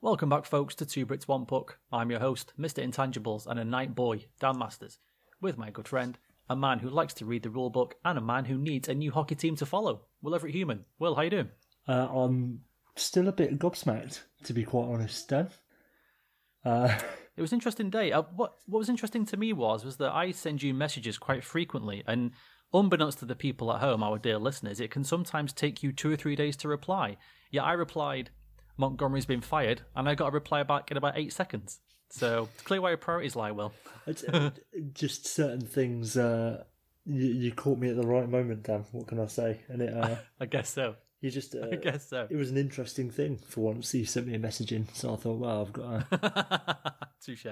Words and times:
Welcome 0.00 0.28
back, 0.28 0.44
folks, 0.44 0.74
to 0.76 0.86
Two 0.86 1.06
Brits 1.06 1.26
One 1.26 1.44
Puck. 1.44 1.78
I'm 1.92 2.10
your 2.10 2.20
host, 2.20 2.52
Mr. 2.58 2.84
Intangibles, 2.86 3.46
and 3.46 3.58
a 3.58 3.64
night 3.64 3.94
boy, 3.94 4.26
Dan 4.38 4.58
Masters, 4.58 4.98
with 5.40 5.58
my 5.58 5.70
good 5.70 5.88
friend, 5.88 6.16
a 6.48 6.54
man 6.54 6.78
who 6.78 6.88
likes 6.88 7.14
to 7.14 7.24
read 7.24 7.42
the 7.42 7.48
rulebook, 7.48 7.92
and 8.04 8.16
a 8.16 8.22
man 8.22 8.44
who 8.44 8.58
needs 8.58 8.88
a 8.88 8.94
new 8.94 9.10
hockey 9.10 9.34
team 9.34 9.56
to 9.56 9.66
follow. 9.66 10.02
Will 10.22 10.34
Everett 10.34 10.54
Human. 10.54 10.84
Will, 11.00 11.16
how 11.16 11.22
you 11.22 11.30
doing? 11.30 11.50
Uh, 11.88 12.06
I'm 12.12 12.60
still 12.94 13.26
a 13.28 13.32
bit 13.32 13.58
gobsmacked, 13.58 14.20
to 14.44 14.52
be 14.52 14.62
quite 14.62 14.86
honest, 14.86 15.28
Dan. 15.28 15.50
Uh, 16.64 16.96
It 17.36 17.40
was 17.40 17.52
an 17.52 17.58
interesting 17.58 17.88
day. 17.88 18.10
Uh, 18.10 18.22
what 18.34 18.54
what 18.66 18.80
was 18.80 18.88
interesting 18.88 19.24
to 19.26 19.36
me 19.36 19.52
was 19.52 19.84
was 19.84 19.98
that 19.98 20.12
I 20.12 20.32
send 20.32 20.60
you 20.60 20.74
messages 20.74 21.18
quite 21.18 21.44
frequently, 21.44 22.02
and 22.04 22.32
unbeknownst 22.74 23.20
to 23.20 23.26
the 23.26 23.36
people 23.36 23.72
at 23.72 23.78
home, 23.78 24.02
our 24.02 24.18
dear 24.18 24.38
listeners, 24.38 24.80
it 24.80 24.90
can 24.90 25.04
sometimes 25.04 25.52
take 25.52 25.80
you 25.80 25.92
two 25.92 26.10
or 26.10 26.16
three 26.16 26.34
days 26.34 26.56
to 26.56 26.68
reply. 26.68 27.16
Yeah, 27.52 27.62
I 27.62 27.74
replied, 27.74 28.30
Montgomery's 28.78 29.26
been 29.26 29.40
fired, 29.40 29.82
and 29.94 30.08
I 30.08 30.14
got 30.14 30.28
a 30.28 30.30
reply 30.30 30.62
back 30.62 30.90
in 30.90 30.96
about 30.96 31.18
eight 31.18 31.32
seconds. 31.32 31.80
So 32.10 32.48
it's 32.54 32.62
clear 32.62 32.80
where 32.80 32.92
your 32.92 32.98
priorities 32.98 33.36
lie, 33.36 33.50
Will. 33.50 33.72
it's, 34.06 34.24
just 34.94 35.26
certain 35.26 35.60
things. 35.60 36.16
Uh, 36.16 36.64
you, 37.04 37.26
you 37.26 37.52
caught 37.52 37.78
me 37.78 37.90
at 37.90 37.96
the 37.96 38.06
right 38.06 38.28
moment, 38.28 38.62
Dan. 38.62 38.84
What 38.92 39.08
can 39.08 39.20
I 39.20 39.26
say? 39.26 39.60
And 39.68 39.82
it, 39.82 39.92
uh, 39.92 40.16
I 40.40 40.46
guess 40.46 40.70
so. 40.70 40.94
you 41.20 41.30
just. 41.30 41.54
Uh, 41.54 41.68
I 41.72 41.76
guess 41.76 42.08
so. 42.08 42.26
It 42.30 42.36
was 42.36 42.50
an 42.50 42.56
interesting 42.56 43.10
thing 43.10 43.38
for 43.38 43.60
once. 43.62 43.92
You 43.92 44.06
sent 44.06 44.26
me 44.26 44.34
a 44.34 44.38
message 44.38 44.72
in, 44.72 44.88
so 44.94 45.12
I 45.12 45.16
thought, 45.16 45.38
well, 45.38 45.62
I've 45.62 45.72
got. 45.72 46.06
A... 46.12 46.98
Touche. 47.24 47.46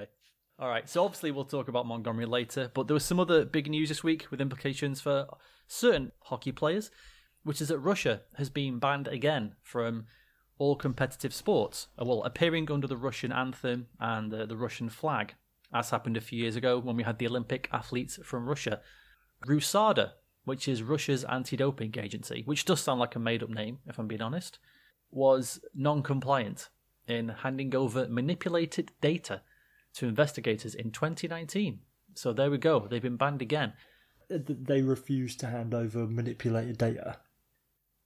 All 0.58 0.68
right, 0.68 0.88
so 0.88 1.04
obviously 1.04 1.32
we'll 1.32 1.44
talk 1.44 1.68
about 1.68 1.84
Montgomery 1.84 2.24
later, 2.24 2.70
but 2.72 2.86
there 2.86 2.94
was 2.94 3.04
some 3.04 3.20
other 3.20 3.44
big 3.44 3.68
news 3.68 3.90
this 3.90 4.02
week 4.02 4.26
with 4.30 4.40
implications 4.40 5.02
for 5.02 5.26
certain 5.68 6.12
hockey 6.20 6.50
players, 6.50 6.90
which 7.42 7.60
is 7.60 7.68
that 7.68 7.78
Russia 7.78 8.22
has 8.36 8.48
been 8.48 8.78
banned 8.78 9.06
again 9.06 9.56
from 9.62 10.06
all 10.58 10.76
competitive 10.76 11.34
sports. 11.34 11.88
Well, 11.98 12.22
appearing 12.24 12.70
under 12.70 12.86
the 12.86 12.96
Russian 12.96 13.32
anthem 13.32 13.88
and 14.00 14.32
uh, 14.32 14.46
the 14.46 14.56
Russian 14.56 14.88
flag, 14.88 15.34
as 15.72 15.90
happened 15.90 16.16
a 16.16 16.20
few 16.20 16.38
years 16.38 16.56
ago 16.56 16.78
when 16.78 16.96
we 16.96 17.02
had 17.02 17.18
the 17.18 17.26
Olympic 17.26 17.68
athletes 17.72 18.18
from 18.24 18.48
Russia. 18.48 18.80
RUSADA, 19.46 20.12
which 20.44 20.68
is 20.68 20.82
Russia's 20.82 21.24
anti-doping 21.24 21.94
agency, 21.98 22.42
which 22.46 22.64
does 22.64 22.80
sound 22.80 23.00
like 23.00 23.16
a 23.16 23.18
made-up 23.18 23.50
name, 23.50 23.78
if 23.86 23.98
I'm 23.98 24.06
being 24.06 24.22
honest, 24.22 24.58
was 25.10 25.60
non-compliant 25.74 26.68
in 27.06 27.28
handing 27.28 27.74
over 27.74 28.08
manipulated 28.08 28.92
data 29.00 29.42
to 29.94 30.06
investigators 30.06 30.74
in 30.74 30.90
2019. 30.90 31.80
So 32.14 32.32
there 32.32 32.50
we 32.50 32.58
go. 32.58 32.86
They've 32.88 33.02
been 33.02 33.16
banned 33.16 33.42
again. 33.42 33.74
They 34.28 34.82
refused 34.82 35.38
to 35.40 35.46
hand 35.46 35.74
over 35.74 36.06
manipulated 36.06 36.78
data. 36.78 37.18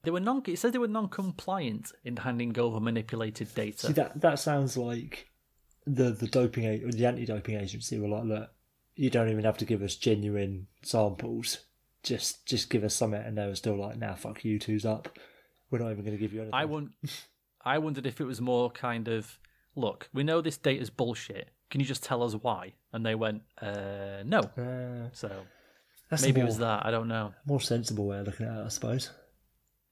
They 0.03 0.11
were 0.11 0.21
non. 0.21 0.43
It 0.47 0.59
says 0.59 0.73
they 0.73 0.79
were 0.79 0.89
non-compliant 0.89 1.93
in 2.05 2.17
handing 2.17 2.59
over 2.59 2.81
manipulated 2.81 3.55
data. 3.55 3.87
See 3.89 3.93
that 3.95 4.21
that 4.21 4.39
sounds 4.39 4.77
like 4.77 5.29
the 5.87 6.11
the 6.11 6.27
doping 6.27 6.67
or 6.85 6.91
the 6.93 7.07
anti-doping 7.07 7.57
agency 7.57 7.99
were 7.99 8.09
like, 8.09 8.25
look, 8.25 8.51
you 8.97 9.11
don't 9.11 9.29
even 9.29 9.45
have 9.45 9.59
to 9.59 9.65
give 9.65 9.83
us 9.83 9.97
genuine 9.97 10.67
samples. 10.83 11.59
Just 12.03 12.47
just 12.47 12.71
give 12.71 12.83
us 12.85 12.95
something, 12.95 13.21
and 13.21 13.37
they 13.37 13.47
were 13.47 13.55
still 13.55 13.77
like, 13.77 13.99
nah, 13.99 14.15
fuck 14.15 14.45
you, 14.45 14.59
two's 14.59 14.87
up. 14.87 15.19
We're 15.71 15.79
not 15.81 15.91
even 15.91 16.05
going 16.05 16.17
to 16.17 16.21
give 16.21 16.33
you 16.33 16.41
anything. 16.41 16.55
I 16.55 16.65
won- 16.65 16.95
I 17.63 17.77
wondered 17.79 18.07
if 18.07 18.21
it 18.21 18.25
was 18.25 18.41
more 18.41 18.71
kind 18.71 19.07
of, 19.07 19.39
look, 19.77 20.09
we 20.15 20.25
know 20.25 20.41
this 20.41 20.57
data's 20.57 20.89
bullshit. 20.89 21.51
Can 21.69 21.79
you 21.81 21.87
just 21.87 22.03
tell 22.03 22.23
us 22.23 22.33
why? 22.33 22.73
And 22.93 23.05
they 23.05 23.15
went, 23.15 23.43
uh, 23.61 24.23
no. 24.25 24.41
Uh, 24.41 25.11
So 25.13 25.31
that's 26.09 26.23
maybe 26.23 26.41
the 26.41 26.41
it 26.41 26.45
was 26.47 26.59
that. 26.59 26.87
I 26.87 26.91
don't 26.91 27.07
know. 27.07 27.35
more 27.45 27.61
sensible 27.61 28.07
way 28.07 28.19
of 28.19 28.27
looking 28.27 28.47
at 28.47 28.57
it, 28.57 28.65
I 28.65 28.69
suppose. 28.69 29.11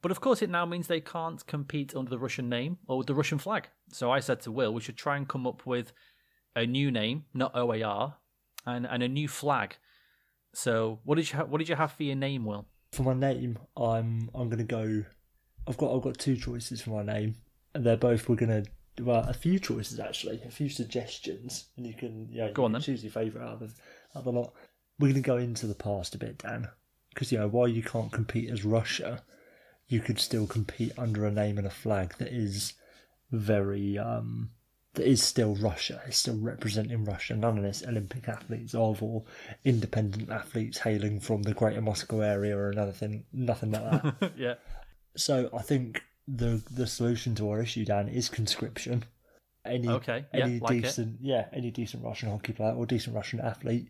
But 0.00 0.10
of 0.12 0.20
course, 0.20 0.42
it 0.42 0.50
now 0.50 0.64
means 0.64 0.86
they 0.86 1.00
can't 1.00 1.44
compete 1.46 1.94
under 1.96 2.10
the 2.10 2.18
Russian 2.18 2.48
name 2.48 2.78
or 2.86 2.98
with 2.98 3.06
the 3.08 3.14
Russian 3.14 3.38
flag. 3.38 3.68
So 3.92 4.10
I 4.10 4.20
said 4.20 4.40
to 4.42 4.52
Will, 4.52 4.72
we 4.72 4.80
should 4.80 4.96
try 4.96 5.16
and 5.16 5.28
come 5.28 5.46
up 5.46 5.66
with 5.66 5.92
a 6.54 6.66
new 6.66 6.90
name, 6.90 7.24
not 7.34 7.54
OAR, 7.56 8.14
and, 8.64 8.86
and 8.86 9.02
a 9.02 9.08
new 9.08 9.26
flag. 9.28 9.76
So 10.54 11.00
what 11.04 11.16
did 11.16 11.30
you 11.30 11.38
ha- 11.38 11.44
what 11.44 11.58
did 11.58 11.68
you 11.68 11.74
have 11.76 11.92
for 11.92 12.02
your 12.04 12.16
name, 12.16 12.44
Will? 12.44 12.66
For 12.92 13.02
my 13.02 13.14
name, 13.14 13.58
I'm 13.76 14.30
I'm 14.34 14.48
going 14.48 14.58
to 14.58 14.64
go. 14.64 15.04
I've 15.66 15.76
got 15.76 15.94
I've 15.94 16.02
got 16.02 16.18
two 16.18 16.36
choices 16.36 16.80
for 16.80 16.90
my 16.90 17.02
name, 17.02 17.36
and 17.74 17.84
they're 17.84 17.96
both 17.96 18.28
we're 18.28 18.36
going 18.36 18.64
to 18.64 19.02
well 19.04 19.24
a 19.28 19.34
few 19.34 19.58
choices 19.58 20.00
actually, 20.00 20.40
a 20.46 20.50
few 20.50 20.68
suggestions, 20.68 21.66
and 21.76 21.86
you 21.86 21.94
can 21.94 22.28
yeah 22.30 22.50
Go 22.50 22.64
on 22.64 22.72
then. 22.72 22.80
choose 22.80 23.02
your 23.04 23.12
favourite 23.12 23.46
out 23.46 23.62
of 23.62 23.74
out 24.14 24.20
of 24.20 24.24
the 24.24 24.32
lot. 24.32 24.52
We're 24.98 25.08
going 25.12 25.22
to 25.22 25.26
go 25.26 25.36
into 25.36 25.66
the 25.66 25.74
past 25.74 26.14
a 26.14 26.18
bit, 26.18 26.38
Dan, 26.38 26.68
because 27.10 27.30
you 27.30 27.38
know 27.38 27.48
while 27.48 27.68
you 27.68 27.82
can't 27.82 28.10
compete 28.10 28.50
as 28.50 28.64
Russia, 28.64 29.22
you 29.88 30.00
could 30.00 30.18
still 30.18 30.46
compete 30.46 30.92
under 30.98 31.24
a 31.24 31.30
name 31.30 31.58
and 31.58 31.66
a 31.66 31.70
flag 31.70 32.14
that 32.18 32.32
is 32.32 32.74
very 33.30 33.98
um 33.98 34.50
that 34.94 35.06
is 35.06 35.22
still 35.22 35.54
Russia. 35.54 36.00
It's 36.06 36.16
still 36.16 36.38
representing 36.38 37.04
Russia. 37.04 37.36
None 37.36 37.58
of 37.58 37.62
this 37.62 37.84
Olympic 37.86 38.28
athletes 38.28 38.74
of 38.74 39.02
or 39.02 39.24
independent 39.64 40.30
athletes 40.30 40.78
hailing 40.78 41.20
from 41.20 41.42
the 41.42 41.54
Greater 41.54 41.80
Moscow 41.80 42.20
area 42.20 42.56
or 42.56 42.70
another 42.70 42.92
thing. 42.92 43.24
Nothing 43.32 43.72
like 43.72 44.02
that. 44.02 44.32
yeah. 44.36 44.54
so 45.16 45.50
I 45.56 45.62
think 45.62 46.02
the 46.26 46.62
the 46.70 46.86
solution 46.86 47.34
to 47.36 47.50
our 47.50 47.62
issue, 47.62 47.84
Dan, 47.84 48.08
is 48.08 48.28
conscription. 48.28 49.04
Any 49.64 49.88
Okay, 49.88 50.24
yeah, 50.34 50.44
any 50.44 50.58
like 50.58 50.78
it. 50.78 50.82
decent 50.82 51.18
yeah 51.20 51.46
any 51.52 51.70
decent 51.70 52.02
Russian 52.02 52.30
hockey 52.30 52.52
player 52.52 52.72
or 52.72 52.86
decent 52.86 53.14
Russian 53.14 53.40
athlete 53.40 53.88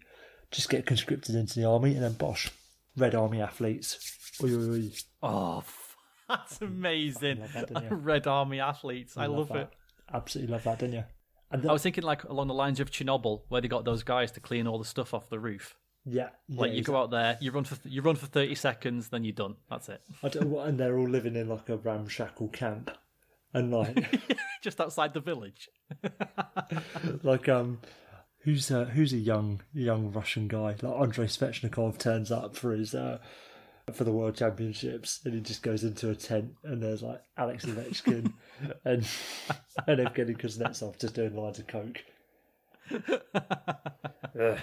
just 0.50 0.70
get 0.70 0.86
conscripted 0.86 1.34
into 1.36 1.60
the 1.60 1.66
army 1.66 1.94
and 1.94 2.02
then 2.02 2.14
bosh 2.14 2.50
Red 2.98 3.14
Army 3.14 3.40
athletes. 3.40 4.16
Oi, 4.42 4.54
oi, 4.54 4.72
oi. 4.72 4.90
Oh, 5.22 5.64
that's 6.36 6.60
amazing. 6.62 7.40
that. 7.54 7.86
Red 7.90 8.26
Army 8.26 8.60
athletes. 8.60 9.16
I 9.16 9.26
love, 9.26 9.48
that. 9.48 9.56
it. 9.56 9.68
Absolutely 10.12 10.52
love 10.52 10.64
that, 10.64 10.78
didn't 10.78 10.94
you? 10.94 11.04
And 11.50 11.66
I 11.68 11.72
was 11.72 11.82
thinking 11.82 12.04
like 12.04 12.24
along 12.24 12.48
the 12.48 12.54
lines 12.54 12.78
of 12.80 12.90
Chernobyl, 12.90 13.42
where 13.48 13.60
they 13.60 13.68
got 13.68 13.84
those 13.84 14.02
guys 14.02 14.30
to 14.32 14.40
clean 14.40 14.66
all 14.66 14.78
the 14.78 14.84
stuff 14.84 15.14
off 15.14 15.30
the 15.30 15.38
roof. 15.40 15.76
yeah, 16.04 16.28
Like 16.48 16.70
yeah, 16.72 16.76
you 16.76 16.82
go 16.84 16.96
out 16.96 17.10
there, 17.10 17.38
you 17.40 17.50
run 17.52 17.64
for 17.64 17.76
you 17.88 18.02
run 18.02 18.16
for 18.16 18.26
thirty 18.26 18.54
seconds, 18.54 19.08
then 19.08 19.24
you're 19.24 19.32
done. 19.32 19.54
That's 19.70 19.88
it. 19.88 20.02
I 20.22 20.28
don't, 20.28 20.50
what- 20.50 20.68
and 20.68 20.78
they're 20.78 20.98
all 20.98 21.08
living 21.08 21.36
in 21.36 21.48
like 21.48 21.68
a 21.70 21.76
ramshackle 21.78 22.48
camp, 22.48 22.90
and 23.54 23.70
like 23.72 24.20
Just 24.62 24.78
outside 24.80 25.14
the 25.14 25.20
village. 25.20 25.68
like 27.22 27.48
um, 27.48 27.80
who's 28.42 28.70
a, 28.70 28.84
who's 28.86 29.12
a 29.12 29.16
young 29.18 29.62
young 29.72 30.12
Russian 30.12 30.48
guy 30.48 30.76
like 30.82 30.84
Andrei 30.84 31.26
Svechnikov 31.26 31.98
turns 31.98 32.30
up 32.30 32.56
for 32.56 32.72
his 32.74 32.94
uh 32.94 33.18
for 33.94 34.04
the 34.04 34.12
World 34.12 34.36
Championships, 34.36 35.20
and 35.24 35.34
he 35.34 35.40
just 35.40 35.62
goes 35.62 35.84
into 35.84 36.10
a 36.10 36.14
tent, 36.14 36.52
and 36.64 36.82
there's 36.82 37.02
like 37.02 37.22
Alex 37.36 37.64
Ovechkin 37.66 38.32
and 38.84 39.06
and 39.86 40.00
Evgeny 40.00 40.36
Kuznetsov 40.36 40.98
just 40.98 41.14
doing 41.14 41.36
lines 41.36 41.58
of 41.58 41.66
coke. 41.66 42.04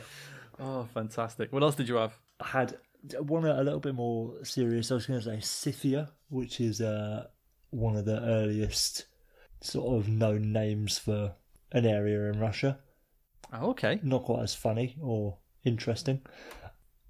Oh, 0.58 0.88
fantastic! 0.94 1.52
What 1.52 1.64
else 1.64 1.76
did 1.76 1.90
you 1.90 1.96
have? 1.96 2.14
I 2.40 2.48
had 2.48 2.78
one 3.20 3.46
a 3.46 3.62
little 3.62 3.80
bit 3.80 3.94
more 3.94 4.34
serious. 4.44 4.90
I 4.90 4.96
was 4.96 5.06
going 5.06 5.20
to 5.20 5.26
say 5.26 5.40
Scythia, 5.42 6.12
which 6.30 6.62
is 6.62 6.80
uh, 6.80 7.26
one 7.72 7.98
of 7.98 8.06
the 8.06 8.22
earliest 8.22 9.06
sort 9.62 10.00
of 10.00 10.08
known 10.08 10.54
names 10.54 10.98
for 10.98 11.34
an 11.72 11.86
area 11.86 12.32
in 12.32 12.40
Russia. 12.40 12.80
Oh, 13.54 13.72
okay. 13.72 14.00
Not 14.02 14.24
quite 14.24 14.44
as 14.44 14.56
funny 14.56 14.96
or 15.02 15.38
interesting, 15.64 16.22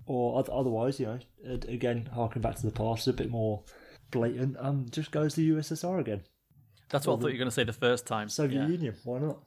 or 0.06 0.44
otherwise, 0.52 1.00
you 1.00 1.06
know, 1.08 1.20
again 1.68 2.10
harking 2.14 2.42
back 2.42 2.56
to 2.56 2.66
the 2.66 2.72
past, 2.72 3.08
a 3.08 3.14
bit 3.14 3.30
more 3.30 3.64
blatant. 4.12 4.56
Um, 4.60 4.86
just 4.90 5.12
goes 5.12 5.36
the 5.36 5.50
USSR 5.52 6.00
again, 6.00 6.24
That's 6.90 7.08
what 7.08 7.18
I 7.18 7.22
thought 7.22 7.28
you 7.28 7.34
were 7.34 7.38
going 7.40 7.48
to 7.50 7.56
say 7.56 7.64
the 7.64 7.74
first 7.74 8.06
time. 8.06 8.30
Soviet 8.30 8.62
yeah. 8.62 8.68
Union. 8.68 8.96
Why 9.04 9.20
not? 9.20 9.40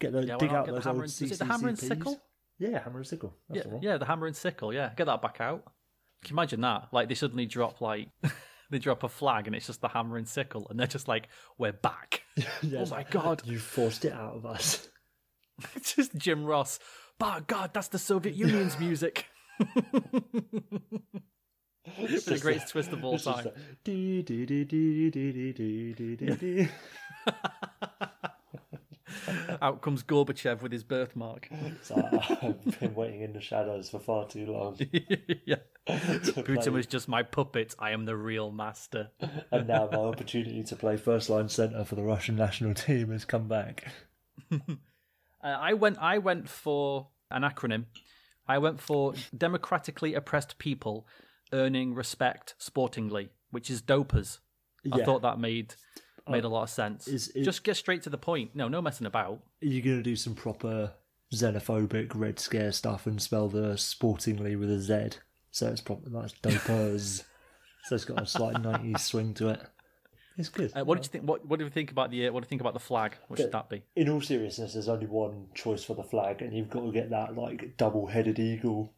Get 0.00 0.12
the 0.12 0.24
Yeah, 0.24 0.36
dig 0.38 0.50
out 0.50 0.66
those 0.66 0.86
old 0.86 0.96
and- 0.96 1.04
is 1.06 1.22
it 1.22 1.38
the 1.38 1.44
hammer 1.44 1.68
and 1.68 1.78
sickle? 1.78 2.20
Yeah, 2.58 2.82
hammer 2.82 2.98
and 2.98 3.06
sickle. 3.06 3.36
That's 3.48 3.64
Yeah, 3.66 3.72
the 3.72 3.78
yeah, 3.82 3.96
the 3.98 4.04
hammer 4.04 4.26
and 4.26 4.36
sickle. 4.36 4.72
Yeah, 4.74 4.90
get 4.96 5.06
that 5.06 5.22
back 5.22 5.40
out. 5.40 5.64
Can 6.24 6.30
you 6.34 6.34
imagine 6.34 6.60
that? 6.62 6.88
Like 6.92 7.08
they 7.08 7.14
suddenly 7.14 7.46
drop 7.46 7.80
like 7.80 8.08
they 8.70 8.78
drop 8.78 9.04
a 9.04 9.08
flag 9.08 9.46
and 9.46 9.54
it's 9.54 9.66
just 9.66 9.80
the 9.80 9.88
hammer 9.88 10.16
and 10.16 10.26
sickle, 10.28 10.66
and 10.68 10.78
they're 10.78 10.86
just 10.88 11.06
like, 11.08 11.28
"We're 11.56 11.72
back." 11.72 12.22
Yeah, 12.62 12.80
oh 12.80 12.86
my 12.86 13.04
god! 13.04 13.42
You 13.44 13.58
forced 13.58 14.04
it 14.04 14.12
out 14.12 14.34
of 14.34 14.44
us. 14.46 14.88
It's 15.74 15.94
just 15.96 16.16
Jim 16.16 16.44
Ross. 16.44 16.78
By 17.18 17.40
God, 17.46 17.70
that's 17.74 17.88
the 17.88 17.98
Soviet 17.98 18.34
Union's 18.36 18.78
music 18.78 19.26
it's 21.98 22.24
the 22.24 22.38
greatest 22.38 22.68
twist 22.68 22.92
of 22.92 23.04
all 23.04 23.18
time. 23.18 23.48
Out 29.60 29.82
comes 29.82 30.02
Gorbachev 30.02 30.62
with 30.62 30.72
his 30.72 30.84
birthmark. 30.84 31.48
So 31.82 31.96
I've 32.42 32.80
been 32.80 32.94
waiting 32.94 33.22
in 33.22 33.32
the 33.32 33.40
shadows 33.40 33.90
for 33.90 33.98
far 33.98 34.26
too 34.26 34.46
long. 34.46 34.78
yeah. 35.46 35.56
Putin 35.88 36.72
was 36.72 36.86
just 36.86 37.08
my 37.08 37.22
puppet. 37.22 37.74
I 37.78 37.90
am 37.90 38.04
the 38.04 38.16
real 38.16 38.52
master. 38.52 39.10
and 39.50 39.66
now 39.66 39.88
my 39.90 39.98
opportunity 39.98 40.62
to 40.64 40.76
play 40.76 40.96
first 40.96 41.28
line 41.30 41.48
centre 41.48 41.84
for 41.84 41.94
the 41.96 42.02
Russian 42.02 42.36
national 42.36 42.74
team 42.74 43.10
has 43.10 43.24
come 43.24 43.48
back. 43.48 43.88
Uh, 45.40 45.56
I 45.56 45.74
went. 45.74 45.98
I 45.98 46.18
went 46.18 46.48
for 46.48 47.10
an 47.30 47.42
acronym 47.42 47.84
I 48.48 48.58
went 48.58 48.80
for 48.80 49.14
democratically 49.36 50.14
oppressed 50.14 50.58
people 50.58 51.06
earning 51.52 51.94
respect 51.94 52.54
sportingly, 52.58 53.28
which 53.50 53.70
is 53.70 53.82
dopers. 53.82 54.38
I 54.92 55.04
thought 55.04 55.22
that 55.22 55.38
made 55.38 55.74
uh, 56.26 56.30
made 56.30 56.44
a 56.44 56.48
lot 56.48 56.62
of 56.64 56.70
sense. 56.70 57.06
is- 57.08 57.28
is- 57.28 57.44
Just 57.44 57.62
get 57.64 57.76
straight 57.76 58.02
to 58.02 58.10
the 58.10 58.18
point. 58.18 58.54
No, 58.54 58.68
no 58.68 58.80
messing 58.82 59.06
about. 59.06 59.40
Are 59.62 59.66
you 59.66 59.82
going 59.82 59.96
to 59.98 60.02
do 60.02 60.16
some 60.16 60.34
proper 60.34 60.92
xenophobic 61.34 62.12
Red 62.14 62.38
Scare 62.38 62.72
stuff 62.72 63.06
and 63.06 63.20
spell 63.20 63.48
the 63.48 63.76
sportingly 63.76 64.56
with 64.56 64.70
a 64.70 64.78
Z? 64.80 65.18
So 65.50 65.68
it's 65.68 65.80
probably 65.80 66.12
like 66.12 66.30
dopers. 66.42 67.24
so 67.84 67.94
it's 67.94 68.04
got 68.04 68.22
a 68.22 68.26
slight 68.26 68.56
90s 68.56 69.00
swing 69.00 69.34
to 69.34 69.48
it. 69.48 69.60
It's 70.38 70.48
good. 70.48 70.72
Uh, 70.74 70.84
what 70.84 70.94
did 70.94 71.04
you 71.04 71.10
think? 71.10 71.24
What, 71.24 71.44
what 71.44 71.58
do 71.58 71.64
you 71.64 71.70
think 71.70 71.90
about 71.90 72.12
the? 72.12 72.28
Uh, 72.28 72.32
what 72.32 72.40
do 72.40 72.44
you 72.44 72.48
think 72.48 72.60
about 72.60 72.72
the 72.72 72.80
flag? 72.80 73.16
What 73.26 73.40
should 73.40 73.50
that 73.50 73.68
be? 73.68 73.82
In 73.96 74.08
all 74.08 74.20
seriousness, 74.20 74.72
there's 74.72 74.88
only 74.88 75.06
one 75.06 75.48
choice 75.52 75.82
for 75.82 75.94
the 75.94 76.04
flag, 76.04 76.40
and 76.40 76.56
you've 76.56 76.70
got 76.70 76.86
to 76.86 76.92
get 76.92 77.10
that 77.10 77.36
like 77.36 77.76
double-headed 77.76 78.38
eagle, 78.38 78.94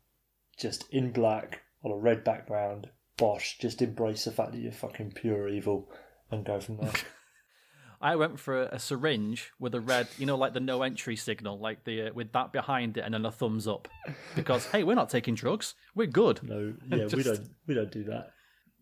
just 0.58 0.84
in 0.92 1.12
black 1.12 1.62
on 1.82 1.92
a 1.92 1.96
red 1.96 2.24
background. 2.24 2.90
Bosh, 3.16 3.56
just 3.58 3.80
embrace 3.80 4.24
the 4.24 4.32
fact 4.32 4.52
that 4.52 4.60
you're 4.60 4.70
fucking 4.70 5.12
pure 5.12 5.48
evil, 5.48 5.90
and 6.30 6.44
go 6.44 6.60
from 6.60 6.76
there. 6.76 6.92
I 8.02 8.16
went 8.16 8.38
for 8.38 8.62
a, 8.62 8.68
a 8.72 8.78
syringe 8.78 9.52
with 9.58 9.74
a 9.74 9.80
red, 9.80 10.08
you 10.18 10.26
know, 10.26 10.36
like 10.36 10.54
the 10.54 10.60
no 10.60 10.82
entry 10.82 11.16
signal, 11.16 11.58
like 11.58 11.84
the 11.84 12.08
uh, 12.08 12.12
with 12.12 12.32
that 12.32 12.52
behind 12.52 12.98
it, 12.98 13.00
and 13.00 13.14
then 13.14 13.24
a 13.24 13.32
thumbs 13.32 13.66
up, 13.66 13.88
because 14.36 14.66
hey, 14.66 14.84
we're 14.84 14.94
not 14.94 15.08
taking 15.08 15.34
drugs. 15.34 15.74
We're 15.94 16.06
good. 16.06 16.42
no, 16.42 16.74
yeah, 16.86 17.06
we 17.14 17.22
don't, 17.22 17.48
we 17.66 17.74
don't 17.74 17.90
do 17.90 18.04
that. 18.04 18.32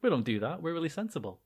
We 0.02 0.10
don't 0.10 0.24
do 0.24 0.40
that. 0.40 0.60
We're 0.60 0.72
really 0.72 0.88
sensible. 0.88 1.40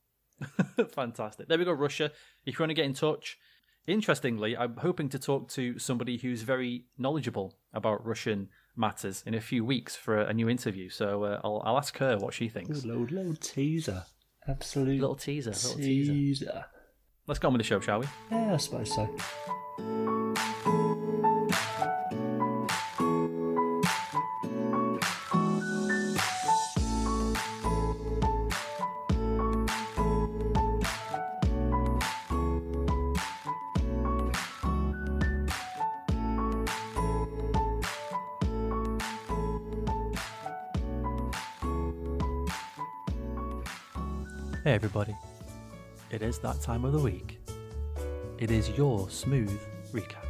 Fantastic. 0.91 1.49
There 1.49 1.59
we 1.59 1.65
go, 1.65 1.73
Russia. 1.73 2.11
If 2.47 2.59
you 2.59 2.63
want 2.63 2.71
to 2.71 2.75
get 2.75 2.85
in 2.85 2.95
touch, 2.95 3.39
interestingly, 3.87 4.57
I'm 4.57 4.77
hoping 4.77 5.09
to 5.11 5.19
talk 5.19 5.49
to 5.51 5.79
somebody 5.79 6.19
who's 6.19 6.43
very 6.43 6.85
knowledgeable 6.99 7.55
about 7.73 8.05
Russian 8.07 8.49
matters 8.77 9.23
in 9.27 9.35
a 9.35 9.41
few 9.41 9.65
weeks 9.65 9.97
for 9.97 10.21
a, 10.21 10.29
a 10.29 10.33
new 10.33 10.49
interview. 10.49 10.89
So 10.89 11.25
uh, 11.25 11.41
I'll, 11.45 11.63
I'll 11.65 11.79
ask 11.79 11.97
her 11.99 12.17
what 12.19 12.35
she 12.35 12.49
thinks. 12.49 12.85
Little, 12.85 13.05
little 13.05 13.37
teaser, 13.37 14.05
absolute 14.49 15.01
Little 15.01 15.17
teaser. 15.17 15.51
Little 15.51 15.77
teaser. 15.77 16.13
teaser. 16.13 16.65
Let's 17.27 17.39
go 17.39 17.49
on 17.49 17.55
with 17.55 17.61
the 17.61 17.65
show, 17.65 17.81
shall 17.81 18.01
we? 18.01 18.07
Yeah, 18.31 18.55
I 18.55 18.57
suppose 18.57 18.95
so. 18.95 20.22
Hey, 44.73 44.77
everybody. 44.77 45.15
It 46.11 46.23
is 46.23 46.39
that 46.39 46.63
time 46.63 46.87
of 46.87 46.93
the 46.93 46.99
week. 46.99 47.39
It 48.39 48.51
is 48.51 48.71
your 48.71 49.11
smooth 49.11 49.61
recap. 49.93 50.25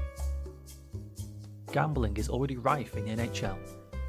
Gambling 1.70 2.16
is 2.16 2.28
already 2.28 2.56
rife 2.56 2.96
in 2.96 3.04
the 3.04 3.22
NHL, 3.22 3.56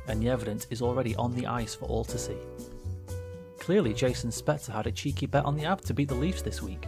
and 0.07 0.19
the 0.19 0.29
evidence 0.29 0.65
is 0.71 0.81
already 0.81 1.15
on 1.17 1.35
the 1.35 1.45
ice 1.45 1.75
for 1.75 1.85
all 1.85 2.03
to 2.05 2.17
see. 2.17 2.39
Clearly, 3.59 3.93
Jason 3.93 4.31
Spezza 4.31 4.73
had 4.73 4.87
a 4.87 4.91
cheeky 4.91 5.27
bet 5.27 5.45
on 5.45 5.55
the 5.55 5.65
app 5.65 5.81
to 5.81 5.93
beat 5.93 6.09
the 6.09 6.15
Leafs 6.15 6.41
this 6.41 6.63
week. 6.63 6.87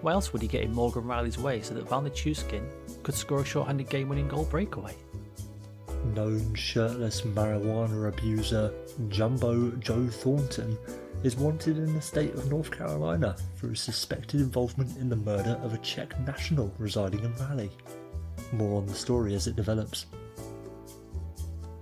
Why 0.00 0.12
else 0.12 0.32
would 0.32 0.40
he 0.40 0.46
get 0.46 0.62
in 0.62 0.72
Morgan 0.72 1.02
Rielly's 1.02 1.38
way 1.38 1.62
so 1.62 1.74
that 1.74 1.88
Val 1.88 2.02
Nichushkin 2.02 2.64
could 3.02 3.16
score 3.16 3.40
a 3.40 3.44
short-handed 3.44 3.90
game-winning 3.90 4.28
goal 4.28 4.44
breakaway? 4.44 4.94
known 6.14 6.54
shirtless 6.54 7.22
marijuana 7.22 8.08
abuser 8.08 8.72
Jumbo 9.08 9.70
Joe 9.76 10.06
Thornton 10.08 10.76
is 11.22 11.36
wanted 11.36 11.76
in 11.76 11.94
the 11.94 12.00
state 12.00 12.34
of 12.34 12.50
North 12.50 12.70
Carolina 12.70 13.36
for 13.54 13.68
his 13.68 13.80
suspected 13.80 14.40
involvement 14.40 14.96
in 14.98 15.08
the 15.08 15.16
murder 15.16 15.58
of 15.62 15.72
a 15.72 15.78
Czech 15.78 16.18
national 16.26 16.72
residing 16.78 17.24
in 17.24 17.34
Raleigh. 17.36 17.70
More 18.52 18.78
on 18.78 18.86
the 18.86 18.94
story 18.94 19.34
as 19.34 19.46
it 19.46 19.56
develops. 19.56 20.06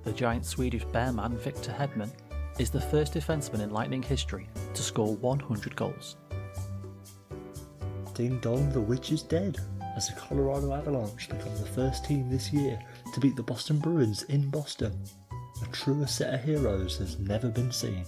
The 0.04 0.12
giant 0.12 0.44
Swedish 0.44 0.84
bear 0.84 1.12
man 1.12 1.36
Victor 1.36 1.72
Hedman 1.72 2.10
is 2.58 2.70
the 2.70 2.80
first 2.80 3.14
defenseman 3.14 3.60
in 3.60 3.70
Lightning 3.70 4.02
history 4.02 4.48
to 4.74 4.82
score 4.82 5.16
100 5.16 5.74
goals. 5.76 6.16
Ding 8.14 8.38
dong, 8.40 8.70
the 8.72 8.80
witch 8.80 9.12
is 9.12 9.22
dead, 9.22 9.58
as 9.96 10.08
the 10.08 10.14
Colorado 10.20 10.74
Avalanche 10.74 11.28
become 11.28 11.56
the 11.56 11.66
first 11.66 12.04
team 12.04 12.28
this 12.28 12.52
year 12.52 12.78
to 13.14 13.20
beat 13.20 13.36
the 13.36 13.42
Boston 13.42 13.78
Bruins 13.78 14.24
in 14.24 14.50
Boston. 14.50 14.92
A 15.62 15.66
truer 15.72 16.06
set 16.06 16.34
of 16.34 16.44
heroes 16.44 16.98
has 16.98 17.18
never 17.18 17.48
been 17.48 17.72
seen. 17.72 18.04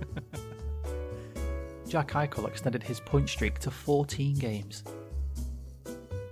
Jack 1.88 2.12
Eichel 2.12 2.46
extended 2.46 2.82
his 2.82 3.00
point 3.00 3.28
streak 3.28 3.58
to 3.60 3.70
14 3.70 4.36
games. 4.36 4.84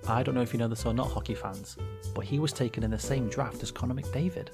I 0.07 0.23
don't 0.23 0.35
know 0.35 0.41
if 0.41 0.53
you 0.53 0.59
know 0.59 0.69
this 0.69 0.87
or 0.87 0.95
not, 0.95 1.11
hockey 1.11 1.35
fans, 1.35 1.77
but 2.15 2.25
he 2.25 2.39
was 2.39 2.53
taken 2.53 2.83
in 2.83 2.91
the 2.91 2.99
same 2.99 3.29
draft 3.29 3.63
as 3.63 3.71
Connor 3.71 3.95
McDavid. 3.95 4.49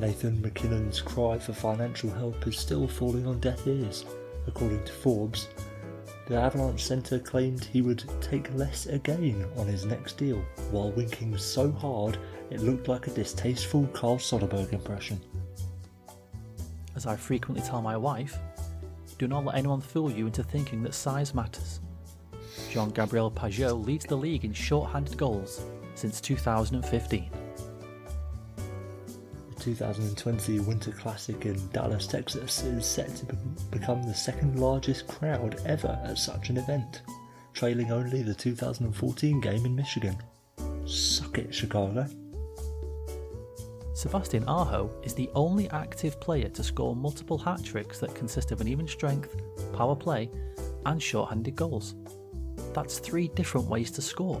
Nathan 0.00 0.40
MacKinnon's 0.40 1.00
cry 1.00 1.38
for 1.38 1.52
financial 1.52 2.10
help 2.10 2.46
is 2.46 2.58
still 2.58 2.88
falling 2.88 3.26
on 3.26 3.38
deaf 3.38 3.66
ears. 3.66 4.04
According 4.48 4.82
to 4.84 4.92
Forbes, 4.92 5.48
the 6.26 6.36
Avalanche 6.36 6.82
centre 6.82 7.18
claimed 7.18 7.64
he 7.64 7.82
would 7.82 8.02
take 8.20 8.52
less 8.54 8.86
again 8.86 9.46
on 9.56 9.66
his 9.66 9.84
next 9.84 10.16
deal, 10.16 10.44
while 10.70 10.90
winking 10.92 11.36
so 11.36 11.70
hard 11.70 12.18
it 12.50 12.62
looked 12.62 12.88
like 12.88 13.06
a 13.06 13.10
distasteful 13.10 13.86
Carl 13.92 14.16
Soderberg 14.16 14.72
impression. 14.72 15.20
As 16.94 17.06
I 17.06 17.16
frequently 17.16 17.66
tell 17.66 17.82
my 17.82 17.96
wife, 17.96 18.38
do 19.18 19.26
not 19.26 19.44
let 19.44 19.54
anyone 19.54 19.80
fool 19.80 20.10
you 20.10 20.26
into 20.26 20.42
thinking 20.42 20.82
that 20.82 20.94
size 20.94 21.34
matters. 21.34 21.80
Jean 22.70 22.90
Gabriel 22.90 23.30
Pageau 23.30 23.84
leads 23.84 24.04
the 24.04 24.16
league 24.16 24.44
in 24.44 24.52
short-handed 24.52 25.16
goals 25.16 25.62
since 25.94 26.20
2015. 26.20 27.30
The 28.56 29.54
2020 29.60 30.60
Winter 30.60 30.90
Classic 30.90 31.46
in 31.46 31.68
Dallas, 31.68 32.06
Texas 32.06 32.62
is 32.64 32.84
set 32.84 33.14
to 33.16 33.26
be- 33.26 33.36
become 33.70 34.02
the 34.02 34.14
second 34.14 34.58
largest 34.58 35.06
crowd 35.06 35.60
ever 35.64 35.98
at 36.04 36.18
such 36.18 36.50
an 36.50 36.56
event, 36.56 37.02
trailing 37.52 37.92
only 37.92 38.22
the 38.22 38.34
2014 38.34 39.40
game 39.40 39.64
in 39.64 39.76
Michigan. 39.76 40.16
Suck 40.84 41.38
it, 41.38 41.54
Chicago. 41.54 42.08
Sebastian 43.94 44.44
Aho 44.48 44.90
is 45.02 45.14
the 45.14 45.28
only 45.34 45.68
active 45.70 46.18
player 46.18 46.48
to 46.48 46.64
score 46.64 46.96
multiple 46.96 47.36
hat 47.36 47.62
tricks 47.62 47.98
that 48.00 48.14
consist 48.14 48.50
of 48.50 48.60
an 48.60 48.68
even 48.68 48.88
strength, 48.88 49.36
power 49.74 49.94
play, 49.94 50.30
and 50.86 51.02
short-handed 51.02 51.54
goals. 51.54 51.94
That's 52.72 52.98
three 52.98 53.28
different 53.28 53.68
ways 53.68 53.90
to 53.92 54.02
score. 54.02 54.40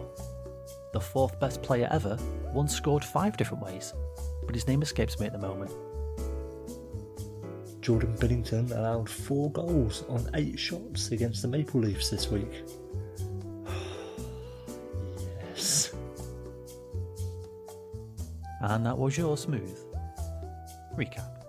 The 0.92 1.00
fourth 1.00 1.38
best 1.38 1.62
player 1.62 1.88
ever 1.90 2.18
once 2.52 2.74
scored 2.74 3.04
five 3.04 3.36
different 3.36 3.62
ways, 3.62 3.92
but 4.46 4.54
his 4.54 4.66
name 4.66 4.82
escapes 4.82 5.20
me 5.20 5.26
at 5.26 5.32
the 5.32 5.38
moment. 5.38 5.70
Jordan 7.82 8.14
Binnington 8.18 8.70
allowed 8.70 9.10
four 9.10 9.50
goals 9.50 10.04
on 10.08 10.30
eight 10.34 10.58
shots 10.58 11.10
against 11.10 11.42
the 11.42 11.48
Maple 11.48 11.80
Leafs 11.80 12.08
this 12.10 12.30
week. 12.30 12.64
yes. 15.48 15.91
And 18.62 18.86
that 18.86 18.96
was 18.96 19.18
your 19.18 19.36
smooth 19.36 19.76
recap. 20.96 21.44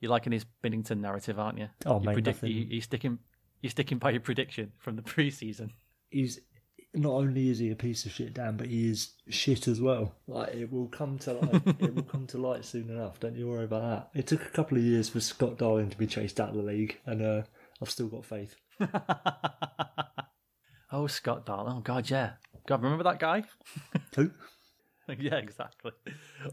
You're 0.00 0.10
liking 0.10 0.32
his 0.32 0.44
Binnington 0.62 1.00
narrative, 1.00 1.38
aren't 1.38 1.58
you? 1.58 1.68
Oh, 1.86 1.98
you 2.00 2.06
mate, 2.06 2.12
predict, 2.12 2.42
nothing- 2.42 2.52
you, 2.56 2.66
you're 2.68 2.82
sticking, 2.82 3.18
you're 3.62 3.70
sticking 3.70 3.98
by 3.98 4.10
your 4.10 4.20
prediction 4.20 4.72
from 4.78 4.96
the 4.96 5.02
preseason. 5.14 5.70
He's 6.10 6.38
not 6.92 7.12
only 7.12 7.48
is 7.48 7.58
he 7.58 7.70
a 7.70 7.76
piece 7.76 8.04
of 8.04 8.12
shit, 8.12 8.34
Dan, 8.34 8.56
but 8.58 8.66
he 8.66 8.90
is 8.90 9.14
shit 9.28 9.68
as 9.68 9.80
well. 9.80 10.14
Like 10.26 10.54
it 10.54 10.70
will 10.70 10.88
come 10.88 11.18
to 11.20 11.32
light. 11.32 11.62
it 11.80 11.94
will 11.94 12.02
come 12.02 12.26
to 12.28 12.38
light 12.38 12.64
soon 12.64 12.90
enough. 12.90 13.18
Don't 13.18 13.36
you 13.36 13.48
worry 13.48 13.64
about 13.64 13.82
that. 13.82 14.18
It 14.18 14.26
took 14.26 14.42
a 14.42 14.50
couple 14.50 14.76
of 14.76 14.84
years 14.84 15.08
for 15.08 15.20
Scott 15.20 15.56
Darling 15.58 15.88
to 15.90 15.96
be 15.96 16.06
chased 16.06 16.40
out 16.40 16.50
of 16.50 16.56
the 16.56 16.62
league, 16.62 16.98
and 17.06 17.22
uh, 17.22 17.42
I've 17.82 17.90
still 17.90 18.08
got 18.08 18.24
faith. 18.26 18.54
oh, 20.92 21.06
Scott 21.06 21.46
Darling. 21.46 21.74
Oh, 21.78 21.80
God, 21.80 22.08
yeah. 22.10 22.32
God, 22.66 22.82
remember 22.82 23.04
that 23.04 23.18
guy? 23.18 23.44
Who? 24.14 24.30
yeah, 25.18 25.36
exactly. 25.36 25.92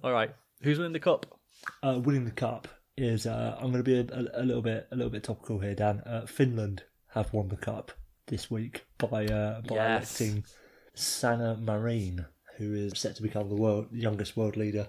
All 0.04 0.12
right. 0.12 0.34
Who's 0.62 0.78
winning 0.78 0.94
the 0.94 1.00
cup? 1.00 1.40
Uh, 1.82 2.00
winning 2.04 2.26
the 2.26 2.32
cup 2.32 2.68
is. 2.98 3.26
Uh, 3.26 3.56
I'm 3.58 3.72
going 3.72 3.84
to 3.84 3.84
be 3.84 3.98
a, 4.00 4.16
a, 4.16 4.42
a 4.42 4.46
little 4.46 4.62
bit 4.62 4.88
a 4.92 4.96
little 4.96 5.12
bit 5.12 5.24
topical 5.24 5.60
here, 5.60 5.76
Dan. 5.76 6.00
Uh, 6.02 6.26
Finland 6.26 6.84
have 7.10 7.34
won 7.34 7.48
the 7.50 7.58
cup 7.58 7.92
this 8.28 8.50
week 8.50 8.86
by 8.98 9.26
uh, 9.26 9.62
by 9.62 9.76
Yes. 9.76 10.20
electing 10.22 10.46
Sanna 10.94 11.56
Marin, 11.58 12.26
who 12.58 12.74
is 12.74 12.98
set 13.00 13.16
to 13.18 13.22
become 13.22 13.50
the 13.50 13.56
world 13.56 13.88
youngest 13.92 14.38
world 14.38 14.56
leader 14.58 14.88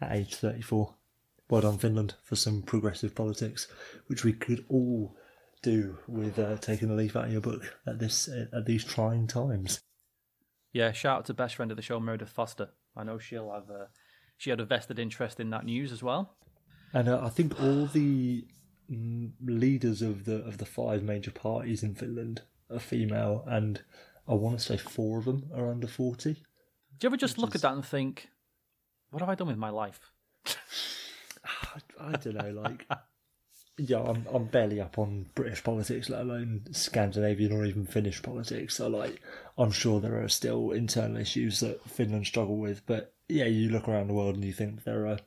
at 0.00 0.12
age 0.12 0.34
34. 0.34 0.94
Well 1.50 1.60
done, 1.60 1.78
Finland, 1.78 2.14
for 2.22 2.36
some 2.36 2.62
progressive 2.62 3.14
politics, 3.14 3.68
which 4.06 4.24
we 4.24 4.32
could 4.32 4.64
all 4.68 5.14
do 5.62 5.98
with 6.08 6.38
uh, 6.38 6.56
taking 6.56 6.90
a 6.90 6.94
leaf 6.94 7.14
out 7.14 7.26
of 7.26 7.32
your 7.32 7.40
book 7.42 7.76
at 7.86 7.98
this 7.98 8.28
at 8.28 8.64
these 8.66 8.84
trying 8.84 9.26
times. 9.26 9.80
Yeah, 10.72 10.92
shout 10.92 11.18
out 11.18 11.24
to 11.26 11.34
best 11.34 11.56
friend 11.56 11.70
of 11.70 11.76
the 11.76 11.82
show, 11.82 12.00
Meredith 12.00 12.30
Foster. 12.30 12.70
I 12.96 13.04
know 13.04 13.18
she'll 13.18 13.52
have. 13.52 13.70
Uh, 13.70 13.86
she 14.36 14.50
had 14.50 14.60
a 14.60 14.64
vested 14.64 14.98
interest 14.98 15.40
in 15.40 15.50
that 15.50 15.64
news 15.64 15.92
as 15.92 16.02
well. 16.02 16.36
And 16.92 17.08
uh, 17.08 17.20
I 17.22 17.28
think 17.28 17.60
all 17.60 17.86
the 17.86 18.44
mm, 18.90 19.30
leaders 19.40 20.02
of 20.02 20.24
the 20.24 20.44
of 20.44 20.58
the 20.58 20.66
five 20.66 21.02
major 21.02 21.30
parties 21.30 21.82
in 21.82 21.94
Finland 21.94 22.42
are 22.70 22.78
female, 22.78 23.44
and 23.46 23.80
I 24.28 24.34
want 24.34 24.58
to 24.58 24.64
say 24.64 24.76
four 24.76 25.18
of 25.18 25.24
them 25.24 25.50
are 25.54 25.70
under 25.70 25.86
forty. 25.86 26.34
Do 26.34 27.06
you 27.06 27.08
ever 27.08 27.16
just 27.16 27.38
look 27.38 27.54
at 27.54 27.62
that 27.62 27.72
and 27.72 27.84
think, 27.84 28.28
what 29.10 29.20
have 29.20 29.28
I 29.28 29.34
done 29.34 29.48
with 29.48 29.56
my 29.56 29.70
life? 29.70 30.12
I, 31.44 31.80
I 32.00 32.12
don't 32.12 32.34
know, 32.34 32.62
like. 32.62 32.86
Yeah, 33.78 34.00
I'm 34.02 34.26
I'm 34.32 34.46
barely 34.46 34.80
up 34.80 34.98
on 34.98 35.26
British 35.34 35.62
politics, 35.64 36.08
let 36.08 36.22
alone 36.22 36.62
Scandinavian 36.72 37.52
or 37.52 37.64
even 37.66 37.84
Finnish 37.86 38.22
politics. 38.22 38.74
So, 38.76 38.88
like, 38.88 39.20
I'm 39.58 39.70
sure 39.72 40.00
there 40.00 40.22
are 40.22 40.28
still 40.28 40.70
internal 40.72 41.16
issues 41.18 41.60
that 41.60 41.82
Finland 41.88 42.26
struggle 42.26 42.56
with. 42.58 42.84
But 42.86 43.14
yeah, 43.28 43.46
you 43.46 43.68
look 43.70 43.88
around 43.88 44.08
the 44.08 44.14
world 44.14 44.34
and 44.36 44.44
you 44.44 44.52
think 44.52 44.84
there 44.84 45.06
are 45.06 45.18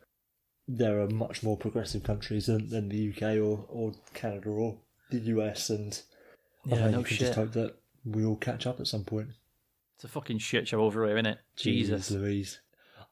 there 0.68 1.02
are 1.02 1.10
much 1.10 1.44
more 1.44 1.58
progressive 1.58 2.04
countries 2.04 2.48
than, 2.48 2.70
than 2.70 2.90
the 2.90 3.10
UK 3.12 3.38
or, 3.38 3.66
or 3.70 3.94
Canada 4.14 4.50
or 4.50 4.78
the 5.12 5.20
US, 5.20 5.70
and 5.70 6.02
I 6.72 6.78
Yeah, 6.78 6.84
think 6.84 6.98
no 6.98 7.00
you 7.00 7.06
can 7.06 7.18
shit. 7.18 7.18
just 7.18 7.36
hope 7.36 7.54
that 7.54 7.78
we 8.06 8.25
all 8.25 8.38
catch 8.38 8.68
up 8.68 8.80
at 8.80 8.88
some 8.88 9.06
point. 9.06 9.30
It's 9.96 10.06
a 10.06 10.08
fucking 10.08 10.38
shit 10.40 10.70
show 10.70 10.82
over 10.82 11.06
here, 11.06 11.18
isn't 11.18 11.25
it? 11.25 11.40
Jesus. 11.58 12.10
Jeez 12.10 12.12
Louise. 12.12 12.62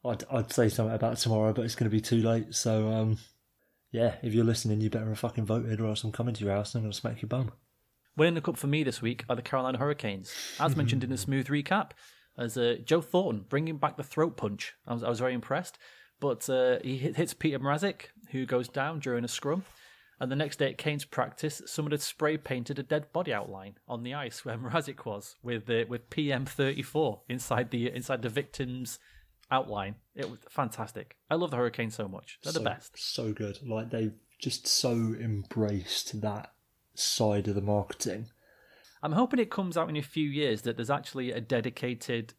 I'd 0.04 0.24
I'd 0.30 0.52
say 0.52 0.68
something 0.68 0.94
about 0.94 1.18
tomorrow, 1.18 1.52
but 1.52 1.64
it's 1.64 1.74
going 1.74 1.90
to 1.90 1.94
be 1.96 2.00
too 2.00 2.22
late. 2.22 2.54
So 2.54 2.90
um, 2.90 3.18
yeah, 3.94 4.16
if 4.24 4.34
you're 4.34 4.44
listening, 4.44 4.80
you 4.80 4.90
better 4.90 5.08
have 5.08 5.20
fucking 5.20 5.46
voted, 5.46 5.80
or 5.80 5.86
else 5.86 6.02
I'm 6.02 6.10
coming 6.10 6.34
to 6.34 6.44
your 6.44 6.52
house 6.52 6.74
and 6.74 6.80
I'm 6.80 6.86
going 6.86 6.92
to 6.92 6.98
smack 6.98 7.22
your 7.22 7.28
bum. 7.28 7.52
Winning 8.16 8.34
the 8.34 8.40
cup 8.40 8.56
for 8.56 8.66
me 8.66 8.82
this 8.82 9.00
week 9.00 9.24
are 9.28 9.36
the 9.36 9.42
Carolina 9.42 9.78
Hurricanes, 9.78 10.34
as 10.58 10.74
mentioned 10.76 11.04
in 11.04 11.10
the 11.10 11.16
smooth 11.16 11.46
recap. 11.46 11.92
As 12.36 12.58
uh, 12.58 12.78
Joe 12.84 13.00
Thornton 13.00 13.44
bringing 13.48 13.76
back 13.76 13.96
the 13.96 14.02
throat 14.02 14.36
punch, 14.36 14.74
I 14.84 14.94
was, 14.94 15.04
I 15.04 15.08
was 15.08 15.20
very 15.20 15.32
impressed. 15.32 15.78
But 16.18 16.50
uh, 16.50 16.78
he 16.82 16.98
hit, 16.98 17.14
hits 17.14 17.34
Peter 17.34 17.60
Mrazek, 17.60 18.06
who 18.32 18.46
goes 18.46 18.66
down 18.66 18.98
during 18.98 19.24
a 19.24 19.28
scrum. 19.28 19.64
And 20.18 20.28
the 20.28 20.36
next 20.36 20.58
day 20.58 20.70
at 20.70 20.78
Canes' 20.78 21.04
practice, 21.04 21.62
someone 21.66 21.92
had 21.92 22.02
spray 22.02 22.36
painted 22.36 22.80
a 22.80 22.82
dead 22.82 23.12
body 23.12 23.32
outline 23.32 23.76
on 23.86 24.02
the 24.02 24.14
ice 24.14 24.44
where 24.44 24.58
Mrazek 24.58 25.04
was, 25.06 25.36
with 25.40 25.70
uh, 25.70 25.84
with 25.88 26.10
PM34 26.10 27.20
inside 27.28 27.70
the 27.70 27.94
inside 27.94 28.22
the 28.22 28.28
victim's 28.28 28.98
outline. 29.50 29.96
It 30.14 30.30
was 30.30 30.38
fantastic. 30.48 31.16
I 31.30 31.34
love 31.34 31.50
the 31.50 31.56
Hurricane 31.56 31.90
so 31.90 32.08
much. 32.08 32.38
They're 32.42 32.52
so, 32.52 32.58
the 32.58 32.64
best. 32.64 32.92
So 32.96 33.32
good. 33.32 33.58
Like 33.66 33.90
they've 33.90 34.14
just 34.40 34.66
so 34.66 34.90
embraced 34.90 36.20
that 36.20 36.52
side 36.94 37.48
of 37.48 37.54
the 37.54 37.60
marketing. 37.60 38.26
I'm 39.02 39.12
hoping 39.12 39.40
it 39.40 39.50
comes 39.50 39.76
out 39.76 39.88
in 39.88 39.96
a 39.96 40.02
few 40.02 40.28
years 40.28 40.62
that 40.62 40.76
there's 40.76 40.90
actually 40.90 41.30
a 41.30 41.40
dedicated, 41.40 42.32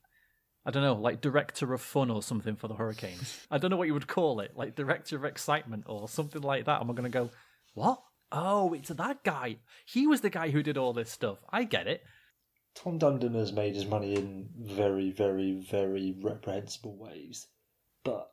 I 0.66 0.72
don't 0.72 0.84
know, 0.84 0.96
like 0.96 1.22
director 1.22 1.74
of 1.74 1.82
fun 1.82 2.10
or 2.10 2.24
something 2.24 2.56
for 2.56 2.68
the 2.68 2.76
Hurricanes. 2.76 3.46
I 3.52 3.58
don't 3.58 3.70
know 3.70 3.78
what 3.78 3.88
you 3.88 3.94
would 3.94 4.08
call 4.08 4.40
it, 4.40 4.54
like 4.56 4.76
director 4.76 5.16
of 5.16 5.26
excitement 5.26 5.84
or 5.88 6.10
something 6.10 6.42
like 6.42 6.66
that. 6.66 6.82
Am 6.82 6.90
I 6.90 6.94
going 6.94 7.12
to 7.12 7.18
go, 7.18 7.30
what? 7.76 8.02
Oh, 8.32 8.74
it's 8.74 8.90
that 8.90 9.24
guy. 9.24 9.58
He 9.86 10.08
was 10.08 10.22
the 10.22 10.32
guy 10.32 10.50
who 10.50 10.64
did 10.64 10.78
all 10.78 10.94
this 10.94 11.12
stuff. 11.12 11.38
I 11.52 11.64
get 11.66 11.88
it. 11.88 12.04
Tom 12.76 13.00
Dundon 13.00 13.34
has 13.36 13.54
made 13.54 13.74
his 13.74 13.86
money 13.86 14.16
in 14.16 14.50
very, 14.58 15.10
very, 15.10 15.54
very 15.54 16.16
reprehensible 16.22 16.96
ways, 16.98 17.48
but 18.04 18.30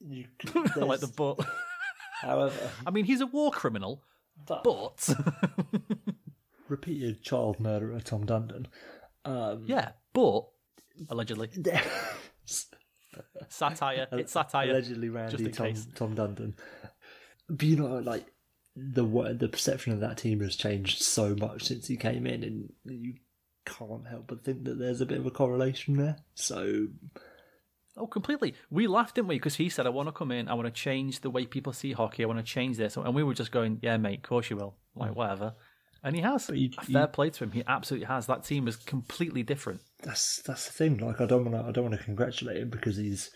you 0.00 0.26
like 0.76 1.00
the 1.00 1.12
but. 1.16 1.38
However, 2.20 2.70
I 2.84 2.90
mean, 2.90 3.04
he's 3.04 3.20
a 3.20 3.26
war 3.26 3.52
criminal, 3.52 4.02
but, 4.46 4.64
but 4.64 5.08
repeated 6.68 7.22
child 7.22 7.60
murderer 7.60 8.00
Tom 8.00 8.26
Dundon. 8.26 8.66
Um, 9.24 9.64
yeah, 9.66 9.92
but 10.12 10.42
allegedly 11.08 11.48
satire. 13.48 14.08
It's 14.12 14.32
satire. 14.32 14.70
allegedly 14.70 15.08
just 15.08 15.14
Randy 15.16 15.50
Tom, 15.50 15.66
case. 15.66 15.86
Tom 15.94 16.16
Dundon. 16.16 16.54
But 17.48 17.62
you 17.62 17.76
know, 17.76 17.98
like 17.98 18.26
the 18.74 19.04
the 19.38 19.48
perception 19.48 19.92
of 19.92 20.00
that 20.00 20.18
team 20.18 20.40
has 20.40 20.56
changed 20.56 21.02
so 21.02 21.36
much 21.36 21.62
since 21.64 21.86
he 21.86 21.96
came 21.96 22.26
in, 22.26 22.42
and 22.42 22.72
you 22.84 23.14
can't 23.68 24.06
help 24.08 24.26
but 24.28 24.42
think 24.44 24.64
that 24.64 24.78
there's 24.78 25.00
a 25.00 25.06
bit 25.06 25.18
of 25.18 25.26
a 25.26 25.30
correlation 25.30 25.96
there. 25.96 26.16
So 26.34 26.86
Oh, 27.96 28.06
completely. 28.06 28.54
We 28.70 28.86
laughed, 28.86 29.16
didn't 29.16 29.26
we? 29.28 29.36
Because 29.36 29.56
he 29.56 29.68
said, 29.68 29.84
I 29.84 29.90
want 29.90 30.06
to 30.08 30.12
come 30.12 30.30
in, 30.30 30.48
I 30.48 30.54
want 30.54 30.66
to 30.66 30.72
change 30.72 31.20
the 31.20 31.30
way 31.30 31.46
people 31.46 31.72
see 31.72 31.92
hockey, 31.92 32.22
I 32.22 32.26
want 32.28 32.38
to 32.38 32.44
change 32.44 32.76
this. 32.76 32.96
And 32.96 33.12
we 33.14 33.24
were 33.24 33.34
just 33.34 33.50
going, 33.50 33.80
yeah, 33.82 33.96
mate, 33.96 34.18
of 34.18 34.22
course 34.22 34.50
you 34.50 34.56
will. 34.56 34.76
Like, 34.94 35.10
hmm. 35.10 35.16
whatever. 35.18 35.54
And 36.04 36.14
he 36.14 36.22
has. 36.22 36.48
you- 36.54 36.70
Fair 36.70 37.02
you- 37.02 37.06
play 37.08 37.30
to 37.30 37.44
him. 37.44 37.50
He 37.50 37.64
absolutely 37.66 38.06
has. 38.06 38.26
That 38.26 38.44
team 38.44 38.68
is 38.68 38.76
completely 38.76 39.42
different. 39.42 39.80
that's 40.02 40.40
that's 40.42 40.66
the 40.66 40.72
thing. 40.72 40.98
Like 40.98 41.20
I 41.20 41.26
don't 41.26 41.44
want 41.44 41.56
to 41.60 41.68
I 41.68 41.72
don't 41.72 41.86
want 41.90 41.98
to 41.98 42.04
congratulate 42.04 42.58
him 42.58 42.70
because 42.70 42.96
he's 42.96 43.30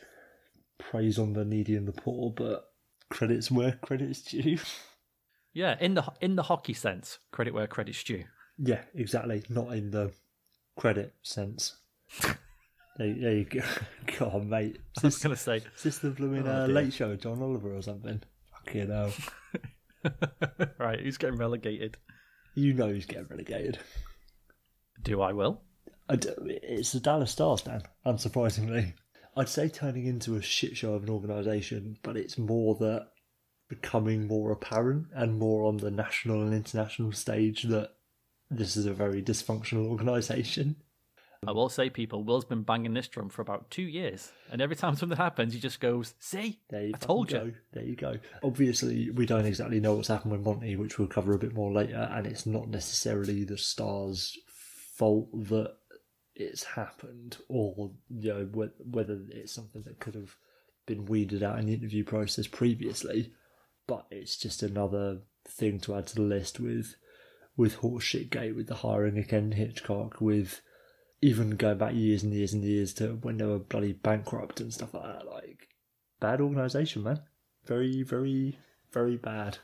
praise 0.79 1.19
on 1.19 1.33
the 1.33 1.45
needy 1.45 1.75
and 1.75 1.89
the 1.89 1.93
poor, 1.93 2.31
but 2.31 2.62
credits 3.11 3.51
where 3.51 3.73
credit's 3.83 4.23
due. 4.23 4.59
Yeah, 5.53 5.77
in 5.81 5.95
the 5.95 6.05
in 6.21 6.37
the 6.37 6.45
hockey 6.45 6.73
sense, 6.73 7.19
credit 7.33 7.53
where 7.53 7.67
credit's 7.67 8.03
due. 8.05 8.25
yeah, 8.59 8.83
exactly. 8.95 9.43
Not 9.49 9.73
in 9.75 9.91
the 9.91 10.12
credit 10.76 11.14
sense. 11.23 11.76
there, 12.23 12.35
there 13.14 13.37
you 13.37 13.45
go. 13.45 13.61
God, 14.19 14.47
mate. 14.47 14.79
I 15.02 15.07
was 15.07 15.19
going 15.19 15.35
to 15.35 15.41
say, 15.41 15.57
Is 15.57 15.83
this 15.83 15.99
the 15.99 16.11
blooming 16.11 16.47
Oh, 16.47 16.64
uh, 16.64 16.67
late 16.67 16.93
show 16.93 17.14
John 17.17 17.43
Oliver 17.43 17.75
or 17.75 17.83
something? 17.83 18.21
Fucking 18.64 18.91
hell. 18.91 19.12
right, 20.79 21.00
who's 21.00 21.19
getting 21.19 21.38
relegated? 21.38 21.97
You 22.55 22.75
know 22.75 22.88
who's 22.88 23.07
getting 23.07 23.29
relegated. 23.29 23.79
Do 25.02 25.23
I 25.23 25.33
will? 25.33 25.62
I 26.09 26.17
d- 26.17 26.31
it's 26.47 26.93
the 26.93 27.00
Dallas 27.00 27.31
Stars, 27.31 27.62
Dan, 27.62 27.83
unsurprisingly. 28.05 28.95
I'd 29.37 29.49
say 29.49 29.69
turning 29.69 30.07
into 30.07 30.37
a 30.37 30.43
shit 30.43 30.76
show 30.76 30.95
of 30.95 31.05
an 31.05 31.11
organisation, 31.11 31.97
but 32.02 32.17
it's 32.17 32.37
more 32.37 32.75
that 32.81 33.09
becoming 33.69 34.26
more 34.26 34.52
apparent 34.52 35.07
and 35.14 35.38
more 35.38 35.64
on 35.64 35.79
the 35.79 35.91
national 35.91 36.43
and 36.43 36.52
international 36.52 37.12
stage 37.12 37.62
that 37.62 37.93
this 38.56 38.76
is 38.76 38.87
a 38.87 38.92
very 38.94 39.23
dysfunctional 39.23 39.87
organisation. 39.87 40.76
I 41.44 41.50
will 41.50 41.68
say, 41.68 41.90
people, 41.90 42.23
Will's 42.23 42.44
been 42.44 42.62
banging 42.62 42.94
this 42.94 43.09
drum 43.09 43.28
for 43.28 43.42
about 43.42 43.68
two 43.68 43.82
years. 43.82 44.30
And 44.52 44.62
every 44.62 44.76
time 44.76 44.94
something 44.94 45.18
happens, 45.18 45.52
he 45.52 45.59
just 45.59 45.80
goes, 45.80 46.14
see? 46.21 46.61
There 46.71 46.85
you 46.87 46.92
I 46.94 46.99
told 46.99 47.30
fucking 47.32 47.47
you. 47.47 47.52
go. 47.52 47.59
There 47.73 47.85
you 47.85 47.97
go. 47.97 48.14
Obviously, 48.44 49.11
we 49.11 49.26
don't 49.26 49.44
exactly 49.44 49.80
know 49.80 49.94
what's 49.94 50.06
happened 50.06 50.30
with 50.32 50.42
Monty, 50.44 50.76
which 50.76 50.99
we'll 50.99 51.09
cover 51.09 51.35
a 51.35 51.38
bit 51.38 51.52
more 51.52 51.73
later, 51.73 52.09
and 52.12 52.28
it's 52.28 52.47
not 52.47 52.68
necessarily 52.68 53.42
the 53.42 53.59
Stars' 53.59 54.38
fault 54.47 55.30
that 55.49 55.75
it's 56.37 56.62
happened, 56.62 57.38
or 57.49 57.90
you 58.09 58.32
know 58.32 58.44
whe- 58.44 58.78
whether 58.78 59.21
it's 59.30 59.52
something 59.52 59.82
that 59.82 59.99
could 59.99 60.14
have 60.14 60.37
been 60.87 61.06
weeded 61.06 61.42
out 61.42 61.59
in 61.59 61.66
the 61.66 61.75
interview 61.75 62.04
process 62.04 62.47
previously. 62.47 63.32
But 63.88 64.06
it's 64.12 64.37
just 64.37 64.62
another 64.62 65.23
thing 65.49 65.80
to 65.80 65.97
add 65.97 66.06
to 66.09 66.14
the 66.14 66.23
list 66.23 66.61
with 66.61 66.94
with 67.56 67.78
horseshit 67.78 68.30
gate, 68.30 68.56
with 68.56 68.66
the 68.66 68.76
hiring 68.76 69.18
of 69.18 69.28
Ken 69.28 69.52
Hitchcock, 69.52 70.21
with 70.21 70.61
even 71.21 71.50
going 71.50 71.78
back 71.78 71.94
years 71.94 72.23
and 72.23 72.32
years 72.32 72.52
and 72.52 72.64
years 72.64 72.92
to 72.94 73.09
when 73.23 73.37
they 73.38 73.44
were 73.44 73.59
bloody 73.59 73.92
bankrupt 73.92 74.61
and 74.61 74.73
stuff 74.73 74.94
like 74.94 75.04
that. 75.04 75.26
Like 75.26 75.68
bad 76.21 76.40
organisation, 76.40 77.02
man. 77.02 77.21
Very, 77.66 78.02
very, 78.02 78.59
very 78.92 79.16
bad. 79.16 79.59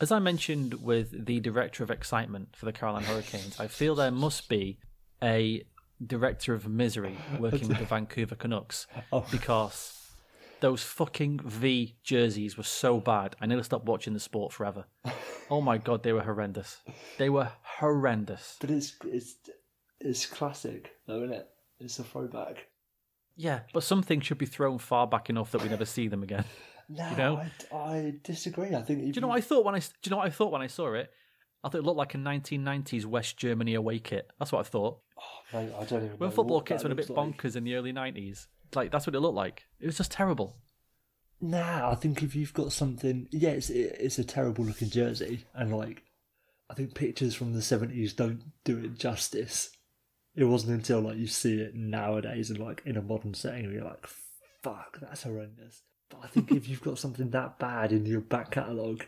As 0.00 0.10
I 0.12 0.18
mentioned 0.18 0.74
with 0.82 1.24
the 1.26 1.40
director 1.40 1.84
of 1.84 1.90
excitement 1.90 2.56
for 2.56 2.66
the 2.66 2.72
Carolina 2.72 3.06
Hurricanes, 3.06 3.58
I 3.60 3.68
feel 3.68 3.94
there 3.94 4.10
must 4.10 4.48
be 4.48 4.78
a 5.22 5.64
director 6.04 6.52
of 6.52 6.68
misery 6.68 7.16
working 7.38 7.68
with 7.68 7.78
the 7.78 7.84
Vancouver 7.88 8.34
Canucks 8.34 8.86
Oh. 9.12 9.24
because 9.30 10.03
those 10.64 10.82
fucking 10.82 11.40
V 11.44 11.94
jerseys 12.02 12.56
were 12.56 12.62
so 12.62 12.98
bad. 12.98 13.36
I 13.38 13.44
nearly 13.44 13.64
stopped 13.64 13.84
watching 13.84 14.14
the 14.14 14.20
sport 14.20 14.50
forever. 14.52 14.86
Oh 15.50 15.60
my 15.60 15.76
god, 15.76 16.02
they 16.02 16.14
were 16.14 16.22
horrendous. 16.22 16.78
They 17.18 17.28
were 17.28 17.52
horrendous. 17.60 18.56
But 18.62 18.70
it's 18.70 18.94
it's 19.04 19.34
it's 20.00 20.24
classic, 20.24 20.92
though, 21.06 21.18
isn't 21.18 21.34
it? 21.34 21.46
It's 21.80 21.98
a 21.98 22.02
throwback. 22.02 22.66
Yeah, 23.36 23.60
but 23.74 23.82
some 23.82 24.02
things 24.02 24.24
should 24.24 24.38
be 24.38 24.46
thrown 24.46 24.78
far 24.78 25.06
back 25.06 25.28
enough 25.28 25.50
that 25.50 25.62
we 25.62 25.68
never 25.68 25.84
see 25.84 26.08
them 26.08 26.22
again. 26.22 26.46
No, 26.88 27.14
know? 27.14 27.42
I, 27.72 27.76
I 27.76 28.14
disagree. 28.22 28.74
I 28.74 28.82
think 28.82 29.00
Do 29.00 29.06
you 29.06 29.20
know 29.22 29.28
what 29.28 29.38
I 29.38 29.40
thought 29.42 29.64
when 29.64 29.74
I? 29.74 29.78
Do 29.78 29.86
you 30.04 30.10
know 30.10 30.18
what 30.18 30.26
I 30.26 30.30
thought 30.30 30.52
when 30.52 30.60
I 30.60 30.66
saw 30.66 30.92
it? 30.92 31.10
I 31.62 31.68
thought 31.68 31.78
it 31.78 31.84
looked 31.84 31.96
like 31.96 32.14
a 32.14 32.18
1990s 32.18 33.06
West 33.06 33.38
Germany 33.38 33.74
away 33.74 33.98
kit. 33.98 34.30
That's 34.38 34.52
what 34.52 34.60
I 34.60 34.68
thought. 34.68 35.00
Oh, 35.18 35.58
mate, 35.58 35.72
I 35.78 35.84
don't 35.84 36.04
even. 36.04 36.18
When 36.18 36.30
football 36.30 36.60
kits 36.60 36.84
went 36.84 36.92
a 36.92 36.96
bit 36.96 37.08
like. 37.08 37.18
bonkers 37.18 37.56
in 37.56 37.64
the 37.64 37.74
early 37.74 37.92
90s, 37.92 38.48
like 38.76 38.90
that's 38.90 39.06
what 39.06 39.14
it 39.14 39.20
looked 39.20 39.36
like. 39.36 39.64
It 39.80 39.86
was 39.86 39.96
just 39.96 40.12
terrible. 40.12 40.56
Nah, 41.40 41.90
I 41.90 41.94
think 41.94 42.22
if 42.22 42.34
you've 42.34 42.54
got 42.54 42.72
something, 42.72 43.28
yeah, 43.30 43.50
it's 43.50 43.70
it, 43.70 43.96
it's 43.98 44.18
a 44.18 44.24
terrible 44.24 44.64
looking 44.64 44.90
jersey, 44.90 45.44
and 45.54 45.76
like, 45.76 46.02
I 46.70 46.74
think 46.74 46.94
pictures 46.94 47.34
from 47.34 47.52
the 47.52 47.62
seventies 47.62 48.12
don't 48.12 48.42
do 48.64 48.78
it 48.78 48.98
justice. 48.98 49.70
It 50.34 50.44
wasn't 50.44 50.72
until 50.72 51.00
like 51.00 51.16
you 51.16 51.26
see 51.26 51.60
it 51.60 51.74
nowadays 51.74 52.50
and 52.50 52.58
like 52.58 52.82
in 52.84 52.96
a 52.96 53.02
modern 53.02 53.34
setting, 53.34 53.66
where 53.66 53.74
you're 53.74 53.84
like, 53.84 54.06
"Fuck, 54.62 54.98
that's 55.00 55.24
horrendous." 55.24 55.82
But 56.08 56.20
I 56.24 56.26
think 56.28 56.52
if 56.52 56.68
you've 56.68 56.82
got 56.82 56.98
something 56.98 57.30
that 57.30 57.58
bad 57.58 57.92
in 57.92 58.06
your 58.06 58.20
back 58.20 58.50
catalogue, 58.50 59.04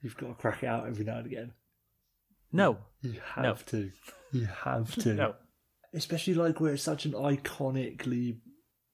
you've 0.00 0.16
got 0.16 0.28
to 0.28 0.34
crack 0.34 0.62
it 0.62 0.66
out 0.66 0.86
every 0.86 1.04
now 1.04 1.18
and 1.18 1.26
again. 1.26 1.52
No, 2.52 2.78
You 3.02 3.20
have 3.34 3.64
to. 3.66 3.90
You 4.32 4.46
have 4.46 4.94
to. 4.96 5.14
no. 5.14 5.34
Especially 5.94 6.34
like 6.34 6.60
where 6.60 6.74
it's 6.74 6.82
such 6.82 7.04
an 7.04 7.12
iconically 7.12 8.38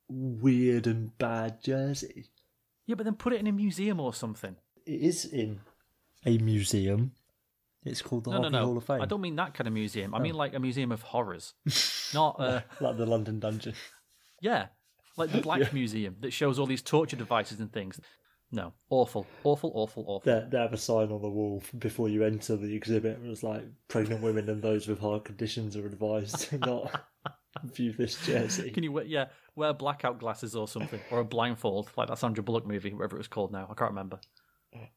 weird 0.09 0.87
and 0.87 1.17
bad 1.19 1.63
jersey. 1.63 2.27
Yeah, 2.87 2.97
but 2.97 3.05
then 3.05 3.15
put 3.15 3.33
it 3.33 3.41
in 3.41 3.47
a 3.47 3.53
museum 3.53 4.01
or 4.01 4.13
something. 4.13 4.57
It 4.87 5.01
is 5.01 5.25
in 5.25 5.61
a 6.27 6.39
museum. 6.39 7.13
It's 7.85 8.03
called 8.03 8.25
the 8.25 8.31
No, 8.31 8.37
no, 8.39 8.45
Hockey 8.45 8.57
Hall 8.57 8.73
no. 8.73 8.79
of 8.79 8.85
Fame. 8.85 9.03
I 9.03 9.07
don't 9.07 9.21
mean 9.21 9.37
that 9.37 9.55
kind 9.55 9.67
of 9.69 9.75
museum. 9.75 10.15
I 10.15 10.19
mean 10.19 10.35
like 10.35 10.55
a 10.55 10.59
museum 10.59 10.91
of 10.93 11.03
horrors. 11.03 11.55
Not, 12.15 12.37
uh, 12.39 12.61
like 12.81 12.97
the 12.97 13.07
London 13.07 13.41
Dungeon. 13.41 13.75
yeah, 14.41 14.67
like 15.17 15.31
the 15.31 15.41
Black 15.41 15.73
Museum 15.75 16.17
that 16.21 16.33
shows 16.33 16.59
all 16.59 16.67
these 16.67 16.83
torture 16.83 17.17
devices 17.17 17.61
and 17.61 17.73
things. 17.73 18.01
No, 18.51 18.73
awful, 18.89 19.27
awful, 19.43 19.73
awful, 19.75 20.05
awful. 20.07 20.23
They, 20.25 20.47
they 20.49 20.59
have 20.59 20.73
a 20.73 20.79
sign 20.79 21.11
on 21.11 21.21
the 21.21 21.29
wall 21.29 21.63
before 21.79 22.09
you 22.09 22.23
enter 22.25 22.57
the 22.57 22.75
exhibit. 22.75 23.19
It 23.23 23.29
was 23.29 23.43
like 23.43 23.65
pregnant 23.89 24.23
women 24.23 24.49
and 24.49 24.63
those 24.63 24.87
with 24.87 25.01
heart 25.01 25.25
conditions 25.25 25.77
are 25.77 25.87
advised 25.87 26.41
to 26.51 26.59
not 26.59 27.05
view 27.65 27.93
this 27.93 28.25
jersey. 28.25 28.71
Can 28.71 28.85
you 28.85 29.03
yeah, 29.03 29.27
wear 29.57 29.73
blackout 29.73 30.19
glasses 30.19 30.57
or 30.57 30.69
something, 30.69 31.01
or 31.11 31.21
a 31.21 31.25
blindfold, 31.25 31.91
like 31.97 32.09
that 32.09 32.19
Sandra 32.19 32.43
Bullock 32.43 32.67
movie, 32.67 32.93
whatever 32.93 33.17
it 33.17 33.21
was 33.21 33.29
called 33.29 33.53
now. 33.53 33.67
I 33.71 33.75
can't 33.75 33.91
remember. 33.91 34.21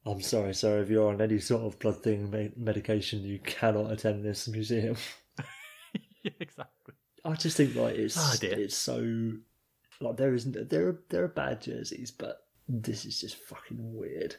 I'm 0.06 0.22
sorry, 0.22 0.54
sir. 0.54 0.82
If 0.82 0.90
you're 0.90 1.10
on 1.10 1.22
any 1.22 1.40
sort 1.40 1.64
of 1.64 1.80
blood 1.80 2.02
thinning 2.02 2.32
me- 2.32 2.52
medication, 2.56 3.22
you 3.22 3.40
cannot 3.40 3.92
attend 3.92 4.26
this 4.26 4.48
museum. 4.48 4.96
yeah, 6.24 6.32
exactly. 6.40 6.96
I 7.24 7.34
just 7.34 7.58
think 7.58 7.76
like 7.76 7.96
it's 7.96 8.18
Oh, 8.18 8.48
it's 8.48 8.76
so 8.76 9.34
like 10.00 10.18
there 10.18 10.34
isn't 10.34 10.70
there 10.70 10.88
are 10.88 11.02
there 11.10 11.24
are 11.24 11.30
bad 11.30 11.62
jerseys, 11.62 12.12
but 12.12 12.42
this 12.68 13.06
is 13.06 13.20
just 13.20 13.36
fucking 13.36 13.78
weird. 13.80 14.36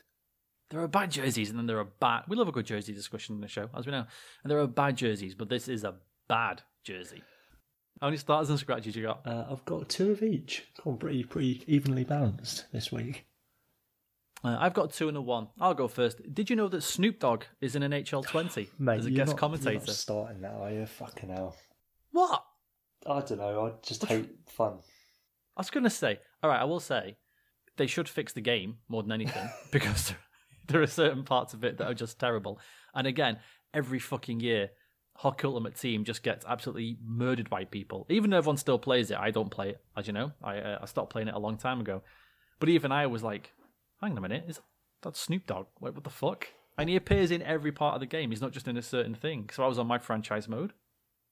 There 0.71 0.81
are 0.81 0.89
bad 0.89 1.11
jerseys, 1.11 1.51
and 1.51 1.59
then 1.59 1.67
there 1.67 1.79
are 1.79 1.85
bad. 2.01 2.25
We 2.29 2.37
love 2.37 2.49
a 2.49 2.53
good 2.53 2.67
jersey 2.67 2.93
discussion 2.93 3.37
in 3.37 3.41
the 3.41 3.49
show, 3.49 3.71
as 3.77 3.87
we 3.87 3.93
know. 3.93 4.05
And 4.43 4.51
there 4.51 4.59
are 4.59 4.67
bad 4.67 4.97
jerseys, 4.97 5.35
but 5.35 5.49
this 5.49 5.69
is 5.69 5.85
a 5.85 5.95
bad 6.29 6.63
jersey. 6.85 7.23
How 8.01 8.07
many 8.09 8.17
starters 8.17 8.51
and 8.51 8.59
scratches 8.59 8.95
you 8.95 9.03
got? 9.03 9.27
Uh, 9.27 9.47
I've 9.51 9.65
got 9.65 9.89
two 9.89 10.13
of 10.13 10.23
each. 10.23 10.65
Gone 10.85 10.97
pretty 10.99 11.25
pretty 11.25 11.65
evenly 11.67 12.05
balanced 12.05 12.67
this 12.73 12.93
week. 12.93 13.27
Uh, 14.45 14.57
I've 14.61 14.75
got 14.75 14.93
two 14.93 15.09
and 15.09 15.17
a 15.17 15.21
one. 15.21 15.49
I'll 15.61 15.75
go 15.75 15.89
first. 15.89 16.21
Did 16.33 16.49
you 16.49 16.55
know 16.55 16.69
that 16.69 16.83
Snoop 16.83 17.19
Dogg 17.19 17.45
is 17.61 17.75
in 17.75 17.83
NHL 17.83 18.25
20 18.27 18.69
Mate, 18.79 18.99
as 19.01 19.07
a 19.07 19.11
you're 19.11 19.17
guest 19.17 19.29
not- 19.31 19.33
You're 19.33 19.39
commentator? 19.39 19.79
not 19.79 19.89
starting 19.89 20.41
that, 20.43 20.53
are 20.55 20.71
you? 20.71 20.87
Fucking 20.87 21.31
hell. 21.31 21.57
What? 22.13 22.45
I 23.07 23.21
don't 23.21 23.39
know. 23.39 23.67
I 23.67 23.73
just 23.87 24.05
hate 24.05 24.29
fun. 24.47 24.75
I 25.57 25.61
was 25.61 25.71
going 25.71 25.85
to 25.85 25.91
say, 25.91 26.21
all 26.43 26.51
right, 26.51 26.61
I 26.61 26.65
will 26.65 26.79
say 26.81 27.17
they 27.77 27.89
should 27.89 28.09
fix 28.09 28.33
the 28.33 28.41
game 28.41 28.77
more 28.89 29.03
than 29.03 29.11
anything 29.13 29.49
because 29.73 30.15
there 30.69 30.83
are 30.83 30.87
certain 30.87 31.25
parts 31.25 31.53
of 31.53 31.65
it 31.65 31.79
that 31.79 31.87
are 31.89 31.95
just 31.95 32.21
terrible. 32.21 32.61
And 32.95 33.09
again, 33.09 33.39
every 33.75 33.99
fucking 33.99 34.39
year, 34.41 34.71
Hockey 35.19 35.49
Ultimate 35.49 35.75
Team 35.75 36.05
just 36.05 36.23
gets 36.23 36.47
absolutely 36.47 36.97
murdered 37.05 37.51
by 37.51 37.65
people. 37.65 38.07
Even 38.09 38.31
though 38.31 38.39
everyone 38.39 38.57
still 38.57 38.79
plays 38.79 39.11
it, 39.11 39.19
I 39.19 39.33
don't 39.33 39.51
play 39.51 39.71
it, 39.71 39.81
as 39.97 40.07
you 40.07 40.13
know. 40.13 40.31
I 40.43 40.59
uh, 40.59 40.79
I 40.81 40.87
stopped 40.87 41.11
playing 41.11 41.27
it 41.27 41.35
a 41.35 41.41
long 41.41 41.57
time 41.57 41.81
ago. 41.81 42.03
But 42.61 42.69
even 42.69 42.93
I 42.93 43.07
was 43.09 43.25
like, 43.25 43.53
hang 44.01 44.13
on 44.13 44.19
a 44.19 44.21
minute, 44.21 44.45
is 44.47 44.61
that 45.03 45.17
Snoop 45.17 45.45
Dogg? 45.47 45.67
Wait, 45.81 45.95
what 45.95 46.05
the 46.05 46.11
fuck? 46.11 46.47
And 46.79 46.89
he 46.89 46.95
appears 46.95 47.33
in 47.33 47.43
every 47.43 47.73
part 47.73 47.95
of 47.95 48.01
the 48.01 48.07
game. 48.07 48.31
He's 48.31 48.41
not 48.41 48.53
just 48.53 48.69
in 48.69 48.77
a 48.77 48.83
certain 48.83 49.15
thing. 49.17 49.51
So 49.53 49.65
I 49.65 49.67
was 49.67 49.81
on 49.81 49.89
my 49.89 49.99
franchise 49.99 50.49
mode, 50.49 50.73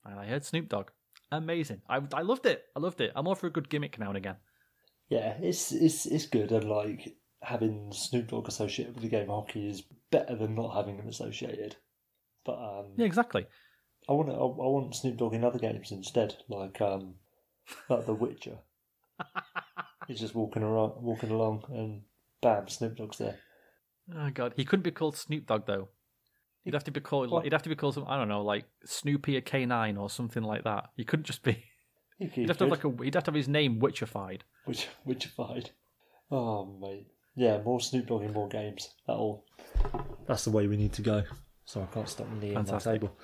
and 0.04 0.18
I 0.18 0.26
heard 0.26 0.44
Snoop 0.44 0.68
Dogg. 0.68 0.90
Amazing. 1.30 1.82
I 1.88 2.00
I 2.12 2.22
loved 2.22 2.44
it. 2.44 2.64
I 2.74 2.80
loved 2.80 3.00
it. 3.00 3.12
I'm 3.14 3.28
all 3.28 3.36
for 3.36 3.46
a 3.46 3.52
good 3.52 3.68
gimmick 3.68 4.00
now 4.00 4.08
and 4.08 4.16
again. 4.16 4.36
Yeah, 5.08 5.36
it's 5.40 5.70
it's 5.70 6.06
it's 6.06 6.26
good, 6.26 6.50
and 6.50 6.68
like 6.68 7.16
having 7.40 7.92
Snoop 7.92 8.28
Dogg 8.28 8.48
associated 8.48 8.94
with 8.94 9.04
the 9.04 9.10
game 9.10 9.30
of 9.30 9.44
hockey 9.44 9.68
is 9.68 9.84
better 10.10 10.34
than 10.34 10.56
not 10.56 10.74
having 10.74 10.96
him 10.96 11.06
associated. 11.06 11.76
But 12.44 12.58
um, 12.58 12.86
Yeah, 12.96 13.06
exactly. 13.06 13.46
I 14.08 14.12
want 14.12 14.30
I, 14.30 14.34
I 14.34 14.68
want 14.68 14.94
Snoop 14.94 15.16
Dogg 15.16 15.34
in 15.34 15.44
other 15.44 15.58
games 15.58 15.90
instead, 15.90 16.36
like 16.48 16.80
um, 16.80 17.14
like 17.88 18.06
The 18.06 18.14
Witcher. 18.14 18.58
He's 20.08 20.20
just 20.20 20.34
walking 20.34 20.62
around, 20.62 20.92
walking 21.02 21.30
along, 21.30 21.64
and 21.70 22.02
bam, 22.40 22.68
Snoop 22.68 22.96
Dogg's 22.96 23.18
there. 23.18 23.38
Oh 24.14 24.30
god, 24.30 24.52
he 24.56 24.64
couldn't 24.64 24.84
be 24.84 24.92
called 24.92 25.16
Snoop 25.16 25.46
Dogg 25.46 25.66
though. 25.66 25.88
He'd 26.64 26.74
have 26.74 26.84
to 26.84 26.90
be 26.90 27.00
called. 27.00 27.30
What? 27.30 27.44
He'd 27.44 27.52
have 27.52 27.62
to 27.62 27.68
be 27.68 27.74
called 27.76 27.94
some. 27.94 28.04
I 28.08 28.16
don't 28.16 28.28
know, 28.28 28.42
like 28.42 28.64
Snoopy 28.84 29.36
a 29.36 29.40
K9 29.40 29.98
or 29.98 30.10
something 30.10 30.42
like 30.42 30.64
that. 30.64 30.90
He 30.96 31.04
couldn't 31.04 31.24
just 31.24 31.42
be. 31.42 31.64
He 32.18 32.26
He'd 32.32 32.48
have 32.48 32.58
to 32.58 32.64
have 32.64 32.70
like 32.70 32.84
a. 32.84 33.04
He'd 33.04 33.14
have 33.14 33.24
to 33.24 33.30
have 33.30 33.36
his 33.36 33.48
name 33.48 33.80
witchified. 33.80 34.40
which 34.64 34.88
Witchified. 35.06 35.70
Oh 36.30 36.66
mate, 36.80 37.06
yeah, 37.34 37.60
more 37.62 37.80
Snoop 37.80 38.06
Dogg 38.06 38.22
in 38.22 38.32
more 38.32 38.48
games. 38.48 38.94
That'll. 39.06 39.44
That's 40.26 40.44
the 40.44 40.50
way 40.50 40.66
we 40.66 40.76
need 40.76 40.92
to 40.94 41.02
go. 41.02 41.22
So 41.66 41.82
I 41.82 41.86
can't 41.92 42.08
stop 42.08 42.28
kneeing 42.40 42.54
my 42.54 42.62
Fantastic. 42.62 42.92
table. 42.94 43.16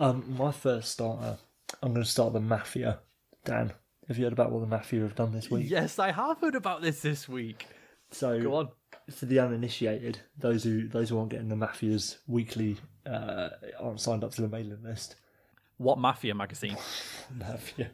Um, 0.00 0.24
my 0.36 0.52
first 0.52 0.92
starter. 0.92 1.38
I'm 1.82 1.92
going 1.92 2.04
to 2.04 2.08
start 2.10 2.32
the 2.32 2.40
Mafia. 2.40 3.00
Dan, 3.44 3.72
have 4.06 4.18
you 4.18 4.24
heard 4.24 4.32
about 4.32 4.52
what 4.52 4.60
the 4.60 4.66
Mafia 4.66 5.00
have 5.00 5.14
done 5.16 5.32
this 5.32 5.50
week? 5.50 5.68
Yes, 5.68 5.98
I 5.98 6.12
have 6.12 6.38
heard 6.40 6.54
about 6.54 6.82
this 6.82 7.00
this 7.00 7.28
week. 7.28 7.66
So 8.12 8.40
Go 8.40 8.54
on. 8.54 8.68
for 9.10 9.26
the 9.26 9.40
uninitiated, 9.40 10.18
those 10.38 10.62
who 10.62 10.86
those 10.88 11.08
who 11.08 11.18
aren't 11.18 11.30
getting 11.30 11.48
the 11.48 11.56
Mafia's 11.56 12.18
weekly 12.28 12.76
uh, 13.04 13.48
aren't 13.80 14.00
signed 14.00 14.22
up 14.22 14.30
to 14.34 14.42
the 14.42 14.48
mailing 14.48 14.82
list. 14.84 15.16
What 15.78 15.98
Mafia 15.98 16.34
magazine? 16.34 16.76
Mafia, 17.34 17.90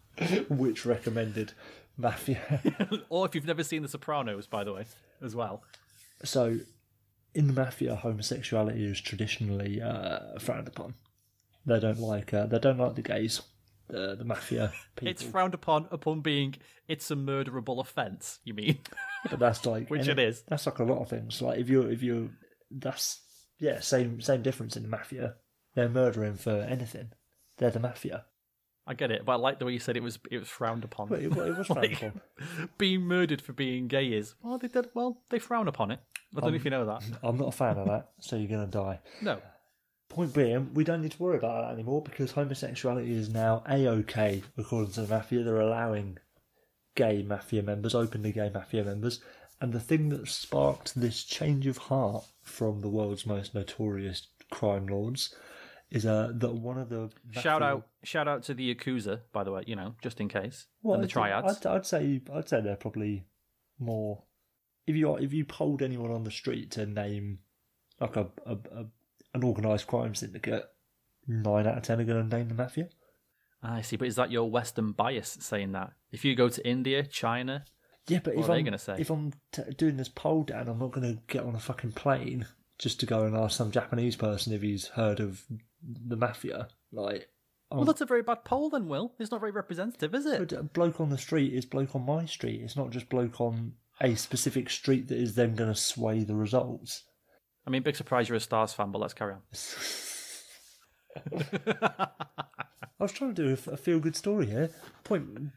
which 0.48 0.86
recommended 0.86 1.52
Mafia. 1.96 2.60
or 3.08 3.26
if 3.26 3.34
you've 3.34 3.46
never 3.46 3.64
seen 3.64 3.82
The 3.82 3.88
Sopranos, 3.88 4.46
by 4.46 4.62
the 4.64 4.72
way, 4.72 4.84
as 5.22 5.34
well. 5.34 5.62
so, 6.22 6.58
in 7.36 7.46
the 7.48 7.52
Mafia, 7.52 7.94
homosexuality 7.94 8.82
is 8.82 8.98
traditionally 8.98 9.82
uh, 9.82 10.38
frowned 10.38 10.66
upon. 10.66 10.94
They 11.66 11.78
don't 11.78 11.98
like 12.00 12.32
uh, 12.32 12.46
they 12.46 12.58
don't 12.58 12.78
like 12.78 12.94
the 12.94 13.02
gays. 13.02 13.42
The 13.88 14.16
the 14.16 14.24
Mafia 14.24 14.72
people, 14.96 15.10
It's 15.10 15.22
frowned 15.22 15.54
upon 15.54 15.86
upon 15.92 16.22
being 16.22 16.56
it's 16.88 17.10
a 17.10 17.14
murderable 17.14 17.78
offence. 17.78 18.40
You 18.42 18.54
mean? 18.54 18.78
but 19.30 19.38
that's 19.38 19.64
like 19.66 19.88
Which 19.90 20.08
it 20.08 20.18
is. 20.18 20.42
That's 20.48 20.66
like 20.66 20.78
a 20.78 20.84
lot 20.84 21.02
of 21.02 21.10
things. 21.10 21.42
Like 21.42 21.60
if 21.60 21.68
you're 21.68 21.90
if 21.90 22.02
you 22.02 22.30
that's 22.70 23.20
yeah 23.60 23.80
same 23.80 24.20
same 24.20 24.42
difference 24.42 24.76
in 24.76 24.82
the 24.82 24.88
Mafia. 24.88 25.34
They're 25.74 25.90
murdering 25.90 26.36
for 26.36 26.62
anything. 26.62 27.10
They're 27.58 27.70
the 27.70 27.80
Mafia. 27.80 28.24
I 28.86 28.94
get 28.94 29.10
it, 29.10 29.24
but 29.24 29.32
I 29.32 29.34
like 29.36 29.58
the 29.58 29.64
way 29.64 29.72
you 29.72 29.78
said 29.80 29.96
it 29.96 30.02
was. 30.02 30.18
It 30.30 30.38
was 30.38 30.48
frowned 30.48 30.84
upon. 30.84 31.08
But 31.08 31.20
it, 31.20 31.24
it 31.36 31.58
was 31.58 31.66
frowned 31.66 31.82
Like, 31.82 32.02
upon. 32.02 32.20
being 32.78 33.02
murdered 33.02 33.42
for 33.42 33.52
being 33.52 33.88
gay 33.88 34.06
is 34.08 34.34
well. 34.42 34.58
They 34.58 34.68
did 34.68 34.88
well. 34.94 35.22
They 35.30 35.38
frown 35.38 35.66
upon 35.68 35.90
it. 35.90 36.00
I 36.36 36.40
don't 36.40 36.50
know 36.50 36.56
if 36.56 36.64
you 36.64 36.70
know 36.70 36.86
that. 36.86 37.02
I'm 37.22 37.36
not 37.38 37.48
a 37.48 37.52
fan 37.52 37.78
of 37.78 37.86
that, 37.88 38.10
so 38.20 38.36
you're 38.36 38.48
gonna 38.48 38.66
die. 38.66 39.00
No. 39.22 39.40
Point 40.08 40.34
being, 40.34 40.72
we 40.72 40.84
don't 40.84 41.02
need 41.02 41.12
to 41.12 41.22
worry 41.22 41.36
about 41.38 41.62
that 41.66 41.72
anymore 41.74 42.00
because 42.02 42.30
homosexuality 42.32 43.10
is 43.12 43.28
now 43.28 43.64
a 43.68 43.88
okay 43.88 44.42
according 44.56 44.92
to 44.92 45.02
the 45.02 45.14
mafia. 45.14 45.42
They're 45.42 45.60
allowing 45.60 46.18
gay 46.94 47.22
mafia 47.22 47.62
members, 47.62 47.94
openly 47.94 48.30
gay 48.32 48.50
mafia 48.54 48.84
members, 48.84 49.20
and 49.60 49.72
the 49.72 49.80
thing 49.80 50.10
that 50.10 50.28
sparked 50.28 50.94
this 50.98 51.24
change 51.24 51.66
of 51.66 51.76
heart 51.78 52.24
from 52.42 52.82
the 52.82 52.88
world's 52.88 53.26
most 53.26 53.52
notorious 53.54 54.28
crime 54.50 54.86
lords 54.86 55.34
is 55.90 56.04
uh, 56.06 56.32
that 56.34 56.52
one 56.54 56.78
of 56.78 56.88
the 56.88 57.10
Shout 57.32 57.62
out, 57.62 57.86
shout 58.02 58.26
out 58.28 58.42
to 58.44 58.54
the 58.54 58.74
Yakuza, 58.74 59.20
by 59.32 59.44
the 59.44 59.52
way. 59.52 59.62
You 59.66 59.76
know, 59.76 59.94
just 60.02 60.20
in 60.20 60.28
case, 60.28 60.66
Well, 60.82 60.94
and 60.94 61.02
the 61.02 61.06
I'd- 61.06 61.12
triads. 61.12 61.64
I'd, 61.64 61.66
I'd 61.66 61.86
say 61.86 62.20
I'd 62.34 62.48
say 62.48 62.60
they're 62.60 62.76
probably 62.76 63.26
more. 63.78 64.24
If 64.86 64.94
you 64.96 65.16
if 65.16 65.32
you 65.32 65.44
polled 65.44 65.82
anyone 65.82 66.10
on 66.10 66.24
the 66.24 66.30
street 66.30 66.70
to 66.72 66.86
name 66.86 67.40
like 68.00 68.16
a, 68.16 68.28
a, 68.44 68.52
a 68.72 68.86
an 69.34 69.44
organised 69.44 69.86
crime 69.86 70.14
syndicate, 70.14 70.64
nine 71.26 71.66
out 71.66 71.76
of 71.78 71.82
ten 71.82 72.00
are 72.00 72.04
going 72.04 72.28
to 72.28 72.36
name 72.36 72.48
the 72.48 72.54
mafia. 72.54 72.88
I 73.62 73.80
see, 73.82 73.96
but 73.96 74.06
is 74.08 74.16
that 74.16 74.30
your 74.30 74.48
Western 74.50 74.92
bias 74.92 75.38
saying 75.40 75.72
that? 75.72 75.92
If 76.12 76.24
you 76.24 76.36
go 76.36 76.48
to 76.48 76.68
India, 76.68 77.02
China, 77.04 77.64
Yeah, 78.06 78.20
but 78.22 78.34
What 78.36 78.44
if 78.44 78.48
are 78.48 78.52
they 78.52 78.58
I'm 78.60 78.64
gonna 78.64 78.78
say? 78.78 78.96
if 78.98 79.10
I'm 79.10 79.32
t- 79.50 79.62
doing 79.76 79.96
this 79.96 80.08
poll 80.08 80.44
down, 80.44 80.68
I'm 80.68 80.78
not 80.78 80.92
going 80.92 81.16
to 81.16 81.20
get 81.26 81.42
on 81.42 81.54
a 81.56 81.58
fucking 81.58 81.92
plane 81.92 82.46
just 82.78 83.00
to 83.00 83.06
go 83.06 83.22
and 83.24 83.34
ask 83.34 83.56
some 83.56 83.70
Japanese 83.72 84.14
person 84.14 84.52
if 84.52 84.62
he's 84.62 84.88
heard 84.88 85.18
of 85.18 85.42
the 85.82 86.16
mafia. 86.16 86.68
Like, 86.92 87.28
well, 87.70 87.84
that's 87.84 88.00
a 88.00 88.06
very 88.06 88.22
bad 88.22 88.44
poll, 88.44 88.70
then. 88.70 88.88
Will 88.88 89.14
it's 89.18 89.30
not 89.30 89.40
very 89.40 89.52
representative, 89.52 90.14
is 90.14 90.26
it? 90.26 90.38
But 90.38 90.52
a 90.52 90.62
bloke 90.62 91.00
on 91.00 91.10
the 91.10 91.18
street 91.18 91.52
is 91.52 91.64
bloke 91.64 91.94
on 91.96 92.06
my 92.06 92.24
street. 92.26 92.62
It's 92.62 92.76
not 92.76 92.90
just 92.90 93.08
bloke 93.08 93.40
on 93.40 93.74
a 94.00 94.14
specific 94.14 94.70
street 94.70 95.08
that 95.08 95.18
is 95.18 95.34
then 95.34 95.54
going 95.54 95.72
to 95.72 95.78
sway 95.78 96.22
the 96.22 96.36
results. 96.36 97.04
I 97.66 97.70
mean, 97.70 97.82
big 97.82 97.96
surprise 97.96 98.28
you're 98.28 98.36
a 98.36 98.40
Stars 98.40 98.72
fan, 98.72 98.92
but 98.92 99.00
let's 99.00 99.14
carry 99.14 99.34
on. 99.34 99.40
I 102.98 103.02
was 103.02 103.12
trying 103.12 103.34
to 103.34 103.42
do 103.42 103.48
a, 103.48 103.72
a 103.72 103.76
feel 103.76 103.98
good 103.98 104.16
story 104.16 104.46
here. 104.46 104.70
Point. 105.04 105.50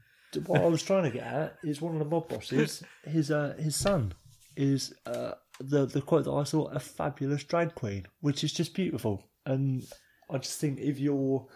What 0.46 0.62
I 0.62 0.68
was 0.68 0.84
trying 0.84 1.04
to 1.04 1.12
get 1.12 1.24
at 1.24 1.58
is 1.64 1.82
one 1.82 1.94
of 1.94 2.00
the 2.00 2.06
mob 2.06 2.30
bosses. 2.30 2.84
His 3.04 3.32
uh, 3.32 3.56
his 3.60 3.76
son 3.76 4.14
is 4.56 4.94
uh, 5.06 5.34
the 5.60 5.86
the 5.86 6.02
quote 6.02 6.26
that 6.26 6.32
I 6.32 6.44
saw 6.44 6.66
a 6.66 6.80
fabulous 6.80 7.44
drag 7.44 7.76
queen, 7.76 8.08
which 8.22 8.44
is 8.44 8.54
just 8.54 8.74
beautiful. 8.74 9.24
And 9.46 9.86
I 10.30 10.38
just 10.38 10.60
think 10.60 10.80
if 10.80 11.00
you're 11.00 11.48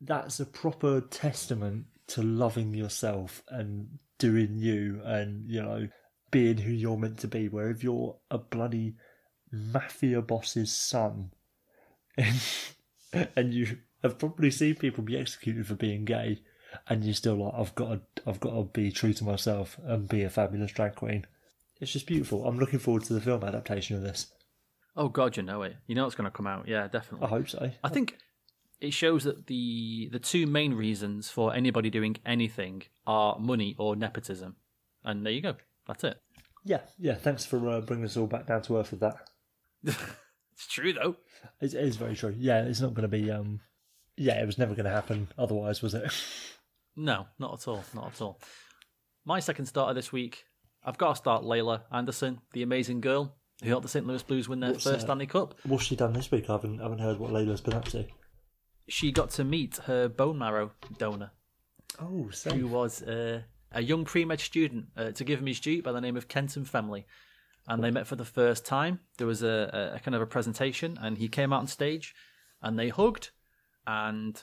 that's 0.00 0.40
a 0.40 0.46
proper 0.46 1.00
testament 1.00 1.86
to 2.08 2.22
loving 2.22 2.74
yourself 2.74 3.42
and 3.48 3.98
doing 4.18 4.56
you 4.56 5.00
and 5.04 5.48
you 5.48 5.62
know 5.62 5.88
being 6.30 6.56
who 6.56 6.72
you're 6.72 6.96
meant 6.96 7.18
to 7.20 7.28
be. 7.28 7.48
Where 7.48 7.70
if 7.70 7.84
you're 7.84 8.16
a 8.30 8.38
bloody 8.38 8.96
mafia 9.52 10.20
boss's 10.22 10.76
son 10.76 11.30
and, 12.16 12.40
and 13.36 13.54
you 13.54 13.78
have 14.02 14.18
probably 14.18 14.50
seen 14.50 14.74
people 14.74 15.04
be 15.04 15.16
executed 15.16 15.66
for 15.66 15.74
being 15.74 16.04
gay, 16.04 16.40
and 16.88 17.04
you're 17.04 17.14
still 17.14 17.44
like, 17.44 17.54
I've 17.56 17.74
got 17.74 17.90
to, 18.16 18.22
I've 18.26 18.40
got 18.40 18.54
to 18.54 18.64
be 18.64 18.90
true 18.90 19.12
to 19.12 19.24
myself 19.24 19.78
and 19.84 20.08
be 20.08 20.22
a 20.22 20.30
fabulous 20.30 20.72
drag 20.72 20.96
queen. 20.96 21.26
It's 21.80 21.92
just 21.92 22.06
beautiful. 22.06 22.46
I'm 22.46 22.58
looking 22.58 22.78
forward 22.78 23.04
to 23.04 23.14
the 23.14 23.20
film 23.20 23.44
adaptation 23.44 23.96
of 23.96 24.02
this. 24.02 24.32
Oh 24.96 25.08
God, 25.08 25.36
you 25.36 25.42
know 25.42 25.62
it. 25.62 25.76
You 25.86 25.94
know 25.94 26.06
it's 26.06 26.14
going 26.14 26.30
to 26.30 26.36
come 26.36 26.46
out. 26.46 26.68
Yeah, 26.68 26.88
definitely. 26.88 27.26
I 27.26 27.30
hope 27.30 27.48
so. 27.48 27.70
I 27.82 27.88
think 27.88 28.18
it 28.80 28.92
shows 28.92 29.24
that 29.24 29.46
the 29.46 30.08
the 30.12 30.18
two 30.18 30.46
main 30.46 30.74
reasons 30.74 31.30
for 31.30 31.54
anybody 31.54 31.90
doing 31.90 32.16
anything 32.26 32.82
are 33.06 33.38
money 33.38 33.74
or 33.78 33.96
nepotism, 33.96 34.56
and 35.04 35.24
there 35.24 35.32
you 35.32 35.40
go. 35.40 35.56
That's 35.86 36.04
it. 36.04 36.18
Yeah, 36.64 36.80
yeah. 36.98 37.14
Thanks 37.14 37.44
for 37.44 37.68
uh, 37.68 37.80
bringing 37.80 38.04
us 38.04 38.16
all 38.16 38.26
back 38.26 38.46
down 38.46 38.62
to 38.62 38.78
earth 38.78 38.90
with 38.90 39.00
that. 39.00 39.16
It's 40.54 40.72
true 40.72 40.92
though. 40.92 41.16
It, 41.60 41.74
is 41.74 41.96
very 41.96 42.14
true. 42.14 42.34
Yeah, 42.38 42.62
it's 42.62 42.80
not 42.80 42.94
going 42.94 43.08
to 43.10 43.16
be. 43.16 43.30
Um, 43.30 43.60
yeah, 44.16 44.40
it 44.40 44.46
was 44.46 44.58
never 44.58 44.74
going 44.74 44.84
to 44.84 44.92
happen 44.92 45.28
otherwise, 45.38 45.82
was 45.82 45.94
it? 45.94 46.12
No, 46.94 47.26
not 47.38 47.54
at 47.54 47.68
all. 47.68 47.82
Not 47.94 48.08
at 48.08 48.20
all. 48.20 48.38
My 49.24 49.40
second 49.40 49.64
starter 49.64 49.94
this 49.94 50.12
week, 50.12 50.44
I've 50.84 50.98
got 50.98 51.12
to 51.12 51.16
start 51.16 51.42
Laila 51.42 51.84
Anderson, 51.90 52.42
the 52.52 52.62
amazing 52.62 53.00
girl 53.00 53.34
who 53.62 53.68
helped 53.68 53.82
the 53.82 53.88
St. 53.88 54.06
Louis 54.06 54.22
Blues 54.22 54.48
win 54.48 54.60
their 54.60 54.72
What's 54.72 54.84
first 54.84 55.00
that? 55.00 55.06
Stanley 55.06 55.26
Cup. 55.26 55.54
What's 55.64 55.84
she 55.84 55.96
done 55.96 56.12
this 56.12 56.30
week? 56.30 56.48
I 56.48 56.52
haven't 56.52 56.80
haven't 56.80 56.98
heard 56.98 57.18
what 57.18 57.32
Laila's 57.32 57.60
been 57.60 57.74
up 57.74 57.86
to. 57.86 58.06
She 58.88 59.12
got 59.12 59.30
to 59.30 59.44
meet 59.44 59.76
her 59.86 60.08
bone 60.08 60.38
marrow 60.38 60.72
donor, 60.98 61.30
Oh, 62.00 62.30
so 62.30 62.50
who 62.50 62.66
was 62.66 63.02
uh, 63.02 63.42
a 63.70 63.82
young 63.82 64.04
pre 64.04 64.24
med 64.24 64.40
student, 64.40 64.86
uh, 64.96 65.12
to 65.12 65.24
give 65.24 65.40
him 65.40 65.46
his 65.46 65.60
due, 65.60 65.82
by 65.82 65.92
the 65.92 66.00
name 66.00 66.16
of 66.16 66.28
Kenton 66.28 66.64
Family. 66.64 67.06
And 67.68 67.82
they 67.82 67.92
met 67.92 68.08
for 68.08 68.16
the 68.16 68.24
first 68.24 68.66
time. 68.66 68.98
There 69.18 69.26
was 69.26 69.42
a, 69.42 69.92
a, 69.92 69.96
a 69.96 70.00
kind 70.00 70.16
of 70.16 70.22
a 70.22 70.26
presentation, 70.26 70.98
and 71.00 71.16
he 71.16 71.28
came 71.28 71.52
out 71.52 71.60
on 71.60 71.68
stage, 71.68 72.12
and 72.60 72.76
they 72.76 72.88
hugged. 72.88 73.30
And 73.86 74.42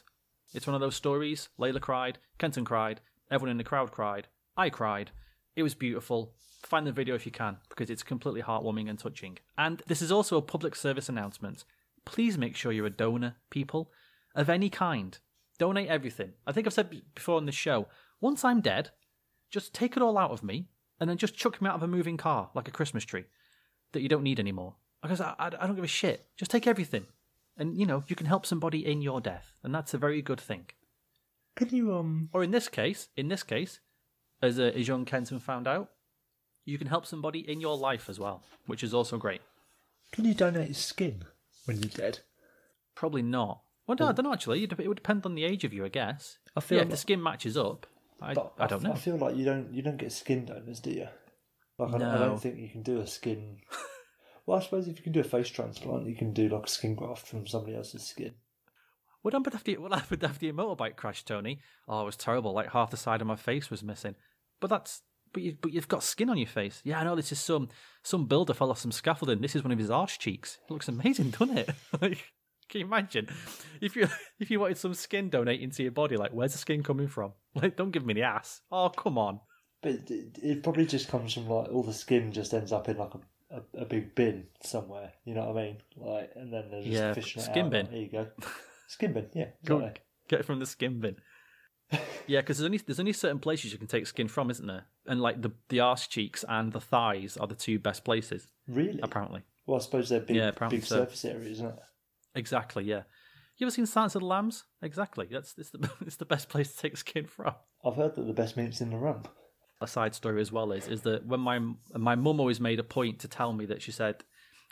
it's 0.53 0.65
one 0.65 0.73
of 0.73 0.79
those 0.81 0.95
stories. 0.95 1.49
Laila 1.57 1.81
cried, 1.81 2.17
Kenton 2.37 2.63
cried, 2.63 3.01
everyone 3.29 3.51
in 3.51 3.57
the 3.57 3.63
crowd 3.63 3.91
cried, 3.91 4.27
I 4.55 4.69
cried. 4.69 5.11
It 5.55 5.63
was 5.63 5.75
beautiful. 5.75 6.33
Find 6.63 6.85
the 6.85 6.91
video 6.91 7.15
if 7.15 7.25
you 7.25 7.31
can, 7.31 7.57
because 7.69 7.89
it's 7.89 8.03
completely 8.03 8.41
heartwarming 8.41 8.89
and 8.89 8.99
touching. 8.99 9.37
And 9.57 9.81
this 9.87 10.01
is 10.01 10.11
also 10.11 10.37
a 10.37 10.41
public 10.41 10.75
service 10.75 11.09
announcement. 11.09 11.63
Please 12.05 12.37
make 12.37 12.55
sure 12.55 12.71
you're 12.71 12.85
a 12.85 12.89
donor, 12.89 13.35
people, 13.49 13.91
of 14.35 14.49
any 14.49 14.69
kind. 14.69 15.17
Donate 15.57 15.87
everything. 15.87 16.33
I 16.45 16.51
think 16.51 16.67
I've 16.67 16.73
said 16.73 17.01
before 17.15 17.37
on 17.37 17.45
this 17.45 17.55
show, 17.55 17.87
once 18.21 18.43
I'm 18.43 18.61
dead, 18.61 18.91
just 19.49 19.73
take 19.73 19.95
it 19.95 20.03
all 20.03 20.17
out 20.17 20.31
of 20.31 20.43
me 20.43 20.67
and 20.99 21.09
then 21.09 21.17
just 21.17 21.35
chuck 21.35 21.61
me 21.61 21.69
out 21.69 21.75
of 21.75 21.83
a 21.83 21.87
moving 21.87 22.17
car 22.17 22.49
like 22.53 22.67
a 22.67 22.71
Christmas 22.71 23.05
tree 23.05 23.25
that 23.93 24.01
you 24.01 24.09
don't 24.09 24.23
need 24.23 24.39
anymore. 24.39 24.75
Because 25.01 25.21
I, 25.21 25.33
I, 25.39 25.47
I 25.47 25.65
don't 25.65 25.75
give 25.75 25.83
a 25.83 25.87
shit. 25.87 26.27
Just 26.37 26.51
take 26.51 26.67
everything. 26.67 27.05
And, 27.57 27.77
you 27.77 27.85
know, 27.85 28.03
you 28.07 28.15
can 28.15 28.27
help 28.27 28.45
somebody 28.45 28.85
in 28.85 29.01
your 29.01 29.21
death. 29.21 29.53
And 29.63 29.73
that's 29.73 29.93
a 29.93 29.97
very 29.97 30.21
good 30.21 30.39
thing. 30.39 30.67
Can 31.55 31.69
you 31.69 31.95
um? 31.95 32.29
Or 32.31 32.43
in 32.43 32.51
this 32.51 32.67
case, 32.67 33.09
in 33.17 33.27
this 33.27 33.43
case, 33.43 33.79
as, 34.41 34.59
uh, 34.59 34.71
as 34.75 34.87
young 34.87 35.05
Kenton 35.05 35.39
found 35.39 35.67
out, 35.67 35.89
you 36.69 36.77
can 36.77 36.87
help 36.87 37.05
somebody 37.05 37.39
in 37.49 37.59
your 37.59 37.75
life 37.77 38.09
as 38.09 38.19
well, 38.19 38.43
which 38.67 38.83
is 38.83 38.93
also 38.93 39.17
great. 39.17 39.41
Can 40.11 40.25
you 40.25 40.33
donate 40.33 40.75
skin 40.75 41.23
when 41.65 41.77
you're 41.77 41.89
dead? 41.89 42.19
Probably 42.95 43.21
not. 43.21 43.61
Well, 43.87 43.97
no, 43.99 44.07
I 44.07 44.11
don't 44.11 44.25
know 44.25 44.33
actually. 44.33 44.63
It 44.63 44.87
would 44.87 44.95
depend 44.97 45.25
on 45.25 45.35
the 45.35 45.43
age 45.45 45.63
of 45.63 45.73
you, 45.73 45.83
I 45.85 45.89
guess. 45.89 46.37
I 46.55 46.61
feel 46.61 46.77
yeah, 46.77 46.83
if 46.83 46.89
the 46.89 46.93
like- 46.93 46.99
skin 46.99 47.23
matches 47.23 47.57
up. 47.57 47.85
I, 48.21 48.33
But 48.33 48.53
I 48.59 48.67
don't 48.67 48.83
know. 48.83 48.91
I 48.91 48.97
feel 48.97 49.15
like 49.17 49.37
you 49.37 49.45
don't 49.45 49.73
you 49.73 49.81
don't 49.81 49.97
get 49.97 50.11
skin 50.11 50.45
donors, 50.45 50.81
do 50.81 50.91
you? 50.91 51.07
Like 51.77 51.93
I, 51.95 51.97
don't, 51.97 52.07
I 52.09 52.19
No. 52.19 52.25
don't 52.29 52.41
think 52.41 52.57
you 52.59 52.67
can 52.69 52.83
do 52.83 52.99
a 52.99 53.07
skin. 53.07 53.59
well, 54.45 54.59
I 54.59 54.61
suppose 54.61 54.87
if 54.89 54.97
you 54.97 55.03
can 55.03 55.13
do 55.13 55.21
a 55.21 55.23
face 55.23 55.47
transplant, 55.47 56.05
you 56.07 56.15
can 56.15 56.33
do 56.33 56.49
like 56.49 56.65
a 56.65 56.69
skin 56.69 56.95
graft 56.95 57.25
from 57.27 57.47
somebody 57.47 57.77
else's 57.77 58.05
skin. 58.05 58.33
What 59.21 59.33
happened 59.33 59.55
after 59.55 59.71
what 59.79 59.93
happened 59.93 60.23
after 60.23 60.45
your 60.45 60.53
motorbike 60.53 60.97
crash, 60.97 61.23
Tony? 61.23 61.59
Oh, 61.87 62.01
it 62.01 62.05
was 62.05 62.17
terrible. 62.17 62.51
Like 62.53 62.71
half 62.71 62.91
the 62.91 62.97
side 62.97 63.21
of 63.21 63.27
my 63.27 63.35
face 63.37 63.69
was 63.69 63.83
missing. 63.83 64.15
But 64.59 64.69
that's 64.69 65.01
but 65.33 65.41
you 65.43 65.57
but 65.61 65.73
you've 65.73 65.87
got 65.87 66.03
skin 66.03 66.29
on 66.29 66.37
your 66.37 66.47
face. 66.47 66.81
Yeah, 66.83 66.99
I 66.99 67.03
know. 67.03 67.15
This 67.15 67.31
is 67.31 67.39
some 67.39 67.69
some 68.03 68.25
builder 68.25 68.53
fell 68.53 68.69
off 68.71 68.79
some 68.79 68.91
scaffolding. 68.91 69.41
This 69.41 69.55
is 69.55 69.63
one 69.63 69.71
of 69.71 69.79
his 69.79 69.89
arse 69.89 70.17
cheeks. 70.17 70.59
It 70.69 70.73
looks 70.73 70.87
amazing, 70.87 71.31
doesn't 71.31 71.57
it? 71.57 71.69
like, 72.01 72.31
can 72.69 72.81
you 72.81 72.85
imagine 72.85 73.27
if 73.81 73.95
you 73.95 74.07
if 74.39 74.49
you 74.51 74.59
wanted 74.59 74.77
some 74.77 74.93
skin 74.93 75.29
donating 75.29 75.71
to 75.71 75.83
your 75.83 75.91
body? 75.91 76.17
Like, 76.17 76.31
where's 76.31 76.53
the 76.53 76.57
skin 76.57 76.83
coming 76.83 77.07
from? 77.07 77.33
Like, 77.55 77.75
don't 77.75 77.91
give 77.91 78.05
me 78.05 78.13
the 78.13 78.21
ass. 78.21 78.61
Oh, 78.71 78.89
come 78.89 79.17
on. 79.17 79.39
But 79.81 80.01
it, 80.09 80.61
probably 80.61 80.85
just 80.85 81.07
comes 81.07 81.33
from 81.33 81.49
like 81.49 81.69
all 81.71 81.83
the 81.83 81.93
skin 81.93 82.31
just 82.31 82.53
ends 82.53 82.71
up 82.71 82.87
in 82.89 82.97
like 82.97 83.11
a, 83.15 83.57
a, 83.57 83.81
a 83.81 83.85
big 83.85 84.13
bin 84.13 84.45
somewhere. 84.61 85.11
You 85.25 85.33
know 85.33 85.45
what 85.47 85.57
I 85.57 85.63
mean? 85.65 85.77
Like, 85.97 86.31
and 86.35 86.53
then 86.53 86.69
they're 86.69 86.81
just 86.83 86.93
Yeah, 86.93 87.13
fishing 87.13 87.41
it 87.41 87.45
skin 87.45 87.65
out. 87.65 87.71
bin. 87.71 87.87
There 87.89 87.97
you 87.99 88.09
go. 88.11 88.27
Skin 88.87 89.13
bin. 89.13 89.27
Yeah. 89.33 89.47
Go 89.65 89.91
get 90.27 90.41
it 90.41 90.45
from 90.45 90.59
the 90.59 90.65
skin 90.65 90.99
bin. 90.99 91.15
Yeah, 92.27 92.41
because 92.41 92.57
there's 92.57 92.65
only 92.65 92.77
there's 92.77 92.99
only 92.99 93.13
certain 93.13 93.39
places 93.39 93.71
you 93.71 93.77
can 93.77 93.87
take 93.87 94.05
skin 94.07 94.27
from, 94.27 94.51
isn't 94.51 94.67
there? 94.67 94.85
And 95.07 95.21
like 95.21 95.41
the 95.41 95.51
the 95.69 95.79
arse 95.79 96.07
cheeks 96.07 96.45
and 96.47 96.71
the 96.71 96.79
thighs 96.81 97.37
are 97.37 97.47
the 97.47 97.55
two 97.55 97.79
best 97.79 98.03
places, 98.03 98.47
Really? 98.67 98.99
apparently. 99.01 99.41
Well, 99.65 99.77
I 99.77 99.81
suppose 99.81 100.09
they're 100.09 100.19
big, 100.19 100.35
Yeah, 100.35 100.51
big 100.69 100.83
so. 100.83 100.97
surface 100.97 101.25
areas, 101.25 101.51
isn't 101.57 101.67
it? 101.67 101.79
Exactly, 102.35 102.83
yeah. 102.83 103.03
You 103.57 103.65
ever 103.67 103.71
seen 103.71 103.85
Silence 103.85 104.15
of 104.15 104.21
the 104.21 104.27
Lambs? 104.27 104.63
Exactly. 104.81 105.27
That's 105.29 105.53
it's 105.57 105.71
the 105.71 105.89
it's 106.01 106.15
the 106.17 106.25
best 106.25 106.49
place 106.49 106.73
to 106.73 106.77
take 106.81 106.97
skin 106.97 107.25
from. 107.25 107.53
I've 107.83 107.95
heard 107.95 108.15
that 108.15 108.27
the 108.27 108.33
best 108.33 108.55
meat's 108.57 108.81
in 108.81 108.89
the 108.89 108.97
rump. 108.97 109.27
A 109.81 109.87
side 109.87 110.13
story 110.13 110.41
as 110.41 110.51
well 110.51 110.71
is 110.71 110.87
is 110.87 111.01
that 111.01 111.25
when 111.25 111.39
my 111.39 111.59
my 111.95 112.15
mum 112.15 112.39
always 112.39 112.59
made 112.59 112.79
a 112.79 112.83
point 112.83 113.19
to 113.19 113.27
tell 113.27 113.53
me 113.53 113.65
that 113.67 113.81
she 113.81 113.91
said, 113.91 114.23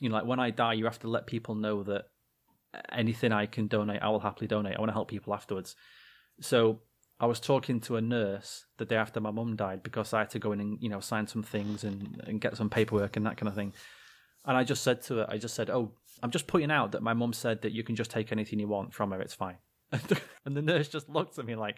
you 0.02 0.10
know, 0.10 0.16
like 0.16 0.26
when 0.26 0.40
I 0.40 0.52
die, 0.52 0.74
you 0.74 0.86
have 0.86 1.00
to 1.00 1.08
let 1.08 1.26
people 1.28 1.56
know 1.56 1.84
that 1.84 2.06
anything 2.92 3.32
I 3.32 3.46
can 3.46 3.68
donate, 3.68 4.02
I 4.02 4.10
will 4.10 4.20
happily 4.20 4.48
donate. 4.48 4.76
I 4.76 4.80
want 4.80 4.90
to 4.90 4.94
help 4.94 5.08
people 5.08 5.34
afterwards. 5.34 5.76
So 6.42 6.82
I 7.20 7.26
was 7.26 7.40
talking 7.40 7.80
to 7.82 7.96
a 7.96 8.02
nurse 8.02 8.66
the 8.78 8.86
day 8.86 8.96
after 8.96 9.20
my 9.20 9.32
mum 9.32 9.56
died 9.56 9.82
because 9.82 10.14
I 10.14 10.20
had 10.20 10.30
to 10.32 10.40
go 10.40 10.52
in 10.52 10.60
and 10.60 10.78
you 10.82 10.90
know 10.90 11.00
sign 11.00 11.28
some 11.28 11.44
things 11.44 11.84
and 11.84 12.22
and 12.28 12.42
get 12.42 12.58
some 12.58 12.70
paperwork 12.70 13.18
and 13.18 13.26
that 13.26 13.38
kind 13.38 13.48
of 13.48 13.56
thing. 13.56 13.74
And 14.46 14.56
I 14.56 14.64
just 14.64 14.84
said 14.84 15.02
to 15.04 15.18
her, 15.18 15.26
I 15.30 15.38
just 15.38 15.56
said, 15.56 15.70
"Oh, 15.70 15.92
I'm 16.24 16.32
just 16.32 16.48
pointing 16.48 16.72
out 16.72 16.92
that 16.92 17.04
my 17.04 17.14
mum 17.14 17.34
said 17.34 17.62
that 17.64 17.74
you 17.74 17.84
can 17.84 17.96
just 17.96 18.12
take 18.12 18.32
anything 18.32 18.60
you 18.60 18.68
want 18.68 18.94
from 18.94 19.12
her. 19.12 19.22
It's 19.22 19.34
fine." 19.34 19.58
and 20.46 20.56
the 20.56 20.62
nurse 20.62 20.90
just 20.90 21.10
looked 21.10 21.38
at 21.40 21.46
me 21.46 21.56
like, 21.56 21.78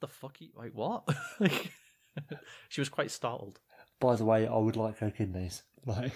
"The 0.00 0.08
fuck? 0.08 0.40
You, 0.40 0.50
like 0.56 0.72
what?" 0.74 1.08
She 2.68 2.80
was 2.80 2.88
quite 2.88 3.10
startled. 3.10 3.60
By 4.00 4.16
the 4.16 4.24
way, 4.24 4.46
I 4.46 4.56
would 4.56 4.76
like 4.76 4.98
her 4.98 5.10
kidneys. 5.10 5.62
Like, 5.86 6.12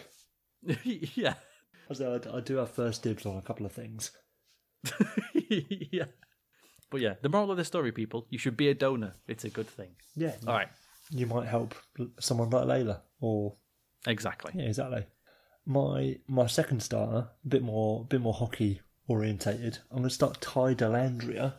yeah, 0.82 1.34
I 1.90 2.20
I 2.32 2.40
do 2.40 2.56
have 2.56 2.70
first 2.70 3.02
dibs 3.02 3.26
on 3.26 3.36
a 3.36 3.42
couple 3.42 3.66
of 3.66 3.72
things. 3.72 4.10
yeah. 5.32 6.04
But 6.90 7.00
yeah, 7.00 7.14
the 7.20 7.28
moral 7.28 7.50
of 7.50 7.56
the 7.56 7.64
story, 7.64 7.92
people, 7.92 8.26
you 8.30 8.38
should 8.38 8.56
be 8.56 8.68
a 8.68 8.74
donor. 8.74 9.14
It's 9.26 9.44
a 9.44 9.50
good 9.50 9.66
thing. 9.68 9.90
Yeah. 10.16 10.34
All 10.46 10.54
right, 10.54 10.68
You 11.10 11.26
might 11.26 11.46
help 11.46 11.74
someone 12.18 12.50
like 12.50 12.66
Laila, 12.66 13.02
or 13.20 13.56
exactly. 14.06 14.52
yeah, 14.54 14.64
exactly. 14.66 15.04
My 15.66 16.18
my 16.26 16.46
second 16.46 16.82
starter, 16.82 17.28
a 17.44 17.48
bit 17.48 17.62
more 17.62 18.04
bit 18.06 18.20
more 18.22 18.32
hockey 18.32 18.80
orientated. 19.06 19.78
I'm 19.90 19.98
going 19.98 20.08
to 20.08 20.14
start 20.14 20.40
Ty 20.40 20.74
Dellandrea, 20.74 21.54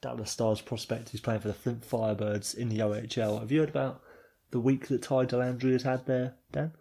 Dallas 0.00 0.30
Stars 0.30 0.60
prospect 0.60 1.10
who's 1.10 1.20
playing 1.20 1.40
for 1.40 1.48
the 1.48 1.54
Flint 1.54 1.88
Firebirds 1.88 2.54
in 2.56 2.68
the 2.68 2.78
OHL. 2.80 3.40
Have 3.40 3.52
you 3.52 3.60
heard 3.60 3.68
about 3.68 4.02
the 4.50 4.60
week 4.60 4.88
that 4.88 5.02
Ty 5.02 5.26
Dellandrea's 5.26 5.82
had 5.84 6.06
there, 6.06 6.34
Dan? 6.52 6.72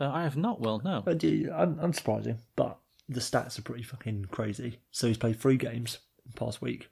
Uh, 0.00 0.10
I 0.10 0.22
have 0.22 0.36
not. 0.36 0.60
Well, 0.60 0.80
no. 0.84 1.02
Uh, 1.06 1.10
un- 1.10 1.76
unsurprising, 1.82 2.38
but 2.56 2.78
the 3.08 3.20
stats 3.20 3.58
are 3.58 3.62
pretty 3.62 3.82
fucking 3.82 4.26
crazy. 4.30 4.80
So 4.90 5.08
he's 5.08 5.18
played 5.18 5.40
three 5.40 5.56
games 5.56 5.98
in 6.24 6.30
the 6.32 6.38
past 6.38 6.62
week. 6.62 6.88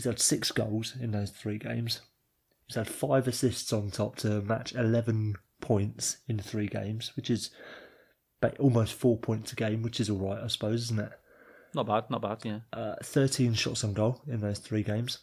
He's 0.00 0.06
had 0.06 0.18
six 0.18 0.50
goals 0.50 0.94
in 0.98 1.10
those 1.10 1.28
three 1.28 1.58
games. 1.58 2.00
He's 2.66 2.76
had 2.76 2.88
five 2.88 3.28
assists 3.28 3.70
on 3.70 3.90
top 3.90 4.16
to 4.16 4.40
match 4.40 4.74
11 4.74 5.36
points 5.60 6.16
in 6.26 6.38
three 6.38 6.68
games, 6.68 7.14
which 7.16 7.28
is 7.28 7.50
almost 8.58 8.94
four 8.94 9.18
points 9.18 9.52
a 9.52 9.56
game, 9.56 9.82
which 9.82 10.00
is 10.00 10.08
all 10.08 10.16
right, 10.16 10.42
I 10.42 10.46
suppose, 10.46 10.84
isn't 10.84 11.00
it? 11.00 11.12
Not 11.74 11.86
bad. 11.86 12.08
Not 12.08 12.22
bad. 12.22 12.38
Yeah. 12.44 12.60
Uh, 12.72 12.94
13 13.02 13.52
shots 13.52 13.84
on 13.84 13.92
goal 13.92 14.22
in 14.26 14.40
those 14.40 14.58
three 14.58 14.82
games. 14.82 15.18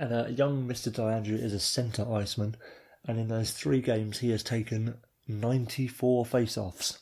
And 0.00 0.12
uh, 0.12 0.26
young 0.26 0.66
Mr. 0.66 0.90
Diandrew 0.90 1.40
is 1.40 1.52
a 1.52 1.60
centre 1.60 2.12
iceman, 2.12 2.56
and 3.06 3.20
in 3.20 3.28
those 3.28 3.52
three 3.52 3.80
games 3.80 4.18
he 4.18 4.30
has 4.30 4.42
taken 4.42 4.96
94 5.28 6.26
face-offs. 6.26 6.98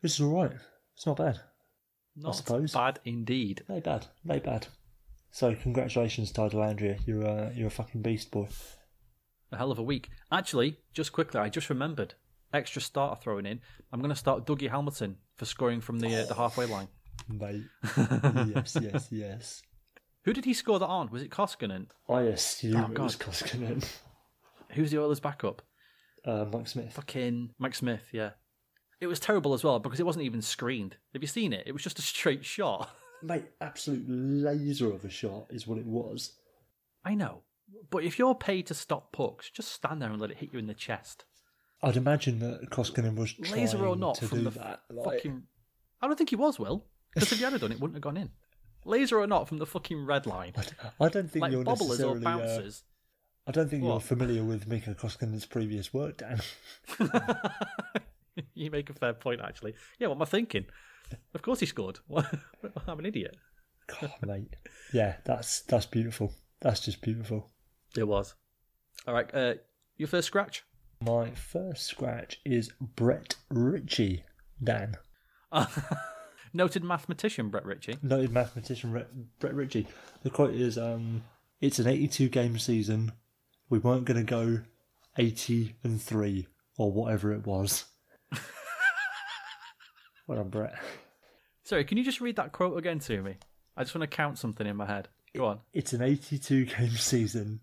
Which 0.00 0.12
is 0.12 0.20
all 0.20 0.42
right. 0.42 0.52
It's 0.96 1.06
not 1.06 1.16
bad. 1.16 1.40
Not 2.14 2.36
suppose. 2.36 2.74
bad 2.74 3.00
indeed. 3.06 3.62
No 3.70 3.80
bad. 3.80 4.08
No 4.22 4.38
bad. 4.38 4.66
So 5.34 5.52
congratulations, 5.56 6.30
Ty 6.30 6.50
Dellandrea. 6.50 6.96
You're 7.08 7.24
a 7.24 7.50
you're 7.56 7.66
a 7.66 7.70
fucking 7.70 8.02
beast, 8.02 8.30
boy. 8.30 8.46
A 9.50 9.56
hell 9.56 9.72
of 9.72 9.80
a 9.80 9.82
week. 9.82 10.08
Actually, 10.30 10.78
just 10.92 11.10
quickly, 11.10 11.40
I 11.40 11.48
just 11.48 11.68
remembered. 11.68 12.14
Extra 12.52 12.80
starter 12.80 13.20
thrown 13.20 13.44
in. 13.44 13.58
I'm 13.92 13.98
going 13.98 14.12
to 14.12 14.16
start 14.16 14.46
Dougie 14.46 14.70
Hamilton 14.70 15.16
for 15.36 15.44
scoring 15.44 15.80
from 15.80 15.98
the 15.98 16.22
uh, 16.22 16.26
the 16.26 16.36
halfway 16.36 16.66
line. 16.66 16.86
Mate. 17.28 17.64
yes, 18.54 18.76
yes, 18.80 19.08
yes. 19.10 19.62
Who 20.24 20.32
did 20.32 20.44
he 20.44 20.54
score 20.54 20.78
that 20.78 20.86
on? 20.86 21.10
Was 21.10 21.22
it 21.22 21.32
Koskinen? 21.32 21.86
I 22.08 22.20
assume 22.22 22.76
Oh, 22.76 22.84
it 22.86 22.94
God. 22.94 23.02
was 23.02 23.16
Koskinen. 23.16 23.84
Who's 24.70 24.92
the 24.92 25.02
Oilers' 25.02 25.18
backup? 25.18 25.62
Uh, 26.24 26.44
Mike 26.44 26.68
Smith. 26.68 26.92
Fucking 26.92 27.50
Mike 27.58 27.74
Smith. 27.74 28.04
Yeah. 28.12 28.30
It 29.00 29.08
was 29.08 29.18
terrible 29.18 29.52
as 29.52 29.64
well 29.64 29.80
because 29.80 29.98
it 29.98 30.06
wasn't 30.06 30.26
even 30.26 30.42
screened. 30.42 30.96
Have 31.12 31.22
you 31.22 31.28
seen 31.28 31.52
it? 31.52 31.64
It 31.66 31.72
was 31.72 31.82
just 31.82 31.98
a 31.98 32.02
straight 32.02 32.44
shot. 32.44 32.88
Mate, 33.22 33.46
absolute 33.60 34.04
laser 34.06 34.92
of 34.92 35.04
a 35.04 35.10
shot 35.10 35.46
is 35.50 35.66
what 35.66 35.78
it 35.78 35.86
was. 35.86 36.32
I 37.04 37.14
know, 37.14 37.42
but 37.90 38.04
if 38.04 38.18
you're 38.18 38.34
paid 38.34 38.66
to 38.66 38.74
stop 38.74 39.12
pucks, 39.12 39.50
just 39.50 39.72
stand 39.72 40.02
there 40.02 40.10
and 40.10 40.20
let 40.20 40.30
it 40.30 40.38
hit 40.38 40.52
you 40.52 40.58
in 40.58 40.66
the 40.66 40.74
chest. 40.74 41.24
I'd 41.82 41.96
imagine 41.96 42.38
that 42.40 42.70
Koskinen 42.70 43.16
was 43.16 43.32
trying 43.32 43.60
Laser 43.60 43.84
or 43.84 43.96
not, 43.96 44.16
to 44.16 44.28
from 44.28 44.38
do 44.38 44.44
the 44.44 44.50
that. 44.58 44.80
Like, 44.90 45.16
fucking 45.16 45.42
I 46.00 46.06
don't 46.06 46.16
think 46.16 46.30
he 46.30 46.36
was, 46.36 46.58
Will. 46.58 46.84
Because 47.14 47.32
if 47.32 47.38
he 47.38 47.44
had 47.44 47.58
done 47.60 47.72
it, 47.72 47.80
wouldn't 47.80 47.96
have 47.96 48.02
gone 48.02 48.16
in. 48.16 48.30
Laser 48.84 49.18
or 49.18 49.26
not, 49.26 49.48
from 49.48 49.58
the 49.58 49.66
fucking 49.66 50.04
red 50.04 50.26
line. 50.26 50.52
I 51.00 51.08
don't 51.08 51.30
think 51.30 51.42
Like 51.42 51.52
you're 51.52 51.64
bobblers 51.64 52.00
or. 52.00 52.16
Uh, 52.16 52.20
bouncers. 52.20 52.82
I 53.46 53.52
don't 53.52 53.68
think 53.68 53.84
you're 53.84 54.00
familiar 54.00 54.42
with 54.42 54.66
Mikko 54.66 54.94
Koskinen's 54.94 55.46
previous 55.46 55.92
work, 55.92 56.18
Dan. 56.18 56.40
you 58.54 58.70
make 58.70 58.88
a 58.88 58.94
fair 58.94 59.12
point, 59.12 59.40
actually. 59.42 59.74
Yeah, 59.98 60.08
what 60.08 60.16
am 60.16 60.22
I 60.22 60.26
thinking? 60.26 60.66
Of 61.34 61.42
course 61.42 61.60
he 61.60 61.66
scored. 61.66 61.98
I'm 62.86 62.98
an 62.98 63.06
idiot. 63.06 63.36
God, 63.86 64.12
mate. 64.24 64.56
Yeah, 64.92 65.16
that's 65.24 65.62
that's 65.62 65.86
beautiful. 65.86 66.32
That's 66.60 66.80
just 66.80 67.02
beautiful. 67.02 67.50
It 67.96 68.08
was. 68.08 68.34
All 69.06 69.14
right, 69.14 69.32
uh, 69.34 69.54
your 69.96 70.08
first 70.08 70.26
scratch? 70.28 70.64
My 71.00 71.30
first 71.30 71.84
scratch 71.86 72.40
is 72.44 72.70
Brett 72.80 73.36
Ritchie, 73.50 74.24
Dan. 74.62 74.96
Noted 76.54 76.84
mathematician 76.84 77.50
Brett 77.50 77.66
Ritchie. 77.66 77.98
Noted 78.02 78.32
mathematician 78.32 78.92
Re- 78.92 79.04
Brett 79.40 79.54
Ritchie. 79.54 79.88
The 80.22 80.30
quote 80.30 80.54
is 80.54 80.78
um, 80.78 81.24
It's 81.60 81.78
an 81.78 81.88
82 81.88 82.28
game 82.28 82.58
season. 82.58 83.12
We 83.68 83.78
weren't 83.78 84.04
going 84.04 84.24
to 84.24 84.30
go 84.30 84.60
80 85.18 85.74
and 85.82 86.00
3 86.00 86.46
or 86.78 86.92
whatever 86.92 87.32
it 87.32 87.44
was. 87.46 87.84
well 90.26 90.38
done, 90.38 90.48
Brett. 90.48 90.74
Sorry, 91.64 91.84
can 91.84 91.98
you 91.98 92.04
just 92.04 92.20
read 92.20 92.36
that 92.36 92.52
quote 92.52 92.76
again 92.76 92.98
to 93.00 93.22
me? 93.22 93.36
I 93.76 93.82
just 93.82 93.94
want 93.94 94.08
to 94.08 94.16
count 94.16 94.38
something 94.38 94.66
in 94.66 94.76
my 94.76 94.86
head. 94.86 95.08
Go 95.34 95.46
on. 95.46 95.60
It's 95.72 95.92
an 95.92 96.02
82 96.02 96.66
game 96.66 96.90
season. 96.90 97.60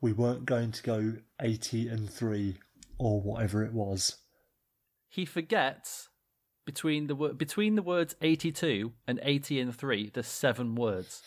We 0.00 0.12
weren't 0.12 0.46
going 0.46 0.72
to 0.72 0.82
go 0.82 1.14
80 1.40 1.88
and 1.88 2.10
3 2.10 2.56
or 2.98 3.20
whatever 3.20 3.64
it 3.64 3.72
was. 3.72 4.16
He 5.08 5.24
forgets 5.24 6.08
between 6.64 7.08
the 7.08 7.14
between 7.14 7.74
the 7.74 7.82
words 7.82 8.14
82 8.22 8.92
and 9.06 9.18
80 9.22 9.60
and 9.60 9.74
3 9.74 10.10
there's 10.14 10.26
seven 10.26 10.74
words. 10.76 11.22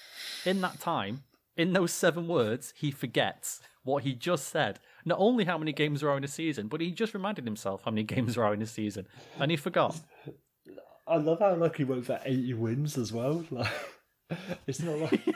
In 0.45 0.61
that 0.61 0.79
time, 0.79 1.23
in 1.57 1.73
those 1.73 1.91
seven 1.91 2.27
words, 2.27 2.73
he 2.77 2.91
forgets 2.91 3.59
what 3.83 4.03
he 4.03 4.13
just 4.13 4.47
said. 4.47 4.79
Not 5.05 5.19
only 5.19 5.43
how 5.43 5.57
many 5.57 5.73
games 5.73 5.99
there 5.99 6.09
are 6.09 6.17
in 6.17 6.23
a 6.23 6.29
season, 6.29 6.67
but 6.67 6.81
he 6.81 6.91
just 6.91 7.13
reminded 7.13 7.45
himself 7.45 7.83
how 7.83 7.91
many 7.91 8.03
games 8.15 8.35
there 8.35 8.45
are 8.45 8.53
in 8.53 8.61
a 8.61 8.67
season, 8.67 9.07
and 9.39 9.51
he 9.51 9.57
forgot. 9.57 9.99
I 11.07 11.17
love 11.17 11.39
how 11.39 11.55
like 11.55 11.75
he 11.77 11.83
went 11.83 12.05
for 12.05 12.19
80 12.23 12.53
wins 12.55 12.97
as 12.97 13.11
well. 13.11 13.45
Like, 14.29 14.39
it's 14.67 14.81
not 14.81 14.97
like. 14.97 15.21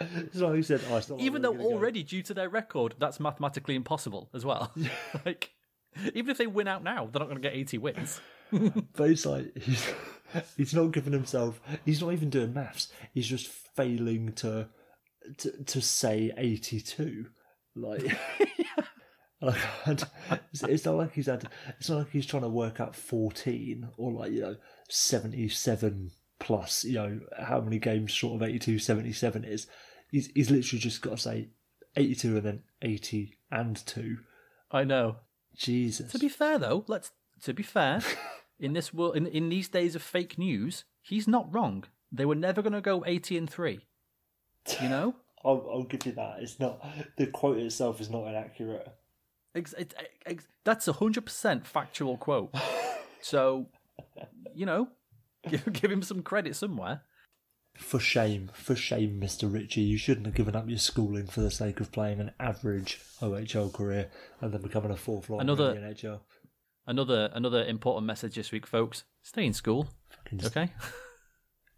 It's 0.00 0.36
not 0.36 0.50
like 0.50 0.56
he 0.58 0.62
said, 0.62 0.80
oh, 0.88 0.96
it's 0.96 1.10
not 1.10 1.18
even 1.18 1.42
though 1.42 1.50
gonna 1.50 1.64
go- 1.64 1.72
already 1.72 2.04
due 2.04 2.22
to 2.22 2.32
their 2.32 2.48
record 2.48 2.94
that's 3.00 3.18
mathematically 3.18 3.74
impossible 3.74 4.30
as 4.32 4.44
well 4.44 4.72
like 5.26 5.50
even 6.14 6.30
if 6.30 6.38
they 6.38 6.46
win 6.46 6.68
out 6.68 6.84
now 6.84 7.08
they're 7.10 7.18
not 7.18 7.28
going 7.28 7.34
to 7.34 7.40
get 7.42 7.52
80 7.56 7.78
wins 7.78 8.20
But 8.50 9.10
it's 9.10 9.26
like 9.26 9.58
he's 9.58 9.84
he's 10.56 10.74
not 10.74 10.92
giving 10.92 11.12
himself. 11.12 11.60
He's 11.84 12.00
not 12.00 12.12
even 12.12 12.30
doing 12.30 12.54
maths. 12.54 12.92
He's 13.12 13.26
just 13.26 13.48
failing 13.48 14.32
to 14.34 14.68
to, 15.38 15.64
to 15.64 15.80
say 15.82 16.32
eighty 16.36 16.80
two. 16.80 17.26
Like, 17.76 18.04
like 19.42 19.56
it's, 19.86 20.04
it's 20.62 20.84
not 20.84 20.96
like 20.96 21.12
he's 21.12 21.26
had. 21.26 21.48
It's 21.78 21.90
not 21.90 21.98
like 21.98 22.10
he's 22.10 22.26
trying 22.26 22.42
to 22.42 22.48
work 22.48 22.80
out 22.80 22.96
fourteen 22.96 23.88
or 23.96 24.12
like 24.12 24.32
you 24.32 24.40
know 24.40 24.56
seventy 24.88 25.48
seven 25.48 26.10
plus. 26.38 26.84
You 26.84 26.94
know 26.94 27.20
how 27.38 27.60
many 27.60 27.78
games 27.78 28.10
short 28.10 28.40
of 28.42 28.48
82, 28.48 28.78
77 28.78 29.44
is. 29.44 29.66
He's 30.10 30.30
he's 30.34 30.50
literally 30.50 30.80
just 30.80 31.02
got 31.02 31.10
to 31.10 31.18
say 31.18 31.48
eighty 31.96 32.14
two 32.14 32.36
and 32.36 32.46
then 32.46 32.62
eighty 32.82 33.38
and 33.50 33.76
two. 33.86 34.18
i 34.70 34.84
know 34.84 35.16
Jesus. 35.56 36.12
to 36.12 36.18
be 36.18 36.28
fair 36.28 36.58
though 36.58 36.84
let's 36.86 37.10
to 37.42 37.52
be 37.52 37.62
fair 37.62 38.00
in 38.60 38.72
this 38.74 38.92
world 38.94 39.16
in, 39.16 39.26
in 39.26 39.48
these 39.48 39.68
days 39.68 39.94
of 39.94 40.02
fake 40.02 40.38
news 40.38 40.84
he's 41.00 41.26
not 41.26 41.52
wrong 41.52 41.84
they 42.12 42.24
were 42.24 42.34
never 42.34 42.62
going 42.62 42.72
to 42.74 42.80
go 42.80 43.02
80 43.06 43.38
and 43.38 43.50
3 43.50 43.80
you 44.80 44.88
know 44.88 45.14
I'll, 45.44 45.66
I'll 45.72 45.84
give 45.84 46.04
you 46.04 46.12
that. 46.12 46.38
It's 46.40 46.58
not 46.58 46.84
the 47.16 47.26
quote 47.28 47.58
itself 47.58 48.00
is 48.00 48.10
not 48.10 48.26
inaccurate. 48.26 48.88
Ex- 49.54 49.72
ex- 50.26 50.48
that's 50.64 50.88
a 50.88 50.92
100% 50.92 51.64
factual 51.64 52.16
quote 52.16 52.52
so 53.20 53.66
you 54.54 54.66
know 54.66 54.88
give, 55.48 55.72
give 55.72 55.90
him 55.90 56.02
some 56.02 56.22
credit 56.22 56.56
somewhere 56.56 57.02
For 57.76 58.00
shame, 58.00 58.50
for 58.54 58.74
shame, 58.74 59.20
Mr. 59.20 59.52
Ritchie. 59.52 59.82
You 59.82 59.96
shouldn't 59.98 60.26
have 60.26 60.34
given 60.34 60.56
up 60.56 60.68
your 60.68 60.78
schooling 60.78 61.26
for 61.28 61.40
the 61.42 61.50
sake 61.50 61.78
of 61.80 61.92
playing 61.92 62.18
an 62.20 62.32
average 62.40 62.98
OHL 63.22 63.72
career 63.72 64.10
and 64.40 64.52
then 64.52 64.62
becoming 64.62 64.90
a 64.90 64.96
fourth 64.96 65.30
line 65.30 65.42
Another- 65.42 65.74
in 65.76 65.82
the 65.82 65.88
NHL. 65.94 66.20
Another 66.88 67.30
another 67.34 67.64
important 67.64 68.06
message 68.06 68.34
this 68.34 68.50
week, 68.50 68.66
folks. 68.66 69.04
Stay 69.22 69.44
in 69.46 69.52
school, 69.52 69.86
Fucking 70.10 70.44
okay? 70.46 70.72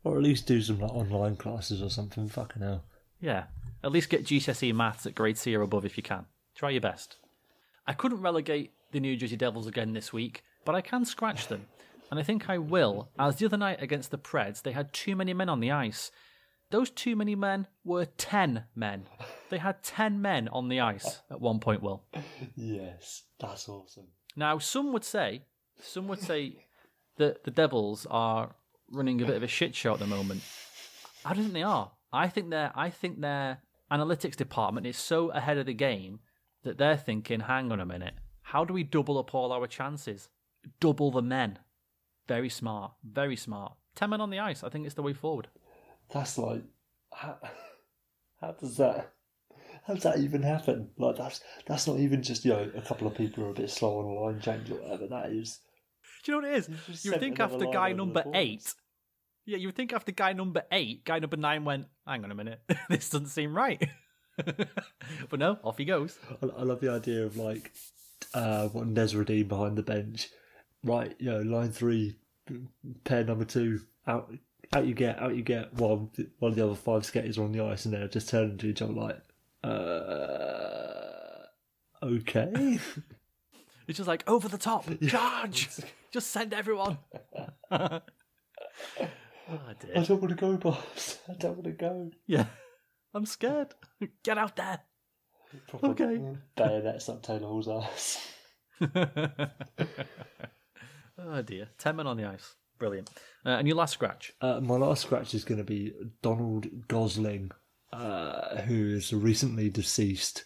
Or 0.05 0.17
at 0.17 0.23
least 0.23 0.47
do 0.47 0.63
some 0.63 0.79
like, 0.79 0.91
online 0.93 1.37
classes 1.37 1.83
or 1.83 1.91
something. 1.91 2.29
Fucking 2.29 2.63
hell. 2.63 2.85
Yeah. 3.21 3.45
At 3.85 3.93
least 3.93 4.09
get 4.09 4.25
GCSE 4.25 4.73
maths 4.75 5.05
at 5.07 5.15
grade 5.15 5.37
C 5.37 5.55
or 5.55 5.63
above 5.63 5.85
if 5.85 5.97
you 5.97 6.03
can. 6.03 6.25
Try 6.55 6.71
your 6.71 6.81
best. 6.81 7.17
I 7.87 7.93
couldn't 7.93 8.23
relegate 8.23 8.73
the 8.93 9.01
New 9.01 9.17
Jersey 9.17 9.37
Devils 9.37 9.67
again 9.67 9.93
this 9.93 10.13
week, 10.13 10.43
but 10.65 10.75
I 10.75 10.81
can 10.81 11.05
scratch 11.05 11.49
them. 11.49 11.67
And 12.11 12.19
I 12.19 12.23
think 12.23 12.51
I 12.51 12.59
will, 12.59 13.11
as 13.19 13.37
the 13.37 13.47
other 13.47 13.57
night 13.57 13.81
against 13.81 14.11
the 14.11 14.19
Preds, 14.19 14.63
they 14.63 14.73
had 14.73 14.93
too 14.93 15.15
many 15.15 15.33
men 15.33 15.49
on 15.49 15.61
the 15.61 15.71
ice. 15.71 16.11
Those 16.71 16.91
too 16.91 17.17
many 17.17 17.35
men 17.35 17.67
were 17.85 18.05
10 18.05 18.65
men. 18.75 19.07
They 19.49 19.59
had 19.59 19.83
10 19.83 20.21
men 20.21 20.49
on 20.49 20.69
the 20.69 20.81
ice 20.81 21.23
at 21.31 21.41
one 21.41 21.61
point, 21.61 21.83
Will. 21.83 22.05
Yes, 22.57 23.25
that's 23.39 23.69
awesome. 23.69 24.07
Now, 24.37 24.59
some 24.59 24.93
would 24.93 25.05
say, 25.05 25.43
some 25.81 26.09
would 26.09 26.21
say 26.21 26.65
that 27.17 27.45
the 27.45 27.51
Devils 27.51 28.07
are 28.11 28.55
running 28.91 29.21
a 29.21 29.27
bit 29.27 29.37
of 29.37 29.43
a 29.43 29.49
shit 29.49 29.75
show 29.75 29.95
at 29.95 30.01
the 30.01 30.07
moment. 30.07 30.43
I 31.25 31.35
don't 31.35 31.45
think 31.45 31.55
they 31.55 31.63
are. 31.63 31.93
I 32.13 32.29
think 32.29 32.51
their 32.51 32.73
I 32.75 32.91
think 32.91 33.21
their 33.21 33.59
analytics 33.91 34.37
department 34.37 34.87
is 34.87 34.97
so 34.97 35.31
ahead 35.31 35.59
of 35.59 35.67
the 35.67 35.75
game 35.75 36.21
that 36.63 36.79
they're 36.79 36.97
thinking, 36.97 37.41
hang 37.41 37.73
on 37.73 37.81
a 37.81 37.87
minute, 37.87 38.15
how 38.43 38.65
do 38.65 38.73
we 38.75 38.85
double 38.85 39.19
up 39.19 39.35
all 39.35 39.53
our 39.53 39.67
chances? 39.67 40.29
Double 40.81 41.11
the 41.11 41.23
men. 41.23 41.59
Very 42.31 42.49
smart. 42.49 42.93
Very 43.03 43.35
smart. 43.35 43.73
Ten 43.97 44.11
men 44.11 44.21
on 44.21 44.31
the 44.31 44.39
ice. 44.39 44.63
I 44.63 44.69
think 44.69 44.87
it's 44.87 44.95
the 44.95 45.03
way 45.03 45.13
forward. 45.13 45.49
That's 46.13 46.39
like, 46.39 46.63
how, 47.13 47.39
how 48.41 48.53
does 48.53 48.77
that? 48.77 49.15
How 49.85 49.95
does 49.95 50.05
that 50.05 50.21
even 50.21 50.41
happen? 50.41 50.91
Like 50.97 51.17
that's 51.17 51.41
that's 51.67 51.89
not 51.89 51.99
even 51.99 52.23
just 52.23 52.45
you 52.45 52.53
know 52.53 52.71
a 52.77 52.83
couple 52.83 53.09
of 53.09 53.17
people 53.17 53.43
are 53.43 53.51
a 53.51 53.53
bit 53.53 53.69
slow 53.69 53.99
on 53.99 54.05
a 54.05 54.13
line 54.13 54.41
change 54.41 54.71
or 54.71 54.75
whatever. 54.75 55.09
That 55.09 55.33
is 55.33 55.59
Do 56.23 56.31
you 56.31 56.41
know 56.41 56.47
what 56.47 56.55
it 56.55 56.59
is? 56.59 57.05
You 57.05 57.11
would 57.11 57.19
think 57.19 57.41
after 57.41 57.67
guy 57.67 57.95
number 57.95 58.23
eight. 58.33 58.75
Yeah, 59.45 59.57
you 59.57 59.67
would 59.67 59.75
think 59.75 59.93
after 59.93 60.13
guy 60.13 60.33
number 60.33 60.63
eight, 60.71 61.05
guy 61.05 61.19
number 61.19 61.37
nine 61.37 61.65
went, 61.65 61.87
hang 62.07 62.23
on 62.23 62.31
a 62.31 62.37
minute, 62.37 62.61
this 62.89 63.11
doesn't 63.11 63.27
seem 63.27 63.57
right. 63.57 63.83
but 64.37 65.41
no, 65.41 65.59
off 65.65 65.79
he 65.79 65.85
goes. 65.85 66.17
I, 66.41 66.47
I 66.47 66.63
love 66.63 66.79
the 66.79 66.93
idea 66.93 67.27
of 67.27 67.37
like 67.37 67.73
uh, 68.35 68.69
what 68.69 68.87
Nasreddine 68.87 69.49
behind 69.49 69.77
the 69.77 69.83
bench. 69.83 70.29
Right, 70.85 71.17
you 71.19 71.31
know, 71.31 71.41
line 71.41 71.73
three, 71.73 72.20
pair 73.05 73.25
number 73.25 73.45
two, 73.45 73.81
out, 74.07 74.33
out 74.73 74.87
you 74.87 74.95
get, 74.95 75.21
out 75.21 75.35
you 75.37 75.43
get. 75.43 75.75
One 75.75 76.11
one 76.39 76.53
of 76.53 76.57
the 76.57 76.65
other 76.65 76.75
five 76.75 77.05
skaters 77.05 77.39
are 77.39 77.45
on 77.45 77.53
the 77.53 77.65
ice, 77.65 77.85
and 77.85 77.95
they're 77.95 78.09
just 78.09 78.29
turning 78.29 78.59
to 78.59 78.67
each 78.67 78.83
other 78.83 78.93
like, 78.93 79.21
uh, 79.65 81.47
okay. 82.03 82.79
It's 83.89 83.97
just 83.97 84.07
like 84.07 84.23
over 84.29 84.47
the 84.47 84.57
top, 84.57 84.85
charge, 85.09 85.69
just 86.13 86.31
send 86.31 86.55
everyone. 86.55 86.99
oh 87.73 88.01
I 89.51 90.05
don't 90.05 90.21
want 90.23 90.29
to 90.29 90.37
go, 90.37 90.57
boss. 90.59 91.19
I 91.29 91.33
don't 91.35 91.55
want 91.55 91.65
to 91.65 91.73
go. 91.73 92.13
Yeah, 92.25 92.45
I'm 93.13 93.27
scared. 93.27 93.75
Get 94.23 94.39
out 94.39 94.55
there. 94.55 94.79
Proper 95.67 95.87
Okay. 95.89 96.21
Bayonets 96.55 97.09
up 97.09 97.23
Taylor 97.23 97.49
Hall's 97.49 97.67
ass. 97.67 98.29
Oh 101.23 101.43
dear, 101.43 101.69
ten 101.79 101.97
men 101.97 102.07
on 102.07 102.17
the 102.17 102.25
ice, 102.25 102.55
brilliant. 102.79 103.11
Uh, 103.45 103.51
and 103.51 103.67
your 103.69 103.77
last 103.77 103.93
scratch. 103.95 104.33
Uh, 104.41 104.61
my 104.61 104.77
last 104.77 105.03
scratch 105.03 105.35
is 105.35 105.45
going 105.45 105.59
to 105.59 105.65
be 105.65 105.93
Donald 106.23 106.67
Gosling, 106.89 107.51
uh, 107.93 108.63
who 108.63 108.95
is 108.97 109.13
a 109.13 109.17
recently 109.17 109.69
deceased 109.71 110.45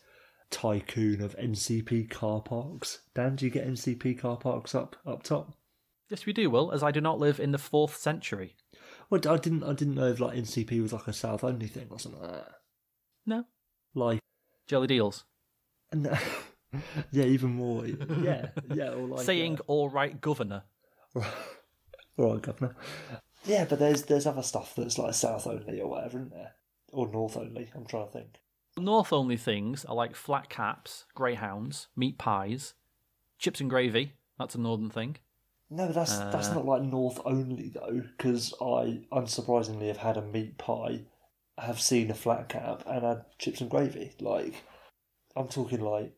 tycoon 0.50 1.20
of 1.20 1.36
NCP 1.36 2.08
car 2.10 2.40
parks. 2.40 3.00
Dan, 3.14 3.36
do 3.36 3.44
you 3.44 3.50
get 3.50 3.66
NCP 3.66 4.18
car 4.18 4.36
parks 4.36 4.74
up 4.74 4.96
up 5.06 5.22
top? 5.22 5.54
Yes, 6.10 6.26
we 6.26 6.32
do. 6.32 6.50
Will 6.50 6.70
as 6.70 6.82
I 6.82 6.90
do 6.90 7.00
not 7.00 7.18
live 7.18 7.40
in 7.40 7.52
the 7.52 7.58
fourth 7.58 7.96
century. 7.96 8.56
Well, 9.10 9.20
I 9.28 9.36
didn't. 9.38 9.64
I 9.64 9.72
didn't 9.72 9.94
know 9.96 10.08
if 10.08 10.20
like 10.20 10.36
NCP 10.36 10.80
was 10.82 10.92
like 10.92 11.08
a 11.08 11.12
South 11.12 11.44
only 11.44 11.66
thing 11.66 11.88
or 11.90 11.98
something 11.98 12.20
like 12.20 12.30
that. 12.32 12.48
No, 13.26 13.44
Like, 13.94 14.20
jelly 14.66 14.86
deals. 14.86 15.24
and, 15.90 16.06
yeah, 17.10 17.24
even 17.24 17.50
more. 17.50 17.84
Yeah, 18.22 18.48
yeah. 18.72 18.90
Or 18.90 19.06
like 19.08 19.24
Saying 19.26 19.58
all 19.66 19.88
right, 19.88 20.20
governor. 20.20 20.64
uh, 21.16 21.20
all 22.18 22.32
right, 22.34 22.42
governor. 22.42 22.76
Yeah, 23.44 23.64
but 23.64 23.78
there's 23.78 24.02
there's 24.04 24.26
other 24.26 24.42
stuff 24.42 24.74
that's 24.76 24.98
like 24.98 25.14
South 25.14 25.46
only 25.46 25.80
or 25.80 25.88
whatever, 25.88 26.18
isn't 26.18 26.30
there? 26.32 26.52
Or 26.92 27.08
North 27.08 27.36
only. 27.36 27.70
I'm 27.74 27.86
trying 27.86 28.06
to 28.06 28.12
think. 28.12 28.40
North 28.76 29.12
only 29.12 29.36
things 29.36 29.84
are 29.84 29.94
like 29.94 30.16
flat 30.16 30.48
caps, 30.48 31.04
greyhounds, 31.14 31.88
meat 31.96 32.18
pies, 32.18 32.74
chips 33.38 33.60
and 33.60 33.70
gravy. 33.70 34.14
That's 34.38 34.54
a 34.54 34.60
northern 34.60 34.90
thing. 34.90 35.16
No, 35.70 35.86
but 35.86 35.94
that's 35.94 36.18
that's 36.18 36.48
Uh, 36.48 36.54
not 36.54 36.66
like 36.66 36.82
North 36.82 37.20
only 37.24 37.68
though, 37.68 38.02
because 38.16 38.52
I 38.60 39.04
unsurprisingly 39.12 39.88
have 39.88 39.98
had 39.98 40.16
a 40.16 40.22
meat 40.22 40.58
pie, 40.58 41.06
have 41.58 41.80
seen 41.80 42.10
a 42.10 42.14
flat 42.14 42.48
cap, 42.48 42.82
and 42.86 43.04
had 43.04 43.24
chips 43.38 43.60
and 43.60 43.70
gravy. 43.70 44.12
Like, 44.20 44.54
I'm 45.36 45.48
talking 45.48 45.80
like, 45.80 46.12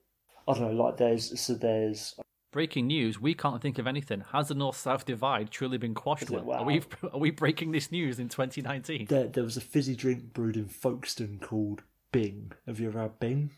I 0.48 0.54
don't 0.54 0.76
know, 0.76 0.84
like 0.84 0.96
there's 0.96 1.40
so 1.40 1.54
there's 1.54 2.14
Breaking 2.56 2.86
news: 2.86 3.20
We 3.20 3.34
can't 3.34 3.60
think 3.60 3.78
of 3.78 3.86
anything. 3.86 4.24
Has 4.32 4.48
the 4.48 4.54
North-South 4.54 5.04
divide 5.04 5.50
truly 5.50 5.76
been 5.76 5.92
quashed? 5.92 6.30
It? 6.30 6.48
Are 6.48 6.64
we 6.64 6.80
are 7.12 7.18
we 7.18 7.30
breaking 7.30 7.72
this 7.72 7.92
news 7.92 8.18
in 8.18 8.30
2019? 8.30 9.04
there 9.10 9.26
there 9.26 9.44
was 9.44 9.58
a 9.58 9.60
fizzy 9.60 9.94
drink 9.94 10.32
brewed 10.32 10.56
in 10.56 10.66
Folkestone 10.66 11.38
called 11.38 11.82
Bing. 12.12 12.52
Have 12.66 12.80
you 12.80 12.88
ever 12.88 13.02
had 13.02 13.20
Bing? 13.20 13.50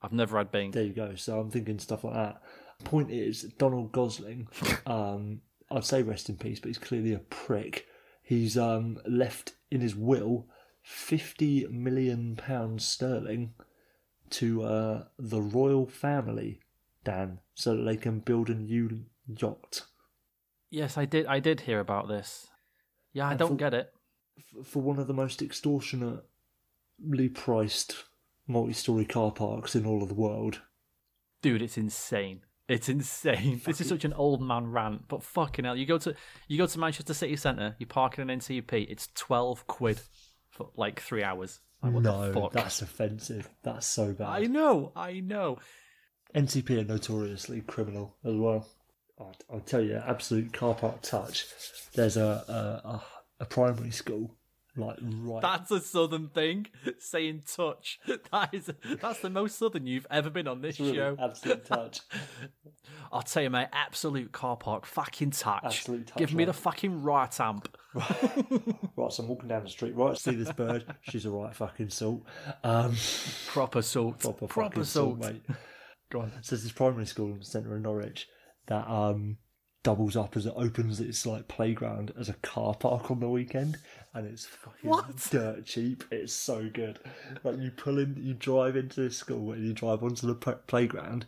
I've 0.00 0.12
never 0.12 0.38
had 0.38 0.52
Bing. 0.52 0.70
There 0.70 0.84
you 0.84 0.92
go. 0.92 1.16
So 1.16 1.40
I'm 1.40 1.50
thinking 1.50 1.80
stuff 1.80 2.04
like 2.04 2.14
that. 2.14 2.40
Point 2.84 3.10
is, 3.10 3.42
Donald 3.58 3.90
Gosling, 3.90 4.46
um, 4.86 5.40
I'd 5.68 5.84
say 5.84 6.04
rest 6.04 6.28
in 6.28 6.36
peace, 6.36 6.60
but 6.60 6.68
he's 6.68 6.78
clearly 6.78 7.14
a 7.14 7.18
prick. 7.18 7.88
He's 8.22 8.56
um, 8.56 8.98
left 9.06 9.54
in 9.72 9.80
his 9.80 9.96
will 9.96 10.46
fifty 10.84 11.66
million 11.66 12.36
pounds 12.36 12.86
sterling 12.86 13.54
to 14.30 14.62
uh, 14.64 15.04
the 15.18 15.40
royal 15.42 15.86
family, 15.86 16.60
Dan, 17.04 17.38
so 17.54 17.76
that 17.76 17.82
they 17.84 17.96
can 17.96 18.20
build 18.20 18.48
a 18.50 18.54
new 18.54 19.04
yacht 19.26 19.82
Yes, 20.70 20.98
I 20.98 21.04
did. 21.04 21.26
I 21.26 21.38
did 21.40 21.60
hear 21.60 21.78
about 21.80 22.08
this. 22.08 22.48
Yeah, 23.12 23.28
I 23.28 23.30
And 23.30 23.38
don't 23.38 23.48
for- 23.50 23.54
get 23.56 23.72
it. 23.74 23.92
for 24.64 24.82
one 24.82 24.98
of 24.98 25.06
the 25.06 25.14
most 25.14 25.40
extortionately 25.40 26.22
priced 27.32 28.04
multi-story 28.46 29.04
car 29.04 29.30
parks 29.32 29.74
in 29.74 29.86
all 29.86 30.02
of 30.02 30.08
the 30.08 30.14
world. 30.14 30.60
Dude, 31.42 31.62
it's 31.62 31.78
insane. 31.78 32.40
It's 32.68 32.88
insane. 32.88 33.60
This 33.64 33.80
is 33.80 33.88
such 33.88 34.04
an 34.04 34.12
old 34.12 34.42
man 34.42 34.66
rant, 34.72 35.06
but 35.08 35.22
fucking 35.22 35.64
hell, 35.64 35.76
you 35.76 35.86
go 35.86 35.98
to 35.98 36.14
you 36.48 36.58
go 36.58 36.66
to 36.66 36.78
Manchester 36.80 37.14
City 37.14 37.36
Centre, 37.36 37.76
you 37.78 37.86
park 37.86 38.18
in 38.18 38.28
an 38.28 38.40
NCP, 38.40 38.86
it's 38.90 39.08
twelve 39.14 39.66
quid 39.68 40.00
for 40.50 40.70
like 40.76 41.00
three 41.00 41.22
hours. 41.22 41.60
Like, 41.86 41.94
what 41.94 42.02
no, 42.02 42.32
the 42.32 42.40
fuck? 42.40 42.52
that's 42.52 42.82
offensive. 42.82 43.48
That's 43.62 43.86
so 43.86 44.12
bad. 44.12 44.28
I 44.28 44.44
know, 44.44 44.92
I 44.94 45.20
know. 45.20 45.58
NCP 46.34 46.80
are 46.80 46.84
notoriously 46.84 47.60
criminal 47.62 48.16
as 48.24 48.34
well. 48.34 48.68
I'll, 49.18 49.34
I'll 49.50 49.60
tell 49.60 49.80
you, 49.80 49.96
absolute 49.96 50.52
car 50.52 50.74
park 50.74 51.00
touch. 51.02 51.46
There's 51.94 52.16
a 52.16 52.44
a, 52.48 52.88
a, 52.88 53.02
a 53.40 53.44
primary 53.46 53.90
school 53.90 54.36
like 54.76 54.98
right. 55.02 55.42
That's 55.42 55.70
a 55.70 55.80
southern 55.80 56.28
thing. 56.28 56.66
Saying 56.98 57.42
touch. 57.46 57.98
That 58.32 58.52
is 58.52 58.70
that's 59.00 59.20
the 59.20 59.30
most 59.30 59.58
southern 59.58 59.86
you've 59.86 60.06
ever 60.10 60.30
been 60.30 60.48
on 60.48 60.60
this 60.60 60.78
really 60.80 60.94
show. 60.94 61.16
absolute 61.20 61.64
touch. 61.64 62.00
I'll 63.12 63.22
tell 63.22 63.42
you, 63.42 63.50
mate, 63.50 63.68
absolute 63.72 64.32
car 64.32 64.56
park, 64.56 64.84
fucking 64.86 65.30
touch. 65.30 65.62
Absolute 65.64 66.08
touch, 66.08 66.18
Give 66.18 66.34
me 66.34 66.44
the 66.44 66.52
fucking 66.52 67.02
right 67.02 67.40
amp. 67.40 67.76
right, 67.94 69.12
so 69.12 69.22
I'm 69.22 69.28
walking 69.28 69.48
down 69.48 69.62
the 69.62 69.70
street. 69.70 69.94
Right, 69.94 70.16
see 70.18 70.34
this 70.34 70.52
bird. 70.52 70.84
She's 71.02 71.24
a 71.24 71.30
right 71.30 71.54
fucking 71.54 71.90
salt. 71.90 72.24
Um, 72.64 72.94
Proper 73.46 73.80
salt. 73.82 74.18
proper, 74.20 74.46
Proper 74.46 74.70
fucking 74.70 74.84
salt. 74.84 75.22
salt, 75.22 75.32
mate. 75.32 75.42
Go 76.10 76.20
on. 76.20 76.32
So 76.42 76.56
this 76.56 76.70
primary 76.72 77.06
school 77.06 77.32
in 77.32 77.38
the 77.38 77.44
centre 77.44 77.74
of 77.74 77.82
Norwich 77.82 78.26
that 78.66 78.88
um 78.88 79.38
doubles 79.86 80.16
up 80.16 80.36
as 80.36 80.46
it 80.46 80.52
opens 80.56 80.98
its 80.98 81.24
like 81.24 81.46
playground 81.46 82.12
as 82.18 82.28
a 82.28 82.32
car 82.42 82.74
park 82.74 83.08
on 83.08 83.20
the 83.20 83.28
weekend, 83.28 83.78
and 84.14 84.26
it's 84.26 84.44
fucking 84.44 84.90
What? 84.90 85.28
dirt 85.30 85.64
cheap. 85.64 86.02
It's 86.10 86.32
so 86.32 86.68
good. 86.74 86.98
Like 87.44 87.58
you 87.60 87.70
pull 87.70 88.00
in, 88.00 88.16
you 88.18 88.34
drive 88.34 88.74
into 88.74 89.00
this 89.00 89.16
school 89.16 89.52
and 89.52 89.64
you 89.64 89.72
drive 89.72 90.02
onto 90.02 90.26
the 90.26 90.34
p- 90.34 90.58
playground. 90.66 91.24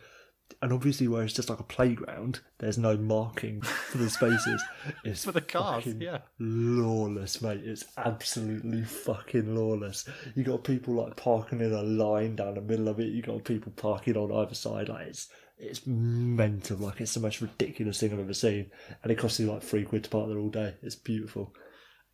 And 0.60 0.72
obviously, 0.72 1.06
where 1.06 1.22
it's 1.22 1.34
just 1.34 1.50
like 1.50 1.60
a 1.60 1.62
playground, 1.62 2.40
there's 2.58 2.78
no 2.78 2.96
marking 2.96 3.60
for 3.62 3.98
the 3.98 4.10
spaces. 4.10 4.60
It's 5.04 5.24
For 5.24 5.30
the 5.30 5.40
cars, 5.42 5.86
yeah. 5.86 6.18
lawless, 6.40 7.40
mate. 7.40 7.60
It's 7.62 7.84
absolutely 7.96 8.82
fucking 8.82 9.54
lawless. 9.54 10.04
You 10.34 10.42
got 10.42 10.64
people 10.64 10.94
like 10.94 11.14
parking 11.16 11.60
in 11.60 11.72
a 11.72 11.82
line 11.82 12.34
down 12.34 12.54
the 12.54 12.60
middle 12.62 12.88
of 12.88 12.98
it. 12.98 13.12
You 13.12 13.22
got 13.22 13.44
people 13.44 13.70
parking 13.76 14.16
on 14.16 14.32
either 14.32 14.54
side. 14.54 14.88
Like 14.88 15.06
it's 15.08 15.28
it's 15.58 15.86
mental. 15.86 16.76
Like 16.78 17.00
it's 17.00 17.14
the 17.14 17.20
most 17.20 17.40
ridiculous 17.40 18.00
thing 18.00 18.12
I've 18.12 18.20
ever 18.20 18.34
seen, 18.34 18.70
and 19.02 19.12
it 19.12 19.16
costs 19.16 19.38
you 19.40 19.50
like 19.50 19.62
three 19.62 19.84
quid 19.84 20.04
to 20.04 20.10
park 20.10 20.28
there 20.28 20.38
all 20.38 20.50
day. 20.50 20.74
It's 20.82 20.94
beautiful. 20.94 21.52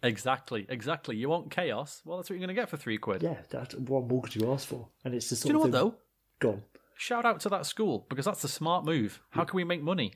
Exactly, 0.02 0.66
exactly. 0.68 1.16
You 1.16 1.28
want 1.30 1.50
chaos? 1.50 2.02
Well, 2.04 2.18
that's 2.18 2.28
what 2.28 2.34
you're 2.38 2.46
going 2.46 2.54
to 2.54 2.60
get 2.60 2.68
for 2.68 2.76
three 2.76 2.98
quid. 2.98 3.22
Yeah, 3.22 3.38
that's 3.50 3.74
what 3.74 4.06
more 4.06 4.20
could 4.22 4.36
you 4.36 4.52
ask 4.52 4.66
for? 4.68 4.88
And 5.04 5.14
it's 5.14 5.30
the 5.30 5.36
sort 5.36 5.42
Do 5.44 5.48
you 5.48 5.52
know 5.54 5.58
what 5.60 5.68
of 5.68 5.72
thing. 5.72 5.80
though? 5.80 5.96
Go 6.40 6.50
on. 6.56 6.62
Shout 6.96 7.24
out 7.24 7.40
to 7.40 7.48
that 7.48 7.66
school 7.66 8.06
because 8.08 8.24
that's 8.26 8.44
a 8.44 8.48
smart 8.48 8.84
move. 8.84 9.20
How 9.30 9.44
can 9.44 9.56
we 9.56 9.64
make 9.64 9.82
money? 9.82 10.12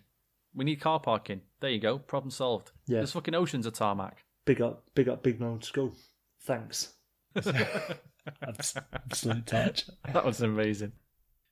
We 0.54 0.64
need 0.64 0.80
car 0.80 1.00
parking. 1.00 1.40
There 1.60 1.70
you 1.70 1.80
go. 1.80 1.98
Problem 1.98 2.30
solved. 2.30 2.70
Yeah. 2.86 2.98
There's 2.98 3.12
fucking 3.12 3.34
oceans 3.34 3.66
of 3.66 3.72
tarmac. 3.74 4.24
Big 4.44 4.60
up, 4.60 4.84
big 4.94 5.08
up, 5.08 5.22
big 5.22 5.40
old 5.42 5.64
school. 5.64 5.94
Thanks. 6.42 6.92
Abs- 7.36 8.74
Absolute 8.92 9.46
touch. 9.46 9.84
That 10.12 10.24
was 10.24 10.40
amazing. 10.40 10.92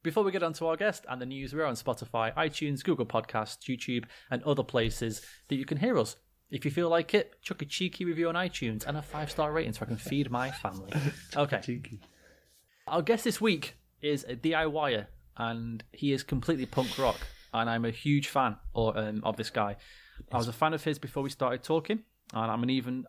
Before 0.06 0.22
we 0.22 0.30
get 0.30 0.44
on 0.44 0.52
to 0.52 0.68
our 0.68 0.76
guest 0.76 1.04
and 1.08 1.20
the 1.20 1.26
news, 1.26 1.52
we're 1.52 1.64
on 1.64 1.74
Spotify, 1.74 2.32
iTunes, 2.36 2.84
Google 2.84 3.06
Podcasts, 3.06 3.64
YouTube, 3.64 4.04
and 4.30 4.40
other 4.44 4.62
places 4.62 5.20
that 5.48 5.56
you 5.56 5.64
can 5.64 5.78
hear 5.78 5.98
us. 5.98 6.14
If 6.48 6.64
you 6.64 6.70
feel 6.70 6.88
like 6.88 7.12
it, 7.12 7.42
chuck 7.42 7.60
a 7.60 7.64
cheeky 7.64 8.04
review 8.04 8.28
on 8.28 8.36
iTunes 8.36 8.86
and 8.86 8.96
a 8.96 9.02
five 9.02 9.32
star 9.32 9.50
rating 9.50 9.72
so 9.72 9.80
I 9.82 9.86
can 9.86 9.96
feed 9.96 10.30
my 10.30 10.52
family. 10.52 10.92
Okay. 11.36 11.60
Cheeky. 11.60 11.98
Our 12.86 13.02
guest 13.02 13.24
this 13.24 13.40
week 13.40 13.74
is 14.00 14.22
a 14.28 14.36
DIYer, 14.36 15.08
and 15.38 15.82
he 15.90 16.12
is 16.12 16.22
completely 16.22 16.66
punk 16.66 16.96
rock, 16.98 17.18
and 17.52 17.68
I'm 17.68 17.84
a 17.84 17.90
huge 17.90 18.28
fan 18.28 18.58
or, 18.74 18.96
um, 18.96 19.22
of 19.24 19.36
this 19.36 19.50
guy. 19.50 19.74
I 20.30 20.36
was 20.36 20.46
a 20.46 20.52
fan 20.52 20.72
of 20.72 20.84
his 20.84 21.00
before 21.00 21.24
we 21.24 21.30
started 21.30 21.64
talking, 21.64 22.04
and 22.32 22.48
I'm 22.48 22.62
an 22.62 22.70
even, 22.70 23.06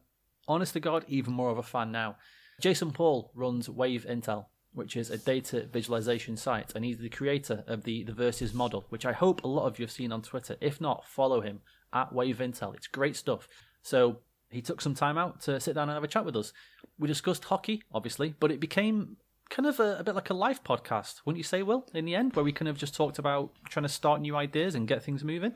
honest 0.47 0.73
to 0.73 0.79
God, 0.79 1.05
even 1.07 1.33
more 1.33 1.51
of 1.51 1.59
a 1.59 1.63
fan 1.63 1.91
now. 1.91 2.15
Jason 2.59 2.89
Paul 2.89 3.31
runs 3.35 3.69
Wave 3.69 4.07
Intel, 4.09 4.47
which 4.73 4.95
is 4.95 5.09
a 5.09 5.17
data 5.17 5.65
visualization 5.71 6.37
site, 6.37 6.75
and 6.75 6.85
he's 6.85 6.99
the 6.99 7.09
creator 7.09 7.63
of 7.67 7.83
the, 7.83 8.03
the 8.03 8.13
Versus 8.13 8.53
model, 8.53 8.85
which 8.89 9.05
I 9.05 9.11
hope 9.13 9.43
a 9.43 9.47
lot 9.47 9.65
of 9.65 9.79
you 9.79 9.83
have 9.85 9.91
seen 9.91 10.11
on 10.11 10.21
Twitter. 10.21 10.55
If 10.61 10.79
not, 10.79 11.05
follow 11.07 11.41
him 11.41 11.61
at 11.93 12.13
Wave 12.13 12.37
Intel. 12.37 12.75
It's 12.75 12.87
great 12.87 13.15
stuff. 13.15 13.47
So 13.81 14.19
he 14.49 14.61
took 14.61 14.81
some 14.81 14.93
time 14.95 15.17
out 15.17 15.41
to 15.41 15.59
sit 15.59 15.73
down 15.75 15.89
and 15.89 15.95
have 15.95 16.03
a 16.03 16.07
chat 16.07 16.25
with 16.25 16.35
us. 16.35 16.53
We 16.99 17.07
discussed 17.07 17.45
hockey, 17.45 17.83
obviously, 17.93 18.35
but 18.39 18.51
it 18.51 18.59
became 18.59 19.17
kind 19.49 19.65
of 19.65 19.79
a, 19.79 19.97
a 19.99 20.03
bit 20.03 20.13
like 20.15 20.29
a 20.29 20.33
life 20.33 20.63
podcast, 20.63 21.21
wouldn't 21.25 21.37
you 21.37 21.43
say, 21.43 21.63
Will, 21.63 21.87
in 21.93 22.05
the 22.05 22.15
end, 22.15 22.35
where 22.35 22.43
we 22.45 22.51
kind 22.51 22.67
of 22.67 22.77
just 22.77 22.93
talked 22.95 23.17
about 23.17 23.51
trying 23.69 23.83
to 23.83 23.89
start 23.89 24.21
new 24.21 24.35
ideas 24.35 24.75
and 24.75 24.87
get 24.87 25.03
things 25.03 25.23
moving? 25.23 25.53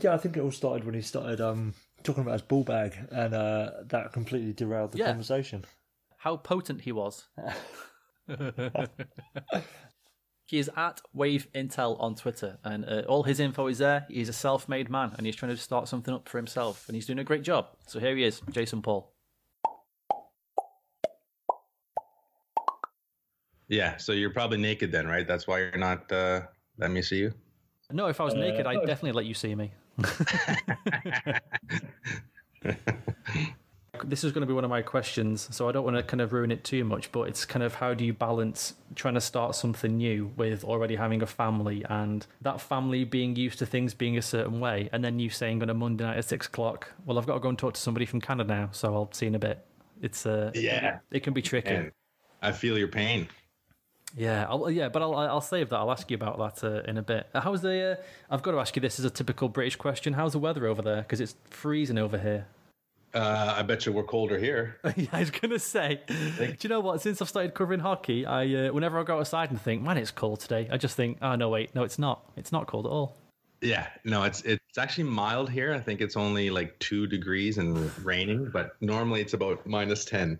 Yeah, 0.00 0.14
I 0.14 0.18
think 0.18 0.36
it 0.36 0.40
all 0.40 0.50
started 0.50 0.84
when 0.84 0.94
he 0.94 1.02
started 1.02 1.40
um, 1.40 1.74
talking 2.02 2.22
about 2.22 2.32
his 2.32 2.42
ball 2.42 2.64
bag, 2.64 2.96
and 3.12 3.34
uh, 3.34 3.70
that 3.84 4.12
completely 4.12 4.52
derailed 4.52 4.92
the 4.92 4.98
Yeah. 4.98 5.06
conversation. 5.08 5.64
How 6.16 6.36
potent 6.38 6.80
he 6.80 6.92
was. 6.92 7.26
he 10.46 10.58
is 10.58 10.70
at 10.76 11.00
Wave 11.12 11.48
Intel 11.54 12.00
on 12.00 12.14
Twitter, 12.14 12.58
and 12.64 12.84
uh, 12.84 13.02
all 13.08 13.22
his 13.22 13.40
info 13.40 13.66
is 13.66 13.78
there. 13.78 14.06
He's 14.08 14.28
a 14.28 14.32
self 14.32 14.68
made 14.68 14.90
man, 14.90 15.12
and 15.16 15.26
he's 15.26 15.36
trying 15.36 15.54
to 15.54 15.56
start 15.56 15.88
something 15.88 16.14
up 16.14 16.28
for 16.28 16.38
himself, 16.38 16.84
and 16.88 16.94
he's 16.94 17.06
doing 17.06 17.18
a 17.18 17.24
great 17.24 17.42
job. 17.42 17.68
So 17.86 17.98
here 17.98 18.16
he 18.16 18.24
is, 18.24 18.40
Jason 18.50 18.82
Paul. 18.82 19.12
Yeah, 23.68 23.96
so 23.96 24.12
you're 24.12 24.30
probably 24.30 24.58
naked 24.58 24.92
then, 24.92 25.08
right? 25.08 25.26
That's 25.26 25.46
why 25.46 25.58
you're 25.58 25.76
not 25.76 26.10
uh 26.12 26.42
letting 26.78 26.94
me 26.94 27.02
see 27.02 27.18
you. 27.18 27.32
No, 27.90 28.06
if 28.06 28.20
I 28.20 28.24
was 28.24 28.34
naked, 28.34 28.66
I'd 28.66 28.80
definitely 28.86 29.12
let 29.12 29.26
you 29.26 29.34
see 29.34 29.54
me. 29.54 29.72
this 34.02 34.24
is 34.24 34.32
going 34.32 34.42
to 34.42 34.46
be 34.46 34.52
one 34.52 34.64
of 34.64 34.70
my 34.70 34.82
questions, 34.82 35.48
so 35.54 35.68
I 35.68 35.72
don't 35.72 35.84
want 35.84 35.96
to 35.96 36.02
kind 36.02 36.20
of 36.20 36.32
ruin 36.32 36.50
it 36.50 36.64
too 36.64 36.84
much, 36.84 37.10
but 37.12 37.22
it's 37.22 37.44
kind 37.44 37.62
of 37.62 37.74
how 37.74 37.94
do 37.94 38.04
you 38.04 38.12
balance 38.12 38.74
trying 38.94 39.14
to 39.14 39.20
start 39.20 39.54
something 39.54 39.96
new 39.96 40.32
with 40.36 40.64
already 40.64 40.96
having 40.96 41.22
a 41.22 41.26
family 41.26 41.84
and 41.88 42.26
that 42.42 42.60
family 42.60 43.04
being 43.04 43.36
used 43.36 43.58
to 43.60 43.66
things 43.66 43.94
being 43.94 44.16
a 44.16 44.22
certain 44.22 44.60
way, 44.60 44.88
and 44.92 45.04
then 45.04 45.18
you 45.18 45.30
saying 45.30 45.62
on 45.62 45.70
a 45.70 45.74
Monday 45.74 46.04
night 46.04 46.16
at 46.18 46.24
six 46.24 46.46
o'clock, 46.46 46.92
well, 47.04 47.18
I've 47.18 47.26
got 47.26 47.34
to 47.34 47.40
go 47.40 47.48
and 47.48 47.58
talk 47.58 47.74
to 47.74 47.80
somebody 47.80 48.06
from 48.06 48.20
Canada 48.20 48.48
now, 48.52 48.68
so 48.72 48.94
I'll 48.94 49.12
see 49.12 49.26
you 49.26 49.28
in 49.28 49.34
a 49.34 49.38
bit. 49.38 49.64
It's 50.02 50.26
uh, 50.26 50.50
Yeah. 50.54 50.98
it 51.10 51.20
can 51.20 51.32
be 51.32 51.42
tricky. 51.42 51.90
I 52.42 52.52
feel 52.52 52.76
your 52.78 52.88
pain. 52.88 53.28
Yeah, 54.16 54.46
I'll, 54.48 54.70
yeah, 54.70 54.88
but 54.88 55.02
I'll 55.02 55.14
I'll 55.14 55.40
save 55.40 55.68
that. 55.70 55.76
I'll 55.76 55.90
ask 55.90 56.10
you 56.10 56.14
about 56.14 56.38
that 56.38 56.64
uh, 56.66 56.82
in 56.88 56.96
a 56.96 57.02
bit. 57.02 57.26
How's 57.34 57.60
the? 57.60 57.98
Uh, 57.98 58.02
I've 58.30 58.42
got 58.42 58.52
to 58.52 58.60
ask 58.60 58.74
you. 58.76 58.80
This 58.80 58.98
is 58.98 59.04
a 59.04 59.10
typical 59.10 59.48
British 59.48 59.76
question. 59.76 60.14
How's 60.14 60.32
the 60.32 60.38
weather 60.38 60.66
over 60.66 60.80
there? 60.80 61.02
Because 61.02 61.20
it's 61.20 61.34
freezing 61.50 61.98
over 61.98 62.16
here. 62.16 62.46
Uh 63.16 63.54
I 63.56 63.62
bet 63.62 63.86
you 63.86 63.92
we're 63.92 64.02
colder 64.02 64.38
here. 64.38 64.76
yeah, 64.96 65.06
I 65.10 65.20
was 65.20 65.30
gonna 65.30 65.58
say. 65.58 66.02
Do 66.06 66.56
you 66.60 66.68
know 66.68 66.80
what? 66.80 67.00
Since 67.00 67.22
I've 67.22 67.28
started 67.30 67.54
covering 67.54 67.80
hockey, 67.80 68.26
I 68.26 68.66
uh, 68.66 68.72
whenever 68.72 69.00
I 69.00 69.04
go 69.04 69.18
outside 69.18 69.50
and 69.50 69.58
think, 69.60 69.80
man, 69.82 69.96
it's 69.96 70.10
cold 70.10 70.40
today. 70.40 70.68
I 70.70 70.76
just 70.76 70.96
think, 70.96 71.16
oh 71.22 71.34
no, 71.34 71.48
wait, 71.48 71.74
no, 71.74 71.82
it's 71.82 71.98
not. 71.98 72.30
It's 72.36 72.52
not 72.52 72.66
cold 72.66 72.84
at 72.84 72.90
all. 72.90 73.16
Yeah, 73.62 73.86
no, 74.04 74.24
it's 74.24 74.42
it's 74.42 74.76
actually 74.76 75.04
mild 75.04 75.48
here. 75.48 75.72
I 75.72 75.80
think 75.80 76.02
it's 76.02 76.16
only 76.16 76.50
like 76.50 76.78
two 76.78 77.06
degrees 77.06 77.56
and 77.56 77.90
raining, 78.04 78.50
but 78.52 78.76
normally 78.82 79.22
it's 79.22 79.32
about 79.32 79.66
minus 79.66 80.04
ten 80.04 80.38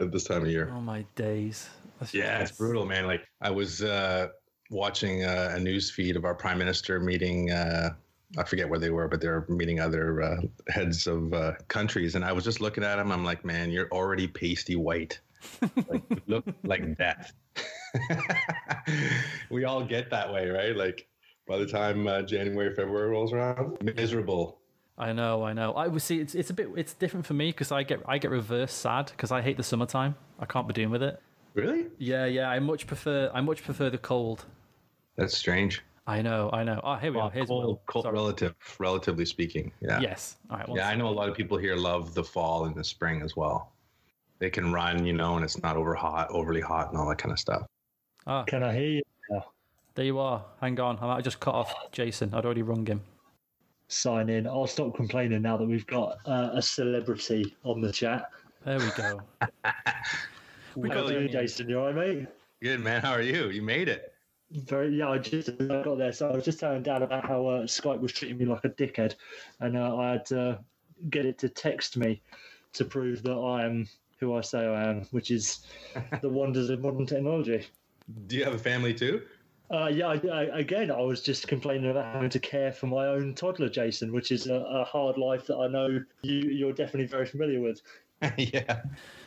at 0.00 0.10
this 0.10 0.24
time 0.24 0.42
of 0.42 0.48
year. 0.48 0.72
Oh 0.74 0.80
my 0.80 1.04
days. 1.14 1.68
That's 2.00 2.12
Yeah, 2.12 2.40
it's 2.40 2.50
brutal, 2.50 2.84
man. 2.84 3.06
Like 3.06 3.28
I 3.40 3.50
was 3.50 3.80
uh, 3.82 4.28
watching 4.70 5.24
uh, 5.24 5.54
a 5.54 5.60
news 5.60 5.90
feed 5.90 6.16
of 6.16 6.24
our 6.24 6.34
prime 6.34 6.58
minister 6.58 6.98
meeting 6.98 7.52
uh, 7.52 7.90
I 8.36 8.44
forget 8.44 8.68
where 8.68 8.78
they 8.78 8.90
were, 8.90 9.08
but 9.08 9.20
they 9.20 9.28
were 9.28 9.46
meeting 9.48 9.80
other 9.80 10.22
uh, 10.22 10.40
heads 10.68 11.06
of 11.06 11.32
uh, 11.32 11.52
countries, 11.68 12.14
and 12.14 12.24
I 12.24 12.32
was 12.32 12.44
just 12.44 12.60
looking 12.60 12.84
at 12.84 12.96
them. 12.96 13.10
I'm 13.10 13.24
like, 13.24 13.44
man, 13.44 13.70
you're 13.70 13.88
already 13.90 14.26
pasty 14.26 14.76
white. 14.76 15.18
like, 15.88 16.02
look 16.26 16.44
like 16.64 16.98
death. 16.98 17.32
we 19.50 19.64
all 19.64 19.84
get 19.84 20.10
that 20.10 20.32
way, 20.32 20.48
right? 20.48 20.76
Like 20.76 21.06
by 21.46 21.58
the 21.58 21.66
time 21.66 22.06
uh, 22.06 22.22
January, 22.22 22.74
February 22.74 23.08
rolls 23.08 23.32
around, 23.32 23.78
miserable. 23.82 24.58
I 24.98 25.12
know, 25.12 25.44
I 25.44 25.52
know. 25.52 25.72
I 25.72 25.86
would 25.86 26.02
see 26.02 26.18
it's 26.18 26.34
it's 26.34 26.50
a 26.50 26.54
bit 26.54 26.68
it's 26.76 26.92
different 26.92 27.24
for 27.24 27.34
me 27.34 27.50
because 27.50 27.70
I 27.72 27.84
get 27.84 28.00
I 28.06 28.18
get 28.18 28.30
reverse 28.30 28.72
sad 28.72 29.06
because 29.06 29.30
I 29.30 29.40
hate 29.40 29.56
the 29.56 29.62
summertime. 29.62 30.16
I 30.38 30.44
can't 30.44 30.66
be 30.66 30.74
doing 30.74 30.90
with 30.90 31.02
it. 31.02 31.20
Really? 31.54 31.86
Yeah, 31.98 32.26
yeah. 32.26 32.50
I 32.50 32.58
much 32.58 32.86
prefer 32.86 33.30
I 33.32 33.40
much 33.40 33.62
prefer 33.62 33.90
the 33.90 33.98
cold. 33.98 34.44
That's 35.16 35.36
strange. 35.36 35.82
I 36.08 36.22
know, 36.22 36.48
I 36.54 36.64
know. 36.64 36.80
Oh, 36.82 36.94
here 36.96 37.12
we 37.12 37.18
Well, 37.18 37.26
are. 37.26 37.30
Here's 37.30 37.48
cold, 37.48 37.64
Will. 37.66 37.82
cold 37.86 38.06
relative, 38.06 38.54
relatively 38.78 39.26
speaking. 39.26 39.70
Yeah. 39.82 40.00
Yes. 40.00 40.36
All 40.50 40.56
right. 40.56 40.66
one 40.66 40.78
Yeah, 40.78 40.88
I 40.88 40.94
know 40.96 41.06
a 41.06 41.10
lot 41.10 41.28
of 41.28 41.36
people 41.36 41.58
here 41.58 41.76
love 41.76 42.14
the 42.14 42.24
fall 42.24 42.64
and 42.64 42.74
the 42.74 42.82
spring 42.82 43.20
as 43.20 43.36
well. 43.36 43.72
They 44.38 44.48
can 44.48 44.72
run, 44.72 45.04
you 45.04 45.12
know, 45.12 45.36
and 45.36 45.44
it's 45.44 45.62
not 45.62 45.76
over 45.76 45.94
hot, 45.94 46.30
overly 46.30 46.62
hot, 46.62 46.88
and 46.88 46.96
all 46.98 47.06
that 47.10 47.18
kind 47.18 47.30
of 47.30 47.38
stuff. 47.38 47.66
Ah, 48.26 48.44
Can 48.44 48.62
I 48.62 48.72
hear 48.72 48.88
you? 48.88 49.02
now? 49.30 49.44
there 49.96 50.06
you 50.06 50.18
are. 50.18 50.42
Hang 50.62 50.80
on. 50.80 50.96
I 50.98 51.06
might 51.06 51.14
have 51.16 51.24
just 51.24 51.40
cut 51.40 51.54
off 51.54 51.74
Jason. 51.92 52.32
I'd 52.32 52.46
already 52.46 52.62
rung 52.62 52.86
him. 52.86 53.02
Sign 53.88 54.30
in. 54.30 54.46
I'll 54.46 54.66
stop 54.66 54.94
complaining 54.96 55.42
now 55.42 55.58
that 55.58 55.66
we've 55.66 55.86
got 55.86 56.18
uh, 56.24 56.50
a 56.54 56.62
celebrity 56.62 57.54
on 57.64 57.82
the 57.82 57.92
chat. 57.92 58.30
There 58.64 58.78
we 58.78 58.88
go. 58.96 59.20
we 60.76 60.88
got 60.88 61.10
you, 61.12 61.28
Jason? 61.28 61.68
You 61.68 61.80
all 61.80 61.92
right, 61.92 62.16
mate? 62.16 62.28
Good 62.62 62.80
man, 62.80 63.02
how 63.02 63.12
are 63.12 63.22
you? 63.22 63.50
You 63.50 63.60
made 63.60 63.88
it. 63.88 64.14
Very 64.50 64.96
yeah, 64.96 65.10
I 65.10 65.18
just 65.18 65.50
I 65.60 65.82
got 65.82 65.98
there, 65.98 66.12
so 66.12 66.30
I 66.30 66.34
was 66.34 66.44
just 66.44 66.58
telling 66.58 66.82
Dan 66.82 67.02
about 67.02 67.26
how 67.26 67.46
uh, 67.46 67.62
Skype 67.64 68.00
was 68.00 68.12
treating 68.12 68.38
me 68.38 68.46
like 68.46 68.64
a 68.64 68.70
dickhead, 68.70 69.14
and 69.60 69.76
uh, 69.76 69.96
I 69.96 70.12
had 70.12 70.26
to 70.26 70.58
get 71.10 71.26
it 71.26 71.38
to 71.38 71.48
text 71.48 71.96
me 71.96 72.22
to 72.72 72.84
prove 72.84 73.22
that 73.24 73.34
I 73.34 73.66
am 73.66 73.88
who 74.18 74.34
I 74.34 74.40
say 74.40 74.66
I 74.66 74.88
am, 74.88 75.02
which 75.10 75.30
is 75.30 75.66
the 76.22 76.28
wonders 76.28 76.70
of 76.70 76.80
modern 76.80 77.06
technology. 77.06 77.66
Do 78.26 78.36
you 78.36 78.44
have 78.44 78.54
a 78.54 78.58
family 78.58 78.94
too? 78.94 79.22
Uh, 79.70 79.90
yeah, 79.92 80.06
I, 80.08 80.14
I, 80.28 80.42
again, 80.58 80.90
I 80.90 81.00
was 81.00 81.20
just 81.20 81.46
complaining 81.46 81.90
about 81.90 82.14
having 82.14 82.30
to 82.30 82.38
care 82.38 82.72
for 82.72 82.86
my 82.86 83.06
own 83.06 83.34
toddler, 83.34 83.68
Jason, 83.68 84.12
which 84.12 84.32
is 84.32 84.46
a, 84.46 84.54
a 84.54 84.84
hard 84.84 85.18
life 85.18 85.46
that 85.46 85.56
I 85.56 85.68
know 85.68 86.02
you, 86.22 86.34
you're 86.50 86.72
definitely 86.72 87.06
very 87.06 87.26
familiar 87.26 87.60
with. 87.60 87.82
yeah. 88.38 88.80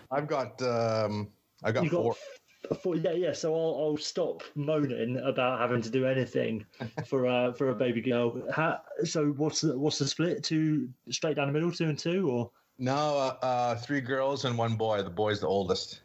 I've 0.10 0.28
got 0.28 0.62
um 0.64 1.30
I 1.64 1.72
got 1.72 1.84
You 1.84 1.90
got 1.92 2.02
four. 2.02 2.12
f- 2.14 2.41
four, 2.76 2.96
yeah, 2.96 3.12
yeah. 3.12 3.34
So 3.34 3.54
I'll, 3.54 3.76
I'll 3.84 3.98
stop 3.98 4.44
moaning 4.56 5.18
about 5.18 5.60
having 5.60 5.82
to 5.82 5.90
do 5.90 6.06
anything 6.06 6.66
for 7.08 7.28
uh, 7.28 7.54
for 7.54 7.70
a 7.70 7.76
baby 7.76 8.02
girl. 8.02 8.42
How, 8.52 8.82
so 9.04 9.28
what's 9.28 9.62
the 9.62 9.78
what's 9.78 10.00
the 10.00 10.08
split? 10.08 10.44
Two 10.44 10.90
straight 11.10 11.36
down 11.36 11.48
the 11.48 11.54
middle, 11.54 11.72
two 11.72 11.86
and 11.86 11.98
two, 11.98 12.30
or? 12.30 12.52
No, 12.80 12.94
uh, 12.94 13.46
uh 13.46 13.76
three 13.76 14.02
girls 14.02 14.46
and 14.46 14.58
one 14.58 14.76
boy. 14.76 15.02
The 15.04 15.10
boy's 15.10 15.40
the 15.42 15.48
oldest. 15.48 16.02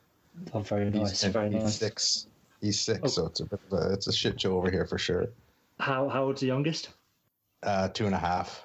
Oh, 0.53 0.61
very 0.61 0.91
nice, 0.91 1.23
he's, 1.23 1.33
very 1.33 1.51
he's 1.51 1.63
nice. 1.63 1.77
six. 1.79 2.27
He's 2.61 2.81
six, 2.81 3.01
Oh. 3.05 3.07
so 3.07 3.27
it's 3.27 3.41
a 3.41 3.45
bit 3.47 3.61
of 3.71 3.79
a, 3.79 3.93
it's 3.93 4.07
a 4.07 4.13
shit 4.13 4.41
show 4.41 4.57
over 4.57 4.71
here 4.71 4.87
for 4.87 4.99
sure. 4.99 5.27
How 5.79 6.09
how 6.09 6.25
old's 6.25 6.41
the 6.41 6.47
youngest? 6.49 6.91
Uh 7.63 7.89
two 7.89 8.07
and 8.07 8.15
a 8.15 8.19
half. 8.19 8.63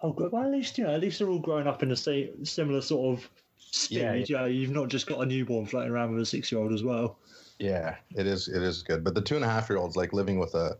Oh, 0.00 0.12
good. 0.12 0.30
Well, 0.30 0.44
at 0.44 0.52
least 0.52 0.78
you 0.78 0.84
know, 0.84 0.94
at 0.94 1.00
least 1.00 1.18
they're 1.18 1.28
all 1.28 1.40
growing 1.40 1.66
up 1.66 1.82
in 1.82 1.88
the 1.88 1.96
same 1.96 2.44
similar 2.44 2.80
sort 2.80 3.18
of 3.18 3.30
Yeah, 3.90 4.14
Yeah, 4.14 4.46
you've 4.46 4.70
not 4.70 4.88
just 4.88 5.06
got 5.06 5.20
a 5.20 5.26
newborn 5.26 5.66
floating 5.66 5.90
around 5.90 6.12
with 6.12 6.22
a 6.22 6.26
six-year-old 6.26 6.72
as 6.72 6.82
well. 6.82 7.18
Yeah, 7.58 7.96
it 8.14 8.26
is. 8.26 8.48
It 8.48 8.62
is 8.62 8.82
good. 8.82 9.02
But 9.04 9.14
the 9.14 9.20
two 9.20 9.36
and 9.36 9.44
a 9.44 9.48
half 9.48 9.68
year 9.68 9.78
old's 9.78 9.96
like 9.96 10.12
living 10.12 10.38
with 10.38 10.54
a 10.54 10.76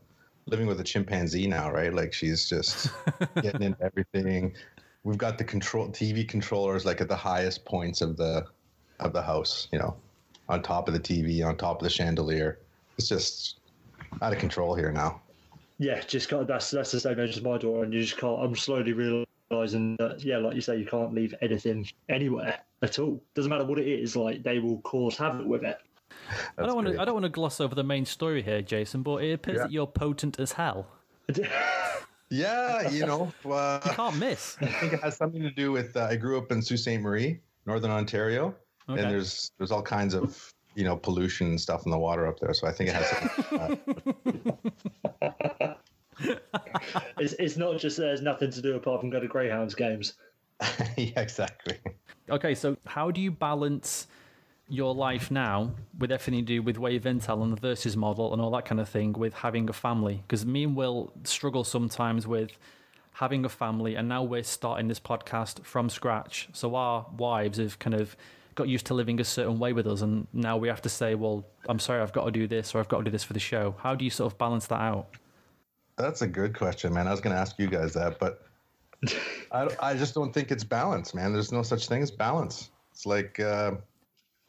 living 0.47 0.67
with 0.67 0.81
a 0.81 0.85
chimpanzee 0.85 1.47
now, 1.47 1.71
right? 1.71 1.93
Like 1.93 2.13
she's 2.13 2.49
just 2.49 2.91
getting 3.43 3.63
into 3.63 3.83
everything. 3.83 4.55
We've 5.05 5.19
got 5.19 5.39
the 5.39 5.45
control 5.45 5.89
TV 5.89 6.27
controllers 6.29 6.85
like 6.85 7.01
at 7.01 7.09
the 7.09 7.17
highest 7.17 7.65
points 7.65 8.01
of 8.01 8.17
the 8.17 8.47
of 9.01 9.13
the 9.13 9.23
house. 9.23 9.69
You 9.73 9.81
know, 9.81 9.97
on 10.49 10.63
top 10.63 10.89
of 10.89 10.95
the 10.95 11.01
TV, 11.01 11.45
on 11.45 11.57
top 11.57 11.81
of 11.81 11.85
the 11.85 11.91
chandelier. 11.91 12.59
It's 12.97 13.09
just 13.09 13.59
out 14.23 14.33
of 14.33 14.39
control 14.39 14.75
here 14.75 14.91
now. 14.91 15.21
Yeah, 15.79 16.01
just 16.01 16.29
got 16.29 16.47
that's 16.47 16.71
that's 16.71 16.91
the 16.91 17.01
same 17.01 17.21
age 17.21 17.37
as 17.37 17.43
my 17.43 17.59
daughter, 17.59 17.85
and 17.85 17.93
you 17.93 18.03
just 18.03 18.19
can't. 18.19 18.41
I'm 18.41 18.57
slowly 18.57 18.93
realizing 18.93 19.27
that 19.51 20.21
yeah, 20.25 20.39
like 20.39 20.55
you 20.55 20.61
say, 20.61 20.77
you 20.79 20.87
can't 20.87 21.15
leave 21.15 21.35
anything 21.41 21.89
anywhere 22.09 22.59
at 22.83 22.99
all. 22.99 23.23
Doesn't 23.35 23.51
matter 23.51 23.65
what 23.65 23.79
it 23.79 23.87
is. 23.89 24.15
Like 24.17 24.43
they 24.43 24.59
will 24.59 24.79
cause 24.83 25.17
havoc 25.17 25.47
with 25.47 25.65
it. 25.65 25.79
I 26.59 26.67
don't 26.67 26.75
want 26.75 26.89
to. 26.89 27.01
I 27.01 27.05
don't 27.05 27.15
want 27.15 27.25
to 27.25 27.31
gloss 27.31 27.61
over 27.61 27.75
the 27.75 27.85
main 27.85 28.05
story 28.05 28.43
here, 28.43 28.61
Jason. 28.63 29.03
But 29.03 29.25
it 29.25 29.33
appears 29.33 29.57
Yeah. 29.57 29.63
that 29.65 29.73
you're 29.73 29.87
potent 29.87 30.39
as 30.39 30.53
hell. 30.53 30.87
Yeah, 32.31 32.91
you 32.91 33.07
know, 33.07 33.33
uh, 33.51 33.81
You 33.87 33.93
can't 33.93 34.17
miss. 34.19 34.59
I 34.61 34.67
think 34.67 34.93
it 34.93 35.01
has 35.03 35.17
something 35.17 35.41
to 35.41 35.51
do 35.51 35.73
with. 35.73 35.97
Uh, 35.97 36.05
I 36.11 36.17
grew 36.17 36.37
up 36.37 36.53
in 36.53 36.61
Sault 36.61 36.81
Ste. 36.81 37.01
Marie, 37.01 37.41
Northern 37.65 37.91
Ontario, 37.91 38.55
Okay. 38.87 39.01
and 39.03 39.11
there's 39.11 39.51
there's 39.57 39.71
all 39.71 39.81
kinds 39.81 40.13
of 40.13 40.53
you 40.75 40.85
know 40.85 40.95
pollution 40.95 41.47
and 41.47 41.59
stuff 41.59 41.87
in 41.87 41.91
the 41.91 41.97
water 41.99 42.27
up 42.27 42.39
there. 42.39 42.53
So 42.53 42.67
I 42.67 42.73
think 42.73 42.91
it 42.91 42.97
has. 42.97 43.07
Something, 43.09 44.59
uh, 45.23 45.75
it's 47.19 47.35
it's 47.35 47.57
not 47.57 47.79
just 47.79 47.97
there's 47.97 48.23
nothing 48.23 48.51
to 48.51 48.63
do 48.63 48.77
apart 48.77 49.01
from 49.01 49.11
go 49.11 49.21
to 49.21 49.29
Greyhounds 49.29 49.75
games. 49.75 50.15
yeah, 50.97 51.21
exactly. 51.21 51.79
Okay, 52.31 52.55
so 52.55 52.77
how 52.87 53.11
do 53.11 53.21
you 53.21 53.31
balance 53.31 54.07
your 54.69 54.95
life 54.95 55.31
now 55.31 55.73
with 55.99 56.13
everything 56.13 56.35
you 56.35 56.43
do 56.43 56.63
with 56.63 56.79
Wave 56.79 57.05
Intel 57.05 57.43
and 57.43 57.53
the 57.53 57.61
Versus 57.61 57.97
model 57.97 58.33
and 58.33 58.43
all 58.43 58.51
that 58.51 58.67
kind 58.67 58.81
of 58.81 58.89
thing 58.89 59.13
with 59.13 59.33
having 59.35 59.69
a 59.69 59.73
family? 59.73 60.23
Because 60.27 60.45
me 60.45 60.65
and 60.65 60.77
Will 60.77 61.13
struggle 61.25 61.65
sometimes 61.65 62.27
with 62.27 62.51
having 63.15 63.45
a 63.45 63.49
family, 63.49 63.95
and 63.97 64.09
now 64.09 64.23
we're 64.23 64.43
starting 64.43 64.89
this 64.89 65.01
podcast 65.01 65.65
from 65.65 65.89
scratch. 65.89 66.49
So 66.53 66.75
our 66.75 67.07
wives 67.17 67.59
have 67.59 67.79
kind 67.79 67.95
of 67.95 68.17
got 68.55 68.69
used 68.69 68.87
to 68.87 68.95
living 68.95 69.21
a 69.21 69.25
certain 69.25 69.59
way 69.59 69.73
with 69.73 69.87
us, 69.87 70.03
and 70.03 70.27
now 70.33 70.57
we 70.57 70.69
have 70.69 70.83
to 70.83 70.89
say, 70.89 71.15
"Well, 71.15 71.45
I'm 71.69 71.79
sorry, 71.79 72.03
I've 72.03 72.13
got 72.13 72.25
to 72.27 72.31
do 72.31 72.47
this, 72.47 72.75
or 72.75 72.81
I've 72.81 72.89
got 72.89 72.99
to 72.99 73.05
do 73.05 73.11
this 73.11 73.25
for 73.25 73.33
the 73.33 73.41
show." 73.41 73.75
How 73.79 73.95
do 73.95 74.05
you 74.05 74.11
sort 74.11 74.33
of 74.33 74.39
balance 74.39 74.67
that 74.67 74.81
out? 74.81 75.09
That's 75.99 76.23
a 76.23 76.27
good 76.27 76.57
question, 76.57 76.95
man. 76.95 77.09
I 77.09 77.11
was 77.11 77.21
going 77.21 77.35
to 77.35 77.41
ask 77.41 77.59
you 77.59 77.67
guys 77.67 77.93
that, 77.95 78.19
but 78.19 78.47
I, 79.53 79.69
I 79.81 79.95
just 79.95 80.15
don't 80.15 80.33
think 80.33 80.51
it's 80.51 80.65
balance, 80.65 81.13
man. 81.15 81.33
There's 81.33 81.53
no 81.53 81.63
such 81.63 81.89
thing 81.89 82.03
as 82.03 82.11
balance. 82.11 82.71
It's 82.93 83.05
like 83.05 83.39
uh, 83.41 83.73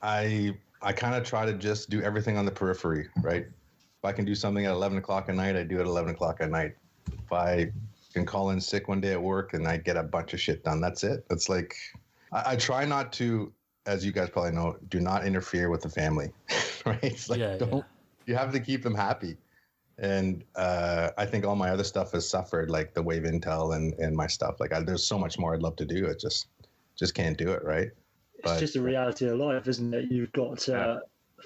I 0.02 0.56
I 0.82 0.94
kind 0.94 1.16
of 1.16 1.24
try 1.24 1.46
to 1.46 1.54
just 1.54 1.90
do 1.90 2.02
everything 2.02 2.38
on 2.38 2.46
the 2.46 2.52
periphery, 2.52 3.10
right? 3.22 3.46
If 3.46 4.06
I 4.06 4.12
can 4.12 4.26
do 4.26 4.34
something 4.34 4.66
at 4.66 4.72
11 4.72 4.98
o'clock 4.98 5.28
at 5.28 5.36
night, 5.36 5.56
I 5.56 5.64
do 5.64 5.78
it 5.78 5.82
at 5.82 5.88
11 5.88 6.12
o'clock 6.12 6.38
at 6.40 6.50
night. 6.50 6.76
If 7.12 7.34
I 7.34 7.72
can 8.14 8.26
call 8.26 8.52
in 8.52 8.62
sick 8.62 8.88
one 8.88 9.02
day 9.02 9.12
at 9.12 9.22
work 9.22 9.54
and 9.54 9.68
I 9.68 9.78
get 9.78 9.98
a 9.98 10.04
bunch 10.04 10.34
of 10.34 10.40
shit 10.40 10.64
done, 10.64 10.80
that's 10.80 11.04
it. 11.04 11.26
It's 11.30 11.50
like 11.50 11.76
I, 12.32 12.52
I 12.52 12.56
try 12.56 12.86
not 12.86 13.12
to, 13.14 13.52
as 13.86 14.06
you 14.06 14.12
guys 14.12 14.30
probably 14.30 14.52
know, 14.52 14.78
do 14.90 15.00
not 15.00 15.26
interfere 15.26 15.70
with 15.70 15.82
the 15.82 15.90
family, 15.90 16.32
right? 16.86 17.04
It's 17.04 17.30
like 17.30 17.40
Yeah, 17.40 17.52
yeah. 17.54 17.58
don't 17.58 17.86
you 18.26 18.36
have 18.36 18.54
to 18.54 18.60
keep 18.60 18.84
them 18.84 18.96
happy 18.96 19.36
and 20.02 20.44
uh, 20.56 21.10
I 21.18 21.26
think 21.26 21.46
all 21.46 21.56
my 21.56 21.70
other 21.70 21.84
stuff 21.84 22.14
has 22.14 22.28
suffered, 22.28 22.70
like 22.70 22.94
the 22.94 23.02
Wave 23.02 23.24
Intel 23.24 23.76
and, 23.76 23.94
and 23.96 24.16
my 24.16 24.28
stuff. 24.28 24.60
Like, 24.60 24.74
I, 24.74 24.82
there's 24.82 25.06
so 25.06 25.18
much 25.18 25.38
more 25.38 25.54
I'd 25.54 25.62
love 25.62 25.76
to 25.78 25.86
do. 25.86 26.06
It 26.06 26.20
just 26.20 26.48
just 26.96 27.14
can't 27.14 27.38
do 27.38 27.52
it, 27.52 27.64
right? 27.64 27.90
It's 28.44 28.60
just 28.60 28.76
a 28.76 28.82
reality 28.82 29.28
of 29.28 29.38
life, 29.38 29.68
isn't 29.68 29.94
it? 29.94 30.12
You've 30.12 30.32
got 30.32 30.68
uh, 30.70 31.00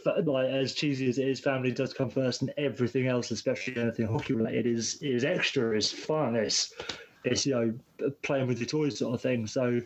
fa- 0.04 0.24
like 0.26 0.50
as 0.50 0.74
cheesy 0.74 1.10
as 1.10 1.18
it 1.18 1.28
is, 1.28 1.40
family 1.40 1.72
does 1.72 1.94
come 1.94 2.10
first, 2.10 2.42
and 2.42 2.54
everything 2.58 3.08
else, 3.08 3.32
especially 3.32 3.82
anything 3.82 4.08
hockey 4.08 4.34
related, 4.34 4.68
is 4.68 5.02
is 5.02 5.24
extra, 5.24 5.76
is 5.76 5.92
fun, 5.92 6.36
it's 6.36 6.74
it's 7.24 7.46
you 7.46 7.54
know 7.54 8.12
playing 8.22 8.48
with 8.48 8.60
your 8.60 8.68
toys 8.68 9.00
sort 9.00 9.16
of 9.16 9.22
thing. 9.22 9.48
So 9.48 9.80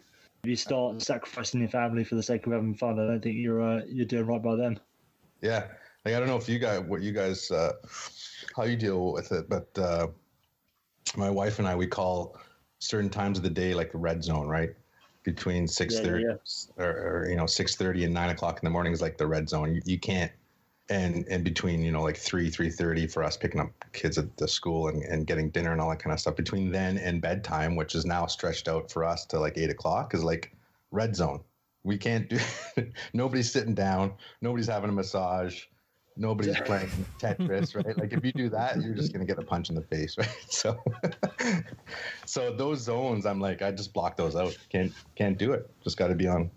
if 0.44 0.50
you 0.50 0.56
start 0.56 1.02
sacrificing 1.02 1.62
your 1.62 1.70
family 1.70 2.04
for 2.04 2.16
the 2.16 2.24
sake 2.24 2.46
of 2.46 2.54
having 2.54 2.76
fun, 2.76 3.00
I 3.00 3.08
don't 3.08 3.22
think 3.22 3.38
you're 3.38 3.62
uh, 3.62 3.82
you're 3.88 4.06
doing 4.06 4.26
right 4.26 4.42
by 4.42 4.56
them. 4.56 4.80
Yeah, 5.42 5.68
like 6.06 6.16
I 6.16 6.20
don't 6.20 6.28
know 6.28 6.38
if 6.38 6.50
you 6.50 6.60
guys, 6.60 6.82
what 6.82 7.02
you 7.02 7.12
guys, 7.12 7.52
uh, 7.52 7.74
how 8.58 8.64
you 8.64 8.76
deal 8.76 9.14
with 9.14 9.32
it, 9.32 9.48
but 9.48 9.70
uh, 9.78 10.08
my 11.16 11.30
wife 11.30 11.60
and 11.60 11.68
I, 11.68 11.76
we 11.76 11.88
call 11.88 12.36
certain 12.80 13.10
times 13.10 13.38
of 13.38 13.44
the 13.44 13.50
day 13.50 13.74
like 13.74 13.92
the 13.92 14.00
red 14.00 14.24
zone, 14.24 14.48
right? 14.48 14.72
Between 15.24 15.68
six 15.68 16.00
thirty 16.00 16.24
yeah. 16.24 16.84
or, 16.84 16.90
or 16.90 17.30
you 17.30 17.36
know 17.36 17.46
six 17.46 17.76
thirty 17.76 18.04
and 18.04 18.14
nine 18.14 18.30
o'clock 18.30 18.60
in 18.62 18.66
the 18.66 18.70
morning 18.70 18.94
is 18.94 19.02
like 19.02 19.18
the 19.18 19.28
red 19.28 19.48
zone. 19.48 19.76
You, 19.76 19.82
you 19.86 20.00
can't, 20.00 20.32
and 20.90 21.26
and 21.30 21.44
between 21.44 21.84
you 21.84 21.92
know 21.92 22.02
like 22.02 22.18
three 22.18 22.50
three 22.50 22.70
thirty 22.70 23.08
for 23.08 23.24
us 23.24 23.38
picking 23.38 23.60
up 23.62 23.72
kids 23.94 24.18
at 24.18 24.36
the 24.38 24.48
school 24.48 24.88
and, 24.88 25.04
and 25.04 25.28
getting 25.28 25.50
dinner 25.50 25.74
and 25.74 25.82
all 25.82 25.90
that 25.90 26.00
kind 26.00 26.14
of 26.14 26.20
stuff. 26.20 26.36
Between 26.36 26.72
then 26.72 26.98
and 26.98 27.22
bedtime, 27.22 27.76
which 27.76 27.94
is 27.94 28.06
now 28.06 28.26
stretched 28.26 28.68
out 28.68 28.90
for 28.90 29.04
us 29.04 29.26
to 29.26 29.40
like 29.40 29.58
eight 29.58 29.70
o'clock, 29.70 30.14
is 30.14 30.24
like 30.24 30.56
red 30.92 31.16
zone. 31.16 31.42
We 31.84 31.98
can't 31.98 32.30
do. 32.30 32.40
nobody's 33.14 33.52
sitting 33.52 33.76
down. 33.76 34.14
Nobody's 34.42 34.68
having 34.68 34.90
a 34.90 34.94
massage. 34.94 35.64
Nobody's 36.18 36.60
playing 36.62 36.90
Tetris, 37.20 37.76
right? 37.76 37.98
Like 37.98 38.14
if 38.14 38.24
you 38.24 38.32
do 38.32 38.50
that, 38.50 38.82
you're 38.82 38.96
just 38.96 39.14
gonna 39.14 39.26
get 39.26 39.38
a 39.38 39.44
punch 39.44 39.70
in 39.70 39.76
the 39.76 39.82
face, 39.84 40.18
right? 40.18 40.30
So, 40.50 40.82
so 42.26 42.54
those 42.54 42.82
zones, 42.82 43.26
I'm 43.26 43.40
like, 43.40 43.62
I 43.62 43.72
just 43.72 43.94
block 43.94 44.18
those 44.18 44.36
out. 44.36 44.58
Can't 44.70 44.94
can't 45.16 45.38
do 45.38 45.54
it. 45.54 45.70
Just 45.84 45.98
got 45.98 46.08
to 46.08 46.16
be 46.16 46.28
on 46.28 46.50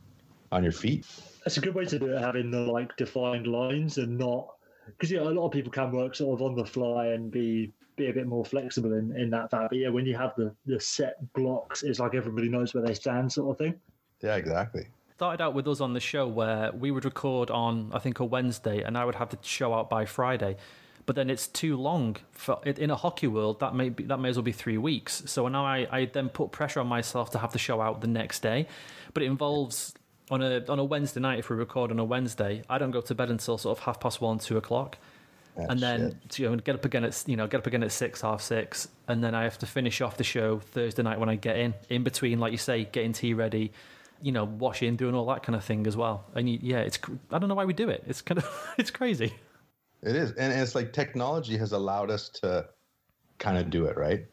on 0.53 0.63
your 0.63 0.73
feet. 0.73 1.07
That's 1.45 1.57
a 1.57 1.61
good 1.61 1.75
way 1.75 1.85
to 1.87 1.99
do 1.99 2.15
it, 2.15 2.21
having 2.21 2.51
the 2.51 2.61
like 2.61 2.97
defined 2.97 3.47
lines 3.47 3.99
and 3.99 4.19
not 4.19 4.49
because 4.87 5.11
yeah, 5.11 5.21
a 5.21 5.25
lot 5.25 5.47
of 5.47 5.53
people 5.53 5.71
can 5.71 5.93
work 5.93 6.15
sort 6.15 6.41
of 6.41 6.47
on 6.47 6.55
the 6.55 6.65
fly 6.65 7.09
and 7.09 7.31
be 7.31 7.73
be 7.97 8.09
a 8.09 8.13
bit 8.13 8.27
more 8.27 8.45
flexible 8.45 8.95
in, 8.95 9.15
in 9.17 9.31
that 9.31 9.51
fact. 9.51 9.71
But 9.71 9.79
yeah, 9.79 9.89
when 9.89 10.07
you 10.07 10.17
have 10.17 10.35
the, 10.37 10.55
the 10.67 10.81
set 10.81 11.17
blocks, 11.35 11.83
it's 11.83 12.01
like 12.01 12.15
everybody 12.15 12.49
knows 12.49 12.75
where 12.75 12.85
they 12.85 12.95
stand, 12.95 13.31
sort 13.31 13.51
of 13.51 13.59
thing. 13.59 13.75
Yeah, 14.23 14.37
exactly. 14.37 14.87
Started 15.21 15.43
out 15.43 15.53
with 15.53 15.69
us 15.69 15.83
on 15.83 15.93
the 15.93 16.01
show 16.01 16.27
where 16.27 16.73
we 16.73 16.91
would 16.91 17.05
record 17.05 17.51
on 17.51 17.91
I 17.93 17.99
think 17.99 18.21
a 18.21 18.25
Wednesday, 18.25 18.81
and 18.83 18.97
I 18.97 19.05
would 19.05 19.17
have 19.17 19.29
the 19.29 19.37
show 19.43 19.75
out 19.75 19.91
by 19.91 20.07
Friday. 20.07 20.57
But 21.05 21.15
then 21.15 21.29
it's 21.29 21.47
too 21.47 21.77
long 21.77 22.17
for 22.33 22.59
in 22.65 22.91
a 22.91 22.97
hockey 22.97 23.27
world. 23.27 23.61
That 23.61 23.75
may 23.75 23.91
be, 23.91 24.05
that 24.05 24.19
may 24.19 24.31
as 24.31 24.37
well 24.37 24.45
be 24.45 24.53
three 24.53 24.79
weeks. 24.79 25.23
So 25.27 25.47
now 25.49 25.67
I, 25.67 25.87
I 25.91 26.05
then 26.07 26.31
put 26.31 26.53
pressure 26.53 26.81
on 26.81 26.87
myself 26.87 27.33
to 27.33 27.39
have 27.39 27.53
the 27.53 27.59
show 27.59 27.83
out 27.83 28.01
the 28.01 28.07
next 28.07 28.41
day. 28.41 28.67
But 29.13 29.23
it 29.23 29.27
involves 29.27 29.93
on 30.31 30.41
a 30.41 30.65
on 30.71 30.79
a 30.79 30.85
Wednesday 30.85 31.21
night 31.21 31.39
if 31.39 31.51
we 31.51 31.57
record 31.57 31.91
on 31.91 31.99
a 31.99 32.05
Wednesday, 32.05 32.63
I 32.71 32.79
don't 32.79 32.91
go 32.91 33.03
to 33.03 33.15
bed 33.15 33.29
until 33.29 33.59
sort 33.59 33.77
of 33.77 33.85
half 33.85 34.01
past 34.01 34.23
one, 34.23 34.39
two 34.39 34.57
o'clock, 34.57 34.97
Ah, 35.59 35.67
and 35.69 35.81
then 35.81 36.19
shit. 36.31 36.39
you 36.39 36.49
know 36.49 36.57
get 36.57 36.77
up 36.77 36.87
again 36.87 37.05
at 37.05 37.25
you 37.27 37.37
know 37.37 37.47
get 37.47 37.59
up 37.59 37.67
again 37.67 37.83
at 37.83 37.93
six, 37.93 38.23
half 38.23 38.41
six, 38.41 38.89
and 39.07 39.23
then 39.23 39.35
I 39.35 39.43
have 39.43 39.59
to 39.59 39.67
finish 39.67 40.01
off 40.01 40.17
the 40.17 40.25
show 40.25 40.61
Thursday 40.61 41.03
night 41.03 41.21
when 41.21 41.29
I 41.29 41.35
get 41.35 41.59
in. 41.59 41.75
In 41.91 42.05
between, 42.05 42.39
like 42.39 42.53
you 42.53 42.59
say, 42.59 42.87
getting 42.87 43.13
tea 43.13 43.35
ready, 43.35 43.71
you 44.23 44.33
know, 44.33 44.45
washing, 44.45 44.97
doing 44.97 45.15
all 45.15 45.27
that 45.27 45.43
kind 45.43 45.57
of 45.57 45.65
thing 45.65 45.87
as 45.87 45.97
well. 45.97 46.27
And 46.35 46.49
you, 46.49 46.59
yeah, 46.63 46.79
it's 46.79 46.99
I 47.31 47.39
don't 47.39 47.49
know 47.49 47.55
why 47.55 47.65
we 47.65 47.73
do 47.73 47.89
it. 47.89 48.05
It's 48.07 48.23
kind 48.23 48.39
of 48.39 48.75
it's 48.79 48.91
crazy. 48.91 49.33
It 50.03 50.17
is, 50.17 50.33
and, 50.33 50.53
it's 50.53 50.75
like 50.75 50.93
technology 50.93 51.59
has 51.59 51.73
allowed 51.73 52.11
us 52.11 52.31
to 52.31 52.67
kind 53.39 53.59
of 53.59 53.69
do 53.69 53.85
it, 53.85 53.97
right? 53.99 54.25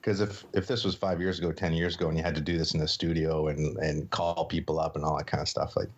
Because 0.00 0.20
if 0.20 0.44
if 0.52 0.66
this 0.66 0.84
was 0.84 0.94
five 0.94 1.20
years 1.20 1.38
ago, 1.38 1.52
ten 1.52 1.72
years 1.72 1.96
ago, 1.96 2.08
and 2.08 2.16
you 2.16 2.22
had 2.22 2.34
to 2.34 2.40
do 2.40 2.58
this 2.58 2.74
in 2.74 2.80
the 2.80 2.88
studio 2.88 3.48
and 3.48 3.76
and 3.78 4.10
call 4.10 4.44
people 4.46 4.78
up 4.78 4.96
and 4.96 5.04
all 5.04 5.16
that 5.16 5.26
kind 5.26 5.40
of 5.40 5.48
stuff, 5.48 5.76
like 5.76 5.88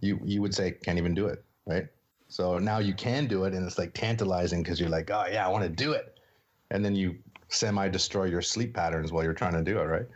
you 0.00 0.20
you 0.24 0.40
would 0.42 0.54
say 0.54 0.72
can't 0.72 0.98
even 0.98 1.14
do 1.14 1.26
it, 1.26 1.42
right? 1.66 1.86
So 2.28 2.58
now 2.58 2.78
you 2.78 2.94
can 2.94 3.26
do 3.26 3.44
it, 3.44 3.54
and 3.54 3.66
it's 3.66 3.78
like 3.78 3.94
tantalizing 3.94 4.62
because 4.62 4.78
you're 4.78 4.90
like, 4.90 5.10
oh 5.10 5.24
yeah, 5.30 5.46
I 5.46 5.50
want 5.50 5.64
to 5.64 5.70
do 5.70 5.92
it, 5.92 6.18
and 6.70 6.84
then 6.84 6.94
you 6.94 7.16
semi 7.48 7.88
destroy 7.88 8.24
your 8.24 8.42
sleep 8.42 8.74
patterns 8.74 9.12
while 9.12 9.24
you're 9.24 9.32
trying 9.32 9.54
to 9.54 9.62
do 9.62 9.78
it, 9.78 9.84
right? 9.84 10.06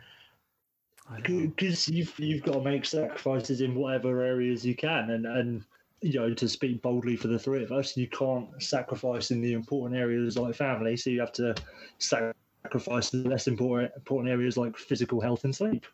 Because 1.21 1.87
you've 1.87 2.17
you've 2.19 2.43
got 2.43 2.53
to 2.53 2.61
make 2.61 2.85
sacrifices 2.85 3.61
in 3.61 3.75
whatever 3.75 4.21
areas 4.21 4.65
you 4.65 4.75
can, 4.75 5.11
and 5.11 5.25
and 5.25 5.63
you 6.01 6.19
know 6.19 6.33
to 6.33 6.49
speak 6.49 6.81
boldly 6.81 7.15
for 7.15 7.27
the 7.27 7.39
three 7.39 7.63
of 7.63 7.71
us, 7.71 7.95
you 7.97 8.07
can't 8.07 8.47
sacrifice 8.61 9.31
in 9.31 9.41
the 9.41 9.53
important 9.53 9.99
areas 9.99 10.37
like 10.37 10.55
family, 10.55 10.97
so 10.97 11.09
you 11.09 11.19
have 11.19 11.33
to 11.33 11.55
sacrifice 11.99 13.13
in 13.13 13.23
the 13.23 13.29
less 13.29 13.47
important 13.47 13.91
important 13.95 14.31
areas 14.31 14.57
like 14.57 14.77
physical 14.77 15.21
health 15.21 15.43
and 15.43 15.55
sleep. 15.55 15.85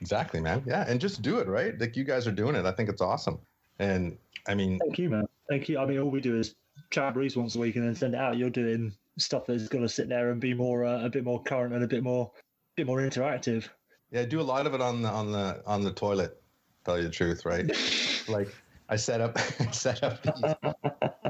Exactly, 0.00 0.40
man. 0.40 0.62
Yeah, 0.66 0.84
and 0.88 1.00
just 1.00 1.22
do 1.22 1.38
it, 1.38 1.48
right? 1.48 1.78
Like 1.78 1.96
you 1.96 2.04
guys 2.04 2.26
are 2.26 2.32
doing 2.32 2.54
it. 2.54 2.64
I 2.64 2.72
think 2.72 2.88
it's 2.88 3.02
awesome, 3.02 3.38
and 3.78 4.16
I 4.46 4.54
mean, 4.54 4.78
Thank 4.78 4.98
you, 4.98 5.10
man. 5.10 5.26
Thank 5.48 5.68
you. 5.68 5.78
I 5.78 5.86
mean, 5.86 5.98
all 5.98 6.10
we 6.10 6.20
do 6.20 6.38
is 6.38 6.54
chat 6.90 7.14
breeze 7.14 7.36
once 7.36 7.56
a 7.56 7.58
week 7.58 7.76
and 7.76 7.84
then 7.84 7.94
send 7.94 8.14
it 8.14 8.20
out. 8.20 8.36
You're 8.36 8.50
doing 8.50 8.92
stuff 9.18 9.46
that's 9.46 9.68
going 9.68 9.82
to 9.82 9.88
sit 9.88 10.08
there 10.08 10.30
and 10.30 10.40
be 10.40 10.54
more 10.54 10.84
uh, 10.84 11.04
a 11.04 11.08
bit 11.08 11.24
more 11.24 11.42
current 11.42 11.74
and 11.74 11.82
a 11.82 11.88
bit 11.88 12.02
more 12.02 12.30
bit 12.76 12.86
more 12.86 12.98
interactive. 12.98 13.68
Yeah, 14.10 14.22
I 14.22 14.24
do 14.24 14.40
a 14.40 14.42
lot 14.42 14.66
of 14.66 14.74
it 14.74 14.80
on 14.80 15.02
the 15.02 15.08
on 15.08 15.32
the 15.32 15.62
on 15.66 15.82
the 15.82 15.92
toilet. 15.92 16.40
Tell 16.84 16.96
you 16.96 17.04
the 17.04 17.10
truth, 17.10 17.44
right? 17.44 17.70
like 18.28 18.48
I 18.88 18.96
set 18.96 19.20
up 19.20 19.38
set 19.72 20.02
up 20.02 20.22
these, 20.22 20.54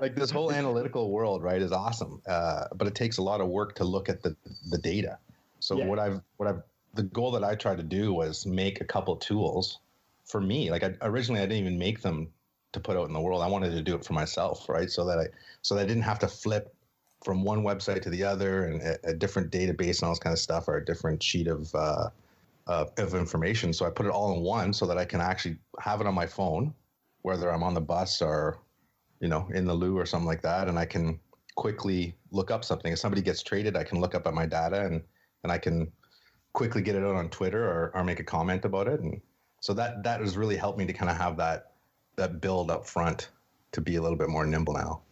like 0.00 0.14
this 0.14 0.30
whole 0.30 0.52
analytical 0.52 1.10
world, 1.10 1.42
right, 1.42 1.60
is 1.60 1.72
awesome. 1.72 2.22
Uh, 2.26 2.66
but 2.74 2.86
it 2.86 2.94
takes 2.94 3.18
a 3.18 3.22
lot 3.22 3.40
of 3.40 3.48
work 3.48 3.74
to 3.76 3.84
look 3.84 4.08
at 4.08 4.22
the 4.22 4.36
the 4.70 4.78
data. 4.78 5.18
So 5.60 5.76
Yeah. 5.76 5.86
what 5.86 5.98
I've 5.98 6.20
what 6.36 6.48
I've 6.48 6.62
the 6.94 7.02
goal 7.02 7.32
that 7.32 7.44
I 7.44 7.54
tried 7.54 7.78
to 7.78 7.82
do 7.82 8.12
was 8.12 8.46
make 8.46 8.80
a 8.80 8.84
couple 8.84 9.16
tools 9.16 9.80
for 10.24 10.40
me. 10.40 10.70
Like 10.70 10.84
I, 10.84 10.94
originally, 11.02 11.40
I 11.40 11.46
didn't 11.46 11.66
even 11.66 11.78
make 11.78 12.02
them 12.02 12.28
to 12.72 12.80
put 12.80 12.96
out 12.96 13.08
in 13.08 13.12
the 13.12 13.20
world. 13.20 13.42
I 13.42 13.48
wanted 13.48 13.70
to 13.70 13.82
do 13.82 13.94
it 13.94 14.04
for 14.04 14.12
myself, 14.12 14.68
right? 14.68 14.90
So 14.90 15.04
that 15.06 15.18
I 15.18 15.26
so 15.62 15.74
that 15.74 15.82
I 15.82 15.86
didn't 15.86 16.02
have 16.04 16.18
to 16.20 16.28
flip 16.28 16.74
from 17.24 17.42
one 17.42 17.64
website 17.64 18.02
to 18.02 18.10
the 18.10 18.22
other 18.22 18.64
and 18.64 18.80
a, 18.80 19.10
a 19.10 19.14
different 19.14 19.50
database 19.50 19.98
and 19.98 20.04
all 20.04 20.10
this 20.10 20.20
kind 20.20 20.32
of 20.32 20.38
stuff 20.38 20.68
or 20.68 20.76
a 20.76 20.84
different 20.84 21.20
sheet 21.20 21.48
of 21.48 21.74
uh, 21.74 22.10
uh, 22.68 22.84
of 22.98 23.14
information. 23.14 23.72
So 23.72 23.86
I 23.86 23.90
put 23.90 24.06
it 24.06 24.12
all 24.12 24.34
in 24.36 24.42
one 24.42 24.72
so 24.72 24.86
that 24.86 24.98
I 24.98 25.04
can 25.04 25.20
actually 25.20 25.56
have 25.80 26.00
it 26.00 26.06
on 26.06 26.14
my 26.14 26.26
phone, 26.26 26.74
whether 27.22 27.50
I'm 27.50 27.62
on 27.62 27.74
the 27.74 27.80
bus 27.80 28.22
or, 28.22 28.60
you 29.20 29.28
know, 29.28 29.48
in 29.54 29.64
the 29.64 29.74
loo 29.74 29.96
or 29.96 30.06
something 30.06 30.26
like 30.28 30.42
that, 30.42 30.68
and 30.68 30.78
I 30.78 30.84
can 30.84 31.18
quickly 31.56 32.14
look 32.30 32.50
up 32.50 32.64
something. 32.64 32.92
If 32.92 32.98
somebody 32.98 33.22
gets 33.22 33.42
traded, 33.42 33.76
I 33.76 33.84
can 33.84 34.00
look 34.00 34.14
up 34.14 34.26
at 34.26 34.34
my 34.34 34.46
data 34.46 34.84
and 34.84 35.02
and 35.42 35.52
I 35.52 35.58
can 35.58 35.90
quickly 36.52 36.82
get 36.82 36.96
it 36.96 37.04
out 37.04 37.14
on 37.14 37.30
Twitter 37.30 37.64
or, 37.64 37.92
or 37.94 38.04
make 38.04 38.20
a 38.20 38.24
comment 38.24 38.64
about 38.64 38.88
it. 38.88 39.00
And 39.00 39.20
so 39.60 39.72
that 39.74 40.02
that 40.04 40.20
has 40.20 40.36
really 40.36 40.56
helped 40.56 40.78
me 40.78 40.86
to 40.86 40.92
kind 40.92 41.10
of 41.10 41.16
have 41.16 41.36
that 41.38 41.72
that 42.16 42.40
build 42.40 42.70
up 42.70 42.86
front 42.86 43.30
to 43.72 43.80
be 43.80 43.96
a 43.96 44.02
little 44.02 44.18
bit 44.18 44.28
more 44.28 44.46
nimble 44.46 44.74
now. 44.74 45.02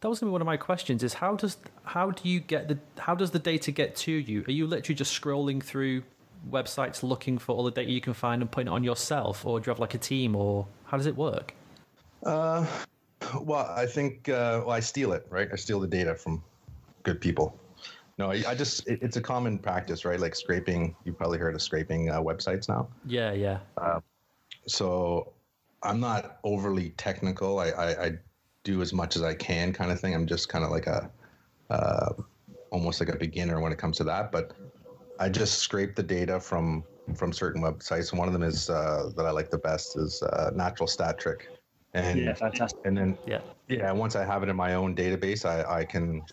That 0.00 0.08
was 0.08 0.20
going 0.20 0.28
to 0.28 0.30
be 0.30 0.32
one 0.32 0.42
of 0.42 0.46
my 0.46 0.56
questions: 0.56 1.02
is 1.02 1.14
how 1.14 1.36
does 1.36 1.56
how 1.84 2.10
do 2.10 2.28
you 2.28 2.40
get 2.40 2.68
the 2.68 2.78
how 2.98 3.14
does 3.14 3.30
the 3.30 3.38
data 3.38 3.70
get 3.70 3.94
to 3.96 4.12
you? 4.12 4.44
Are 4.48 4.52
you 4.52 4.66
literally 4.66 4.96
just 4.96 5.18
scrolling 5.18 5.62
through 5.62 6.02
websites 6.50 7.02
looking 7.02 7.38
for 7.38 7.54
all 7.54 7.64
the 7.64 7.70
data 7.70 7.90
you 7.90 8.00
can 8.00 8.14
find 8.14 8.42
and 8.42 8.50
putting 8.50 8.68
it 8.68 8.70
on 8.70 8.84
yourself, 8.84 9.44
or 9.44 9.60
do 9.60 9.66
you 9.66 9.70
have 9.70 9.80
like 9.80 9.94
a 9.94 9.98
team, 9.98 10.36
or 10.36 10.66
how 10.84 10.96
does 10.96 11.06
it 11.06 11.16
work? 11.16 11.54
Uh, 12.24 12.66
well, 13.40 13.72
I 13.76 13.86
think 13.86 14.28
uh, 14.28 14.62
well, 14.64 14.70
I 14.70 14.80
steal 14.80 15.12
it, 15.12 15.26
right? 15.30 15.48
I 15.52 15.56
steal 15.56 15.80
the 15.80 15.88
data 15.88 16.14
from 16.14 16.42
good 17.02 17.20
people. 17.20 17.58
No, 18.18 18.30
I, 18.30 18.42
I 18.48 18.54
just 18.54 18.86
it, 18.88 19.00
it's 19.02 19.16
a 19.16 19.20
common 19.20 19.58
practice, 19.58 20.04
right? 20.04 20.18
Like 20.18 20.34
scraping. 20.34 20.96
You've 21.04 21.18
probably 21.18 21.38
heard 21.38 21.54
of 21.54 21.62
scraping 21.62 22.10
uh, 22.10 22.20
websites 22.20 22.68
now. 22.68 22.88
Yeah, 23.04 23.32
yeah. 23.32 23.58
So 24.66 25.32
I'm 25.82 26.00
not 26.00 26.38
overly 26.42 26.90
technical. 26.90 27.58
I, 27.58 27.68
I, 27.70 28.04
I 28.04 28.12
do 28.64 28.82
as 28.82 28.92
much 28.92 29.16
as 29.16 29.22
I 29.22 29.34
can, 29.34 29.72
kind 29.72 29.92
of 29.92 30.00
thing. 30.00 30.14
I'm 30.14 30.26
just 30.26 30.48
kind 30.48 30.64
of 30.64 30.70
like 30.70 30.86
a 30.86 31.10
uh, 31.70 32.12
almost 32.70 33.00
like 33.00 33.08
a 33.08 33.16
beginner 33.16 33.60
when 33.60 33.72
it 33.72 33.78
comes 33.78 33.96
to 33.98 34.04
that. 34.04 34.32
But 34.32 34.52
I 35.18 35.28
just 35.28 35.58
scrape 35.58 35.94
the 35.94 36.02
data 36.02 36.40
from 36.40 36.84
from 37.16 37.32
certain 37.32 37.62
websites. 37.62 38.10
And 38.10 38.18
one 38.18 38.28
of 38.28 38.32
them 38.32 38.42
is 38.42 38.68
uh, 38.68 39.10
that 39.16 39.26
I 39.26 39.30
like 39.30 39.50
the 39.50 39.58
best 39.58 39.96
is 39.96 40.22
uh, 40.22 40.50
Natural 40.54 40.86
Stat 40.86 41.18
Trick. 41.18 41.48
And 41.94 42.20
Yeah, 42.20 42.34
fantastic. 42.34 42.78
and 42.84 42.96
then 42.96 43.18
Yeah. 43.26 43.40
yeah, 43.68 43.92
once 43.92 44.16
I 44.16 44.24
have 44.24 44.42
it 44.42 44.48
in 44.48 44.56
my 44.56 44.74
own 44.74 44.94
database, 44.94 45.44
I, 45.44 45.80
I 45.80 45.84
can 45.84 46.24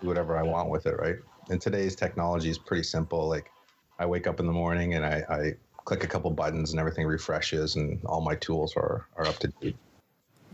do 0.00 0.06
whatever 0.06 0.36
I 0.36 0.42
want 0.42 0.70
with 0.70 0.86
it, 0.86 0.96
right? 0.98 1.16
And 1.48 1.60
today's 1.60 1.96
technology 1.96 2.50
is 2.50 2.58
pretty 2.58 2.82
simple. 2.82 3.28
Like 3.28 3.52
I 3.98 4.06
wake 4.06 4.26
up 4.26 4.38
in 4.38 4.46
the 4.46 4.52
morning 4.52 4.94
and 4.94 5.04
I, 5.04 5.22
I 5.28 5.52
click 5.84 6.04
a 6.04 6.06
couple 6.06 6.30
buttons 6.30 6.70
and 6.70 6.78
everything 6.78 7.06
refreshes 7.06 7.74
and 7.76 7.98
all 8.04 8.20
my 8.20 8.34
tools 8.36 8.74
are, 8.76 9.08
are 9.16 9.28
up 9.28 9.38
to 9.40 9.48
date. 9.60 9.76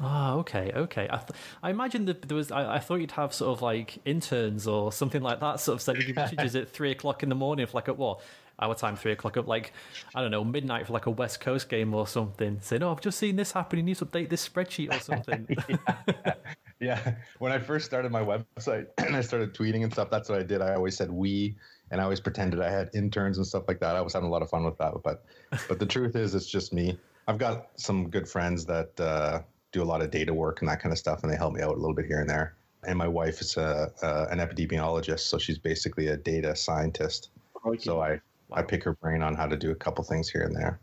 Ah, 0.00 0.34
okay, 0.34 0.72
okay. 0.74 1.08
I, 1.10 1.16
th- 1.18 1.30
I 1.62 1.70
imagine 1.70 2.06
that 2.06 2.22
there 2.22 2.36
was. 2.36 2.50
I, 2.50 2.76
I 2.76 2.78
thought 2.80 2.96
you'd 2.96 3.12
have 3.12 3.32
sort 3.32 3.56
of 3.56 3.62
like 3.62 3.98
interns 4.04 4.66
or 4.66 4.92
something 4.92 5.22
like 5.22 5.40
that, 5.40 5.60
sort 5.60 5.76
of 5.76 5.82
sending 5.82 6.08
you 6.08 6.14
messages 6.14 6.56
at 6.56 6.68
three 6.68 6.90
o'clock 6.90 7.22
in 7.22 7.28
the 7.28 7.34
morning, 7.34 7.66
for 7.66 7.78
like 7.78 7.88
at 7.88 7.96
what 7.96 8.20
our 8.58 8.74
time, 8.74 8.96
three 8.96 9.12
o'clock 9.12 9.36
up, 9.36 9.46
like 9.46 9.72
I 10.14 10.20
don't 10.20 10.30
know, 10.30 10.44
midnight 10.44 10.86
for 10.86 10.92
like 10.92 11.06
a 11.06 11.10
West 11.10 11.40
Coast 11.40 11.68
game 11.68 11.94
or 11.94 12.06
something. 12.08 12.58
Saying, 12.60 12.82
"Oh, 12.82 12.90
I've 12.90 13.00
just 13.00 13.18
seen 13.18 13.36
this 13.36 13.52
happen. 13.52 13.78
You 13.78 13.84
need 13.84 13.96
to 13.98 14.06
update 14.06 14.30
this 14.30 14.46
spreadsheet 14.48 14.94
or 14.94 15.00
something." 15.00 15.48
Yeah. 16.80 17.14
When 17.38 17.50
I 17.50 17.58
first 17.58 17.86
started 17.86 18.12
my 18.12 18.22
website 18.22 18.86
and 18.98 19.16
I 19.16 19.22
started 19.22 19.54
tweeting 19.54 19.84
and 19.84 19.92
stuff, 19.92 20.10
that's 20.10 20.28
what 20.28 20.38
I 20.38 20.42
did. 20.42 20.60
I 20.60 20.74
always 20.74 20.96
said 20.96 21.10
we 21.10 21.56
and 21.90 22.00
I 22.00 22.04
always 22.04 22.20
pretended 22.20 22.60
I 22.60 22.70
had 22.70 22.90
interns 22.94 23.38
and 23.38 23.46
stuff 23.46 23.64
like 23.68 23.80
that. 23.80 23.96
I 23.96 24.00
was 24.00 24.12
having 24.12 24.28
a 24.28 24.32
lot 24.32 24.42
of 24.42 24.50
fun 24.50 24.64
with 24.64 24.76
that. 24.78 24.92
But 25.02 25.24
but 25.68 25.78
the 25.78 25.86
truth 25.86 26.14
is 26.16 26.34
it's 26.34 26.46
just 26.46 26.72
me. 26.72 26.98
I've 27.26 27.38
got 27.38 27.68
some 27.76 28.10
good 28.10 28.28
friends 28.28 28.66
that 28.66 29.00
uh, 29.00 29.40
do 29.74 29.82
a 29.82 29.84
lot 29.84 30.00
of 30.00 30.10
data 30.10 30.32
work 30.32 30.60
and 30.60 30.68
that 30.68 30.80
kind 30.80 30.92
of 30.92 30.98
stuff 30.98 31.22
and 31.22 31.30
they 31.30 31.36
help 31.36 31.52
me 31.52 31.60
out 31.60 31.74
a 31.74 31.78
little 31.78 31.94
bit 31.94 32.06
here 32.06 32.20
and 32.20 32.30
there. 32.30 32.54
And 32.86 32.96
my 32.96 33.08
wife 33.08 33.40
is 33.40 33.56
a, 33.56 33.90
uh, 34.02 34.26
an 34.30 34.38
epidemiologist, 34.38 35.20
so 35.20 35.38
she's 35.38 35.58
basically 35.58 36.08
a 36.08 36.16
data 36.16 36.54
scientist. 36.54 37.30
So 37.78 38.00
I, 38.00 38.20
I 38.52 38.62
pick 38.62 38.84
her 38.84 38.92
brain 38.94 39.22
on 39.22 39.34
how 39.34 39.46
to 39.46 39.56
do 39.56 39.70
a 39.70 39.74
couple 39.74 40.04
things 40.04 40.28
here 40.28 40.42
and 40.42 40.54
there. 40.54 40.80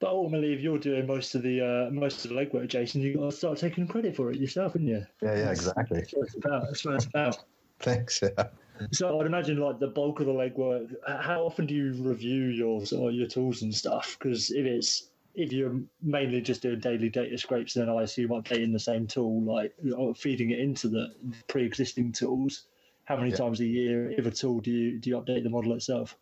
But 0.00 0.08
ultimately, 0.08 0.52
if 0.52 0.60
you're 0.60 0.78
doing 0.78 1.06
most 1.06 1.34
of 1.34 1.42
the 1.42 1.60
uh, 1.60 1.90
most 1.90 2.24
of 2.24 2.30
the 2.30 2.36
legwork, 2.36 2.68
Jason, 2.68 3.00
you 3.00 3.16
got 3.16 3.30
to 3.30 3.32
start 3.36 3.58
taking 3.58 3.86
credit 3.86 4.16
for 4.16 4.30
it 4.30 4.38
yourself, 4.38 4.72
haven't 4.72 4.88
you? 4.88 5.06
Yeah, 5.22 5.36
yeah, 5.36 5.50
exactly. 5.50 6.00
That's 6.00 6.12
what 6.12 6.26
it's 6.26 6.36
about. 6.36 6.62
That's 6.66 6.84
what 6.84 6.94
it's 6.94 7.04
about. 7.06 7.38
Thanks. 7.80 8.22
Yeah. 8.22 8.48
So 8.90 9.20
I'd 9.20 9.26
imagine 9.26 9.58
like 9.58 9.78
the 9.78 9.86
bulk 9.86 10.20
of 10.20 10.26
the 10.26 10.32
legwork. 10.32 10.94
How 11.06 11.44
often 11.44 11.66
do 11.66 11.74
you 11.74 11.92
review 11.92 12.46
your 12.46 12.84
sort 12.84 13.12
of 13.12 13.14
your 13.14 13.26
tools 13.26 13.62
and 13.62 13.74
stuff? 13.74 14.16
Because 14.18 14.50
if 14.50 14.66
it's 14.66 15.10
if 15.34 15.52
you're 15.52 15.80
mainly 16.02 16.40
just 16.40 16.62
doing 16.62 16.80
daily 16.80 17.08
data 17.08 17.36
scrapes, 17.36 17.74
then 17.74 17.88
I 17.88 18.02
assume 18.02 18.30
updating 18.30 18.72
the 18.72 18.78
same 18.78 19.06
tool, 19.06 19.42
like 19.42 19.74
or 19.96 20.14
feeding 20.14 20.50
it 20.50 20.60
into 20.60 20.88
the 20.88 21.12
pre-existing 21.48 22.12
tools. 22.12 22.66
How 23.04 23.16
many 23.16 23.30
Yeah. 23.30 23.36
times 23.36 23.60
a 23.60 23.66
year, 23.66 24.10
if 24.10 24.26
at 24.26 24.44
all, 24.44 24.60
do 24.60 24.70
you 24.70 24.98
do 24.98 25.10
you 25.10 25.16
update 25.16 25.42
the 25.42 25.50
model 25.50 25.74
itself? 25.74 26.16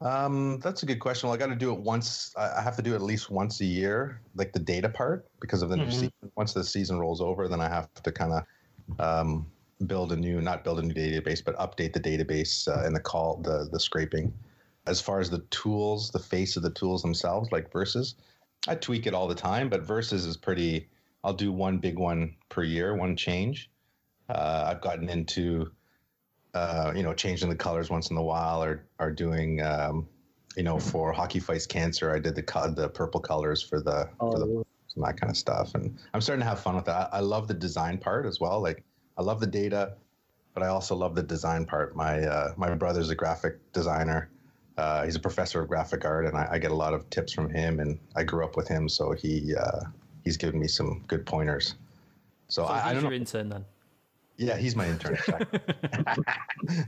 Um, 0.00 0.58
that's 0.60 0.82
a 0.82 0.86
good 0.86 0.98
question. 1.00 1.28
Well, 1.28 1.34
I 1.34 1.38
got 1.38 1.46
to 1.46 1.56
do 1.56 1.72
it 1.72 1.80
once. 1.80 2.34
I 2.36 2.60
have 2.60 2.76
to 2.76 2.82
do 2.82 2.92
it 2.92 2.96
at 2.96 3.02
least 3.02 3.30
once 3.30 3.60
a 3.60 3.64
year, 3.64 4.20
like 4.34 4.52
the 4.52 4.58
data 4.58 4.88
part, 4.88 5.26
because 5.40 5.62
of 5.62 5.70
the 5.70 5.76
new 5.76 5.86
Mhm. 5.86 5.92
season. 5.92 6.10
Once 6.36 6.52
the 6.52 6.64
season 6.64 6.98
rolls 6.98 7.20
over, 7.20 7.48
then 7.48 7.60
I 7.60 7.68
have 7.68 7.92
to 8.02 8.12
kind 8.12 8.32
of 8.32 8.44
um, 9.00 9.46
build 9.86 10.12
a 10.12 10.16
new, 10.16 10.40
not 10.40 10.62
build 10.64 10.78
a 10.78 10.82
new 10.82 10.94
database, 10.94 11.42
but 11.44 11.56
update 11.56 11.92
the 11.92 12.00
database 12.00 12.68
uh, 12.68 12.84
and 12.86 12.94
the 12.94 13.00
call, 13.00 13.36
the 13.38 13.68
the 13.70 13.80
scraping. 13.80 14.32
As 14.86 15.00
far 15.00 15.20
as 15.20 15.30
the 15.30 15.40
tools, 15.50 16.10
the 16.10 16.18
face 16.18 16.56
of 16.56 16.62
the 16.62 16.70
tools 16.70 17.00
themselves, 17.00 17.50
like 17.52 17.72
Versus, 17.72 18.16
I 18.68 18.74
tweak 18.74 19.06
it 19.06 19.14
all 19.14 19.28
the 19.28 19.34
time. 19.34 19.68
But 19.68 19.82
Versus 19.82 20.26
is 20.26 20.36
pretty. 20.36 20.88
I'll 21.22 21.32
do 21.34 21.52
one 21.52 21.78
big 21.78 21.98
one 21.98 22.36
per 22.48 22.62
year, 22.62 22.94
one 22.94 23.16
change, 23.16 23.70
Uh, 24.28 24.64
I've 24.68 24.80
gotten 24.80 25.08
into, 25.08 25.70
uh, 26.54 26.92
you 26.94 27.02
know, 27.02 27.14
changing 27.14 27.48
the 27.48 27.56
colors 27.56 27.90
once 27.90 28.10
in 28.10 28.16
a 28.16 28.22
while, 28.22 28.62
or 28.62 28.86
are 28.98 29.10
doing, 29.10 29.62
um, 29.62 30.08
you 30.56 30.62
know, 30.62 30.78
for 30.78 31.12
hockey 31.12 31.40
fights 31.40 31.66
cancer. 31.66 32.14
I 32.14 32.18
did 32.18 32.34
the 32.34 32.42
co- 32.42 32.70
the 32.70 32.88
purple 32.88 33.20
colors 33.20 33.62
for 33.62 33.80
the 33.80 34.08
for 34.18 34.38
the 34.38 34.46
Oh, 34.46 34.66
and 34.96 35.04
that 35.04 35.18
kind 35.20 35.30
of 35.30 35.36
stuff. 35.36 35.74
And 35.74 35.98
I'm 36.12 36.20
starting 36.20 36.42
to 36.42 36.48
have 36.48 36.60
fun 36.60 36.76
with 36.76 36.84
that. 36.84 37.08
I 37.12 37.20
love 37.20 37.48
the 37.48 37.54
design 37.54 37.98
part 37.98 38.26
as 38.26 38.38
well. 38.38 38.60
Like 38.60 38.84
I 39.18 39.22
love 39.22 39.40
the 39.40 39.46
data, 39.46 39.94
but 40.54 40.62
I 40.62 40.68
also 40.68 40.94
love 40.94 41.14
the 41.14 41.22
design 41.22 41.64
part. 41.66 41.96
My 41.96 42.20
uh, 42.20 42.54
my 42.56 42.74
brother's 42.74 43.10
a 43.10 43.14
graphic 43.14 43.72
designer. 43.72 44.30
Uh, 44.76 45.04
he's 45.04 45.14
a 45.16 45.20
professor 45.20 45.62
of 45.62 45.68
graphic 45.68 46.04
art, 46.04 46.26
and 46.26 46.36
I, 46.36 46.48
I 46.52 46.58
get 46.58 46.70
a 46.72 46.74
lot 46.74 46.94
of 46.94 47.08
tips 47.10 47.32
from 47.32 47.48
him. 47.50 47.78
And 47.80 47.98
I 48.16 48.24
grew 48.24 48.44
up 48.44 48.56
with 48.56 48.66
him, 48.68 48.88
so 48.88 49.12
he 49.12 49.54
uh, 49.54 49.80
he's 50.24 50.36
given 50.36 50.58
me 50.58 50.66
some 50.68 51.04
good 51.06 51.24
pointers. 51.26 51.74
So, 52.48 52.62
So 52.62 52.68
I, 52.68 52.88
I 52.88 52.92
don't 52.92 53.02
know. 53.04 53.10
your 53.10 53.16
intern 53.18 53.48
then. 53.48 53.64
Yeah, 54.36 54.56
he's 54.56 54.74
my 54.74 54.86
intern. 54.88 55.16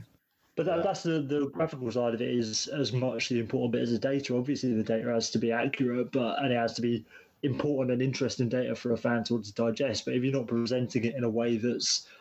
But 0.55 0.65
that, 0.65 0.81
that's 0.83 1.03
the, 1.03 1.19
the 1.21 1.49
graphical 1.53 1.91
side 1.91 2.15
of 2.15 2.21
it 2.21 2.29
is 2.31 2.65
as 2.67 2.91
much 2.91 3.29
the 3.29 3.39
important 3.39 3.73
bit 3.73 3.83
as 3.83 3.91
the 3.91 3.99
data. 3.99 4.35
Obviously, 4.35 4.73
the 4.73 4.81
data 4.83 5.07
has 5.13 5.29
to 5.29 5.37
be 5.37 5.51
accurate, 5.51 6.11
but 6.11 6.39
and 6.41 6.51
it 6.51 6.55
has 6.55 6.73
to 6.73 6.81
be 6.81 7.05
important 7.43 7.91
and 7.91 8.01
interesting 8.01 8.49
data 8.49 8.73
for 8.75 8.91
a 8.91 8.97
fan 8.97 9.23
to 9.25 9.33
want 9.35 9.45
to 9.45 9.53
digest. 9.53 10.03
But 10.05 10.15
if 10.15 10.23
you're 10.23 10.33
not 10.33 10.47
presenting 10.47 11.03
it 11.05 11.13
in 11.13 11.23
a 11.23 11.29
way 11.29 11.57
that's 11.57 12.07
a- 12.07 12.16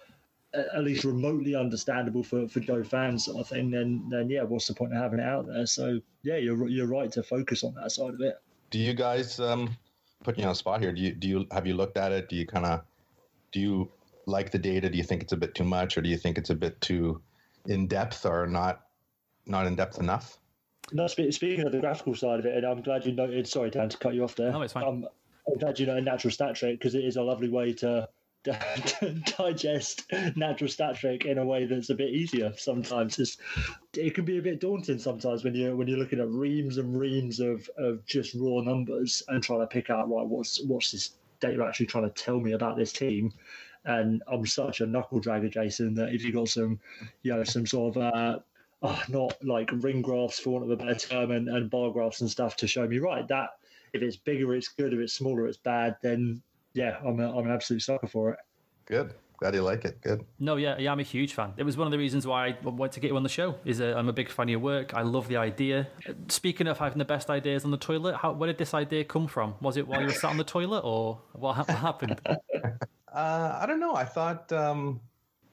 at 0.75 0.85
least 0.85 1.05
remotely 1.05 1.55
understandable 1.55 2.23
for, 2.23 2.49
for 2.49 2.61
Joe 2.61 2.83
fans, 2.83 3.25
sort 3.25 3.39
of 3.39 3.49
thing, 3.49 3.71
then 3.71 4.09
then 4.09 4.31
yeah, 4.31 4.43
what's 4.43 4.67
the 4.67 4.75
point 4.75 4.93
of 4.93 4.99
having 4.99 5.21
it 5.21 5.27
out 5.27 5.47
there? 5.47 5.67
So 5.67 6.01
yeah, 6.23 6.37
you're 6.37 6.69
you're 6.69 6.87
right 6.87 7.11
to 7.13 7.23
focus 7.23 7.65
on 7.65 7.75
that 7.75 7.93
side 7.93 8.15
of 8.15 8.21
it. 8.21 8.41
do 8.71 8.79
you 8.79 8.95
guys 8.95 9.41
um, 9.41 9.77
put 10.25 10.39
you 10.39 10.45
on 10.45 10.51
the 10.51 10.55
spot 10.55 10.81
here? 10.81 10.93
Do 10.93 11.01
you 11.01 11.13
do 11.13 11.29
you 11.29 11.47
have 11.53 11.67
you 11.67 11.75
looked 11.75 11.97
at 11.97 12.13
it? 12.13 12.29
Do 12.29 12.37
you 12.37 12.47
kind 12.47 12.67
of 12.67 12.83
do 13.53 13.61
you 13.61 13.91
like 14.27 14.51
the 14.51 14.59
data? 14.59 14.91
Do 14.91 14.99
you 14.99 15.05
think 15.05 15.23
it's 15.23 15.33
a 15.33 15.37
bit 15.37 15.55
too 15.55 15.65
much, 15.65 15.97
or 15.97 16.03
do 16.03 16.09
you 16.09 16.17
think 16.17 16.39
it's 16.39 16.51
a 16.51 16.55
bit 16.55 16.81
too 16.81 17.21
in 17.67 17.87
depth, 17.87 18.27
or 18.27 18.47
not 18.47 18.83
not 19.47 19.67
in 19.67 19.77
depth 19.77 19.99
enough? 19.99 20.39
No, 20.93 21.07
speaking 21.09 21.67
of 21.67 21.73
the 21.73 21.81
graphical 21.81 22.15
side 22.15 22.39
of 22.39 22.47
it, 22.47 22.57
and 22.57 22.65
I'm 22.65 22.81
glad 22.81 23.05
you 23.05 23.13
noted. 23.13 23.49
Sorry, 23.49 23.71
Dan, 23.71 23.89
to 23.89 23.99
cut 23.99 24.15
you 24.15 24.23
off 24.23 24.37
there. 24.37 24.53
No, 24.53 24.63
it's 24.63 24.73
fine. 24.73 24.85
Um, 24.85 25.09
I'm 25.49 25.59
glad 25.59 25.79
you 25.79 25.87
know 25.87 25.99
natural 26.01 26.31
stat 26.31 26.57
trick 26.57 26.79
because 26.79 26.95
it 26.95 27.05
is 27.05 27.17
a 27.17 27.23
lovely 27.23 27.49
way 27.49 27.73
to, 27.75 27.77
to 27.79 28.09
digest 29.39 30.11
natural 30.37 30.69
stat 30.69 30.97
trick 30.97 31.25
in 31.25 31.39
a 31.39 31.45
way 31.45 31.67
that's 31.67 31.91
a 31.91 31.95
bit 31.95 32.11
easier. 32.11 32.53
Sometimes 32.57 33.19
it's, 33.19 33.39
it 33.97 34.15
can 34.15 34.25
be 34.25 34.39
a 34.39 34.43
bit 34.43 34.61
daunting 34.61 34.99
sometimes 34.99 35.45
when 35.45 35.55
you 35.55 35.77
when 35.77 35.89
you're 35.89 35.99
looking 35.99 36.21
at 36.21 36.29
reams 36.29 36.79
and 36.79 36.99
reams 36.99 37.41
of, 37.41 37.69
of 37.77 38.05
just 38.07 38.35
raw 38.35 38.61
numbers 38.61 39.23
and 39.29 39.43
trying 39.43 39.61
to 39.61 39.67
pick 39.67 39.91
out 39.91 40.09
right 40.11 40.27
what's 40.27 40.63
what's 40.65 40.93
this 40.93 41.13
data 41.41 41.65
actually 41.65 41.87
trying 41.87 42.11
to 42.11 42.23
tell 42.23 42.41
me 42.41 42.53
about 42.53 42.77
this 42.77 42.93
team. 42.93 43.33
And 43.85 44.23
I'm 44.27 44.47
such 44.47 44.81
a 44.81 44.87
knuckle 44.87 45.21
dragger, 45.21 45.51
Jason, 45.51 45.95
that 45.95 46.13
if 46.13 46.25
you 46.25 46.33
got 46.33 46.49
some, 46.49 46.81
you 47.23 47.33
know, 47.33 47.45
some 47.45 47.67
sort 47.67 47.97
of 47.97 48.03
uh, 48.03 48.39
oh, 48.83 49.03
not 49.09 49.37
like 49.45 49.71
ring 49.73 50.03
graphs 50.03 50.39
for 50.39 50.51
want 50.51 50.65
of 50.65 50.71
a 50.71 50.77
better 50.77 50.95
term 50.95 51.31
and, 51.31 51.49
and 51.49 51.71
bar 51.71 51.91
graphs 51.91 52.21
and 52.21 52.31
stuff 52.31 52.57
to 52.57 52.67
show 52.67 52.87
me 52.87 52.99
right 52.99 53.27
that 53.29 53.51
if 53.93 54.03
it's 54.03 54.17
bigger 54.17 54.55
it's 54.55 54.69
good 54.69 54.93
if 54.93 55.01
it's 55.01 55.15
smaller 55.15 55.47
it's 55.47 55.57
bad 55.57 55.97
then 56.03 56.43
yeah 56.77 56.99
i'm, 57.05 57.19
a, 57.19 57.37
I'm 57.37 57.47
an 57.47 57.53
absolute 57.53 57.83
sucker 57.83 58.07
for 58.07 58.31
it 58.31 58.39
Good. 58.87 59.15
Glad 59.39 59.55
you 59.55 59.63
like 59.63 59.85
it. 59.85 60.01
Good. 60.01 60.25
No, 60.39 60.57
yeah, 60.57 60.79
yeah, 60.79 60.91
I'm 60.91 61.01
a 61.01 61.03
huge 61.03 61.35
fan. 61.35 61.53
It 61.59 61.65
was 61.65 61.77
one 61.77 61.87
of 61.87 61.91
the 61.91 61.99
reasons 61.99 62.27
why 62.27 62.47
I 62.47 62.57
wanted 62.63 62.93
to 62.93 63.01
get 63.01 63.11
you 63.11 63.17
on 63.17 63.23
the 63.23 63.29
show. 63.29 63.57
Is 63.67 63.83
uh, 63.83 63.95
I'm 63.95 64.09
a 64.09 64.13
big 64.13 64.31
fan 64.31 64.45
of 64.45 64.51
your 64.51 64.61
work. 64.61 64.95
I 64.95 65.03
love 65.03 65.29
the 65.29 65.37
idea. 65.37 65.89
Speaking 66.29 66.67
of 66.67 66.79
having 66.79 66.99
the 66.99 67.05
best 67.05 67.29
ideas 67.29 67.65
on 67.67 67.71
the 67.71 67.77
toilet, 67.77 68.17
how 68.17 68.33
where 68.33 68.47
did 68.47 68.57
this 68.57 68.73
idea 68.73 69.05
come 69.05 69.27
from? 69.27 69.55
Was 69.61 69.77
it 69.77 69.87
while 69.87 70.01
you 70.01 70.07
were 70.07 70.13
sat 70.13 70.31
on 70.31 70.39
the 70.39 70.45
toilet, 70.45 70.81
or 70.81 71.21
what, 71.33 71.55
ha- 71.55 71.65
what 71.67 71.79
happened? 71.79 72.21
Uh, 73.13 73.59
I 73.63 73.65
don't 73.65 73.81
know. 73.81 73.95
I 73.95 74.05
thought 74.05 74.53
um, 74.53 75.01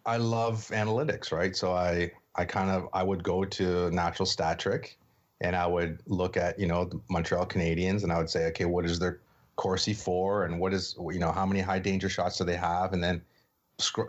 I 0.06 0.18
love 0.18 0.68
analytics, 0.74 1.32
right? 1.32 1.56
So 1.56 1.72
I 1.72 2.12
I 2.36 2.44
kind 2.44 2.70
of 2.70 2.90
I 2.92 3.04
would 3.04 3.24
go 3.24 3.46
to 3.46 3.90
Natural 3.90 4.26
Stat 4.26 4.60
Trick, 4.60 4.98
and 5.40 5.56
I 5.56 5.66
would 5.66 6.02
look 6.06 6.36
at 6.36 6.60
you 6.60 6.68
know 6.68 6.84
the 6.84 7.00
Montreal 7.10 7.46
Canadiens, 7.46 8.04
and 8.04 8.12
I 8.12 8.18
would 8.18 8.30
say, 8.30 8.48
okay, 8.48 8.66
what 8.66 8.84
is 8.84 9.00
their 9.00 9.22
Corsi 9.56 9.94
for, 9.94 10.46
and 10.46 10.60
what 10.60 10.74
is 10.74 10.96
you 11.12 11.20
know 11.20 11.32
how 11.32 11.46
many 11.46 11.60
high 11.60 11.80
danger 11.80 12.10
shots 12.10 12.38
do 12.38 12.44
they 12.44 12.56
have, 12.56 12.94
and 12.94 13.04
then 13.04 13.22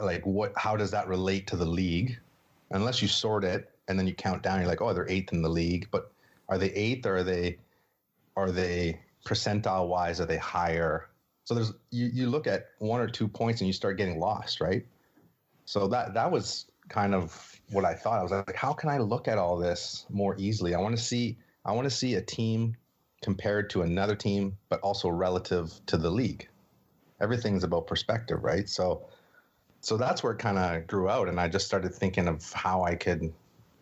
like 0.00 0.24
what 0.24 0.52
how 0.56 0.76
does 0.76 0.90
that 0.90 1.08
relate 1.08 1.46
to 1.48 1.56
the 1.56 1.66
league? 1.66 2.18
Unless 2.70 3.02
you 3.02 3.08
sort 3.08 3.44
it 3.44 3.70
and 3.88 3.98
then 3.98 4.06
you 4.06 4.14
count 4.14 4.42
down, 4.42 4.58
you're 4.58 4.68
like, 4.68 4.80
oh, 4.80 4.92
they're 4.92 5.08
eighth 5.08 5.32
in 5.32 5.42
the 5.42 5.48
league, 5.48 5.88
but 5.90 6.10
are 6.48 6.58
they 6.58 6.70
eighth 6.70 7.06
or 7.06 7.18
are 7.18 7.22
they 7.22 7.58
are 8.36 8.50
they 8.50 9.00
percentile 9.26 9.88
wise? 9.88 10.20
Are 10.20 10.26
they 10.26 10.36
higher? 10.36 11.10
So 11.44 11.54
there's 11.54 11.72
you, 11.90 12.06
you 12.06 12.28
look 12.28 12.46
at 12.46 12.68
one 12.78 13.00
or 13.00 13.06
two 13.06 13.28
points 13.28 13.60
and 13.60 13.66
you 13.66 13.72
start 13.72 13.98
getting 13.98 14.18
lost, 14.18 14.60
right? 14.60 14.86
So 15.66 15.86
that 15.88 16.14
that 16.14 16.30
was 16.30 16.66
kind 16.88 17.14
of 17.14 17.60
what 17.70 17.84
I 17.84 17.94
thought. 17.94 18.18
I 18.18 18.22
was 18.22 18.32
like, 18.32 18.54
how 18.54 18.72
can 18.72 18.88
I 18.88 18.98
look 18.98 19.28
at 19.28 19.38
all 19.38 19.56
this 19.56 20.06
more 20.10 20.36
easily? 20.38 20.74
I 20.74 20.80
want 20.80 20.96
to 20.96 21.02
see 21.02 21.38
I 21.64 21.72
want 21.72 21.84
to 21.84 21.94
see 21.94 22.14
a 22.14 22.22
team 22.22 22.76
compared 23.24 23.70
to 23.70 23.80
another 23.80 24.14
team, 24.14 24.54
but 24.68 24.78
also 24.80 25.08
relative 25.08 25.72
to 25.86 25.96
the 25.96 26.10
league. 26.10 26.46
Everything's 27.22 27.64
about 27.64 27.86
perspective, 27.86 28.44
right? 28.44 28.68
So 28.68 29.06
so 29.80 29.96
that's 29.96 30.22
where 30.22 30.34
it 30.34 30.38
kind 30.38 30.58
of 30.58 30.86
grew 30.86 31.08
out 31.08 31.28
and 31.28 31.40
I 31.40 31.48
just 31.48 31.66
started 31.66 31.94
thinking 31.94 32.28
of 32.28 32.52
how 32.52 32.84
I 32.84 32.94
could 32.94 33.32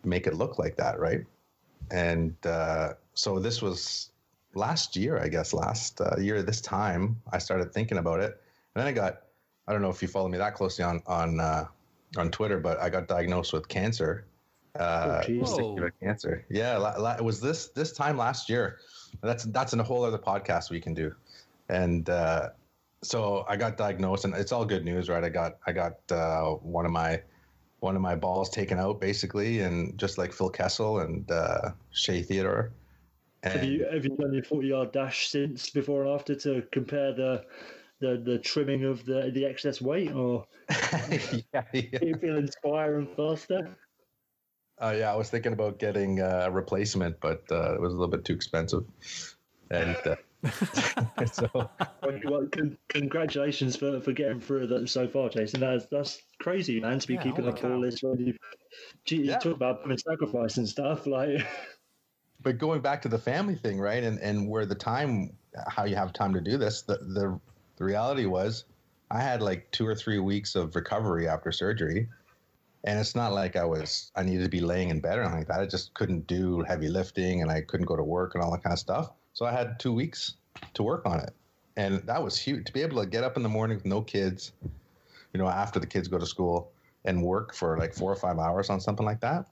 make 0.05 0.27
it 0.27 0.33
look 0.33 0.59
like 0.59 0.77
that, 0.77 0.97
right? 0.97 1.25
And 1.91 2.35
uh, 2.45 2.93
so 3.13 3.37
this 3.37 3.61
was 3.61 4.11
last 4.55 4.95
year, 4.95 5.17
I 5.17 5.27
guess, 5.27 5.53
last 5.53 5.99
uh, 5.99 6.15
year 6.17 6.41
this 6.41 6.61
time, 6.61 7.21
I 7.31 7.37
started 7.37 7.73
thinking 7.73 7.97
about 7.97 8.21
it, 8.21 8.31
and 8.75 8.81
then 8.81 8.87
I 8.87 8.93
got, 8.93 9.23
I 9.67 9.73
don't 9.73 9.81
know 9.81 9.89
if 9.89 10.01
you 10.01 10.07
follow 10.07 10.29
me 10.29 10.37
that 10.37 10.55
closely 10.55 10.85
on 10.85 11.01
on 11.05 11.39
uh, 11.39 11.65
on 12.17 12.31
Twitter, 12.31 12.59
but 12.59 12.79
I 12.79 12.89
got 12.89 13.07
diagnosed 13.07 13.51
with 13.53 13.67
cancer, 13.67 14.25
uh, 14.79 15.23
Oh, 15.41 15.89
cancer. 16.01 16.45
Yeah, 16.49 16.77
la- 16.77 16.97
la- 16.97 17.15
it 17.15 17.23
was 17.23 17.39
this 17.39 17.67
this 17.69 17.91
time 17.91 18.17
last 18.17 18.49
year. 18.49 18.79
That's 19.23 19.45
that's 19.45 19.73
in 19.73 19.79
a 19.79 19.83
whole 19.83 20.03
other 20.03 20.17
podcast 20.17 20.69
we 20.69 20.81
can 20.81 20.93
do, 20.93 21.15
and 21.69 22.09
uh, 22.09 22.49
so 23.01 23.45
I 23.47 23.55
got 23.55 23.77
diagnosed, 23.77 24.25
and 24.25 24.33
it's 24.35 24.51
all 24.51 24.65
good 24.65 24.83
news, 24.83 25.09
right? 25.09 25.23
I 25.23 25.29
got 25.29 25.57
I 25.65 25.71
got 25.71 25.97
uh, 26.11 26.51
one 26.51 26.85
of 26.85 26.91
my 26.91 27.21
one 27.79 27.95
of 27.95 28.01
my 28.01 28.15
balls 28.15 28.49
taken 28.49 28.79
out 28.79 28.99
basically, 28.99 29.59
and 29.59 29.97
just 29.97 30.17
like 30.17 30.33
Phil 30.33 30.49
Kessel 30.49 30.99
and 30.99 31.29
uh, 31.31 31.71
Shea 31.91 32.21
Theodore. 32.21 32.71
have 33.43 33.63
you 33.63 33.85
have 33.91 34.03
you 34.05 34.15
done 34.17 34.33
your 34.33 34.43
40 34.43 34.67
yard 34.67 34.91
dash 34.93 35.29
since 35.29 35.69
before 35.69 36.03
and 36.03 36.13
after 36.13 36.35
to 36.35 36.63
compare 36.71 37.13
the 37.13 37.43
the, 37.99 38.21
the 38.25 38.37
trimming 38.39 38.83
of 38.83 39.05
the, 39.05 39.31
the 39.33 39.45
excess 39.45 39.81
weight 39.81 40.11
or 40.11 40.45
yeah, 40.69 41.39
yeah. 41.53 41.61
do 41.71 41.81
you 42.07 42.15
feel 42.15 42.37
inspired 42.37 42.97
and 42.97 43.15
faster 43.15 43.77
Uh, 44.81 44.95
yeah, 44.97 45.11
I 45.13 45.15
was 45.15 45.29
thinking 45.29 45.53
about 45.53 45.79
getting 45.79 46.19
uh, 46.19 46.45
a 46.47 46.51
replacement, 46.51 47.19
but 47.19 47.43
uh, 47.51 47.75
it 47.75 47.81
was 47.81 47.93
a 47.93 47.95
little 47.95 48.09
bit 48.09 48.25
too 48.25 48.33
expensive. 48.33 48.85
And 49.71 49.95
uh, 50.05 50.15
so, 51.31 51.47
Well, 51.53 52.19
well, 52.25 52.47
con- 52.51 52.77
congratulations 52.89 53.75
for, 53.75 53.99
for 54.01 54.11
getting 54.11 54.41
through 54.41 54.67
that 54.67 54.89
so 54.89 55.07
far, 55.07 55.29
Jason. 55.29 55.61
That's 55.61 55.85
that's 55.85 56.21
crazy, 56.39 56.79
man. 56.79 56.99
To 56.99 57.07
be 57.07 57.13
Yeah, 57.13 57.23
keeping 57.23 57.45
holy 57.45 57.57
up 57.57 57.63
all 57.63 57.79
cow. 57.79 57.81
this 57.81 58.01
when 58.03 58.19
you, 58.19 58.37
gee, 59.05 59.17
you 59.17 59.23
Yeah. 59.25 59.37
talk 59.37 59.55
about 59.55 59.83
putting 59.83 59.97
sacrifice 59.97 60.57
and 60.57 60.67
stuff. 60.67 61.05
Like, 61.07 61.45
but 62.41 62.57
going 62.57 62.81
back 62.81 63.01
to 63.03 63.09
the 63.09 63.19
family 63.19 63.55
thing, 63.55 63.79
right? 63.79 64.03
And 64.03 64.19
and 64.19 64.49
where 64.49 64.65
the 64.65 64.75
time, 64.75 65.31
how 65.67 65.85
you 65.85 65.95
have 65.95 66.13
time 66.13 66.33
to 66.33 66.41
do 66.41 66.57
this, 66.57 66.81
the 66.81 66.97
the, 66.97 67.39
the 67.77 67.83
reality 67.85 68.25
was, 68.25 68.65
I 69.11 69.21
had 69.21 69.41
like 69.41 69.71
two 69.71 69.87
or 69.87 69.95
three 69.95 70.19
weeks 70.19 70.55
of 70.55 70.75
recovery 70.75 71.27
after 71.27 71.51
surgery, 71.51 72.09
and 72.83 72.99
it's 72.99 73.15
not 73.15 73.33
like 73.33 73.55
I 73.55 73.63
was 73.63 74.11
I 74.15 74.23
needed 74.23 74.43
to 74.43 74.49
be 74.49 74.59
laying 74.59 74.89
in 74.89 74.99
bed 74.99 75.17
or 75.17 75.21
anything 75.21 75.39
like 75.39 75.47
that. 75.47 75.61
I 75.61 75.65
just 75.65 75.93
couldn't 75.93 76.27
do 76.27 76.61
heavy 76.67 76.89
lifting, 76.89 77.41
and 77.41 77.51
I 77.51 77.61
couldn't 77.61 77.85
go 77.85 77.95
to 77.95 78.03
work 78.03 78.35
and 78.35 78.43
all 78.43 78.51
that 78.51 78.63
kind 78.63 78.73
of 78.73 78.79
stuff. 78.79 79.11
So 79.33 79.45
I 79.45 79.51
had 79.51 79.79
two 79.79 79.93
weeks 79.93 80.35
to 80.73 80.83
work 80.83 81.05
on 81.05 81.19
it, 81.19 81.33
and 81.77 82.05
that 82.05 82.21
was 82.21 82.37
huge. 82.37 82.65
To 82.65 82.73
be 82.73 82.81
able 82.81 83.01
to 83.01 83.07
get 83.07 83.23
up 83.23 83.37
in 83.37 83.43
the 83.43 83.49
morning 83.49 83.77
with 83.77 83.85
no 83.85 84.01
kids, 84.01 84.51
you 85.33 85.39
know, 85.39 85.47
after 85.47 85.79
the 85.79 85.87
kids 85.87 86.07
go 86.07 86.17
to 86.17 86.25
school, 86.25 86.71
and 87.05 87.21
work 87.21 87.53
for 87.53 87.77
like 87.77 87.93
four 87.93 88.11
or 88.11 88.15
five 88.15 88.37
hours 88.39 88.69
on 88.69 88.79
something 88.79 89.05
like 89.05 89.21
that. 89.21 89.45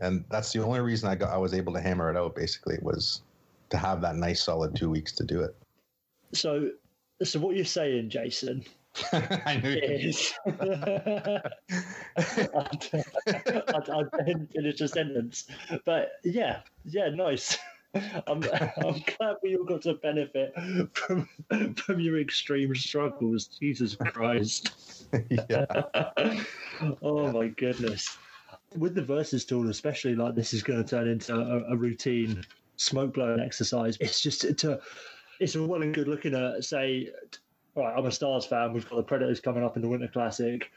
And 0.00 0.24
that's 0.28 0.52
the 0.52 0.62
only 0.62 0.80
reason 0.80 1.08
I 1.08 1.14
got 1.14 1.30
I 1.30 1.36
was 1.36 1.54
able 1.54 1.72
to 1.74 1.80
hammer 1.80 2.10
it 2.10 2.16
out. 2.16 2.34
Basically, 2.34 2.78
was 2.82 3.22
to 3.70 3.76
have 3.76 4.00
that 4.02 4.16
nice 4.16 4.42
solid 4.42 4.74
two 4.74 4.90
weeks 4.90 5.12
to 5.12 5.24
do 5.24 5.42
it. 5.42 5.56
so, 6.32 6.70
so 7.22 7.38
what 7.40 7.56
you're 7.56 7.64
saying, 7.64 8.10
Jason, 8.10 8.64
I 9.12 9.60
knew. 9.62 9.70
is 9.70 10.32
I, 10.46 11.40
I, 13.76 14.22
didn't 14.24 14.52
finish 14.52 14.78
the 14.78 14.88
sentence, 14.88 15.46
but 15.84 16.12
yeah, 16.22 16.60
yeah, 16.84 17.08
nice. 17.08 17.58
I'm, 18.26 18.42
I'm 18.78 19.02
glad 19.18 19.36
we 19.42 19.56
all 19.56 19.64
got 19.64 19.82
to 19.82 19.94
benefit 19.94 20.54
from 20.92 21.28
from 21.76 22.00
your 22.00 22.20
extreme 22.20 22.74
struggles. 22.74 23.46
Jesus 23.46 23.96
Christ. 23.96 25.06
yeah. 25.30 25.66
oh 27.02 27.32
my 27.32 27.48
goodness. 27.48 28.16
With 28.76 28.94
the 28.94 29.02
versus 29.02 29.44
tool, 29.44 29.70
especially 29.70 30.16
like 30.16 30.34
this 30.34 30.52
is 30.52 30.62
going 30.62 30.82
to 30.82 30.88
turn 30.88 31.08
into 31.08 31.34
a, 31.34 31.72
a 31.72 31.76
routine 31.76 32.44
smoke 32.76 33.14
blowing 33.14 33.40
exercise. 33.40 33.96
It's 34.00 34.20
just 34.20 34.40
to, 34.58 34.80
it's 35.38 35.54
all 35.54 35.66
well 35.66 35.82
and 35.82 35.94
good 35.94 36.08
looking 36.08 36.34
at, 36.34 36.64
say, 36.64 37.10
right, 37.76 37.94
I'm 37.96 38.06
a 38.06 38.12
Stars 38.12 38.46
fan. 38.46 38.72
We've 38.72 38.88
got 38.88 38.96
the 38.96 39.02
Predators 39.02 39.40
coming 39.40 39.64
up 39.64 39.76
in 39.76 39.82
the 39.82 39.88
Winter 39.88 40.08
Classic. 40.08 40.70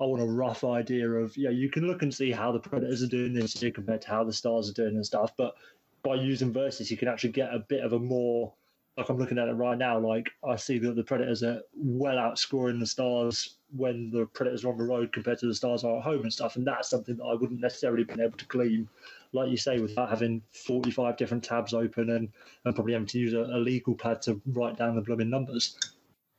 I 0.00 0.04
want 0.04 0.22
a 0.22 0.26
rough 0.26 0.64
idea 0.64 1.08
of 1.08 1.36
yeah. 1.36 1.50
You 1.50 1.70
can 1.70 1.86
look 1.86 2.02
and 2.02 2.12
see 2.12 2.30
how 2.30 2.52
the 2.52 2.58
Predators 2.58 3.02
are 3.02 3.08
doing 3.08 3.32
this 3.32 3.60
year 3.62 3.70
compared 3.70 4.02
to 4.02 4.08
how 4.08 4.24
the 4.24 4.32
Stars 4.32 4.68
are 4.68 4.74
doing 4.74 4.96
and 4.96 5.06
stuff. 5.06 5.32
But 5.36 5.54
by 6.02 6.16
using 6.16 6.52
versus, 6.52 6.90
you 6.90 6.96
can 6.96 7.08
actually 7.08 7.32
get 7.32 7.54
a 7.54 7.60
bit 7.60 7.84
of 7.84 7.92
a 7.92 7.98
more 7.98 8.52
like 8.96 9.08
I'm 9.08 9.18
looking 9.18 9.38
at 9.38 9.48
it 9.48 9.52
right 9.52 9.76
now. 9.76 9.98
Like 9.98 10.30
I 10.48 10.56
see 10.56 10.78
that 10.78 10.94
the 10.94 11.02
Predators 11.02 11.42
are 11.42 11.60
well 11.74 12.16
outscoring 12.16 12.78
the 12.78 12.86
Stars 12.86 13.56
when 13.76 14.10
the 14.10 14.26
Predators 14.26 14.64
are 14.64 14.70
on 14.70 14.78
the 14.78 14.84
road 14.84 15.12
compared 15.12 15.38
to 15.38 15.46
the 15.46 15.54
Stars 15.54 15.84
are 15.84 15.98
at 15.98 16.04
home 16.04 16.22
and 16.22 16.32
stuff. 16.32 16.56
And 16.56 16.66
that's 16.66 16.90
something 16.90 17.16
that 17.16 17.24
I 17.24 17.34
wouldn't 17.34 17.60
necessarily 17.60 18.04
been 18.04 18.20
able 18.20 18.38
to 18.38 18.46
glean, 18.46 18.88
like 19.32 19.50
you 19.50 19.56
say, 19.56 19.80
without 19.80 20.10
having 20.10 20.42
45 20.52 21.16
different 21.16 21.42
tabs 21.42 21.74
open 21.74 22.10
and, 22.10 22.28
and 22.64 22.74
probably 22.74 22.92
having 22.92 23.08
to 23.08 23.18
use 23.18 23.32
a, 23.32 23.40
a 23.40 23.58
legal 23.58 23.94
pad 23.94 24.22
to 24.22 24.40
write 24.46 24.76
down 24.76 24.94
the 24.94 25.02
blooming 25.02 25.30
numbers. 25.30 25.76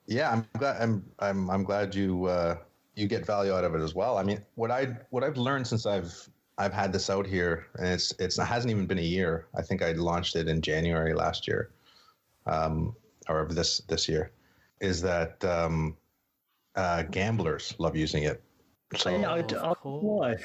Yeah, 0.07 0.31
I'm 0.31 0.47
glad. 0.57 0.81
I'm 0.81 1.05
I'm 1.19 1.49
I'm 1.49 1.63
glad 1.63 1.95
you 1.95 2.25
uh, 2.25 2.57
you 2.95 3.07
get 3.07 3.25
value 3.25 3.53
out 3.53 3.63
of 3.63 3.73
it 3.75 3.81
as 3.81 3.95
well. 3.95 4.17
I 4.17 4.23
mean, 4.23 4.43
what 4.55 4.71
I 4.71 4.97
what 5.09 5.23
I've 5.23 5.37
learned 5.37 5.67
since 5.67 5.85
I've 5.85 6.29
I've 6.57 6.73
had 6.73 6.93
this 6.93 7.09
out 7.09 7.25
here, 7.25 7.67
and 7.77 7.87
it's 7.87 8.13
it's 8.19 8.37
it 8.37 8.45
hasn't 8.45 8.71
even 8.71 8.85
been 8.85 8.99
a 8.99 9.01
year. 9.01 9.47
I 9.55 9.61
think 9.61 9.81
I 9.81 9.91
launched 9.93 10.35
it 10.35 10.47
in 10.47 10.61
January 10.61 11.13
last 11.13 11.47
year, 11.47 11.71
um, 12.45 12.95
or 13.27 13.45
this 13.49 13.79
this 13.87 14.07
year, 14.07 14.31
is 14.79 15.01
that 15.01 15.43
um, 15.43 15.97
uh, 16.75 17.03
gamblers 17.03 17.73
love 17.79 17.95
using 17.95 18.23
it. 18.23 18.43
So 18.95 19.09
yeah, 19.09 19.31
I, 19.31 19.39
I, 19.39 19.73
why? 19.83 20.35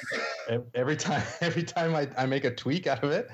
Every 0.75 0.97
time 0.97 1.23
every 1.41 1.63
time 1.63 1.95
I, 1.95 2.09
I 2.17 2.27
make 2.27 2.45
a 2.45 2.55
tweak 2.55 2.87
out 2.87 3.05
of 3.05 3.11
it, 3.11 3.29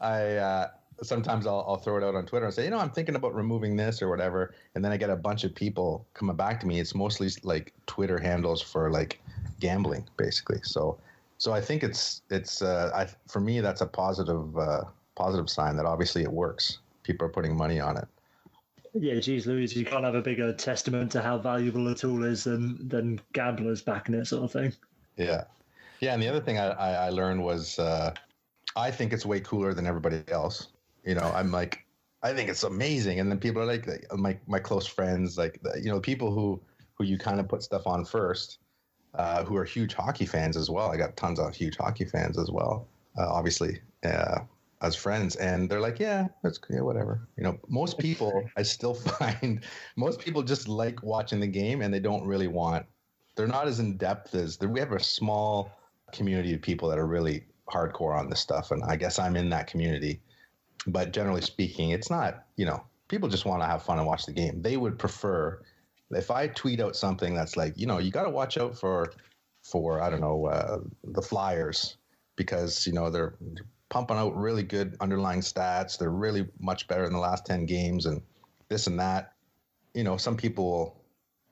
I 0.00 0.36
uh, 0.36 0.68
sometimes 1.02 1.46
I'll, 1.46 1.64
I'll 1.68 1.76
throw 1.76 1.98
it 1.98 2.04
out 2.04 2.14
on 2.14 2.26
Twitter 2.26 2.46
and 2.46 2.54
say, 2.54 2.64
you 2.64 2.70
know, 2.70 2.78
I'm 2.78 2.90
thinking 2.90 3.16
about 3.16 3.34
removing 3.34 3.76
this 3.76 4.00
or 4.02 4.08
whatever, 4.08 4.54
and 4.74 4.84
then 4.84 4.92
I 4.92 4.96
get 4.96 5.10
a 5.10 5.16
bunch 5.16 5.44
of 5.44 5.54
people 5.54 6.06
coming 6.14 6.36
back 6.36 6.60
to 6.60 6.66
me. 6.66 6.80
It's 6.80 6.94
mostly 6.94 7.28
like 7.42 7.72
Twitter 7.86 8.18
handles 8.18 8.62
for 8.62 8.90
like 8.90 9.20
gambling, 9.60 10.08
basically. 10.16 10.60
So, 10.62 10.98
so 11.38 11.52
I 11.52 11.60
think 11.60 11.82
it's 11.82 12.22
it's 12.30 12.62
uh, 12.62 12.90
I, 12.94 13.06
for 13.28 13.40
me 13.40 13.60
that's 13.60 13.80
a 13.80 13.86
positive 13.86 14.56
uh, 14.56 14.84
positive 15.14 15.50
sign 15.50 15.76
that 15.76 15.86
obviously 15.86 16.22
it 16.22 16.32
works. 16.32 16.78
People 17.02 17.26
are 17.26 17.30
putting 17.30 17.56
money 17.56 17.78
on 17.80 17.96
it. 17.96 18.08
Yeah, 18.94 19.20
geez, 19.20 19.46
Louise, 19.46 19.76
you 19.76 19.84
can't 19.84 20.04
have 20.04 20.14
a 20.14 20.22
bigger 20.22 20.54
testament 20.54 21.12
to 21.12 21.20
how 21.20 21.36
valuable 21.36 21.86
a 21.88 21.94
tool 21.94 22.24
is 22.24 22.44
than 22.44 22.88
than 22.88 23.20
gamblers 23.34 23.82
backing 23.82 24.14
it, 24.14 24.26
sort 24.26 24.44
of 24.44 24.52
thing. 24.52 24.72
Yeah, 25.18 25.44
yeah, 26.00 26.14
and 26.14 26.22
the 26.22 26.28
other 26.28 26.40
thing 26.40 26.58
I, 26.58 26.68
I, 26.68 26.90
I 27.06 27.08
learned 27.10 27.42
was 27.42 27.78
uh, 27.78 28.14
I 28.74 28.90
think 28.90 29.12
it's 29.12 29.26
way 29.26 29.40
cooler 29.40 29.74
than 29.74 29.86
everybody 29.86 30.22
else. 30.28 30.68
You 31.06 31.14
know, 31.14 31.32
I'm 31.34 31.52
like, 31.52 31.86
I 32.22 32.34
think 32.34 32.50
it's 32.50 32.64
amazing, 32.64 33.20
and 33.20 33.30
then 33.30 33.38
people 33.38 33.62
are 33.62 33.66
like, 33.66 33.86
my 34.14 34.36
my 34.46 34.58
close 34.58 34.86
friends, 34.86 35.38
like 35.38 35.60
you 35.80 35.90
know, 35.90 36.00
people 36.00 36.32
who 36.32 36.60
who 36.94 37.04
you 37.04 37.16
kind 37.16 37.38
of 37.38 37.48
put 37.48 37.62
stuff 37.62 37.86
on 37.86 38.04
first, 38.04 38.58
uh, 39.14 39.44
who 39.44 39.56
are 39.56 39.64
huge 39.64 39.94
hockey 39.94 40.26
fans 40.26 40.56
as 40.56 40.68
well. 40.68 40.90
I 40.90 40.96
got 40.96 41.16
tons 41.16 41.38
of 41.38 41.54
huge 41.54 41.76
hockey 41.76 42.04
fans 42.04 42.36
as 42.38 42.50
well, 42.50 42.88
uh, 43.16 43.32
obviously, 43.32 43.80
uh, 44.04 44.40
as 44.82 44.96
friends, 44.96 45.36
and 45.36 45.70
they're 45.70 45.80
like, 45.80 46.00
yeah, 46.00 46.26
that's 46.42 46.58
yeah, 46.68 46.80
whatever. 46.80 47.28
You 47.36 47.44
know, 47.44 47.58
most 47.68 47.98
people 47.98 48.42
I 48.56 48.62
still 48.62 48.94
find 48.94 49.62
most 49.94 50.18
people 50.18 50.42
just 50.42 50.66
like 50.66 51.02
watching 51.04 51.38
the 51.38 51.46
game, 51.46 51.82
and 51.82 51.94
they 51.94 52.00
don't 52.00 52.26
really 52.26 52.48
want. 52.48 52.84
They're 53.36 53.46
not 53.46 53.68
as 53.68 53.78
in 53.78 53.96
depth 53.96 54.34
as 54.34 54.58
we 54.58 54.80
have 54.80 54.92
a 54.92 55.00
small 55.00 55.70
community 56.12 56.54
of 56.54 56.62
people 56.62 56.88
that 56.88 56.98
are 56.98 57.06
really 57.06 57.44
hardcore 57.70 58.18
on 58.18 58.28
this 58.28 58.40
stuff, 58.40 58.72
and 58.72 58.82
I 58.82 58.96
guess 58.96 59.20
I'm 59.20 59.36
in 59.36 59.48
that 59.50 59.68
community 59.68 60.20
but 60.86 61.12
generally 61.12 61.42
speaking, 61.42 61.90
it's 61.90 62.10
not, 62.10 62.44
you 62.56 62.66
know, 62.66 62.82
people 63.08 63.28
just 63.28 63.44
want 63.44 63.62
to 63.62 63.66
have 63.66 63.82
fun 63.82 63.98
and 63.98 64.06
watch 64.06 64.26
the 64.26 64.32
game. 64.32 64.62
They 64.62 64.76
would 64.76 64.98
prefer 64.98 65.62
if 66.10 66.30
I 66.30 66.48
tweet 66.48 66.80
out 66.80 66.96
something 66.96 67.34
that's 67.34 67.56
like, 67.56 67.76
you 67.76 67.86
know, 67.86 67.98
you 67.98 68.10
got 68.10 68.24
to 68.24 68.30
watch 68.30 68.58
out 68.58 68.78
for, 68.78 69.12
for 69.62 70.00
I 70.00 70.10
don't 70.10 70.20
know, 70.20 70.46
uh, 70.46 70.78
the 71.04 71.22
Flyers 71.22 71.96
because 72.36 72.86
you 72.86 72.92
know 72.92 73.10
they're 73.10 73.34
pumping 73.88 74.16
out 74.16 74.36
really 74.36 74.62
good 74.62 74.96
underlying 75.00 75.40
stats. 75.40 75.98
They're 75.98 76.10
really 76.10 76.46
much 76.60 76.86
better 76.86 77.04
in 77.04 77.12
the 77.12 77.18
last 77.18 77.44
ten 77.44 77.66
games 77.66 78.06
and 78.06 78.22
this 78.68 78.86
and 78.86 79.00
that. 79.00 79.32
You 79.94 80.04
know, 80.04 80.16
some 80.16 80.36
people 80.36 80.64
will 80.70 81.04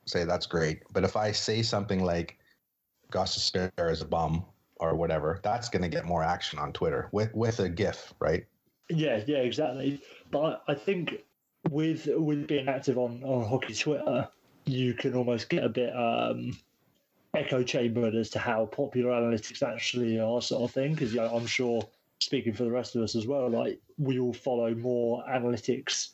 say 0.05 0.24
that's 0.24 0.47
great, 0.47 0.82
but 0.93 1.03
if 1.03 1.16
I 1.16 1.32
say 1.32 1.62
something 1.62 2.05
like 2.05 2.39
Gostisbehere 3.11 3.91
is 3.91 4.03
a 4.03 4.07
bum 4.07 4.45
or 4.76 4.95
whatever, 4.95 5.41
that's 5.43 5.68
going 5.68 5.82
to 5.82 5.89
get 5.89 6.05
more 6.05 6.22
action 6.22 6.59
on 6.59 6.72
Twitter 6.72 7.09
with 7.12 7.35
with 7.35 7.59
a 7.61 7.68
GIF, 7.68 8.12
right? 8.20 8.45
Yeah, 8.89 9.22
yeah, 9.26 9.39
exactly. 9.39 10.01
But 10.30 10.62
I 10.68 10.74
think 10.74 11.24
with 11.70 12.07
with 12.07 12.47
being 12.47 12.68
active 12.68 12.99
on 12.99 13.22
on 13.24 13.49
hockey 13.49 13.74
Twitter, 13.74 14.28
you 14.66 14.95
can 14.95 15.14
almost 15.14 15.49
get 15.49 15.64
a 15.64 15.68
bit 15.68 15.95
um, 15.97 16.57
echo 17.35 17.62
chambered 17.62 18.14
as 18.14 18.30
to 18.30 18.39
how 18.39 18.66
popular 18.66 19.11
analytics 19.11 19.62
actually 19.62 20.20
are, 20.20 20.43
sort 20.43 20.62
of 20.62 20.70
thing. 20.70 20.93
Because 20.93 21.14
yeah, 21.14 21.30
I'm 21.32 21.47
sure, 21.47 21.87
speaking 22.20 22.53
for 22.53 22.64
the 22.64 22.70
rest 22.70 22.95
of 22.97 23.03
us 23.03 23.14
as 23.14 23.26
well, 23.26 23.49
like 23.49 23.80
we 23.99 24.18
all 24.18 24.35
follow 24.35 24.74
more 24.74 25.24
analytics 25.28 26.11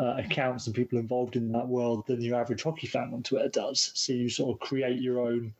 uh, 0.00 0.16
accounts 0.18 0.66
and 0.66 0.74
people 0.74 0.98
involved 0.98 1.36
in 1.36 1.52
that 1.52 1.68
world 1.68 2.06
than 2.06 2.20
your 2.20 2.38
average 2.40 2.62
hockey 2.62 2.86
fan 2.86 3.12
on 3.12 3.22
Twitter 3.22 3.48
does. 3.48 3.92
So 3.94 4.12
you 4.12 4.28
sort 4.28 4.54
of 4.54 4.60
create 4.60 5.00
your 5.00 5.20
own 5.20 5.54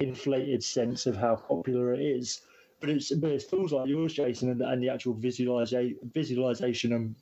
inflated 0.00 0.64
sense 0.64 1.06
of 1.06 1.16
how 1.16 1.36
popular 1.36 1.92
it 1.92 2.00
is 2.00 2.40
but 2.80 2.88
it's 2.88 3.12
but 3.12 3.30
it 3.30 3.42
feels 3.42 3.72
like 3.72 3.88
yours, 3.88 4.14
Jason, 4.14 4.50
and, 4.50 4.62
and 4.62 4.82
the 4.82 4.88
actual 4.88 5.12
visualization, 5.14 5.96
visualization 6.14 6.92
and 6.94 7.14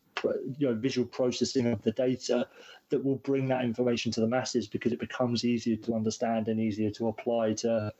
you 0.57 0.69
know 0.69 0.75
visual 0.75 1.07
processing 1.07 1.67
of 1.67 1.83
the 1.83 1.93
data 1.93 2.47
that 2.91 3.05
will 3.05 3.17
bring 3.17 3.49
that 3.49 3.65
information 3.65 4.11
to 4.13 4.21
the 4.21 4.27
masses 4.27 4.67
because 4.67 4.93
it 4.93 5.01
becomes 5.01 5.45
easier 5.45 5.77
to 5.77 5.95
understand 5.95 6.49
and 6.49 6.61
easier 6.61 6.91
to 6.91 7.09
apply 7.09 7.53
to. 7.55 7.93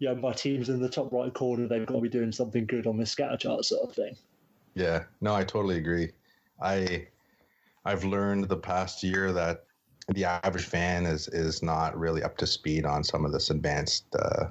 Know, 0.00 0.14
my 0.14 0.32
team's 0.32 0.70
in 0.70 0.80
the 0.80 0.88
top 0.88 1.12
right 1.12 1.32
corner. 1.34 1.68
They've 1.68 1.84
got 1.84 1.96
to 1.96 2.00
be 2.00 2.08
doing 2.08 2.32
something 2.32 2.64
good 2.64 2.86
on 2.86 2.96
this 2.96 3.10
scatter 3.10 3.36
chart 3.36 3.62
sort 3.66 3.90
of 3.90 3.94
thing. 3.94 4.16
Yeah, 4.74 5.04
no, 5.20 5.34
I 5.34 5.44
totally 5.44 5.76
agree. 5.76 6.12
I 6.60 7.08
I've 7.84 8.04
learned 8.04 8.48
the 8.48 8.56
past 8.56 9.02
year 9.02 9.32
that 9.32 9.66
the 10.08 10.24
average 10.24 10.64
fan 10.64 11.04
is 11.04 11.28
is 11.28 11.62
not 11.62 11.98
really 11.98 12.22
up 12.22 12.38
to 12.38 12.46
speed 12.46 12.86
on 12.86 13.04
some 13.04 13.26
of 13.26 13.32
this 13.32 13.50
advanced 13.50 14.06
uh, 14.18 14.46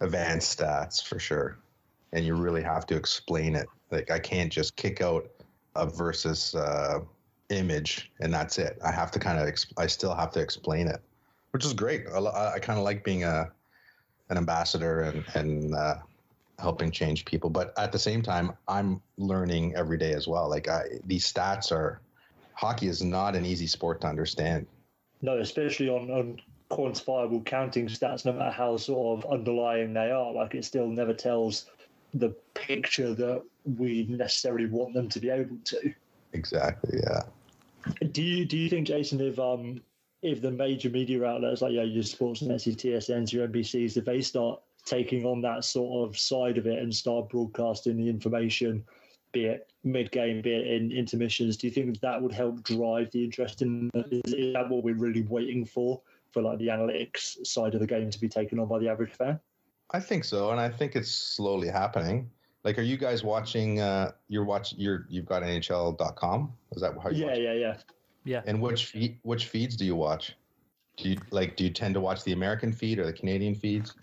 advanced 0.00 0.60
stats 0.60 1.02
for 1.02 1.18
sure 1.18 1.58
and 2.12 2.24
you 2.24 2.34
really 2.34 2.62
have 2.62 2.86
to 2.86 2.96
explain 2.96 3.54
it. 3.54 3.66
Like 3.90 4.10
I 4.10 4.18
can't 4.18 4.52
just 4.52 4.76
kick 4.76 5.00
out 5.00 5.28
a 5.76 5.86
versus 5.86 6.54
uh, 6.54 7.00
image 7.50 8.10
and 8.20 8.32
that's 8.32 8.58
it. 8.58 8.78
I 8.84 8.90
have 8.90 9.10
to 9.12 9.18
kind 9.18 9.38
of 9.38 9.46
exp- 9.46 9.72
I 9.76 9.86
still 9.86 10.14
have 10.14 10.30
to 10.32 10.40
explain 10.40 10.88
it, 10.88 11.00
which 11.52 11.64
is 11.64 11.72
great. 11.72 12.04
I, 12.12 12.54
I 12.54 12.58
kind 12.58 12.78
of 12.78 12.84
like 12.84 13.04
being 13.04 13.24
a 13.24 13.50
an 14.30 14.36
ambassador 14.36 15.02
and 15.02 15.24
and 15.34 15.74
uh, 15.74 15.96
helping 16.58 16.90
change 16.90 17.24
people, 17.24 17.50
but 17.50 17.72
at 17.78 17.92
the 17.92 17.98
same 17.98 18.22
time, 18.22 18.52
I'm 18.66 19.00
learning 19.16 19.74
every 19.76 19.96
day 19.96 20.12
as 20.12 20.26
well. 20.26 20.48
Like 20.48 20.68
I, 20.68 20.82
these 21.06 21.30
stats 21.30 21.70
are 21.72 22.00
hockey 22.54 22.88
is 22.88 23.02
not 23.02 23.36
an 23.36 23.46
easy 23.46 23.66
sport 23.66 24.00
to 24.00 24.08
understand. 24.08 24.66
No, 25.22 25.38
especially 25.38 25.88
on, 25.88 26.10
on 26.10 26.40
quantifiable 26.70 27.44
counting 27.44 27.86
stats, 27.86 28.24
no 28.24 28.32
matter 28.32 28.50
how 28.50 28.76
sort 28.76 29.24
of 29.24 29.30
underlying 29.30 29.94
they 29.94 30.10
are. 30.10 30.32
Like 30.32 30.54
it 30.54 30.64
still 30.64 30.88
never 30.88 31.14
tells 31.14 31.66
the 32.14 32.30
picture 32.54 33.14
that 33.14 33.42
we 33.64 34.06
necessarily 34.08 34.66
want 34.66 34.94
them 34.94 35.08
to 35.08 35.20
be 35.20 35.30
able 35.30 35.58
to. 35.64 35.92
Exactly. 36.32 37.00
Yeah. 37.02 37.22
Do 38.12 38.22
you 38.22 38.44
do 38.44 38.56
you 38.56 38.68
think, 38.68 38.86
Jason, 38.86 39.20
if 39.20 39.38
um 39.38 39.80
if 40.22 40.40
the 40.40 40.50
major 40.50 40.90
media 40.90 41.24
outlets 41.24 41.62
like 41.62 41.72
yeah, 41.72 41.82
your 41.82 42.02
Sportsnet, 42.02 42.66
your 42.66 42.74
TSNs, 42.74 43.32
your 43.32 43.46
NBCs, 43.48 43.96
if 43.96 44.04
they 44.04 44.20
start 44.20 44.60
taking 44.84 45.24
on 45.24 45.40
that 45.42 45.64
sort 45.64 46.08
of 46.08 46.18
side 46.18 46.58
of 46.58 46.66
it 46.66 46.78
and 46.78 46.94
start 46.94 47.28
broadcasting 47.28 47.96
the 47.96 48.08
information, 48.08 48.84
be 49.32 49.44
it 49.44 49.70
mid 49.84 50.10
game, 50.10 50.42
be 50.42 50.54
it 50.54 50.66
in 50.66 50.90
intermissions, 50.90 51.56
do 51.56 51.66
you 51.66 51.72
think 51.72 52.00
that 52.00 52.20
would 52.20 52.32
help 52.32 52.62
drive 52.62 53.10
the 53.12 53.22
interest 53.24 53.62
in? 53.62 53.90
Is, 53.94 54.32
is 54.32 54.54
that 54.54 54.68
what 54.68 54.82
we're 54.82 54.94
really 54.94 55.22
waiting 55.22 55.64
for? 55.64 56.00
For 56.32 56.42
like 56.42 56.58
the 56.58 56.68
analytics 56.68 57.46
side 57.46 57.74
of 57.74 57.80
the 57.80 57.86
game 57.86 58.10
to 58.10 58.20
be 58.20 58.28
taken 58.28 58.58
on 58.58 58.68
by 58.68 58.78
the 58.78 58.88
average 58.88 59.12
fan? 59.12 59.40
I 59.90 60.00
think 60.00 60.24
so, 60.24 60.50
and 60.50 60.60
I 60.60 60.68
think 60.68 60.96
it's 60.96 61.10
slowly 61.10 61.68
happening. 61.68 62.30
Like, 62.64 62.78
are 62.78 62.82
you 62.82 62.96
guys 62.96 63.22
watching? 63.22 63.80
Uh, 63.80 64.12
you're 64.28 64.44
watching. 64.44 64.78
You're 64.78 65.06
you've 65.08 65.26
got 65.26 65.42
NHL.com. 65.42 66.52
Is 66.72 66.82
that 66.82 66.94
how 67.02 67.10
you? 67.10 67.24
Yeah, 67.24 67.26
watch? 67.26 67.38
yeah, 67.38 67.52
yeah, 67.52 67.76
yeah. 68.24 68.42
And 68.46 68.60
which 68.60 68.86
feed, 68.86 69.18
which 69.22 69.46
feeds 69.46 69.76
do 69.76 69.84
you 69.84 69.96
watch? 69.96 70.36
Do 70.96 71.08
you 71.08 71.16
like? 71.30 71.56
Do 71.56 71.64
you 71.64 71.70
tend 71.70 71.94
to 71.94 72.00
watch 72.00 72.24
the 72.24 72.32
American 72.32 72.72
feed 72.72 72.98
or 72.98 73.06
the 73.06 73.12
Canadian 73.12 73.54
feeds? 73.54 73.94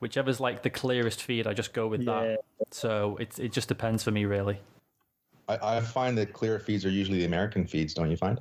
Whichever's 0.00 0.40
like 0.40 0.62
the 0.62 0.70
clearest 0.70 1.22
feed, 1.22 1.46
I 1.46 1.54
just 1.54 1.72
go 1.72 1.86
with 1.88 2.02
yeah. 2.02 2.20
that. 2.20 2.38
So 2.70 3.16
it 3.16 3.38
it 3.38 3.52
just 3.52 3.68
depends 3.68 4.02
for 4.02 4.10
me, 4.10 4.24
really. 4.24 4.60
I, 5.48 5.76
I 5.76 5.80
find 5.80 6.16
that 6.18 6.32
clear 6.32 6.58
feeds 6.58 6.84
are 6.84 6.90
usually 6.90 7.18
the 7.18 7.26
American 7.26 7.66
feeds. 7.66 7.94
Don't 7.94 8.10
you 8.10 8.16
find? 8.16 8.40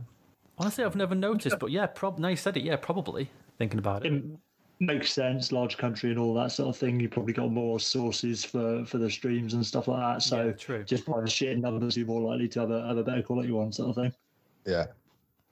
Honestly, 0.57 0.83
I've 0.83 0.95
never 0.95 1.15
noticed, 1.15 1.59
but 1.59 1.71
yeah, 1.71 1.87
prob. 1.87 2.19
Now 2.19 2.29
you 2.29 2.35
said 2.35 2.55
it, 2.57 2.63
yeah, 2.63 2.75
probably. 2.75 3.29
Thinking 3.57 3.79
about 3.79 4.05
it. 4.05 4.13
In, 4.13 4.37
makes 4.85 5.11
sense, 5.11 5.51
large 5.51 5.77
country 5.77 6.09
and 6.09 6.19
all 6.19 6.33
that 6.35 6.51
sort 6.51 6.69
of 6.69 6.77
thing. 6.77 6.99
You 6.99 7.09
probably 7.09 7.33
got 7.33 7.51
more 7.51 7.79
sources 7.79 8.43
for, 8.43 8.85
for 8.85 8.97
the 8.97 9.09
streams 9.09 9.53
and 9.53 9.65
stuff 9.65 9.87
like 9.87 9.99
that. 9.99 10.21
So 10.21 10.45
yeah, 10.45 10.51
true. 10.51 10.83
just 10.83 11.05
by 11.05 11.21
the 11.21 11.29
sheer 11.29 11.55
numbers, 11.55 11.97
you're 11.97 12.07
more 12.07 12.21
likely 12.21 12.47
to 12.49 12.59
have 12.61 12.71
a, 12.71 12.87
have 12.87 12.97
a 12.97 13.03
better 13.03 13.21
quality 13.21 13.51
one, 13.51 13.71
sort 13.71 13.89
of 13.89 13.95
thing. 13.95 14.13
Yeah, 14.65 14.85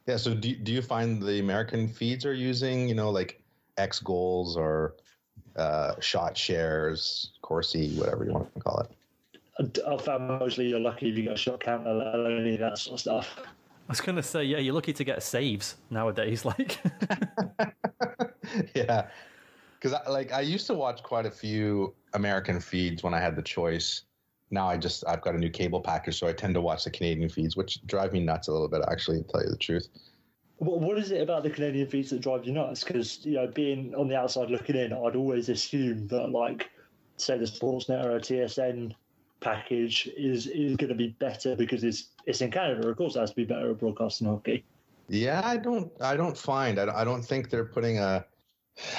yeah. 0.07 0.17
So 0.17 0.33
do 0.33 0.55
do 0.55 0.71
you 0.71 0.81
find 0.81 1.21
the 1.21 1.39
American 1.39 1.87
feeds 1.87 2.25
are 2.25 2.33
using 2.33 2.87
you 2.87 2.95
know 2.95 3.09
like 3.09 3.41
X 3.77 3.99
goals 3.99 4.55
or 4.55 4.95
uh, 5.55 5.93
shot 5.99 6.37
shares, 6.37 7.31
Corsi, 7.41 7.95
whatever 7.97 8.23
you 8.25 8.31
want 8.31 8.53
to 8.53 8.59
call 8.61 8.79
it. 8.79 9.79
I 9.87 9.97
found 9.97 10.27
mostly 10.27 10.69
you're 10.69 10.79
lucky 10.79 11.09
if 11.09 11.17
you 11.17 11.25
got 11.25 11.33
a 11.33 11.37
shot 11.37 11.59
counter, 11.59 11.93
let 11.93 12.15
alone 12.15 12.41
any 12.41 12.57
that 12.57 12.77
sort 12.77 12.95
of 12.95 12.99
stuff. 13.01 13.39
I 13.91 13.91
was 13.91 14.01
gonna 14.01 14.23
say, 14.23 14.45
yeah, 14.45 14.57
you're 14.59 14.73
lucky 14.73 14.93
to 14.93 15.03
get 15.03 15.21
saves 15.21 15.75
nowadays. 15.89 16.45
Like, 16.45 16.79
yeah, 18.75 19.07
because 19.79 19.97
like 20.09 20.31
I 20.31 20.41
used 20.41 20.67
to 20.67 20.73
watch 20.73 21.03
quite 21.03 21.25
a 21.25 21.31
few 21.31 21.93
American 22.13 22.59
feeds 22.59 23.03
when 23.03 23.13
I 23.13 23.19
had 23.19 23.35
the 23.35 23.41
choice. 23.41 24.03
Now 24.49 24.67
I 24.67 24.77
just 24.77 25.05
I've 25.07 25.21
got 25.21 25.35
a 25.35 25.37
new 25.37 25.49
cable 25.49 25.79
package, 25.79 26.19
so 26.19 26.27
I 26.27 26.33
tend 26.33 26.53
to 26.55 26.61
watch 26.61 26.83
the 26.83 26.91
Canadian 26.91 27.29
feeds, 27.29 27.55
which 27.55 27.85
drive 27.85 28.13
me 28.13 28.19
nuts 28.19 28.47
a 28.47 28.51
little 28.51 28.67
bit. 28.67 28.81
Actually, 28.89 29.23
to 29.23 29.27
tell 29.27 29.43
you 29.43 29.49
the 29.49 29.57
truth. 29.57 29.87
What, 30.57 30.79
what 30.79 30.97
is 30.97 31.11
it 31.11 31.21
about 31.21 31.43
the 31.43 31.49
Canadian 31.49 31.87
feeds 31.87 32.11
that 32.11 32.21
drive 32.21 32.45
you 32.45 32.53
nuts? 32.53 32.83
Because 32.83 33.25
you 33.25 33.33
know, 33.33 33.47
being 33.47 33.95
on 33.95 34.07
the 34.07 34.17
outside 34.17 34.51
looking 34.51 34.75
in, 34.75 34.93
I'd 34.93 35.15
always 35.15 35.49
assume 35.49 36.07
that 36.09 36.29
like, 36.29 36.69
say, 37.17 37.37
the 37.37 37.45
Sportsnet 37.45 38.03
or 38.03 38.17
a 38.17 38.19
TSN 38.19 38.93
package 39.39 40.07
is 40.15 40.47
is 40.47 40.77
going 40.77 40.89
to 40.89 40.95
be 40.95 41.09
better 41.19 41.55
because 41.55 41.83
it's 41.83 42.09
it's 42.25 42.41
in 42.41 42.51
Canada. 42.51 42.87
Of 42.87 42.97
course, 42.97 43.15
it 43.15 43.19
has 43.19 43.31
to 43.31 43.35
be 43.35 43.45
better 43.45 43.71
at 43.71 43.79
broadcasting 43.79 44.27
hockey. 44.27 44.63
Yeah, 45.09 45.41
I 45.43 45.57
don't 45.57 45.91
I 45.99 46.15
don't 46.15 46.37
find 46.37 46.79
I 46.79 46.85
don't, 46.85 46.95
I 46.95 47.03
don't 47.03 47.23
think 47.23 47.49
they're 47.49 47.65
putting 47.65 47.97
a 47.97 48.25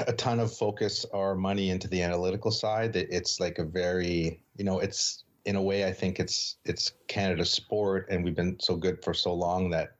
a 0.07 0.12
ton 0.12 0.41
of 0.41 0.53
focus 0.53 1.05
or 1.12 1.35
money 1.35 1.70
into 1.70 1.89
the 1.89 2.03
analytical 2.03 2.51
side. 2.51 2.97
It's 2.97 3.41
like 3.41 3.59
a 3.59 3.64
very 3.64 4.43
you 4.57 4.64
know 4.64 4.80
it's 4.80 5.24
in 5.45 5.57
a 5.57 5.62
way 5.62 5.85
I 5.85 5.93
think 5.93 6.20
it's 6.20 6.57
it's 6.64 6.93
Canada's 7.09 7.51
sport, 7.51 8.07
and 8.11 8.24
we've 8.24 8.37
been 8.37 8.59
so 8.61 8.76
good 8.76 9.03
for 9.03 9.14
so 9.14 9.35
long 9.35 9.70
that 9.70 9.97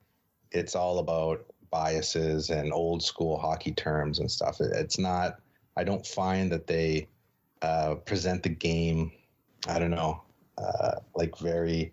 it's 0.51 0.77
all 0.77 0.99
about 0.99 1.45
biases 1.71 2.51
and 2.51 2.73
old 2.73 3.03
school 3.03 3.39
hockey 3.39 3.73
terms 3.73 4.19
and 4.19 4.31
stuff. 4.31 4.61
It's 4.61 4.99
not. 4.99 5.39
I 5.77 5.85
don't 5.85 6.07
find 6.07 6.53
that 6.53 6.67
they 6.67 7.09
uh, 7.63 7.95
present 7.95 8.43
the 8.43 8.51
game. 8.51 9.13
I 9.69 9.79
don't 9.79 9.91
know, 9.91 10.23
uh, 10.59 10.97
like 11.15 11.39
very 11.39 11.93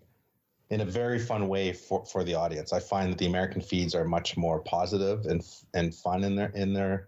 in 0.70 0.82
a 0.82 0.86
very 0.86 1.18
fun 1.18 1.48
way 1.48 1.74
for, 1.74 2.06
for 2.06 2.24
the 2.24 2.36
audience. 2.36 2.74
I 2.74 2.80
find 2.80 3.12
that 3.12 3.18
the 3.18 3.26
American 3.26 3.62
feeds 3.62 3.96
are 3.96 4.06
much 4.06 4.38
more 4.38 4.60
positive 4.60 5.26
and 5.26 5.44
and 5.74 5.94
fun 5.94 6.24
in 6.24 6.36
their 6.36 6.50
in 6.50 6.74
their 6.74 7.08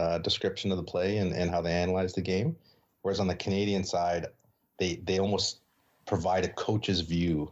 uh, 0.00 0.18
description 0.18 0.70
of 0.70 0.78
the 0.78 0.82
play 0.82 1.18
and, 1.18 1.32
and 1.32 1.50
how 1.50 1.60
they 1.60 1.72
analyze 1.72 2.14
the 2.14 2.22
game. 2.22 2.56
Whereas 3.02 3.20
on 3.20 3.26
the 3.26 3.34
Canadian 3.34 3.84
side, 3.84 4.26
they 4.78 5.00
they 5.04 5.18
almost 5.18 5.60
provide 6.06 6.44
a 6.44 6.48
coach's 6.48 7.00
view 7.00 7.50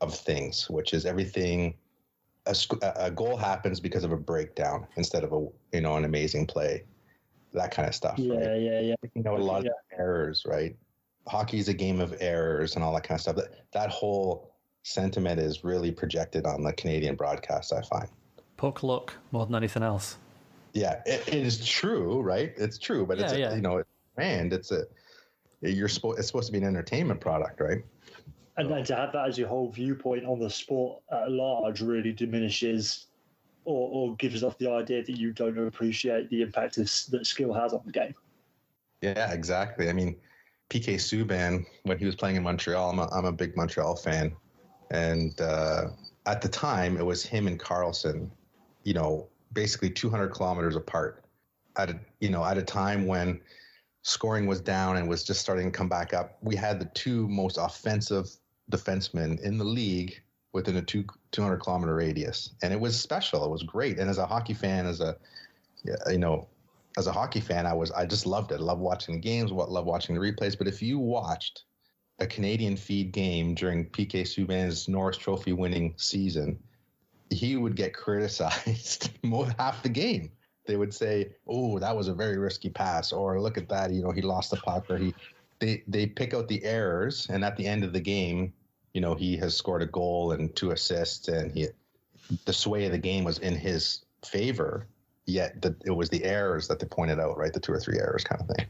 of 0.00 0.14
things, 0.14 0.70
which 0.70 0.94
is 0.94 1.04
everything. 1.04 1.74
A, 2.46 2.54
a 2.96 3.10
goal 3.10 3.36
happens 3.36 3.80
because 3.80 4.02
of 4.02 4.12
a 4.12 4.16
breakdown 4.16 4.86
instead 4.96 5.24
of 5.24 5.32
a 5.32 5.46
you 5.76 5.82
know 5.82 5.96
an 5.96 6.04
amazing 6.04 6.46
play, 6.46 6.84
that 7.52 7.70
kind 7.72 7.88
of 7.88 7.94
stuff. 7.94 8.18
Yeah, 8.18 8.34
right? 8.34 8.60
yeah, 8.60 8.80
yeah. 8.80 8.94
You 9.14 9.22
know, 9.22 9.36
a 9.36 9.38
lot 9.38 9.64
yeah. 9.64 9.70
of 9.70 9.98
errors, 9.98 10.44
right? 10.46 10.76
Hockey 11.28 11.58
is 11.58 11.68
a 11.68 11.74
game 11.74 12.00
of 12.00 12.14
errors 12.20 12.76
and 12.76 12.84
all 12.84 12.94
that 12.94 13.04
kind 13.04 13.18
of 13.18 13.22
stuff. 13.22 13.36
That 13.36 13.50
that 13.72 13.90
whole 13.90 14.54
sentiment 14.82 15.40
is 15.40 15.64
really 15.64 15.90
projected 15.90 16.46
on 16.46 16.62
the 16.62 16.72
Canadian 16.72 17.16
broadcast. 17.16 17.72
I 17.72 17.82
find 17.82 18.08
puck 18.56 18.82
luck 18.82 19.14
more 19.32 19.44
than 19.46 19.54
anything 19.54 19.82
else. 19.82 20.16
Yeah, 20.72 21.00
it, 21.06 21.26
it 21.28 21.46
is 21.46 21.66
true, 21.66 22.20
right? 22.20 22.52
It's 22.56 22.78
true, 22.78 23.06
but 23.06 23.18
it's 23.18 23.32
a, 23.32 23.38
yeah. 23.38 23.54
you 23.54 23.60
know, 23.60 23.78
it's 23.78 23.90
brand. 24.14 24.52
It's 24.52 24.70
a 24.70 24.84
you're 25.62 25.88
supposed 25.88 26.18
it's 26.18 26.28
supposed 26.28 26.46
to 26.46 26.52
be 26.52 26.58
an 26.58 26.64
entertainment 26.64 27.20
product, 27.20 27.60
right? 27.60 27.82
And 28.56 28.70
then 28.70 28.84
to 28.84 28.96
have 28.96 29.12
that 29.12 29.28
as 29.28 29.38
your 29.38 29.48
whole 29.48 29.70
viewpoint 29.70 30.24
on 30.24 30.38
the 30.38 30.50
sport 30.50 31.02
at 31.10 31.30
large 31.30 31.80
really 31.80 32.12
diminishes 32.12 33.06
or, 33.64 33.88
or 33.90 34.16
gives 34.16 34.42
off 34.42 34.58
the 34.58 34.70
idea 34.70 35.02
that 35.02 35.16
you 35.16 35.32
don't 35.32 35.56
appreciate 35.66 36.28
the 36.30 36.42
impact 36.42 36.78
of, 36.78 36.84
that 37.10 37.26
skill 37.26 37.52
has 37.52 37.72
on 37.72 37.80
the 37.84 37.92
game. 37.92 38.14
Yeah, 39.00 39.32
exactly. 39.32 39.88
I 39.88 39.92
mean, 39.92 40.16
PK 40.68 40.94
Subban 40.94 41.64
when 41.84 41.98
he 41.98 42.06
was 42.06 42.14
playing 42.14 42.36
in 42.36 42.42
Montreal, 42.42 42.90
I'm 42.90 42.98
a, 42.98 43.08
I'm 43.12 43.24
a 43.24 43.32
big 43.32 43.56
Montreal 43.56 43.96
fan, 43.96 44.34
and 44.90 45.40
uh, 45.40 45.88
at 46.26 46.42
the 46.42 46.48
time 46.48 46.96
it 46.96 47.04
was 47.04 47.24
him 47.24 47.46
and 47.46 47.58
Karlsson, 47.58 48.30
you 48.84 48.94
know, 48.94 49.28
basically 49.52 49.90
200 49.90 50.28
kilometers 50.28 50.76
apart. 50.76 51.24
At 51.76 51.90
a, 51.90 52.00
you 52.18 52.30
know, 52.30 52.44
at 52.44 52.58
a 52.58 52.62
time 52.62 53.06
when 53.06 53.40
scoring 54.02 54.46
was 54.46 54.60
down 54.60 54.96
and 54.96 55.08
was 55.08 55.22
just 55.22 55.40
starting 55.40 55.70
to 55.70 55.76
come 55.76 55.88
back 55.88 56.12
up, 56.12 56.38
we 56.42 56.56
had 56.56 56.80
the 56.80 56.86
two 56.86 57.28
most 57.28 57.58
offensive 57.58 58.28
defensemen 58.70 59.40
in 59.40 59.56
the 59.56 59.64
league 59.64 60.20
within 60.52 60.76
a 60.76 60.82
two 60.82 61.04
200 61.32 61.58
kilometer 61.58 61.94
radius, 61.94 62.54
and 62.62 62.72
it 62.72 62.80
was 62.80 62.98
special. 62.98 63.44
It 63.44 63.50
was 63.50 63.62
great. 63.62 63.98
And 63.98 64.10
as 64.10 64.18
a 64.18 64.26
hockey 64.26 64.54
fan, 64.54 64.86
as 64.86 65.00
a 65.00 65.16
you 66.08 66.18
know, 66.18 66.48
as 66.98 67.06
a 67.06 67.12
hockey 67.12 67.40
fan, 67.40 67.66
I 67.66 67.72
was 67.72 67.90
I 67.92 68.06
just 68.06 68.26
loved 68.26 68.52
it. 68.52 68.56
I 68.56 68.62
love 68.62 68.78
watching 68.78 69.14
the 69.14 69.20
games, 69.20 69.52
what 69.52 69.70
love 69.70 69.86
watching 69.86 70.14
the 70.14 70.20
replays. 70.20 70.58
But 70.58 70.66
if 70.66 70.82
you 70.82 70.98
watched 70.98 71.64
a 72.18 72.26
Canadian 72.26 72.76
feed 72.76 73.12
game 73.12 73.54
during 73.54 73.86
PK 73.86 74.22
Subban's 74.22 74.88
Norris 74.88 75.16
Trophy 75.16 75.52
winning 75.52 75.94
season, 75.96 76.58
he 77.30 77.56
would 77.56 77.76
get 77.76 77.94
criticized 77.94 79.10
more 79.22 79.48
half 79.58 79.82
the 79.82 79.88
game. 79.88 80.30
They 80.66 80.76
would 80.76 80.92
say, 80.92 81.30
"Oh, 81.46 81.78
that 81.78 81.96
was 81.96 82.08
a 82.08 82.14
very 82.14 82.38
risky 82.38 82.68
pass," 82.68 83.12
or 83.12 83.40
"Look 83.40 83.56
at 83.56 83.68
that, 83.70 83.92
you 83.92 84.02
know, 84.02 84.10
he 84.10 84.20
lost 84.20 84.50
the 84.50 84.58
puck," 84.58 84.90
or 84.90 84.98
he. 84.98 85.14
They 85.58 85.82
they 85.88 86.06
pick 86.06 86.34
out 86.34 86.48
the 86.48 86.62
errors, 86.64 87.26
and 87.30 87.44
at 87.44 87.56
the 87.56 87.66
end 87.66 87.84
of 87.84 87.92
the 87.92 88.00
game, 88.00 88.52
you 88.94 89.00
know, 89.00 89.14
he 89.14 89.36
has 89.38 89.54
scored 89.54 89.82
a 89.82 89.86
goal 89.86 90.32
and 90.32 90.54
two 90.54 90.70
assists, 90.72 91.28
and 91.28 91.52
he 91.52 91.68
the 92.44 92.52
sway 92.52 92.84
of 92.86 92.92
the 92.92 92.98
game 92.98 93.24
was 93.24 93.38
in 93.38 93.54
his 93.54 94.04
favor. 94.24 94.86
Yet 95.26 95.62
the, 95.62 95.76
it 95.84 95.90
was 95.90 96.08
the 96.08 96.24
errors 96.24 96.66
that 96.68 96.78
they 96.80 96.86
pointed 96.86 97.20
out, 97.20 97.36
right? 97.36 97.52
The 97.52 97.60
two 97.60 97.72
or 97.72 97.78
three 97.78 97.98
errors, 97.98 98.24
kind 98.24 98.40
of 98.40 98.48
thing. 98.56 98.66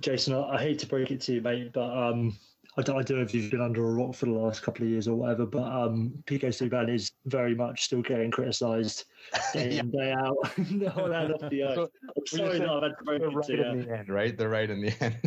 Jason, 0.00 0.34
I, 0.34 0.56
I 0.56 0.62
hate 0.62 0.78
to 0.80 0.86
break 0.86 1.10
it 1.10 1.20
to 1.22 1.34
you, 1.34 1.40
mate, 1.40 1.72
but 1.72 1.90
um, 1.90 2.38
I, 2.80 2.82
don't, 2.82 2.98
I 2.98 3.02
don't 3.02 3.18
know 3.18 3.22
if 3.22 3.34
you've 3.34 3.50
been 3.50 3.60
under 3.60 3.86
a 3.86 3.90
rock 3.92 4.14
for 4.14 4.24
the 4.24 4.32
last 4.32 4.62
couple 4.62 4.84
of 4.84 4.90
years 4.90 5.06
or 5.06 5.14
whatever, 5.14 5.44
but 5.44 5.64
um, 5.64 6.14
PK 6.24 6.44
Subban 6.44 6.88
is 6.88 7.12
very 7.26 7.54
much 7.54 7.84
still 7.84 8.00
getting 8.00 8.30
criticised 8.30 9.04
day 9.52 9.78
in, 9.78 9.90
day 9.90 10.12
out. 10.12 10.36
no, 10.70 10.88
no, 11.06 11.36
earth. 11.42 11.52
I'm 12.16 12.26
sorry 12.26 12.58
that 12.58 12.68
I've 12.68 12.82
had 12.82 12.98
to 12.98 13.04
break 13.04 13.22
right 13.22 13.46
to 13.46 13.70
in 13.70 13.82
the 13.82 13.98
end, 13.98 14.08
right? 14.08 14.36
They're 14.36 14.48
right 14.48 14.70
in 14.70 14.80
the 14.80 15.04
end. 15.04 15.18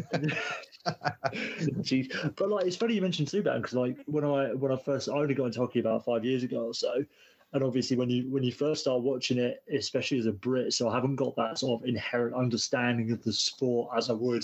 But 2.36 2.50
like, 2.50 2.66
it's 2.66 2.76
funny 2.76 2.96
you 2.96 3.02
mentioned 3.02 3.28
Subban 3.28 3.58
because 3.58 3.76
like 3.76 3.98
when 4.08 4.24
I 4.24 4.54
when 4.54 4.72
I 4.72 4.76
first 4.76 5.08
I 5.08 5.14
only 5.14 5.36
got 5.36 5.46
into 5.46 5.60
hockey 5.60 5.80
about 5.80 6.04
five 6.06 6.26
years 6.26 6.42
ago 6.42 6.66
or 6.66 6.74
so, 6.74 7.06
and 7.54 7.64
obviously 7.64 7.96
when 7.98 8.10
you 8.10 8.32
when 8.32 8.42
you 8.42 8.52
first 8.52 8.82
start 8.82 9.04
watching 9.04 9.38
it, 9.38 9.62
especially 9.72 10.18
as 10.18 10.26
a 10.26 10.32
Brit, 10.32 10.74
so 10.74 10.90
I 10.90 10.96
haven't 10.96 11.18
got 11.18 11.36
that 11.36 11.60
sort 11.60 11.84
of 11.84 11.88
inherent 11.88 12.36
understanding 12.36 13.12
of 13.12 13.24
the 13.24 13.32
sport 13.32 13.92
as 13.96 14.10
I 14.10 14.14
would 14.14 14.44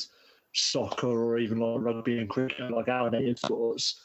soccer 0.54 1.08
or 1.08 1.38
even 1.38 1.60
like 1.60 1.82
rugby 1.82 2.20
and 2.20 2.30
cricket, 2.30 2.72
like 2.72 2.88
our 2.88 3.10
native 3.10 3.40
sports. 3.40 4.02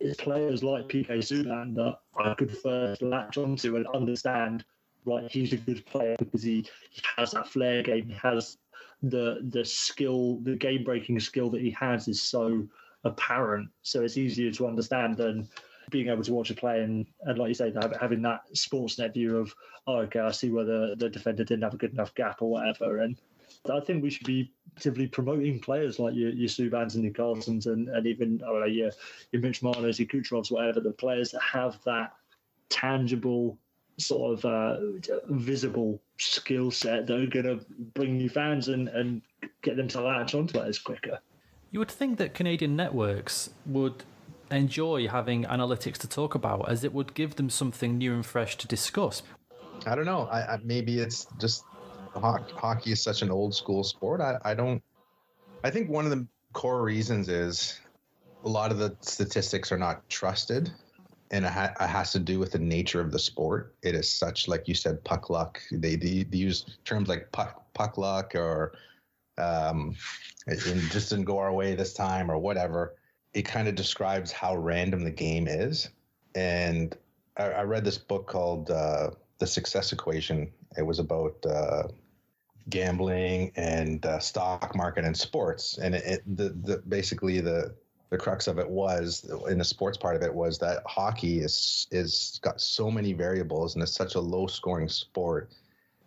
It's 0.00 0.20
players 0.20 0.62
like 0.62 0.88
PK 0.88 1.08
Subban 1.18 1.74
that 1.76 1.98
I 2.18 2.34
could 2.34 2.56
first 2.58 3.02
latch 3.02 3.38
onto 3.38 3.76
and 3.76 3.86
understand. 3.88 4.64
Right, 5.04 5.30
he's 5.30 5.52
a 5.52 5.56
good 5.56 5.84
player 5.86 6.14
because 6.18 6.42
he, 6.42 6.66
he 6.90 7.02
has 7.16 7.32
that 7.32 7.48
flair 7.48 7.82
game. 7.82 8.08
He 8.08 8.14
has 8.14 8.58
the 9.02 9.40
the 9.50 9.64
skill, 9.64 10.38
the 10.42 10.54
game 10.54 10.84
breaking 10.84 11.18
skill 11.20 11.50
that 11.50 11.60
he 11.60 11.70
has 11.72 12.08
is 12.08 12.22
so 12.22 12.66
apparent. 13.04 13.68
So 13.82 14.02
it's 14.02 14.16
easier 14.16 14.52
to 14.52 14.66
understand 14.66 15.16
than 15.16 15.48
being 15.90 16.08
able 16.08 16.22
to 16.22 16.32
watch 16.32 16.50
a 16.50 16.54
play 16.54 16.80
and, 16.80 17.06
and 17.22 17.38
like 17.38 17.48
you 17.48 17.54
say, 17.54 17.72
having 18.00 18.22
that 18.22 18.42
Sportsnet 18.54 19.14
view 19.14 19.38
of, 19.38 19.54
oh, 19.86 19.98
okay, 19.98 20.20
I 20.20 20.30
see 20.30 20.50
where 20.50 20.64
the, 20.64 20.94
the 20.96 21.08
defender 21.08 21.44
didn't 21.44 21.64
have 21.64 21.74
a 21.74 21.78
good 21.78 21.92
enough 21.92 22.14
gap 22.14 22.40
or 22.40 22.50
whatever. 22.50 22.98
And 23.00 23.18
I 23.70 23.80
think 23.80 24.02
we 24.02 24.10
should 24.10 24.26
be 24.26 24.52
actively 24.76 25.06
promoting 25.06 25.60
players 25.60 25.98
like 25.98 26.14
your, 26.14 26.30
your 26.30 26.48
Subbans 26.48 26.94
and 26.94 27.04
your 27.04 27.12
Karlssons 27.12 27.66
and, 27.66 27.88
and 27.88 28.06
even, 28.06 28.40
I 28.42 28.48
don't 28.48 28.60
know, 28.60 28.66
your, 28.66 28.90
your 29.30 29.42
Mitch 29.42 29.62
Marners, 29.62 30.00
your 30.00 30.08
Kucherovs, 30.08 30.50
whatever, 30.50 30.80
the 30.80 30.90
players 30.90 31.30
that 31.30 31.42
have 31.42 31.78
that 31.84 32.14
tangible 32.70 33.58
sort 33.98 34.38
of 34.38 34.44
uh, 34.44 34.76
visible 35.28 36.00
skill 36.18 36.70
set 36.70 37.06
that 37.06 37.20
are 37.20 37.26
going 37.26 37.44
to 37.44 37.64
bring 37.94 38.16
new 38.16 38.28
fans 38.28 38.68
and, 38.68 38.88
and 38.88 39.22
get 39.62 39.76
them 39.76 39.86
to 39.88 40.00
latch 40.00 40.34
onto 40.34 40.58
it 40.58 40.66
as 40.66 40.78
quicker. 40.78 41.20
You 41.70 41.78
would 41.78 41.90
think 41.90 42.18
that 42.18 42.34
Canadian 42.34 42.74
networks 42.74 43.50
would 43.66 44.04
enjoy 44.50 45.06
having 45.08 45.44
analytics 45.44 45.98
to 45.98 46.08
talk 46.08 46.34
about, 46.34 46.68
as 46.68 46.82
it 46.82 46.92
would 46.92 47.14
give 47.14 47.36
them 47.36 47.48
something 47.48 47.96
new 47.96 48.12
and 48.12 48.26
fresh 48.26 48.56
to 48.58 48.66
discuss. 48.66 49.22
I 49.86 49.94
don't 49.94 50.04
know. 50.04 50.22
I, 50.30 50.54
I 50.54 50.58
maybe 50.62 50.98
it's 50.98 51.26
just 51.38 51.64
ho- 52.14 52.44
hockey 52.56 52.92
is 52.92 53.02
such 53.02 53.22
an 53.22 53.30
old 53.30 53.54
school 53.54 53.84
sport. 53.84 54.20
I, 54.20 54.38
I 54.44 54.54
don't. 54.54 54.82
I 55.64 55.70
think 55.70 55.88
one 55.88 56.04
of 56.04 56.10
the 56.10 56.26
core 56.52 56.82
reasons 56.82 57.28
is 57.28 57.78
a 58.44 58.48
lot 58.48 58.72
of 58.72 58.78
the 58.78 58.96
statistics 59.00 59.70
are 59.70 59.78
not 59.78 60.08
trusted, 60.08 60.72
and 61.30 61.44
it, 61.44 61.50
ha- 61.50 61.74
it 61.80 61.86
has 61.86 62.12
to 62.12 62.18
do 62.18 62.38
with 62.38 62.52
the 62.52 62.58
nature 62.58 63.00
of 63.00 63.12
the 63.12 63.18
sport. 63.18 63.74
It 63.82 63.94
is 63.94 64.10
such, 64.10 64.48
like 64.48 64.66
you 64.68 64.74
said, 64.74 65.04
puck 65.04 65.30
luck. 65.30 65.60
They 65.70 65.96
they, 65.96 66.24
they 66.24 66.38
use 66.38 66.78
terms 66.84 67.08
like 67.08 67.30
puck 67.32 67.64
puck 67.74 67.96
luck 67.98 68.34
or 68.34 68.72
um, 69.38 69.96
it, 70.46 70.66
it 70.66 70.90
just 70.90 71.10
didn't 71.10 71.24
go 71.24 71.38
our 71.38 71.52
way 71.52 71.74
this 71.74 71.94
time 71.94 72.30
or 72.30 72.38
whatever. 72.38 72.96
It 73.34 73.42
kind 73.42 73.66
of 73.66 73.74
describes 73.74 74.30
how 74.30 74.56
random 74.56 75.04
the 75.04 75.10
game 75.10 75.48
is, 75.48 75.88
and 76.34 76.96
I, 77.36 77.44
I 77.44 77.62
read 77.62 77.84
this 77.84 77.98
book 77.98 78.26
called 78.26 78.70
uh, 78.70 79.10
The 79.38 79.46
Success 79.46 79.92
Equation. 79.92 80.52
It 80.76 80.82
was 80.82 80.98
about 80.98 81.36
uh, 81.46 81.84
gambling 82.70 83.52
and 83.56 84.04
uh, 84.06 84.18
stock 84.18 84.74
market 84.74 85.04
and 85.04 85.16
sports. 85.16 85.78
And 85.78 85.94
it, 85.94 86.04
it 86.04 86.36
the, 86.36 86.50
the 86.50 86.82
basically 86.88 87.40
the 87.40 87.74
the 88.10 88.18
crux 88.18 88.46
of 88.46 88.58
it 88.58 88.68
was 88.68 89.24
in 89.48 89.56
the 89.56 89.64
sports 89.64 89.96
part 89.96 90.16
of 90.16 90.22
it 90.22 90.32
was 90.32 90.58
that 90.58 90.82
hockey 90.86 91.40
is 91.40 91.86
is 91.90 92.38
got 92.42 92.60
so 92.60 92.90
many 92.90 93.14
variables 93.14 93.74
and 93.74 93.82
it's 93.82 93.94
such 93.94 94.16
a 94.16 94.20
low 94.20 94.46
scoring 94.46 94.88
sport 94.88 95.50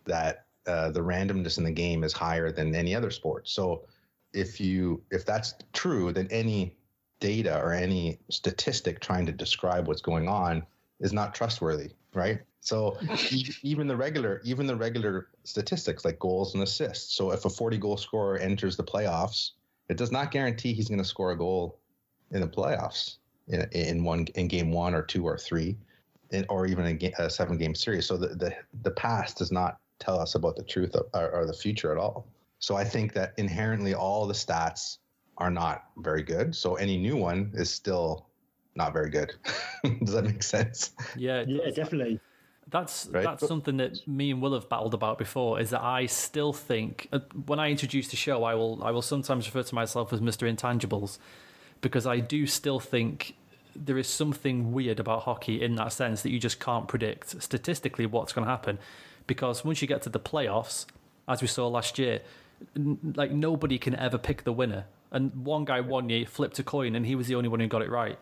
that 0.04 0.46
uh, 0.68 0.90
the 0.90 1.00
randomness 1.00 1.58
in 1.58 1.64
the 1.64 1.70
game 1.72 2.04
is 2.04 2.12
higher 2.12 2.52
than 2.52 2.74
any 2.76 2.94
other 2.94 3.10
sport. 3.10 3.48
So 3.48 3.86
if 4.32 4.60
you 4.60 5.02
if 5.10 5.26
that's 5.26 5.54
true, 5.72 6.12
then 6.12 6.28
any 6.30 6.76
data 7.18 7.60
or 7.60 7.72
any 7.72 8.18
statistic 8.30 9.00
trying 9.00 9.26
to 9.26 9.32
describe 9.32 9.88
what's 9.88 10.02
going 10.02 10.28
on 10.28 10.64
is 11.00 11.12
not 11.12 11.34
trustworthy, 11.34 11.90
right? 12.16 12.40
So 12.60 12.98
even 13.62 13.86
the 13.86 13.96
regular 13.96 14.40
even 14.44 14.66
the 14.66 14.74
regular 14.74 15.28
statistics 15.44 16.04
like 16.04 16.18
goals 16.18 16.54
and 16.54 16.62
assists. 16.62 17.14
So 17.14 17.30
if 17.30 17.44
a 17.44 17.50
40 17.50 17.78
goal 17.78 17.96
scorer 17.96 18.38
enters 18.38 18.76
the 18.76 18.82
playoffs, 18.82 19.52
it 19.88 19.96
does 19.96 20.10
not 20.10 20.32
guarantee 20.32 20.72
he's 20.72 20.88
going 20.88 20.98
to 20.98 21.04
score 21.04 21.30
a 21.30 21.38
goal 21.38 21.78
in 22.32 22.40
the 22.40 22.48
playoffs 22.48 23.18
in, 23.48 23.68
in 23.70 24.02
one 24.02 24.26
in 24.34 24.48
game 24.48 24.72
one 24.72 24.94
or 24.94 25.02
two 25.02 25.24
or 25.24 25.38
three, 25.38 25.76
in, 26.30 26.44
or 26.48 26.66
even 26.66 26.86
a, 26.86 26.94
game, 26.94 27.12
a 27.18 27.30
seven 27.30 27.56
game 27.56 27.74
series. 27.74 28.06
So 28.06 28.16
the, 28.16 28.28
the 28.28 28.56
the 28.82 28.90
past 28.90 29.38
does 29.38 29.52
not 29.52 29.78
tell 29.98 30.18
us 30.18 30.34
about 30.34 30.56
the 30.56 30.64
truth 30.64 30.94
of, 30.96 31.06
or, 31.14 31.30
or 31.30 31.46
the 31.46 31.54
future 31.54 31.92
at 31.92 31.98
all. 31.98 32.26
So 32.58 32.74
I 32.74 32.84
think 32.84 33.12
that 33.12 33.34
inherently 33.36 33.94
all 33.94 34.26
the 34.26 34.34
stats 34.34 34.98
are 35.38 35.50
not 35.50 35.84
very 35.98 36.22
good. 36.22 36.56
So 36.56 36.76
any 36.76 36.96
new 36.96 37.16
one 37.16 37.52
is 37.54 37.70
still 37.70 38.26
not 38.76 38.92
very 38.92 39.10
good. 39.10 39.34
Does 40.02 40.14
that 40.14 40.24
make 40.24 40.42
sense? 40.42 40.92
Yeah, 41.16 41.44
yeah, 41.46 41.70
definitely. 41.70 42.20
That's 42.68 43.08
right? 43.12 43.22
that's 43.22 43.46
something 43.46 43.76
that 43.76 44.06
me 44.08 44.32
and 44.32 44.42
Will 44.42 44.54
have 44.54 44.68
battled 44.68 44.94
about 44.94 45.18
before. 45.18 45.60
Is 45.60 45.70
that 45.70 45.82
I 45.82 46.06
still 46.06 46.52
think 46.52 47.08
uh, 47.12 47.20
when 47.46 47.60
I 47.60 47.70
introduce 47.70 48.08
the 48.08 48.16
show, 48.16 48.42
I 48.44 48.54
will 48.54 48.82
I 48.82 48.90
will 48.90 49.02
sometimes 49.02 49.46
refer 49.46 49.62
to 49.62 49.74
myself 49.74 50.12
as 50.12 50.20
Mister 50.20 50.46
Intangibles, 50.46 51.18
because 51.80 52.06
I 52.06 52.18
do 52.18 52.46
still 52.46 52.80
think 52.80 53.36
there 53.76 53.98
is 53.98 54.08
something 54.08 54.72
weird 54.72 54.98
about 54.98 55.22
hockey 55.22 55.62
in 55.62 55.76
that 55.76 55.92
sense 55.92 56.22
that 56.22 56.30
you 56.30 56.40
just 56.40 56.58
can't 56.58 56.88
predict 56.88 57.42
statistically 57.42 58.06
what's 58.06 58.32
going 58.32 58.44
to 58.44 58.50
happen 58.50 58.78
because 59.26 59.64
once 59.64 59.82
you 59.82 59.88
get 59.88 60.02
to 60.02 60.08
the 60.08 60.20
playoffs, 60.20 60.86
as 61.28 61.42
we 61.42 61.48
saw 61.48 61.68
last 61.68 61.98
year, 61.98 62.20
n- 62.74 63.14
like 63.16 63.30
nobody 63.30 63.78
can 63.78 63.94
ever 63.96 64.18
pick 64.18 64.44
the 64.44 64.52
winner. 64.52 64.84
And 65.10 65.44
one 65.44 65.64
guy 65.64 65.80
one 65.80 66.08
year 66.08 66.26
flipped 66.26 66.58
a 66.58 66.62
coin, 66.62 66.94
and 66.94 67.06
he 67.06 67.14
was 67.14 67.26
the 67.26 67.34
only 67.34 67.48
one 67.48 67.60
who 67.60 67.66
got 67.66 67.82
it 67.82 67.90
right. 67.90 68.18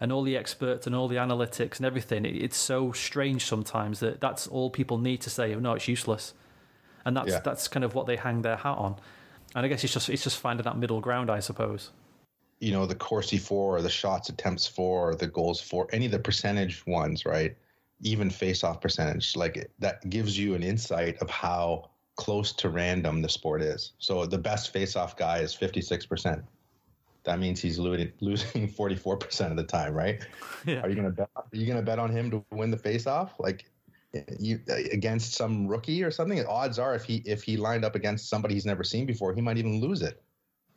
And 0.00 0.12
all 0.12 0.22
the 0.22 0.36
experts 0.36 0.86
and 0.86 0.96
all 0.96 1.08
the 1.08 1.16
analytics 1.16 1.76
and 1.76 1.84
everything, 1.84 2.24
it, 2.24 2.34
it's 2.34 2.56
so 2.56 2.92
strange 2.92 3.44
sometimes 3.44 4.00
that 4.00 4.20
that's 4.20 4.46
all 4.46 4.70
people 4.70 4.98
need 4.98 5.20
to 5.22 5.30
say. 5.30 5.54
Oh, 5.54 5.58
no, 5.58 5.74
it's 5.74 5.88
useless, 5.88 6.32
and 7.04 7.16
that's 7.16 7.30
yeah. 7.30 7.40
that's 7.40 7.68
kind 7.68 7.84
of 7.84 7.94
what 7.94 8.06
they 8.06 8.16
hang 8.16 8.42
their 8.42 8.56
hat 8.56 8.78
on. 8.78 8.96
And 9.54 9.66
I 9.66 9.68
guess 9.68 9.84
it's 9.84 9.92
just 9.92 10.08
it's 10.08 10.24
just 10.24 10.38
finding 10.38 10.64
that 10.64 10.78
middle 10.78 11.00
ground, 11.00 11.30
I 11.30 11.40
suppose. 11.40 11.90
You 12.60 12.72
know, 12.72 12.86
the 12.86 12.94
Corsi 12.94 13.38
for, 13.38 13.76
or 13.78 13.82
the 13.82 13.90
shots 13.90 14.28
attempts 14.28 14.66
for, 14.66 15.10
or 15.10 15.14
the 15.14 15.26
goals 15.26 15.62
for, 15.62 15.88
any 15.92 16.06
of 16.06 16.12
the 16.12 16.18
percentage 16.18 16.86
ones, 16.86 17.24
right? 17.24 17.56
even 18.02 18.30
face-off 18.30 18.80
percentage 18.80 19.36
like 19.36 19.70
that 19.78 20.08
gives 20.08 20.38
you 20.38 20.54
an 20.54 20.62
insight 20.62 21.16
of 21.18 21.28
how 21.30 21.90
close 22.16 22.52
to 22.52 22.68
random 22.68 23.22
the 23.22 23.28
sport 23.28 23.62
is 23.62 23.92
so 23.98 24.26
the 24.26 24.38
best 24.38 24.72
face-off 24.72 25.16
guy 25.16 25.38
is 25.38 25.54
56% 25.54 26.42
that 27.24 27.38
means 27.38 27.60
he's 27.60 27.78
losing 27.86 28.12
losing 28.20 28.68
44% 28.68 29.50
of 29.50 29.56
the 29.56 29.64
time 29.64 29.94
right? 29.94 30.20
Yeah. 30.66 30.82
are 30.82 30.90
you 30.90 30.96
gonna 30.96 31.10
bet 31.10 31.30
are 31.34 31.44
you 31.52 31.66
gonna 31.66 31.82
bet 31.82 31.98
on 31.98 32.10
him 32.10 32.30
to 32.32 32.44
win 32.50 32.70
the 32.70 32.76
face-off? 32.76 33.32
Like 33.38 33.64
you 34.38 34.60
against 34.92 35.34
some 35.34 35.66
rookie 35.66 36.02
or 36.02 36.10
something? 36.10 36.44
Odds 36.46 36.78
are 36.78 36.94
if 36.94 37.04
he 37.04 37.22
if 37.24 37.42
he 37.42 37.56
lined 37.56 37.84
up 37.84 37.94
against 37.94 38.28
somebody 38.28 38.54
he's 38.54 38.66
never 38.66 38.84
seen 38.84 39.06
before 39.06 39.32
he 39.32 39.40
might 39.40 39.56
even 39.56 39.80
lose 39.80 40.02
it 40.02 40.22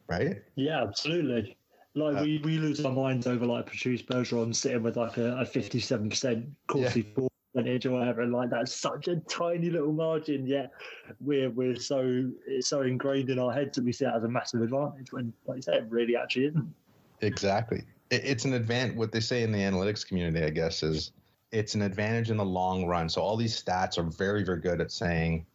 right? 0.08 0.41
Yeah 0.56 0.84
absolutely. 0.84 1.58
Like 1.96 2.18
uh, 2.18 2.22
we, 2.24 2.41
we 2.44 2.58
lose 2.58 2.84
our 2.84 2.91
minds 2.91 3.28
over 3.28 3.46
like 3.46 3.68
Patrice 3.68 4.02
Bergeron 4.02 4.56
sitting 4.56 4.82
with 4.82 4.98
like 4.98 5.18
a, 5.18 5.38
a 5.38 5.46
57% 5.46 6.48
Corsi 6.68 7.06
yeah. 7.18 7.28
Percentage 7.54 7.86
or 7.86 7.91
whatever, 7.91 8.26
like 8.26 8.49
that's 8.49 8.74
such 8.74 9.08
a 9.08 9.18
tiny 9.18 9.70
little 9.70 9.91
margin. 9.91 10.45
Yet 10.45 10.72
we're 11.20 11.49
we're 11.49 11.76
so 11.76 12.30
it's 12.47 12.68
so 12.68 12.82
ingrained 12.82 13.30
in 13.30 13.39
our 13.39 13.51
heads 13.51 13.76
that 13.76 13.84
we 13.84 13.91
see 13.91 14.06
it 14.06 14.14
as 14.16 14.24
a 14.24 14.28
massive 14.28 14.62
advantage 14.62 15.12
when, 15.12 15.34
like 15.45 15.58
you 15.58 15.62
said, 15.62 15.76
it 15.76 15.86
really 15.89 16.16
actually 16.16 16.45
isn't. 16.47 16.74
Exactly, 17.22 17.84
it, 18.10 18.22
it's 18.24 18.45
an 18.45 18.54
advantage. 18.54 18.97
What 18.97 19.12
they 19.12 19.20
say 19.20 19.43
in 19.43 19.51
the 19.51 19.60
analytics 19.60 20.06
community, 20.06 20.45
I 20.45 20.49
guess, 20.49 20.84
is 20.84 21.12
it's 21.51 21.76
an 21.76 21.82
advantage 21.84 22.32
in 22.32 22.38
the 22.38 22.45
long 22.45 22.86
run. 22.86 23.10
So 23.10 23.22
all 23.22 23.38
these 23.38 23.62
stats 23.62 23.97
are 23.97 24.04
very 24.04 24.43
very 24.43 24.60
good 24.60 24.82
at 24.82 24.91
saying 24.91 25.45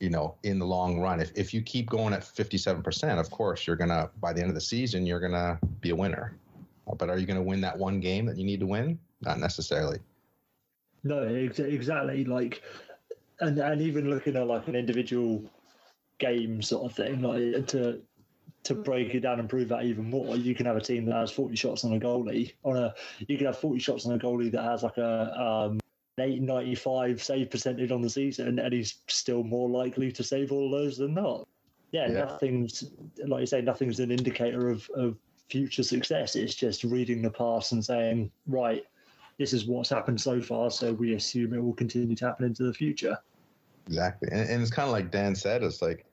you 0.00 0.10
know, 0.10 0.34
in 0.42 0.58
the 0.58 0.66
long 0.66 1.00
run. 1.00 1.20
If 1.20 1.32
if 1.34 1.54
you 1.54 1.62
keep 1.62 1.88
going 1.88 2.12
at 2.12 2.22
57%, 2.22 3.18
of 3.18 3.30
course, 3.30 3.66
you're 3.66 3.76
going 3.76 3.90
to 3.90 4.10
by 4.20 4.32
the 4.32 4.40
end 4.40 4.50
of 4.50 4.54
the 4.54 4.60
season, 4.60 5.06
you're 5.06 5.20
going 5.20 5.32
to 5.32 5.58
be 5.80 5.90
a 5.90 5.96
winner. 5.96 6.36
But 6.98 7.08
are 7.08 7.16
you 7.16 7.26
going 7.26 7.38
to 7.38 7.42
win 7.42 7.62
that 7.62 7.78
one 7.78 8.00
game 8.00 8.26
that 8.26 8.36
you 8.36 8.44
need 8.44 8.60
to 8.60 8.66
win? 8.66 8.98
Not 9.22 9.38
necessarily. 9.38 10.00
No, 11.04 11.22
exactly. 11.22 12.24
Like, 12.24 12.62
and 13.40 13.58
and 13.58 13.80
even 13.80 14.10
looking 14.10 14.36
at 14.36 14.46
like 14.46 14.66
an 14.68 14.74
individual 14.74 15.44
game 16.18 16.62
sort 16.62 16.90
of 16.90 16.96
thing, 16.96 17.20
like 17.20 17.66
to 17.68 18.00
to 18.64 18.74
break 18.74 19.14
it 19.14 19.20
down 19.20 19.38
and 19.38 19.48
prove 19.48 19.68
that 19.68 19.84
even 19.84 20.08
more, 20.08 20.36
you 20.36 20.54
can 20.54 20.64
have 20.64 20.76
a 20.76 20.80
team 20.80 21.04
that 21.04 21.14
has 21.14 21.30
40 21.30 21.54
shots 21.54 21.84
on 21.84 21.92
a 21.92 22.00
goalie. 22.00 22.54
On 22.64 22.76
a, 22.76 22.94
you 23.28 23.36
can 23.36 23.46
have 23.46 23.58
40 23.58 23.78
shots 23.78 24.06
on 24.06 24.14
a 24.14 24.18
goalie 24.18 24.50
that 24.52 24.64
has 24.64 24.82
like 24.82 24.96
a 24.96 25.38
um, 25.38 25.78
895 26.18 27.22
save 27.22 27.50
percentage 27.50 27.90
on 27.90 28.00
the 28.00 28.08
season, 28.08 28.58
and 28.58 28.72
he's 28.72 28.96
still 29.08 29.44
more 29.44 29.68
likely 29.68 30.10
to 30.12 30.22
save 30.22 30.50
all 30.50 30.70
those 30.70 30.96
than 30.96 31.12
not. 31.12 31.46
Yeah, 31.92 32.10
yeah, 32.10 32.20
nothing's 32.20 32.90
like 33.26 33.40
you 33.40 33.46
say, 33.46 33.60
nothing's 33.60 34.00
an 34.00 34.10
indicator 34.10 34.68
of, 34.68 34.88
of 34.96 35.16
future 35.48 35.82
success. 35.82 36.34
It's 36.34 36.54
just 36.54 36.84
reading 36.84 37.20
the 37.20 37.30
past 37.30 37.72
and 37.72 37.84
saying, 37.84 38.30
right, 38.46 38.82
this 39.38 39.52
is 39.52 39.66
what's 39.66 39.90
happened 39.90 40.20
so 40.20 40.40
far, 40.40 40.70
so 40.70 40.92
we 40.92 41.14
assume 41.14 41.54
it 41.54 41.62
will 41.62 41.74
continue 41.74 42.14
to 42.14 42.24
happen 42.24 42.46
into 42.46 42.62
the 42.64 42.72
future. 42.72 43.18
Exactly, 43.86 44.28
and, 44.32 44.48
and 44.48 44.62
it's 44.62 44.70
kind 44.70 44.86
of 44.86 44.92
like 44.92 45.10
Dan 45.10 45.34
said, 45.34 45.62
it's 45.62 45.82
like 45.82 46.06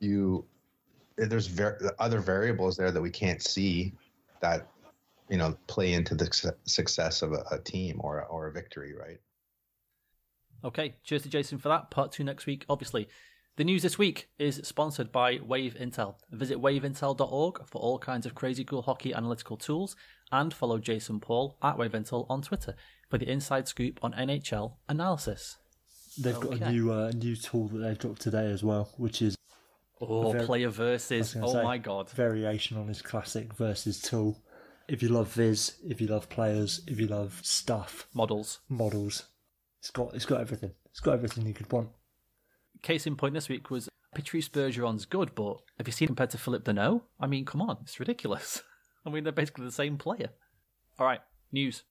you 0.00 0.44
there's 1.16 1.46
ver- 1.46 1.94
other 1.98 2.20
variables 2.20 2.76
there 2.76 2.90
that 2.90 3.00
we 3.00 3.10
can't 3.10 3.42
see 3.42 3.94
that 4.40 4.68
you 5.28 5.38
know 5.38 5.56
play 5.66 5.94
into 5.94 6.14
the 6.14 6.54
success 6.64 7.22
of 7.22 7.32
a, 7.32 7.44
a 7.50 7.58
team 7.58 8.00
or 8.02 8.24
or 8.24 8.48
a 8.48 8.52
victory, 8.52 8.94
right? 8.94 9.18
Okay, 10.64 10.94
cheers 11.04 11.22
to 11.22 11.28
Jason 11.28 11.58
for 11.58 11.68
that. 11.68 11.90
Part 11.90 12.12
two 12.12 12.24
next 12.24 12.46
week, 12.46 12.64
obviously. 12.68 13.08
The 13.56 13.64
news 13.64 13.82
this 13.82 13.96
week 13.96 14.28
is 14.38 14.60
sponsored 14.64 15.10
by 15.10 15.38
Wave 15.42 15.78
Intel. 15.80 16.16
Visit 16.30 16.58
waveintel.org 16.58 17.66
for 17.66 17.78
all 17.80 17.98
kinds 17.98 18.26
of 18.26 18.34
crazy 18.34 18.64
cool 18.64 18.82
hockey 18.82 19.14
analytical 19.14 19.56
tools 19.56 19.96
and 20.30 20.52
follow 20.52 20.76
Jason 20.76 21.20
Paul 21.20 21.56
at 21.62 21.78
Wave 21.78 21.92
Intel 21.92 22.26
on 22.28 22.42
Twitter 22.42 22.74
for 23.08 23.16
the 23.16 23.26
inside 23.26 23.66
scoop 23.66 23.98
on 24.02 24.12
NHL 24.12 24.74
analysis. 24.90 25.56
They've 26.18 26.36
okay. 26.36 26.58
got 26.58 26.68
a 26.68 26.70
new 26.70 26.92
uh, 26.92 27.12
new 27.14 27.34
tool 27.34 27.68
that 27.68 27.78
they've 27.78 27.98
dropped 27.98 28.20
today 28.20 28.52
as 28.52 28.62
well, 28.62 28.92
which 28.98 29.22
is 29.22 29.38
oh 30.02 30.34
player 30.44 30.68
versus. 30.68 31.34
Oh 31.40 31.54
say, 31.54 31.62
my 31.62 31.78
god! 31.78 32.10
Variation 32.10 32.76
on 32.76 32.88
his 32.88 33.00
classic 33.00 33.54
versus 33.54 34.02
tool 34.02 34.36
if 34.86 35.02
you 35.02 35.08
love 35.08 35.32
Viz, 35.32 35.76
if 35.82 36.00
you 36.00 36.08
love 36.08 36.28
players, 36.28 36.82
if 36.86 37.00
you 37.00 37.06
love 37.06 37.40
stuff, 37.42 38.06
models, 38.12 38.60
models, 38.68 39.24
it's 39.80 39.90
got 39.90 40.14
it's 40.14 40.26
got 40.26 40.42
everything. 40.42 40.72
It's 40.90 41.00
got 41.00 41.14
everything 41.14 41.46
you 41.46 41.54
could 41.54 41.72
want. 41.72 41.88
Case 42.82 43.06
in 43.06 43.16
point 43.16 43.34
this 43.34 43.48
week 43.48 43.70
was 43.70 43.88
Patrice 44.14 44.48
Bergeron's 44.48 45.06
good, 45.06 45.34
but 45.34 45.58
have 45.78 45.86
you 45.86 45.92
seen 45.92 46.08
compared 46.08 46.30
to 46.30 46.38
Phillip 46.38 46.64
Danault? 46.64 47.02
I 47.20 47.26
mean, 47.26 47.44
come 47.44 47.62
on, 47.62 47.78
it's 47.82 48.00
ridiculous. 48.00 48.62
I 49.06 49.10
mean, 49.10 49.24
they're 49.24 49.32
basically 49.32 49.64
the 49.64 49.72
same 49.72 49.98
player. 49.98 50.30
All 50.98 51.06
right, 51.06 51.20
news. 51.52 51.84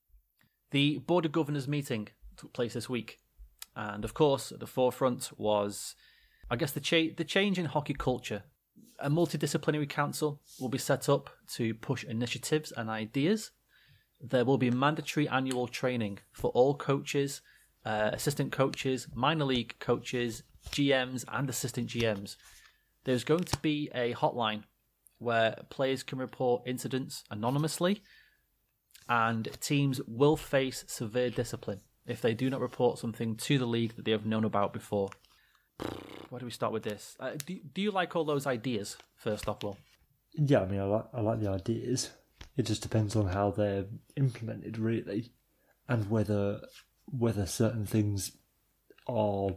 The 0.70 0.98
Board 0.98 1.24
of 1.24 1.32
Governors 1.32 1.68
meeting 1.68 2.08
took 2.36 2.52
place 2.52 2.74
this 2.74 2.88
week, 2.88 3.18
and 3.74 4.04
of 4.04 4.14
course, 4.14 4.52
at 4.52 4.60
the 4.60 4.66
forefront 4.66 5.30
was, 5.36 5.94
I 6.50 6.56
guess, 6.56 6.72
the 6.72 6.80
cha- 6.80 7.14
the 7.16 7.24
change 7.24 7.58
in 7.58 7.66
hockey 7.66 7.94
culture 7.94 8.44
a 8.98 9.10
multidisciplinary 9.10 9.88
council 9.88 10.40
will 10.60 10.68
be 10.68 10.78
set 10.78 11.08
up 11.08 11.30
to 11.48 11.74
push 11.74 12.04
initiatives 12.04 12.72
and 12.72 12.88
ideas. 12.88 13.50
There 14.20 14.44
will 14.44 14.58
be 14.58 14.70
mandatory 14.70 15.28
annual 15.28 15.68
training 15.68 16.20
for 16.32 16.50
all 16.52 16.74
coaches, 16.74 17.42
uh, 17.84 18.10
assistant 18.12 18.52
coaches, 18.52 19.08
minor 19.14 19.44
league 19.44 19.74
coaches, 19.78 20.42
GMs, 20.70 21.24
and 21.32 21.48
assistant 21.48 21.88
GMs. 21.88 22.36
There's 23.04 23.24
going 23.24 23.44
to 23.44 23.58
be 23.58 23.90
a 23.94 24.14
hotline 24.14 24.64
where 25.18 25.56
players 25.70 26.02
can 26.02 26.18
report 26.18 26.62
incidents 26.66 27.24
anonymously, 27.30 28.02
and 29.08 29.48
teams 29.60 30.00
will 30.06 30.36
face 30.36 30.84
severe 30.88 31.30
discipline 31.30 31.80
if 32.06 32.20
they 32.20 32.34
do 32.34 32.50
not 32.50 32.60
report 32.60 32.98
something 32.98 33.36
to 33.36 33.58
the 33.58 33.66
league 33.66 33.96
that 33.96 34.04
they 34.04 34.12
have 34.12 34.26
known 34.26 34.44
about 34.44 34.72
before. 34.72 35.10
Where 36.30 36.40
do 36.40 36.46
we 36.46 36.52
start 36.52 36.72
with 36.72 36.82
this? 36.82 37.16
Uh, 37.20 37.32
do, 37.44 37.58
do 37.74 37.82
you 37.82 37.90
like 37.90 38.16
all 38.16 38.24
those 38.24 38.46
ideas, 38.46 38.96
first 39.14 39.48
off, 39.48 39.62
Will? 39.62 39.76
Yeah, 40.34 40.60
I 40.60 40.66
mean, 40.66 40.80
I 40.80 40.84
like, 40.84 41.04
I 41.14 41.20
like 41.20 41.40
the 41.40 41.50
ideas. 41.50 42.10
It 42.56 42.66
just 42.66 42.82
depends 42.82 43.16
on 43.16 43.26
how 43.26 43.50
they're 43.50 43.86
implemented, 44.16 44.78
really, 44.78 45.30
and 45.88 46.10
whether 46.10 46.60
whether 47.06 47.46
certain 47.46 47.86
things 47.86 48.32
are 49.06 49.50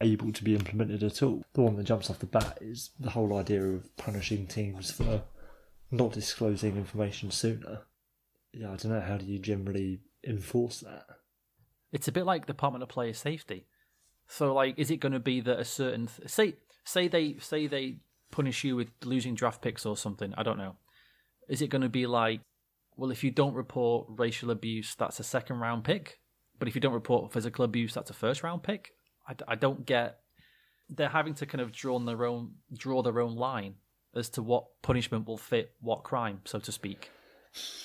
able 0.00 0.32
to 0.32 0.44
be 0.44 0.54
implemented 0.54 1.02
at 1.02 1.22
all. 1.22 1.42
The 1.54 1.62
one 1.62 1.76
that 1.76 1.84
jumps 1.84 2.10
off 2.10 2.18
the 2.18 2.26
bat 2.26 2.58
is 2.60 2.90
the 2.98 3.10
whole 3.10 3.36
idea 3.36 3.62
of 3.62 3.96
punishing 3.96 4.46
teams 4.46 4.90
for 4.90 5.22
not 5.90 6.12
disclosing 6.12 6.76
information 6.76 7.30
sooner. 7.30 7.82
Yeah, 8.52 8.72
I 8.72 8.76
don't 8.76 8.92
know. 8.92 9.00
How 9.00 9.16
do 9.16 9.26
you 9.26 9.38
generally 9.38 10.00
enforce 10.24 10.80
that? 10.80 11.06
It's 11.92 12.08
a 12.08 12.12
bit 12.12 12.26
like 12.26 12.46
Department 12.46 12.82
of 12.82 12.88
Player 12.88 13.14
Safety. 13.14 13.66
So, 14.28 14.52
like, 14.52 14.78
is 14.78 14.90
it 14.90 14.98
going 14.98 15.12
to 15.12 15.20
be 15.20 15.40
that 15.40 15.60
a 15.60 15.64
certain 15.64 16.08
th- 16.08 16.28
say 16.28 16.54
say 16.84 17.08
they 17.08 17.36
say 17.38 17.66
they 17.66 17.98
punish 18.30 18.64
you 18.64 18.76
with 18.76 18.88
losing 19.04 19.34
draft 19.34 19.62
picks 19.62 19.86
or 19.86 19.96
something? 19.96 20.34
I 20.36 20.42
don't 20.42 20.58
know. 20.58 20.76
Is 21.48 21.62
it 21.62 21.70
going 21.70 21.82
to 21.82 21.88
be 21.88 22.06
like, 22.06 22.40
well, 22.96 23.12
if 23.12 23.22
you 23.22 23.30
don't 23.30 23.54
report 23.54 24.08
racial 24.08 24.50
abuse, 24.50 24.94
that's 24.96 25.20
a 25.20 25.24
second 25.24 25.60
round 25.60 25.84
pick, 25.84 26.18
but 26.58 26.66
if 26.66 26.74
you 26.74 26.80
don't 26.80 26.92
report 26.92 27.32
physical 27.32 27.64
abuse, 27.64 27.94
that's 27.94 28.10
a 28.10 28.14
first 28.14 28.42
round 28.42 28.64
pick? 28.64 28.95
I, 29.26 29.34
I 29.48 29.54
don't 29.54 29.84
get. 29.86 30.20
They're 30.88 31.08
having 31.08 31.34
to 31.34 31.46
kind 31.46 31.60
of 31.60 31.72
draw 31.72 31.98
their 31.98 32.24
own 32.24 32.52
draw 32.72 33.02
their 33.02 33.20
own 33.20 33.34
line 33.34 33.74
as 34.14 34.28
to 34.30 34.42
what 34.42 34.66
punishment 34.82 35.26
will 35.26 35.38
fit 35.38 35.72
what 35.80 36.04
crime, 36.04 36.40
so 36.44 36.58
to 36.58 36.72
speak. 36.72 37.10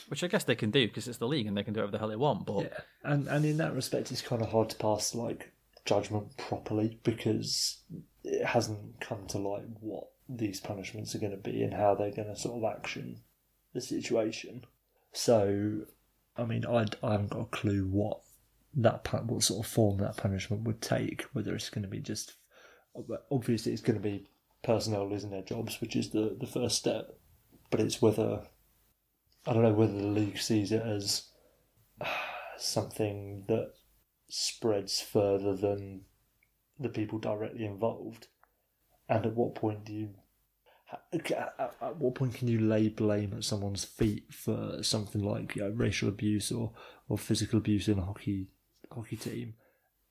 Which 0.10 0.24
I 0.24 0.28
guess 0.28 0.44
they 0.44 0.56
can 0.56 0.72
do 0.72 0.88
because 0.88 1.08
it's 1.08 1.18
the 1.18 1.28
league 1.28 1.48
and 1.48 1.56
they 1.58 1.64
can 1.64 1.74
do 1.74 1.80
whatever 1.80 1.94
the 1.94 1.98
hell 2.00 2.10
they 2.10 2.16
want. 2.16 2.46
But 2.46 2.64
Yeah, 2.64 2.80
and 3.04 3.28
and 3.28 3.46
in 3.46 3.58
that 3.58 3.74
respect, 3.74 4.12
it's 4.12 4.22
kind 4.22 4.42
of 4.42 4.50
hard 4.50 4.70
to 4.70 4.76
pass 4.76 5.16
like 5.16 5.52
judgment 5.86 6.38
properly 6.38 7.00
because 7.04 7.82
it 8.24 8.46
hasn't 8.46 9.00
come 9.00 9.26
to 9.28 9.38
light 9.38 9.64
what 9.80 10.08
these 10.30 10.60
punishments 10.60 11.16
are 11.16 11.20
going 11.20 11.32
to 11.32 11.38
be 11.38 11.64
and 11.64 11.74
how 11.74 11.96
they're 11.96 12.12
going 12.12 12.34
to 12.34 12.40
sort 12.40 12.64
of 12.64 12.78
action 12.78 13.22
the 13.74 13.82
situation. 13.82 14.66
So, 15.14 15.82
I 16.38 16.46
mean, 16.46 16.66
I 16.66 16.86
I 17.04 17.14
haven't 17.14 17.32
got 17.32 17.42
a 17.42 17.46
clue 17.46 17.88
what 17.90 18.22
that 18.76 19.26
what 19.26 19.44
sort 19.44 19.66
of 19.66 19.72
form 19.72 19.98
that 19.98 20.18
punishment 20.18 20.64
would 20.64 20.82
take. 20.82 21.24
Whether 21.34 21.56
it's 21.56 21.70
going 21.70 21.84
to 21.84 21.90
be 21.90 22.00
just 22.00 22.36
obviously 23.30 23.74
it's 23.74 23.82
going 23.82 24.02
to 24.02 24.04
be 24.04 24.30
personnel 24.64 25.10
losing 25.10 25.32
their 25.32 25.42
jobs, 25.42 25.82
which 25.82 25.96
is 25.96 26.10
the 26.12 26.38
the 26.40 26.48
first 26.48 26.78
step, 26.78 27.18
but 27.70 27.80
it's 27.80 28.02
whether 28.02 28.42
I 29.46 29.54
don't 29.54 29.64
know 29.64 29.74
whether 29.74 29.94
the 29.94 30.08
league 30.08 30.38
sees 30.38 30.72
it 30.72 30.84
as 30.84 31.24
something 32.58 33.46
that 33.48 33.74
spreads 34.30 35.02
further 35.02 35.56
than 35.56 36.02
the 36.80 36.90
people 36.90 37.20
directly 37.20 37.66
involved, 37.66 38.28
and 39.10 39.26
at 39.26 39.36
what 39.36 39.56
point 39.56 39.86
do 39.86 39.94
you? 39.94 40.10
At 41.14 41.76
at 41.82 41.98
what 41.98 42.16
point 42.16 42.36
can 42.36 42.48
you 42.48 42.60
lay 42.60 42.90
blame 42.90 43.34
at 43.34 43.44
someone's 43.46 43.86
feet 43.86 44.34
for 44.34 44.84
something 44.84 45.24
like 45.24 45.56
you 45.56 45.64
know, 45.64 45.70
racial 45.70 46.10
abuse 46.10 46.52
or, 46.52 46.74
or 47.08 47.18
physical 47.18 47.60
abuse 47.60 47.88
in 47.88 47.98
hockey 47.98 48.50
hockey 48.92 49.18
team, 49.18 49.56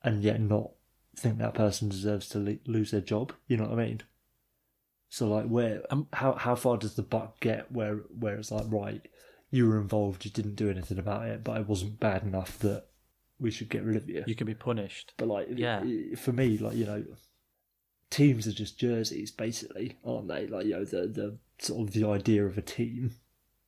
and 0.03 0.23
yet 0.23 0.39
not 0.41 0.71
think 1.15 1.37
that 1.37 1.53
person 1.53 1.89
deserves 1.89 2.27
to 2.29 2.39
le- 2.39 2.57
lose 2.65 2.91
their 2.91 3.01
job? 3.01 3.33
You 3.47 3.57
know 3.57 3.65
what 3.65 3.79
I 3.79 3.85
mean? 3.85 4.01
So 5.09 5.27
like, 5.27 5.47
where 5.47 5.83
Um, 5.89 6.07
how 6.13 6.33
how 6.33 6.55
far 6.55 6.77
does 6.77 6.95
the 6.95 7.03
buck 7.03 7.39
get? 7.39 7.71
Where 7.71 7.97
where 8.17 8.37
it's 8.37 8.51
like, 8.51 8.65
right, 8.69 9.05
you 9.49 9.67
were 9.67 9.79
involved, 9.79 10.23
you 10.25 10.31
didn't 10.31 10.55
do 10.55 10.69
anything 10.69 10.97
about 10.97 11.27
it, 11.27 11.43
but 11.43 11.59
it 11.59 11.67
wasn't 11.67 11.99
bad 11.99 12.23
enough 12.23 12.57
that 12.59 12.85
we 13.39 13.51
should 13.51 13.69
get 13.69 13.83
rid 13.83 13.97
of 13.97 14.07
you. 14.09 14.23
you 14.27 14.35
can 14.35 14.45
be 14.47 14.53
punished. 14.53 15.13
But 15.17 15.27
like, 15.27 15.47
Yeah. 15.51 15.83
for 16.15 16.31
me, 16.31 16.57
like 16.57 16.75
you 16.77 16.85
know, 16.85 17.03
teams 18.09 18.47
are 18.47 18.51
just 18.53 18.79
jerseys, 18.79 19.31
basically, 19.31 19.97
aren't 20.05 20.27
they? 20.27 20.47
Like 20.47 20.65
you 20.65 20.73
know, 20.73 20.85
the 20.85 21.07
the 21.07 21.37
sort 21.59 21.87
of 21.87 21.93
the 21.93 22.07
idea 22.07 22.45
of 22.45 22.57
a 22.57 22.61
team, 22.61 23.15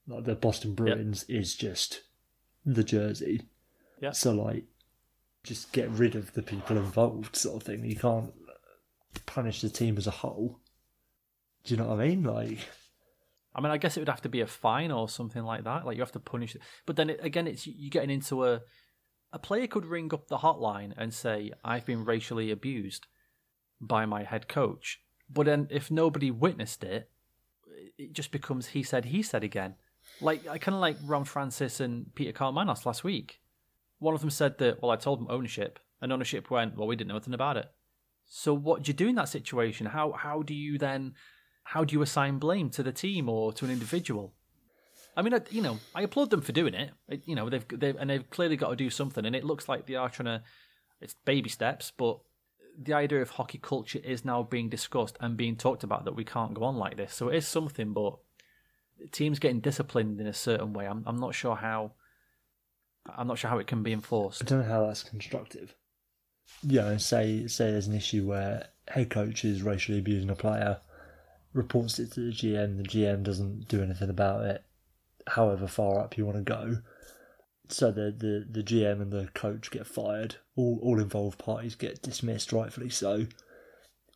like 0.07 0.23
the 0.23 0.35
Boston 0.35 0.73
Bruins, 0.75 1.23
is 1.27 1.55
just 1.55 2.03
the 2.65 2.83
jersey. 2.83 3.41
Yeah. 4.01 4.11
So 4.11 4.31
like, 4.33 4.63
just 5.43 5.71
get 5.71 5.89
rid 5.89 6.15
of 6.15 6.33
the 6.33 6.41
people 6.41 6.77
involved, 6.77 7.35
sort 7.35 7.57
of 7.57 7.63
thing. 7.63 7.83
You 7.85 7.95
can't 7.95 8.33
punish 9.25 9.61
the 9.61 9.69
team 9.69 9.97
as 9.97 10.07
a 10.07 10.11
whole. 10.11 10.59
Do 11.63 11.73
you 11.73 11.79
know 11.79 11.87
what 11.87 11.99
I 11.99 12.07
mean? 12.07 12.23
Like, 12.23 12.59
I 13.55 13.61
mean, 13.61 13.71
I 13.71 13.77
guess 13.77 13.95
it 13.95 14.01
would 14.01 14.09
have 14.09 14.21
to 14.21 14.29
be 14.29 14.41
a 14.41 14.47
fine 14.47 14.91
or 14.91 15.07
something 15.07 15.43
like 15.43 15.63
that. 15.65 15.85
Like 15.85 15.95
you 15.95 16.01
have 16.01 16.11
to 16.13 16.19
punish 16.19 16.55
it. 16.55 16.61
But 16.85 16.95
then 16.95 17.09
it, 17.09 17.19
again, 17.21 17.47
it's 17.47 17.67
you 17.67 17.89
getting 17.89 18.09
into 18.09 18.45
a 18.45 18.61
a 19.31 19.39
player 19.39 19.67
could 19.67 19.85
ring 19.85 20.13
up 20.13 20.27
the 20.27 20.39
hotline 20.39 20.93
and 20.97 21.13
say, 21.13 21.51
"I've 21.63 21.85
been 21.85 22.05
racially 22.05 22.51
abused 22.51 23.07
by 23.81 24.05
my 24.05 24.23
head 24.23 24.47
coach." 24.47 25.01
But 25.29 25.45
then 25.45 25.67
if 25.69 25.89
nobody 25.89 26.31
witnessed 26.31 26.83
it, 26.83 27.09
it 27.97 28.13
just 28.13 28.31
becomes 28.31 28.67
he 28.67 28.83
said 28.83 29.05
he 29.05 29.21
said 29.23 29.43
again. 29.43 29.75
Like 30.21 30.47
I 30.47 30.57
kind 30.57 30.75
of 30.75 30.81
like 30.81 30.97
Ron 31.03 31.23
Francis 31.23 31.79
and 31.79 32.13
Peter 32.15 32.31
Karmanos 32.31 32.85
last 32.85 33.03
week. 33.03 33.39
One 34.03 34.13
of 34.15 34.21
them 34.21 34.29
said 34.41 34.57
that, 34.57 34.81
"Well, 34.81 34.91
I 34.91 34.97
told 34.97 35.19
them 35.19 35.27
ownership," 35.37 35.79
and 36.01 36.11
ownership 36.11 36.49
went, 36.51 36.75
"Well, 36.75 36.87
we 36.87 36.95
didn't 36.95 37.09
know 37.09 37.15
anything 37.15 37.33
about 37.41 37.57
it." 37.57 37.67
So 38.25 38.53
what 38.53 38.83
do 38.83 38.89
you 38.89 38.93
do 38.93 39.07
in 39.07 39.15
that 39.15 39.29
situation? 39.37 39.87
How 39.97 40.11
how 40.25 40.37
do 40.49 40.53
you 40.53 40.77
then 40.77 41.01
how 41.73 41.83
do 41.85 41.93
you 41.95 42.01
assign 42.01 42.39
blame 42.39 42.69
to 42.71 42.83
the 42.83 42.91
team 42.91 43.29
or 43.29 43.53
to 43.53 43.65
an 43.65 43.71
individual? 43.71 44.33
I 45.15 45.21
mean, 45.21 45.33
I, 45.33 45.41
you 45.51 45.61
know, 45.61 45.77
I 45.95 46.01
applaud 46.01 46.29
them 46.31 46.41
for 46.41 46.51
doing 46.51 46.73
it. 46.73 46.89
It- 47.07 47.27
You 47.29 47.35
know, 47.35 47.49
they've 47.49 47.67
they've 47.81 47.95
and 47.99 48.09
they've 48.09 48.29
clearly 48.29 48.57
got 48.57 48.69
to 48.71 48.75
do 48.85 48.89
something, 48.89 49.25
and 49.25 49.35
it 49.35 49.43
looks 49.49 49.69
like 49.69 49.85
they 49.85 49.95
are 49.95 50.09
trying 50.09 50.31
to. 50.33 50.43
It's 51.03 51.15
baby 51.25 51.49
steps, 51.49 51.91
but 52.03 52.15
the 52.87 52.93
idea 53.03 53.21
of 53.21 53.29
hockey 53.31 53.59
culture 53.71 53.99
is 54.13 54.25
now 54.25 54.39
being 54.55 54.69
discussed 54.69 55.15
and 55.21 55.37
being 55.37 55.55
talked 55.55 55.83
about 55.83 56.03
that 56.05 56.15
we 56.15 56.25
can't 56.25 56.55
go 56.55 56.63
on 56.63 56.77
like 56.77 56.97
this. 56.97 57.13
So 57.13 57.29
it 57.29 57.35
is 57.37 57.47
something, 57.47 57.93
but 57.93 58.13
teams 59.11 59.37
getting 59.39 59.59
disciplined 59.61 60.19
in 60.19 60.27
a 60.27 60.33
certain 60.33 60.73
way. 60.73 60.85
I'm 60.87 61.03
I'm 61.05 61.19
not 61.25 61.35
sure 61.35 61.55
how. 61.55 61.81
I'm 63.09 63.27
not 63.27 63.37
sure 63.37 63.49
how 63.49 63.59
it 63.59 63.67
can 63.67 63.83
be 63.83 63.93
enforced. 63.93 64.41
I 64.41 64.45
don't 64.45 64.59
know 64.59 64.73
how 64.73 64.87
that's 64.87 65.03
constructive. 65.03 65.75
Yeah, 66.61 66.87
and 66.87 67.01
say 67.01 67.47
say 67.47 67.71
there's 67.71 67.87
an 67.87 67.95
issue 67.95 68.25
where 68.25 68.67
head 68.87 69.09
coach 69.09 69.45
is 69.45 69.63
racially 69.63 69.99
abusing 69.99 70.29
a 70.29 70.35
player, 70.35 70.79
reports 71.53 71.99
it 71.99 72.11
to 72.13 72.21
the 72.21 72.31
GM, 72.31 72.77
the 72.77 72.83
GM 72.83 73.23
doesn't 73.23 73.67
do 73.67 73.81
anything 73.81 74.09
about 74.09 74.45
it, 74.45 74.63
however 75.27 75.67
far 75.67 75.99
up 75.99 76.17
you 76.17 76.25
want 76.25 76.37
to 76.37 76.43
go. 76.43 76.77
So 77.69 77.91
the, 77.91 78.11
the, 78.11 78.45
the 78.49 78.63
GM 78.63 79.01
and 79.01 79.11
the 79.11 79.29
coach 79.33 79.71
get 79.71 79.87
fired. 79.87 80.35
All 80.55 80.79
all 80.83 80.99
involved 80.99 81.39
parties 81.39 81.75
get 81.75 82.01
dismissed, 82.01 82.51
rightfully 82.51 82.89
so. 82.89 83.25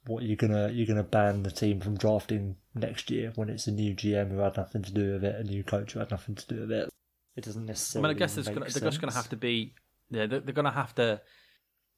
What 0.05 0.23
you're 0.23 0.35
gonna 0.35 0.69
you're 0.69 0.88
gonna 0.88 1.03
ban 1.03 1.43
the 1.43 1.51
team 1.51 1.79
from 1.79 1.97
drafting 1.97 2.57
next 2.75 3.09
year 3.09 3.31
when 3.35 3.49
it's 3.49 3.67
a 3.67 3.71
new 3.71 3.93
GM 3.93 4.31
who 4.31 4.39
had 4.39 4.57
nothing 4.57 4.83
to 4.83 4.93
do 4.93 5.13
with 5.13 5.23
it, 5.23 5.35
a 5.35 5.43
new 5.43 5.63
coach 5.63 5.93
who 5.93 5.99
had 5.99 6.11
nothing 6.11 6.35
to 6.35 6.47
do 6.47 6.61
with 6.61 6.71
it. 6.71 6.89
It 7.38 7.43
doesn't 7.43 7.65
necessarily. 7.65 8.07
I 8.07 8.09
mean, 8.09 8.17
I 8.17 8.19
guess 8.19 8.33
there's 8.33 8.47
gonna, 8.47 8.61
they're 8.61 8.89
just 8.89 8.99
going 8.99 9.11
to 9.11 9.15
have 9.15 9.29
to 9.29 9.38
be, 9.38 9.75
yeah, 10.09 10.25
they're, 10.25 10.39
they're 10.39 10.55
going 10.55 10.65
to 10.65 10.71
have 10.71 10.95
to, 10.95 11.21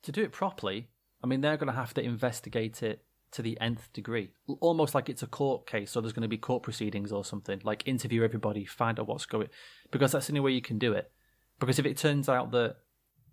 to 0.03 0.11
do 0.11 0.21
it 0.21 0.33
properly. 0.33 0.89
I 1.23 1.27
mean, 1.27 1.39
they're 1.39 1.57
going 1.57 1.71
to 1.71 1.73
have 1.73 1.93
to 1.95 2.01
investigate 2.01 2.83
it 2.83 3.05
to 3.31 3.41
the 3.41 3.57
nth 3.61 3.91
degree, 3.93 4.31
almost 4.59 4.93
like 4.93 5.07
it's 5.07 5.23
a 5.23 5.27
court 5.27 5.65
case. 5.65 5.91
So 5.91 6.01
there's 6.01 6.13
going 6.13 6.23
to 6.23 6.27
be 6.27 6.37
court 6.37 6.63
proceedings 6.63 7.11
or 7.11 7.23
something, 7.23 7.61
like 7.63 7.87
interview 7.87 8.23
everybody, 8.23 8.65
find 8.65 8.99
out 8.99 9.07
what's 9.07 9.25
going, 9.25 9.47
because 9.91 10.11
that's 10.11 10.27
the 10.27 10.33
only 10.33 10.41
way 10.41 10.51
you 10.51 10.61
can 10.61 10.77
do 10.77 10.91
it. 10.93 11.09
Because 11.57 11.79
if 11.79 11.85
it 11.85 11.97
turns 11.97 12.27
out 12.27 12.51
that 12.51 12.77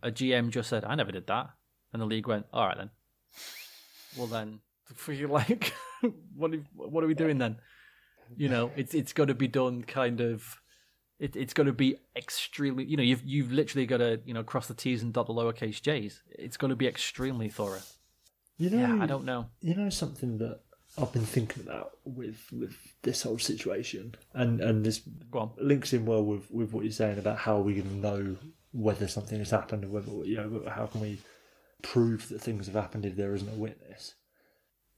a 0.03 0.11
GM 0.11 0.51
just 0.51 0.69
said, 0.69 0.85
"I 0.85 0.95
never 0.95 1.13
did 1.13 1.27
that," 1.27 1.51
and 1.93 2.03
the 2.03 2.07
league 2.07 2.29
went, 2.29 2.47
"All 2.53 2.67
right 2.67 2.77
then," 2.77 2.91
well 4.17 4.27
then, 4.27 4.61
for 4.95 5.13
you 5.13 5.27
like, 5.29 5.73
what 6.37 6.53
are, 6.53 6.63
what 6.75 7.03
are 7.03 7.07
we 7.09 7.15
doing 7.15 7.39
then? 7.39 7.57
You 8.37 8.49
know, 8.49 8.71
it's 8.77 8.95
it's 8.95 9.13
got 9.13 9.29
to 9.29 9.35
be 9.35 9.49
done 9.49 9.83
kind 9.83 10.21
of 10.21 10.61
it, 11.19 11.37
it's 11.37 11.55
going 11.55 11.67
to 11.67 11.73
be 11.73 11.97
extremely 12.15 12.85
you 12.85 12.97
know 12.97 13.03
you've 13.03 13.25
you've 13.25 13.53
literally 13.53 13.87
got 13.87 13.99
to 13.99 14.21
you 14.25 14.35
know 14.35 14.43
cross 14.43 14.67
the 14.67 14.75
t's 14.75 15.03
and 15.03 15.13
dot 15.13 15.27
the 15.27 15.33
lowercase 15.33 15.81
j's. 15.81 16.23
It's 16.31 16.57
going 16.57 16.71
to 16.71 16.77
be 16.77 16.87
extremely 16.87 17.49
thorough. 17.49 17.81
You 18.59 18.71
know, 18.71 18.79
yeah 18.79 19.03
i 19.03 19.07
don't 19.07 19.25
know. 19.25 19.47
You 19.61 19.75
know 19.75 19.91
something 19.91 20.39
that 20.39 20.61
I've 20.99 21.13
been 21.13 21.27
thinking 21.27 21.63
about 21.63 21.99
with 22.05 22.49
with 22.53 22.77
this 23.03 23.23
whole 23.23 23.39
situation, 23.39 24.15
and 24.33 24.61
and 24.61 24.85
this 24.85 25.03
links 25.59 25.93
in 25.93 26.07
well 26.07 26.25
with 26.25 26.51
with 26.51 26.73
what 26.73 26.85
you're 26.85 26.93
saying 26.93 27.19
about 27.19 27.39
how 27.39 27.61
going 27.61 27.83
to 27.83 27.95
know 27.97 28.37
whether 28.73 29.07
something 29.09 29.39
has 29.39 29.51
happened, 29.51 29.85
or 29.85 29.89
whether 29.89 30.11
you 30.25 30.37
know 30.37 30.63
how 30.69 30.87
can 30.87 31.01
we 31.01 31.19
prove 31.83 32.29
that 32.29 32.41
things 32.41 32.67
have 32.67 32.75
happened 32.75 33.05
if 33.05 33.17
there 33.17 33.35
isn't 33.35 33.49
a 33.49 33.57
witness. 33.57 34.15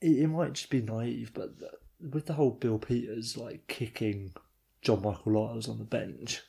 It, 0.00 0.18
it 0.18 0.26
might 0.28 0.52
just 0.52 0.70
be 0.70 0.80
naive, 0.80 1.32
but 1.34 1.58
the, 1.58 1.70
with 2.08 2.26
the 2.26 2.34
whole 2.34 2.52
Bill 2.52 2.78
Peters 2.78 3.36
like 3.36 3.66
kicking 3.66 4.32
John 4.82 5.02
Michael 5.02 5.32
Lyles 5.32 5.68
on 5.68 5.78
the 5.78 5.84
bench, 5.84 6.42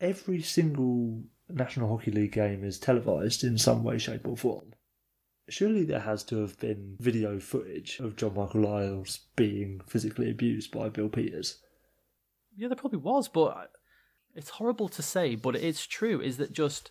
every 0.00 0.42
single 0.42 1.22
National 1.48 1.88
Hockey 1.88 2.10
League 2.10 2.32
game 2.32 2.64
is 2.64 2.78
televised 2.78 3.44
in 3.44 3.58
some 3.58 3.82
way, 3.82 3.98
shape, 3.98 4.26
or 4.26 4.36
form. 4.36 4.72
Surely 5.48 5.84
there 5.84 6.00
has 6.00 6.22
to 6.24 6.36
have 6.40 6.58
been 6.60 6.96
video 7.00 7.40
footage 7.40 7.98
of 7.98 8.16
John 8.16 8.34
Michael 8.34 8.60
Lyles 8.62 9.20
being 9.34 9.80
physically 9.86 10.30
abused 10.30 10.70
by 10.70 10.88
Bill 10.88 11.08
Peters. 11.08 11.58
yeah 12.56 12.68
there 12.68 12.76
probably 12.76 12.98
was 13.00 13.26
but 13.28 13.70
it's 14.34 14.50
horrible 14.50 14.88
to 14.88 15.02
say 15.02 15.34
but 15.34 15.56
it's 15.56 15.86
true 15.86 16.20
is 16.20 16.36
that 16.36 16.52
just 16.52 16.90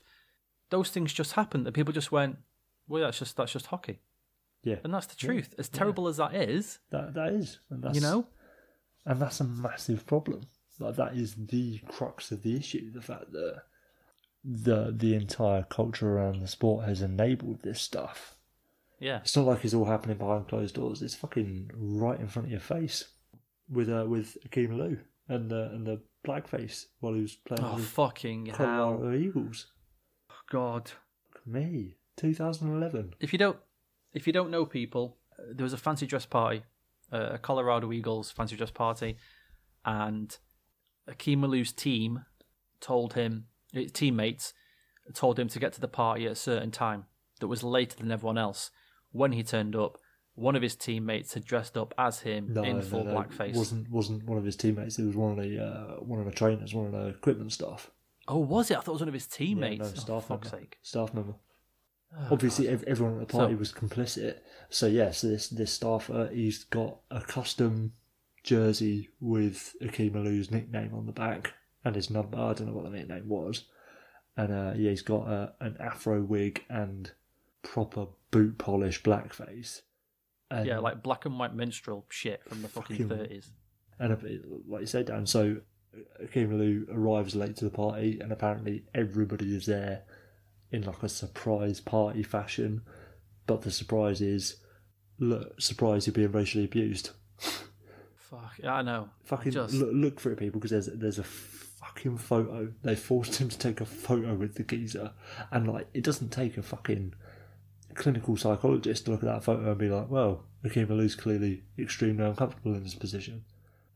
those 0.72 0.90
things 0.90 1.14
just 1.14 1.34
happened 1.34 1.66
that 1.66 1.72
people 1.74 1.94
just 1.94 2.12
went 2.12 2.38
well 2.88 3.02
that's 3.04 3.20
just 3.20 3.38
that's 3.38 3.54
just 3.54 3.68
hockey. 3.68 4.00
Yeah, 4.64 4.76
and 4.84 4.94
that's 4.94 5.06
the 5.06 5.16
Yeah, 5.22 5.28
truth 5.32 5.56
as 5.58 5.70
terrible 5.70 6.10
as 6.10 6.18
that 6.18 6.36
is 6.36 6.80
that 6.90 7.14
that 7.14 7.32
is, 7.32 7.60
and 7.70 7.82
that's 7.82 7.96
you 7.96 8.02
know 8.02 8.28
and 9.06 9.22
that's 9.22 9.40
a 9.40 9.46
massive 9.46 10.06
problem. 10.06 10.42
Like 10.80 10.96
that 10.96 11.16
is 11.16 11.36
the 11.36 11.80
crux 11.88 12.32
of 12.32 12.44
the 12.44 12.56
issue: 12.56 12.92
the 12.92 13.02
fact 13.02 13.32
that 13.32 13.64
the 14.44 14.94
the 14.96 15.14
entire 15.16 15.64
culture 15.64 16.18
around 16.18 16.42
the 16.42 16.48
sport 16.48 16.86
has 16.86 17.02
enabled 17.02 17.62
this 17.62 17.82
stuff. 17.82 18.36
Yeah. 19.00 19.20
It's 19.20 19.36
not 19.36 19.46
like 19.46 19.64
it's 19.64 19.74
all 19.74 19.86
happening 19.86 20.18
behind 20.18 20.48
closed 20.48 20.76
doors. 20.76 21.02
It's 21.02 21.16
fucking 21.16 21.72
right 21.76 22.20
in 22.20 22.28
front 22.28 22.48
of 22.48 22.52
your 22.52 22.60
face 22.60 23.06
with 23.70 23.90
uh, 23.90 24.06
with 24.08 24.38
Akim 24.46 24.72
Aliu 24.72 25.00
and 25.28 25.50
the 25.50 25.70
and 25.72 25.86
the 25.86 26.02
blackface 26.26 26.86
while 27.00 27.14
he 27.14 27.22
was 27.22 27.36
playing 27.36 27.64
Oh 27.64 27.78
fucking 27.78 28.48
hell. 28.48 28.56
Colorado 28.58 29.18
Eagles. 29.18 29.68
God. 30.50 30.92
Me, 31.46 31.96
2011. 32.18 33.16
If 33.20 33.34
you 33.34 33.40
don't 33.40 33.58
if 34.14 34.28
you 34.28 34.34
don't 34.34 34.52
know 34.52 34.66
people, 34.66 35.18
uh, 35.38 35.44
there 35.54 35.64
was 35.64 35.74
a 35.74 35.78
fancy 35.78 36.06
dress 36.06 36.26
party, 36.26 36.64
uh, 37.12 37.30
a 37.34 37.38
Colorado 37.38 37.92
Eagles 37.92 38.32
fancy 38.32 38.56
dress 38.56 38.72
party, 38.72 39.18
and 39.86 40.38
Akim 41.08 41.44
Aliu's 41.44 41.72
team 41.72 42.26
told 42.82 43.14
him 43.14 43.46
his 43.74 43.92
teammates 43.92 44.54
told 45.14 45.40
him 45.40 45.48
to 45.50 45.60
get 45.60 45.74
to 45.74 45.82
the 45.82 45.88
party 45.88 46.26
at 46.28 46.32
a 46.34 46.36
certain 46.36 46.70
time 46.72 47.06
that 47.40 47.48
was 47.48 47.64
later 47.64 47.98
than 47.98 48.12
everyone 48.12 48.38
else. 48.38 48.70
When 49.12 49.32
he 49.32 49.42
turned 49.42 49.76
up, 49.76 49.98
one 50.36 50.56
of 50.56 50.62
his 50.62 50.76
teammates 50.76 51.34
had 51.34 51.44
dressed 51.44 51.76
up 51.78 51.94
as 51.98 52.20
him 52.20 52.54
No, 52.54 52.62
in 52.64 52.82
full 52.82 53.04
no, 53.04 53.14
blackface. 53.16 53.56
wasn't 53.56 53.90
wasn't 53.90 54.24
one 54.26 54.38
of 54.38 54.44
his 54.46 54.56
teammates. 54.56 55.00
It 55.00 55.06
was 55.06 55.16
one 55.16 55.32
of 55.32 55.44
the 55.44 55.64
uh, 55.64 55.96
one 56.04 56.20
of 56.20 56.26
the 56.26 56.32
trainers, 56.32 56.74
one 56.76 56.86
of 56.86 56.92
the 56.92 57.08
equipment 57.08 57.52
staff. 57.52 57.90
Oh, 58.28 58.38
was 58.38 58.70
it? 58.70 58.78
I 58.78 58.82
thought 58.82 58.92
it 58.92 58.94
was 58.94 59.02
one 59.02 59.08
of 59.08 59.14
his 59.16 59.28
Yeah, 59.32 59.38
teammates. 59.38 59.80
no, 59.80 59.88
oh, 59.88 60.00
staff 60.20 60.30
member. 60.30 60.48
sake. 60.50 60.78
Staff 60.84 61.14
member. 61.16 61.34
Oh, 62.18 62.28
Obviously, 62.32 62.68
ev- 62.68 62.84
everyone 62.88 63.22
at 63.22 63.28
the 63.28 63.32
party 63.38 63.54
So- 63.54 63.60
was 63.60 63.72
complicit. 63.72 64.40
So 64.70 64.88
yes, 64.88 65.22
this 65.22 65.50
this 65.50 65.74
staffer 65.74 66.30
he's 66.34 66.64
got 66.64 66.98
a 67.12 67.22
custom 67.22 67.94
jersey 68.44 69.10
with 69.20 69.76
Akim 69.82 70.14
Aliu's 70.14 70.52
nickname 70.52 70.94
on 70.94 71.06
the 71.06 71.12
back 71.12 71.54
and 71.84 71.96
his 71.96 72.10
number. 72.10 72.38
I 72.38 72.54
don't 72.54 72.68
know 72.68 72.74
what 72.74 72.86
the 72.86 72.92
nickname 72.98 73.28
was. 73.28 73.66
And 74.38 74.52
uh, 74.54 74.74
yeah, 74.76 74.90
he's 74.92 75.02
got 75.02 75.28
uh, 75.28 75.50
an 75.60 75.78
afro 75.80 76.22
wig 76.22 76.64
and 76.70 77.12
proper 77.64 78.08
boot 78.32 78.58
polish 78.58 79.02
blackface. 79.04 79.82
And, 80.52 80.66
Yeah, 80.66 80.80
like 80.80 81.04
black 81.04 81.26
and 81.26 81.38
white 81.38 81.54
minstrel 81.56 82.06
shit 82.10 82.42
from 82.48 82.62
the 82.62 82.70
fucking 82.70 83.08
thirties. 83.10 83.52
and 84.00 84.14
a 84.14 84.18
like 84.68 84.82
you 84.82 84.88
said, 84.88 85.06
Dan. 85.08 85.26
So 85.26 85.58
Akim 86.24 86.52
Aliu 86.52 86.86
arrives 86.92 87.36
late 87.36 87.56
to 87.58 87.66
the 87.66 87.72
party, 87.72 88.20
and 88.22 88.32
apparently 88.32 88.86
everybody 88.96 89.56
is 89.56 89.66
there 89.66 90.04
in 90.72 90.84
like 90.84 91.04
a 91.04 91.10
surprise 91.10 91.80
party 91.80 92.24
fashion. 92.24 92.82
But 93.48 93.64
the 93.64 93.72
surprise 93.72 94.22
is, 94.22 94.58
look, 95.18 95.60
surprise 95.60 96.06
you're 96.06 96.14
being 96.14 96.32
racially 96.32 96.66
abused. 96.66 97.12
Fuck, 97.38 98.54
yeah, 98.62 98.76
I 98.76 98.82
know. 98.84 99.10
Fucking 99.24 99.52
Just- 99.52 99.74
look, 99.74 99.90
look 99.92 100.20
for 100.20 100.32
it, 100.32 100.38
people, 100.38 100.60
because 100.60 100.72
there's 100.72 101.00
there's 101.00 101.20
a 101.20 101.24
fucking 101.24 102.18
photo. 102.18 102.72
They 102.84 102.96
forced 102.96 103.36
him 103.38 103.50
to 103.50 103.58
take 103.58 103.82
a 103.82 103.86
photo 103.86 104.36
with 104.36 104.56
the 104.56 104.64
geezer, 104.64 105.12
and 105.52 105.68
like 105.68 105.88
it 105.94 106.04
doesn't 106.04 106.30
take 106.30 106.58
a 106.58 106.62
fucking 106.62 107.14
clinical 107.96 108.38
psychologist 108.38 109.06
to 109.06 109.12
look 109.12 109.24
at 109.24 109.28
that 109.28 109.44
photo 109.44 109.72
and 109.72 109.78
be 109.80 109.90
like, 109.90 110.10
well, 110.10 110.44
Akim 110.64 110.92
Aliu's 110.92 111.16
clearly 111.16 111.64
extremely 111.78 112.24
uncomfortable 112.24 112.76
in 112.76 112.84
this 112.84 112.94
position. 112.96 113.44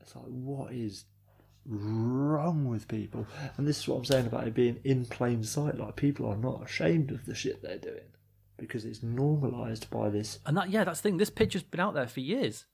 It's 0.02 0.16
like, 0.16 0.26
what 0.26 0.74
is 0.74 1.06
wrong 1.66 2.66
with 2.66 2.88
people? 2.88 3.28
And 3.58 3.68
this 3.68 3.80
is 3.80 3.88
what 3.88 3.98
I'm 3.98 4.06
saying 4.06 4.28
about 4.28 4.48
it 4.48 4.54
being 4.54 4.80
in 4.84 5.06
plain 5.06 5.44
sight. 5.44 5.78
Like 5.78 5.96
people 5.96 6.28
are 6.28 6.38
not 6.38 6.64
ashamed 6.64 7.12
of 7.12 7.26
the 7.26 7.36
shit 7.36 7.62
they're 7.62 7.78
doing 7.78 8.10
because 8.58 8.86
it's 8.86 9.04
normalised 9.04 9.90
by 9.90 10.10
this. 10.10 10.40
And 10.46 10.56
that 10.58 10.70
yeah, 10.70 10.84
that's 10.84 11.02
the 11.02 11.10
thing. 11.10 11.18
This 11.18 11.30
picture's 11.30 11.64
been 11.64 11.80
out 11.80 11.94
there 11.94 12.08
for 12.08 12.20
years. 12.20 12.66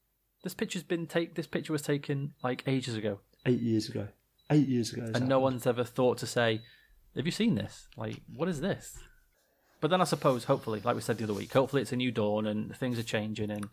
This 0.44 0.54
picture's 0.54 0.84
been 0.84 1.06
take. 1.08 1.36
This 1.36 1.48
picture 1.48 1.74
was 1.74 1.82
taken 1.82 2.34
like 2.44 2.64
ages 2.68 2.96
ago, 2.96 3.20
Eight 3.46 3.60
years 3.62 3.90
ago, 3.90 4.08
eight 4.50 4.68
years 4.68 4.94
ago, 4.94 5.04
and 5.04 5.14
no 5.14 5.20
happened. 5.20 5.42
one's 5.42 5.68
ever 5.68 5.84
thought 5.84 6.18
to 6.20 6.28
say, 6.28 6.62
"Have 7.16 7.26
you 7.26 7.32
seen 7.32 7.56
this? 7.56 7.88
Like, 7.98 8.22
what 8.34 8.48
is 8.48 8.62
this?" 8.62 8.98
But 9.82 9.92
then 9.92 10.02
I 10.02 10.06
suppose, 10.06 10.44
hopefully, 10.46 10.82
like 10.84 10.96
we 10.96 11.02
said 11.02 11.18
the 11.18 11.24
other 11.24 11.34
week, 11.34 11.54
hopefully 11.54 11.82
it's 11.82 11.92
a 11.94 11.98
new 11.98 12.12
dawn 12.12 12.46
and 12.46 12.76
things 12.76 12.98
are 13.00 13.04
changing, 13.04 13.50
and 13.52 13.68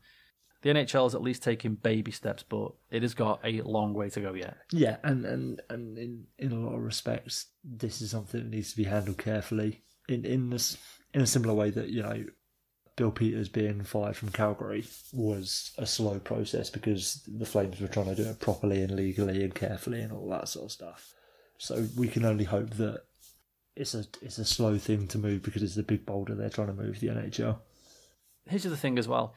the 0.63 0.71
NHL 0.71 1.07
is 1.07 1.15
at 1.15 1.23
least 1.23 1.43
taking 1.43 1.75
baby 1.75 2.11
steps, 2.11 2.43
but 2.43 2.73
it 2.91 3.03
has 3.03 3.15
got 3.15 3.41
a 3.45 3.61
long 3.63 3.95
way 3.95 4.09
to 4.11 4.21
go 4.21 4.35
yet. 4.35 4.57
Yeah, 4.73 4.97
and, 5.03 5.25
and, 5.25 5.63
and 5.69 5.99
in, 5.99 6.25
in 6.39 6.53
a 6.53 6.59
lot 6.59 6.75
of 6.75 6.83
respects, 6.83 7.47
this 7.63 8.01
is 8.01 8.11
something 8.11 8.43
that 8.43 8.51
needs 8.51 8.71
to 8.71 8.77
be 8.77 8.85
handled 8.85 9.19
carefully. 9.19 9.83
In 10.09 10.25
in 10.25 10.51
this 10.51 10.77
in 11.15 11.21
a 11.21 11.27
similar 11.27 11.53
way 11.53 11.71
that 11.71 11.89
you 11.89 12.03
know, 12.03 12.25
Bill 12.97 13.11
Peters 13.11 13.49
being 13.49 13.83
fired 13.83 14.17
from 14.17 14.31
Calgary 14.31 14.87
was 15.13 15.73
a 15.79 15.87
slow 15.87 16.19
process 16.19 16.71
because 16.71 17.23
the 17.27 17.45
Flames 17.45 17.81
were 17.81 17.89
trying 17.89 18.07
to 18.07 18.15
do 18.15 18.29
it 18.29 18.39
properly 18.39 18.83
and 18.83 18.95
legally 18.95 19.43
and 19.43 19.55
carefully 19.55 20.01
and 20.01 20.13
all 20.13 20.29
that 20.31 20.49
sort 20.49 20.67
of 20.67 20.73
stuff. 20.73 21.13
So 21.59 21.87
we 21.97 22.09
can 22.09 22.25
only 22.25 22.45
hope 22.45 22.71
that 22.75 23.03
it's 23.75 23.95
a 23.95 24.05
it's 24.23 24.39
a 24.39 24.45
slow 24.45 24.79
thing 24.79 25.07
to 25.09 25.19
move 25.19 25.43
because 25.43 25.63
it's 25.63 25.75
the 25.75 25.83
big 25.83 26.07
boulder 26.07 26.35
they're 26.35 26.49
trying 26.49 26.69
to 26.69 26.73
move 26.73 27.01
the 27.01 27.09
NHL. 27.09 27.59
Here's 28.47 28.63
the 28.63 28.77
thing 28.77 28.99
as 28.99 29.09
well. 29.09 29.35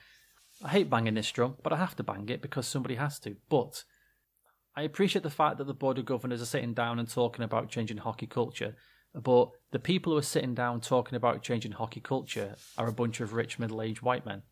I 0.64 0.70
hate 0.70 0.90
banging 0.90 1.14
this 1.14 1.32
drum, 1.32 1.56
but 1.64 1.72
I 1.72 1.78
have 1.78 1.96
to 1.98 2.04
bang 2.04 2.28
it 2.30 2.42
because 2.42 2.68
somebody 2.68 2.96
has 2.96 3.20
to. 3.20 3.36
But 3.50 3.84
I 4.76 4.84
appreciate 4.84 5.24
the 5.24 5.30
fact 5.30 5.58
that 5.58 5.68
the 5.68 5.74
board 5.74 5.98
of 5.98 6.06
governors 6.06 6.42
are 6.42 6.46
sitting 6.46 6.74
down 6.74 7.00
and 7.00 7.10
talking 7.10 7.44
about 7.44 7.70
changing 7.70 7.98
hockey 7.98 8.28
culture. 8.28 8.76
But 9.14 9.50
the 9.72 9.80
people 9.80 10.14
who 10.14 10.20
are 10.20 10.24
sitting 10.24 10.54
down 10.54 10.82
talking 10.82 11.16
about 11.16 11.42
changing 11.42 11.72
hockey 11.74 12.02
culture 12.02 12.56
are 12.78 12.88
a 12.88 12.94
bunch 12.94 13.22
of 13.22 13.34
rich 13.34 13.58
middle-aged 13.58 14.02
white 14.02 14.26
men. 14.26 14.44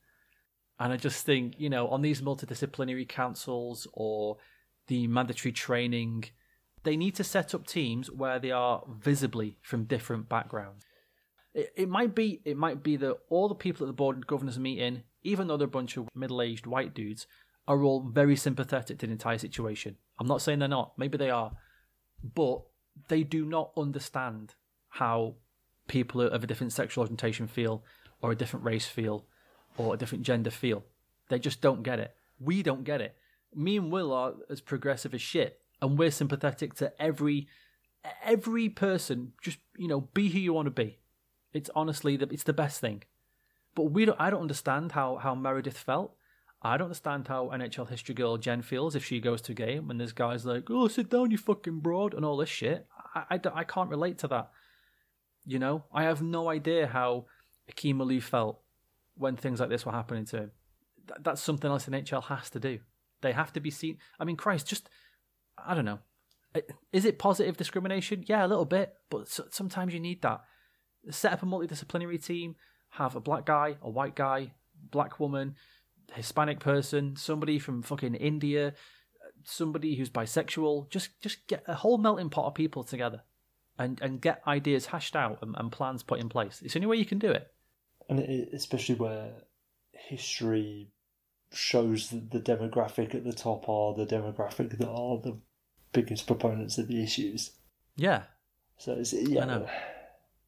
And 0.80 0.94
I 0.94 0.98
just 0.98 1.26
think, 1.26 1.56
you 1.58 1.70
know, 1.70 1.88
on 1.90 2.02
these 2.02 2.22
multidisciplinary 2.22 3.08
councils 3.08 3.88
or 3.94 4.38
the 4.88 5.08
mandatory 5.08 5.52
training, 5.52 6.26
they 6.84 6.96
need 6.96 7.16
to 7.16 7.24
set 7.24 7.54
up 7.54 7.68
teams 7.68 8.10
where 8.10 8.40
they 8.40 8.52
are 8.52 8.84
visibly 9.00 9.58
from 9.62 9.86
different 9.86 10.30
backgrounds. 10.30 10.86
It, 11.54 11.74
it 11.76 11.90
might 11.90 12.16
be 12.16 12.42
it 12.46 12.58
might 12.58 12.84
be 12.84 12.96
that 12.98 13.18
all 13.30 13.50
the 13.50 13.56
people 13.56 13.86
at 13.86 13.88
the 13.88 13.94
board 13.94 14.18
of 14.18 14.28
governors 14.28 14.60
meeting, 14.60 15.04
even 15.24 15.48
though 15.48 15.58
they're 15.58 15.66
a 15.66 15.70
bunch 15.70 15.98
of 15.98 16.08
middle-aged 16.16 16.66
white 16.66 16.94
dudes, 16.94 17.28
are 17.68 17.84
all 17.84 18.02
very 18.02 18.36
sympathetic 18.36 18.98
to 19.00 19.06
the 19.06 19.12
entire 19.12 19.38
situation. 19.38 19.98
I'm 20.20 20.28
not 20.28 20.42
saying 20.42 20.60
they're 20.60 20.68
not. 20.68 20.98
Maybe 20.98 21.18
they 21.18 21.30
are, 21.30 21.52
but 22.36 22.62
they 23.10 23.24
do 23.24 23.46
not 23.46 23.72
understand 23.76 24.56
how 24.90 25.36
people 25.88 26.22
of 26.22 26.44
a 26.44 26.48
different 26.48 26.74
sexual 26.74 27.04
orientation 27.04 27.48
feel, 27.48 27.84
or 28.22 28.32
a 28.32 28.36
different 28.36 28.66
race 28.66 28.86
feel, 28.88 29.26
or 29.78 29.94
a 29.94 29.98
different 29.98 30.24
gender 30.24 30.50
feel. 30.50 30.84
They 31.30 31.40
just 31.40 31.62
don't 31.62 31.84
get 31.84 32.00
it. 32.00 32.16
We 32.40 32.64
don't 32.64 32.84
get 32.84 33.02
it. 33.02 33.16
Me 33.54 33.78
and 33.78 33.92
Will 33.92 34.14
are 34.14 34.34
as 34.50 34.62
progressive 34.62 35.14
as 35.14 35.22
shit, 35.22 35.60
and 35.82 35.98
we're 35.98 36.12
sympathetic 36.12 36.74
to 36.76 36.94
every 37.02 37.48
every 38.24 38.70
person. 38.70 39.34
Just 39.42 39.60
you 39.78 39.88
know, 39.88 40.02
be 40.02 40.30
who 40.30 40.40
you 40.40 40.54
want 40.54 40.68
to 40.68 40.72
be. 40.72 41.00
It's 41.54 41.70
honestly 41.76 42.18
the, 42.18 42.28
it's 42.32 42.44
the 42.44 42.54
best 42.54 42.80
thing. 42.80 43.04
But 43.78 43.92
we 43.92 44.06
don't. 44.06 44.20
I 44.20 44.32
don't 44.32 44.42
understand 44.42 44.94
how 44.94 45.18
how 45.18 45.36
Meredith 45.36 45.78
felt. 45.78 46.16
I 46.64 46.78
don't 46.78 46.86
understand 46.86 47.28
how 47.28 47.52
NHL 47.54 47.88
history 47.88 48.16
girl 48.16 48.38
Jen 48.38 48.64
feels 48.64 48.96
if 48.96 49.06
she 49.06 49.20
goes 49.20 49.40
to 49.44 49.52
a 49.52 49.56
game 49.56 49.92
and 49.92 50.00
there's 50.00 50.14
guys 50.14 50.48
like, 50.48 50.64
"Oh, 50.72 50.88
sit 50.88 51.12
down, 51.12 51.30
you 51.30 51.38
fucking 51.38 51.82
broad," 51.82 52.16
and 52.16 52.26
all 52.26 52.38
this 52.38 52.50
shit. 52.50 52.88
I 53.14 53.36
I, 53.36 53.40
I 53.54 53.64
can't 53.64 53.92
relate 53.92 54.18
to 54.20 54.28
that. 54.30 54.50
You 55.46 55.60
know, 55.60 55.84
I 55.94 56.06
have 56.06 56.24
no 56.24 56.50
idea 56.50 56.88
how 56.88 57.28
Akim 57.70 58.20
felt 58.20 58.62
when 59.14 59.36
things 59.36 59.60
like 59.60 59.70
this 59.70 59.86
were 59.86 59.92
happening 59.92 60.26
to 60.26 60.38
him. 60.38 60.52
Th- 61.08 61.20
that's 61.22 61.44
something 61.44 61.70
else 61.70 61.86
NHL 61.86 62.24
has 62.24 62.50
to 62.50 62.60
do. 62.60 62.80
They 63.22 63.34
have 63.34 63.54
to 63.54 63.60
be 63.60 63.70
seen. 63.70 64.00
I 64.20 64.26
mean, 64.26 64.38
Christ, 64.38 64.66
just 64.66 64.90
I 65.56 65.76
don't 65.76 65.86
know. 65.86 66.00
Is 66.92 67.06
it 67.06 67.20
positive 67.20 67.58
discrimination? 67.58 68.24
Yeah, 68.26 68.44
a 68.44 68.48
little 68.48 68.66
bit, 68.66 68.96
but 69.12 69.30
sometimes 69.52 69.94
you 69.94 70.00
need 70.00 70.24
that. 70.24 70.42
Set 71.12 71.32
up 71.32 71.44
a 71.44 71.46
multidisciplinary 71.46 72.26
team. 72.26 72.56
Have 72.90 73.16
a 73.16 73.20
black 73.20 73.46
guy, 73.46 73.78
a 73.82 73.90
white 73.90 74.16
guy, 74.16 74.54
black 74.92 75.20
woman, 75.20 75.56
Hispanic 76.14 76.60
person, 76.60 77.16
somebody 77.16 77.60
from 77.60 77.82
fucking 77.84 78.16
India, 78.16 78.74
somebody 79.44 79.96
who's 79.96 80.10
bisexual. 80.10 80.90
Just 80.90 81.20
just 81.22 81.46
get 81.48 81.64
a 81.68 81.76
whole 81.76 81.98
melting 81.98 82.30
pot 82.30 82.46
of 82.48 82.56
people 82.56 82.84
together, 82.84 83.22
and 83.78 84.00
and 84.02 84.22
get 84.22 84.42
ideas 84.48 84.88
hashed 84.88 85.16
out 85.16 85.40
and, 85.42 85.56
and 85.58 85.72
plans 85.72 86.02
put 86.04 86.20
in 86.20 86.30
place. 86.30 86.62
It's 86.64 86.74
the 86.74 86.80
only 86.80 86.88
way 86.88 86.98
you 86.98 87.06
can 87.06 87.20
do 87.20 87.32
it. 87.32 87.52
and 88.10 88.20
it, 88.20 88.50
especially 88.54 88.96
where 88.96 89.32
history 89.92 90.90
shows 91.52 92.10
that 92.10 92.32
the 92.32 92.40
demographic 92.40 93.16
at 93.16 93.24
the 93.24 93.34
top 93.34 93.68
are 93.70 93.94
the 93.94 94.06
demographic 94.06 94.78
that 94.78 94.88
are 94.88 95.18
the 95.22 95.38
biggest 95.94 96.28
proponents 96.28 96.78
of 96.78 96.88
the 96.88 97.02
issues. 97.04 97.52
Yeah, 97.96 98.24
So 98.78 98.94
it's, 98.94 99.14
yeah, 99.14 99.44
I 99.44 99.46
know. 99.46 99.70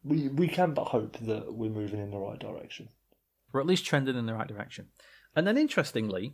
We 0.04 0.28
we 0.30 0.48
can 0.48 0.74
but 0.74 0.86
hope 0.86 1.18
that 1.20 1.54
we're 1.54 1.70
moving 1.70 2.00
in 2.00 2.12
the 2.12 2.18
right 2.18 2.40
direction. 2.40 2.90
we're 3.52 3.60
at 3.62 3.68
least 3.68 3.86
trending 3.86 4.16
in 4.18 4.26
the 4.26 4.34
right 4.34 4.48
direction. 4.48 4.88
And 5.36 5.46
then, 5.46 5.58
interestingly, 5.58 6.34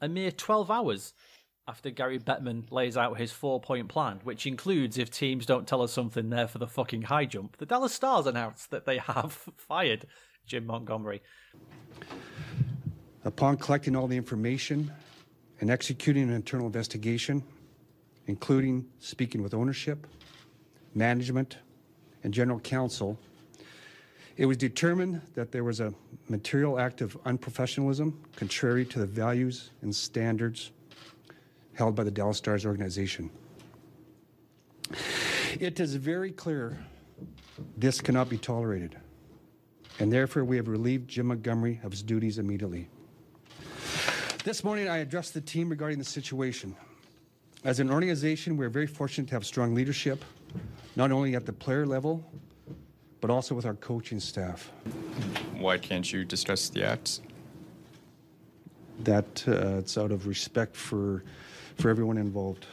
a 0.00 0.08
mere 0.08 0.30
12 0.30 0.70
hours 0.70 1.14
after 1.68 1.90
Gary 1.90 2.18
Bettman 2.18 2.70
lays 2.70 2.96
out 2.96 3.18
his 3.18 3.32
four 3.32 3.60
point 3.60 3.88
plan, 3.88 4.20
which 4.24 4.46
includes 4.46 4.98
if 4.98 5.10
teams 5.10 5.46
don't 5.46 5.66
tell 5.66 5.82
us 5.82 5.92
something 5.92 6.30
there 6.30 6.46
for 6.46 6.58
the 6.58 6.66
fucking 6.66 7.02
high 7.02 7.24
jump, 7.24 7.56
the 7.56 7.66
Dallas 7.66 7.92
Stars 7.92 8.26
announced 8.26 8.70
that 8.70 8.84
they 8.86 8.98
have 8.98 9.32
fired 9.56 10.06
Jim 10.46 10.66
Montgomery. 10.66 11.22
Upon 13.24 13.56
collecting 13.56 13.96
all 13.96 14.06
the 14.06 14.16
information 14.16 14.92
and 15.60 15.70
executing 15.70 16.24
an 16.24 16.34
internal 16.34 16.66
investigation, 16.66 17.42
including 18.26 18.86
speaking 19.00 19.42
with 19.42 19.52
ownership, 19.54 20.06
management, 20.94 21.58
and 22.22 22.34
general 22.34 22.60
counsel, 22.60 23.18
It 24.36 24.44
was 24.44 24.58
determined 24.58 25.22
that 25.34 25.50
there 25.50 25.64
was 25.64 25.80
a 25.80 25.94
material 26.28 26.78
act 26.78 27.00
of 27.00 27.22
unprofessionalism 27.24 28.12
contrary 28.36 28.84
to 28.86 28.98
the 28.98 29.06
values 29.06 29.70
and 29.80 29.94
standards 29.94 30.72
held 31.72 31.94
by 31.94 32.04
the 32.04 32.10
Dallas 32.10 32.36
Stars 32.36 32.66
organization. 32.66 33.30
It 35.58 35.80
is 35.80 35.94
very 35.94 36.32
clear 36.32 36.78
this 37.78 38.02
cannot 38.02 38.28
be 38.28 38.36
tolerated, 38.36 38.96
and 39.98 40.12
therefore 40.12 40.44
we 40.44 40.56
have 40.56 40.68
relieved 40.68 41.08
Jim 41.08 41.26
Montgomery 41.28 41.80
of 41.82 41.92
his 41.92 42.02
duties 42.02 42.38
immediately. 42.38 42.88
This 44.44 44.62
morning 44.62 44.86
I 44.86 44.98
addressed 44.98 45.32
the 45.32 45.40
team 45.40 45.70
regarding 45.70 45.98
the 45.98 46.04
situation. 46.04 46.76
As 47.64 47.80
an 47.80 47.90
organization, 47.90 48.58
we're 48.58 48.68
very 48.68 48.86
fortunate 48.86 49.28
to 49.28 49.34
have 49.34 49.46
strong 49.46 49.74
leadership, 49.74 50.22
not 50.96 51.12
only 51.12 51.36
at 51.36 51.46
the 51.46 51.52
player 51.52 51.86
level, 51.86 52.24
but 53.20 53.30
also 53.30 53.54
with 53.54 53.66
our 53.66 53.74
coaching 53.74 54.18
staff. 54.18 54.72
Why 55.58 55.78
can't 55.78 56.10
you 56.10 56.24
discuss 56.24 56.68
the 56.70 56.84
acts? 56.84 57.20
That 59.00 59.44
uh, 59.46 59.78
it's 59.78 59.98
out 59.98 60.10
of 60.10 60.26
respect 60.26 60.74
for 60.74 61.22
for 61.76 61.90
everyone 61.90 62.16
involved. 62.16 62.66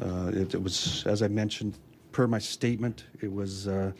Uh, 0.00 0.30
it, 0.32 0.54
it 0.54 0.62
was, 0.62 1.06
as 1.06 1.22
I 1.22 1.28
mentioned, 1.28 1.78
per 2.12 2.26
my 2.26 2.38
statement, 2.38 3.04
it 3.20 3.30
was. 3.30 3.68
Uh, 3.68 3.92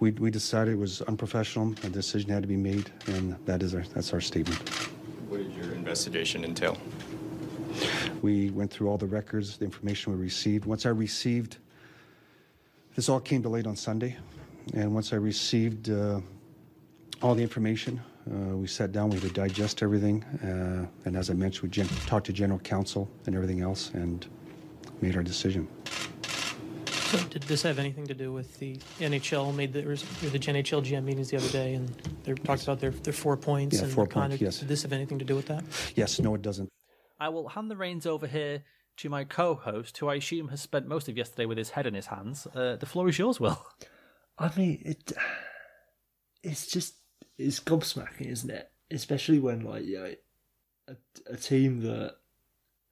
we, 0.00 0.10
we 0.12 0.30
decided 0.30 0.74
it 0.74 0.78
was 0.78 1.00
unprofessional. 1.02 1.74
A 1.84 1.88
decision 1.88 2.30
had 2.30 2.42
to 2.42 2.48
be 2.48 2.56
made, 2.56 2.90
and 3.06 3.36
that 3.44 3.62
is 3.62 3.74
our 3.74 3.82
that's 3.94 4.12
our 4.14 4.20
statement. 4.20 4.68
What 5.28 5.38
did 5.38 5.52
your 5.52 5.74
investigation 5.74 6.44
entail? 6.44 6.78
We 8.22 8.50
went 8.50 8.70
through 8.70 8.88
all 8.88 8.98
the 8.98 9.06
records, 9.06 9.58
the 9.58 9.64
information 9.64 10.12
we 10.12 10.18
received. 10.18 10.64
Once 10.64 10.86
I 10.86 10.90
received, 10.90 11.58
this 12.94 13.08
all 13.08 13.20
came 13.20 13.42
to 13.42 13.48
light 13.48 13.66
on 13.66 13.76
Sunday, 13.76 14.16
and 14.74 14.94
once 14.94 15.12
I 15.12 15.16
received 15.16 15.90
uh, 15.90 16.20
all 17.22 17.34
the 17.34 17.42
information, 17.42 18.00
uh, 18.30 18.56
we 18.56 18.66
sat 18.66 18.92
down, 18.92 19.10
we 19.10 19.18
had 19.18 19.28
to 19.28 19.34
digest 19.34 19.82
everything, 19.82 20.22
uh, 20.24 20.86
and 21.06 21.16
as 21.16 21.30
I 21.30 21.34
mentioned, 21.34 21.62
we 21.64 21.68
gen- 21.70 21.88
talked 22.06 22.26
to 22.26 22.32
general 22.32 22.58
counsel 22.60 23.08
and 23.26 23.34
everything 23.34 23.60
else, 23.60 23.90
and 23.94 24.26
made 25.00 25.16
our 25.16 25.22
decision. 25.22 25.66
So 26.86 27.18
did 27.28 27.42
this 27.42 27.62
have 27.62 27.78
anything 27.78 28.06
to 28.06 28.14
do 28.14 28.32
with 28.32 28.58
the 28.58 28.78
NHL 28.98 29.54
made 29.54 29.72
the, 29.74 29.80
or 29.80 29.96
the 29.96 30.38
NHL 30.38 30.82
GM 30.82 31.04
meetings 31.04 31.30
the 31.30 31.36
other 31.36 31.48
day, 31.48 31.74
and 31.74 31.88
they 32.24 32.32
talked 32.34 32.62
about 32.62 32.80
their, 32.80 32.90
their 32.90 33.12
four 33.12 33.36
points 33.36 33.76
Yeah, 33.76 33.84
and 33.84 33.92
four 33.92 34.04
their 34.04 34.12
points, 34.14 34.22
conduct? 34.22 34.42
yes. 34.42 34.58
Did 34.60 34.68
this 34.68 34.82
have 34.82 34.92
anything 34.92 35.18
to 35.18 35.24
do 35.24 35.34
with 35.36 35.46
that? 35.46 35.62
Yes, 35.94 36.18
no, 36.20 36.34
it 36.34 36.42
doesn't. 36.42 36.68
I 37.20 37.28
will 37.28 37.48
hand 37.48 37.70
the 37.70 37.76
reins 37.76 38.06
over 38.06 38.26
here 38.26 38.62
to 39.02 39.08
my 39.08 39.24
co-host, 39.24 39.98
who 39.98 40.08
I 40.08 40.14
assume 40.14 40.48
has 40.48 40.60
spent 40.60 40.86
most 40.86 41.08
of 41.08 41.16
yesterday 41.16 41.44
with 41.44 41.58
his 41.58 41.70
head 41.70 41.86
in 41.86 41.94
his 41.94 42.06
hands. 42.06 42.46
Uh, 42.54 42.76
the 42.76 42.86
floor 42.86 43.08
is 43.08 43.18
yours, 43.18 43.40
Will. 43.40 43.66
I 44.38 44.50
mean, 44.56 44.80
it. 44.84 45.12
It's 46.42 46.66
just 46.68 46.94
it's 47.36 47.60
gobsmacking, 47.60 48.30
isn't 48.30 48.50
it? 48.50 48.70
Especially 48.90 49.38
when 49.38 49.64
like 49.64 49.84
you 49.84 49.98
know, 49.98 50.14
a, 50.88 50.96
a 51.32 51.36
team 51.36 51.80
that 51.80 52.16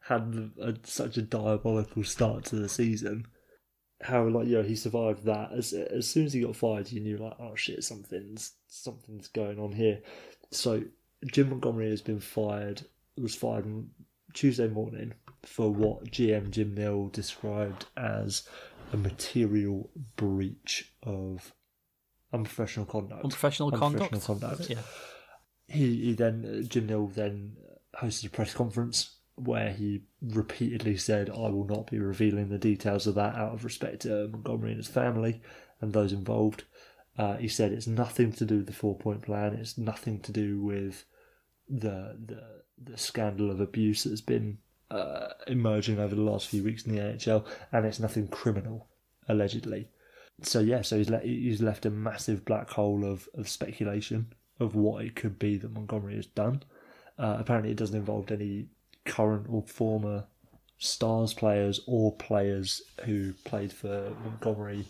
had 0.01 0.51
a, 0.61 0.75
such 0.83 1.17
a 1.17 1.23
diabolical 1.23 2.03
start 2.05 2.45
to 2.47 2.57
the 2.57 2.69
season, 2.69 3.27
how 4.03 4.27
like 4.27 4.49
you 4.49 4.57
know 4.57 4.63
he 4.63 4.77
survived 4.77 5.25
that. 5.25 5.53
As 5.53 5.73
as 5.73 6.09
soon 6.09 6.27
as 6.27 6.33
he 6.33 6.43
got 6.43 6.57
fired, 6.57 6.91
you 6.91 7.01
knew 7.01 7.19
like 7.19 7.35
oh 7.39 7.55
shit, 7.55 7.85
something's 7.85 8.53
something's 8.67 9.29
going 9.29 9.61
on 9.61 9.73
here. 9.73 10.01
So 10.51 10.83
Jim 11.27 11.51
Montgomery 11.51 11.91
has 11.91 12.03
been 12.03 12.21
fired. 12.21 12.83
Was 13.17 13.35
fired 13.35 13.65
on 13.65 13.91
Tuesday 14.33 14.69
morning 14.69 15.13
for 15.45 15.73
what 15.73 16.07
GM 16.07 16.51
Jim 16.51 16.75
Nill 16.75 17.09
described 17.13 17.87
as 17.97 18.49
a 18.93 18.97
material 18.97 19.91
breach 20.17 20.93
of 21.03 21.55
unprofessional 22.33 22.87
conduct. 22.87 23.25
Unprofessional 23.25 23.71
conduct. 23.71 24.13
Unprofessional 24.13 24.39
conduct. 24.39 24.71
Yeah. 24.71 24.83
He, 25.67 26.05
he 26.05 26.13
then 26.15 26.67
Jim 26.69 26.87
Nill 26.87 27.07
then 27.09 27.57
hosted 28.01 28.27
a 28.27 28.31
press 28.31 28.55
conference 28.55 29.17
where 29.37 29.71
he 29.71 30.03
repeatedly 30.21 30.97
said, 30.97 31.31
"I 31.31 31.49
will 31.49 31.67
not 31.67 31.91
be 31.91 31.99
revealing 31.99 32.49
the 32.49 32.59
details 32.59 33.07
of 33.07 33.15
that 33.15 33.35
out 33.35 33.55
of 33.55 33.65
respect 33.65 34.03
to 34.03 34.29
Montgomery 34.29 34.71
and 34.73 34.79
his 34.79 34.89
family 34.89 35.41
and 35.81 35.93
those 35.93 36.13
involved." 36.13 36.65
Uh, 37.17 37.37
he 37.37 37.49
said 37.49 37.73
it's 37.73 37.87
nothing 37.87 38.33
to 38.33 38.45
do 38.45 38.59
with 38.59 38.67
the 38.67 38.73
four 38.73 38.97
point 38.97 39.23
plan. 39.23 39.55
It's 39.55 39.79
nothing 39.79 40.21
to 40.21 40.33
do 40.33 40.61
with 40.61 41.05
the 41.69 42.19
the 42.27 42.63
the 42.83 42.99
scandal 42.99 43.51
of 43.51 43.61
abuse 43.61 44.05
that's 44.05 44.21
been 44.21 44.59
uh, 44.91 45.29
emerging 45.47 45.99
over 45.99 46.15
the 46.15 46.21
last 46.21 46.49
few 46.49 46.63
weeks 46.63 46.85
in 46.85 46.95
the 46.95 47.01
NHL, 47.01 47.45
and 47.73 47.87
it's 47.87 48.01
nothing 48.01 48.29
criminal, 48.29 48.89
allegedly. 49.29 49.89
So 50.43 50.61
yeah, 50.61 50.83
so 50.83 50.99
he's 50.99 51.11
le- 51.11 51.21
he's 51.21 51.63
left 51.63 51.87
a 51.87 51.91
massive 51.91 52.45
black 52.45 52.71
hole 52.71 53.05
of, 53.05 53.29
of 53.35 53.49
speculation 53.49 54.33
of 54.59 54.75
what 54.75 55.05
it 55.05 55.15
could 55.15 55.39
be 55.39 55.57
that 55.59 55.73
Montgomery 55.73 56.17
has 56.17 56.27
done. 56.27 56.63
Uh, 57.19 57.37
apparently, 57.39 57.71
it 57.71 57.77
doesn't 57.77 57.97
involve 57.97 58.31
any 58.31 58.67
current 59.05 59.47
or 59.49 59.63
former 59.63 60.25
Stars 60.79 61.35
players 61.35 61.81
or 61.87 62.17
players 62.17 62.81
who 63.05 63.35
played 63.45 63.71
for 63.71 64.17
Montgomery 64.25 64.87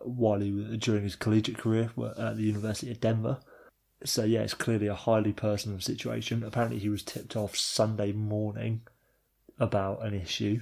while 0.00 0.40
he 0.40 0.52
was 0.52 0.76
during 0.78 1.02
his 1.02 1.16
collegiate 1.16 1.56
career 1.56 1.90
at 2.18 2.36
the 2.36 2.42
University 2.42 2.90
of 2.90 3.00
Denver. 3.00 3.38
So 4.04 4.24
yeah, 4.24 4.40
it's 4.42 4.54
clearly 4.54 4.86
a 4.86 4.94
highly 4.94 5.32
personal 5.32 5.80
situation. 5.80 6.44
Apparently, 6.44 6.78
he 6.78 6.90
was 6.90 7.02
tipped 7.02 7.36
off 7.36 7.56
Sunday 7.56 8.12
morning 8.12 8.82
about 9.58 10.04
an 10.04 10.14
issue, 10.14 10.60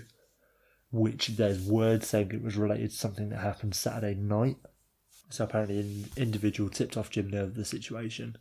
which 0.91 1.29
there's 1.29 1.61
word 1.63 2.05
saying 2.05 2.33
it 2.33 2.43
was 2.43 2.57
related 2.57 2.91
to 2.91 2.97
something 2.97 3.29
that 3.31 3.41
happened 3.41 3.75
Saturday 3.75 4.15
night. 4.15 4.57
So 5.29 5.45
apparently, 5.45 5.81
an 5.81 6.05
individual 6.17 6.71
tipped 6.71 6.97
off 6.97 7.11
Jim 7.11 7.35
of 7.35 7.55
the 7.55 7.65
situation. 7.65 8.37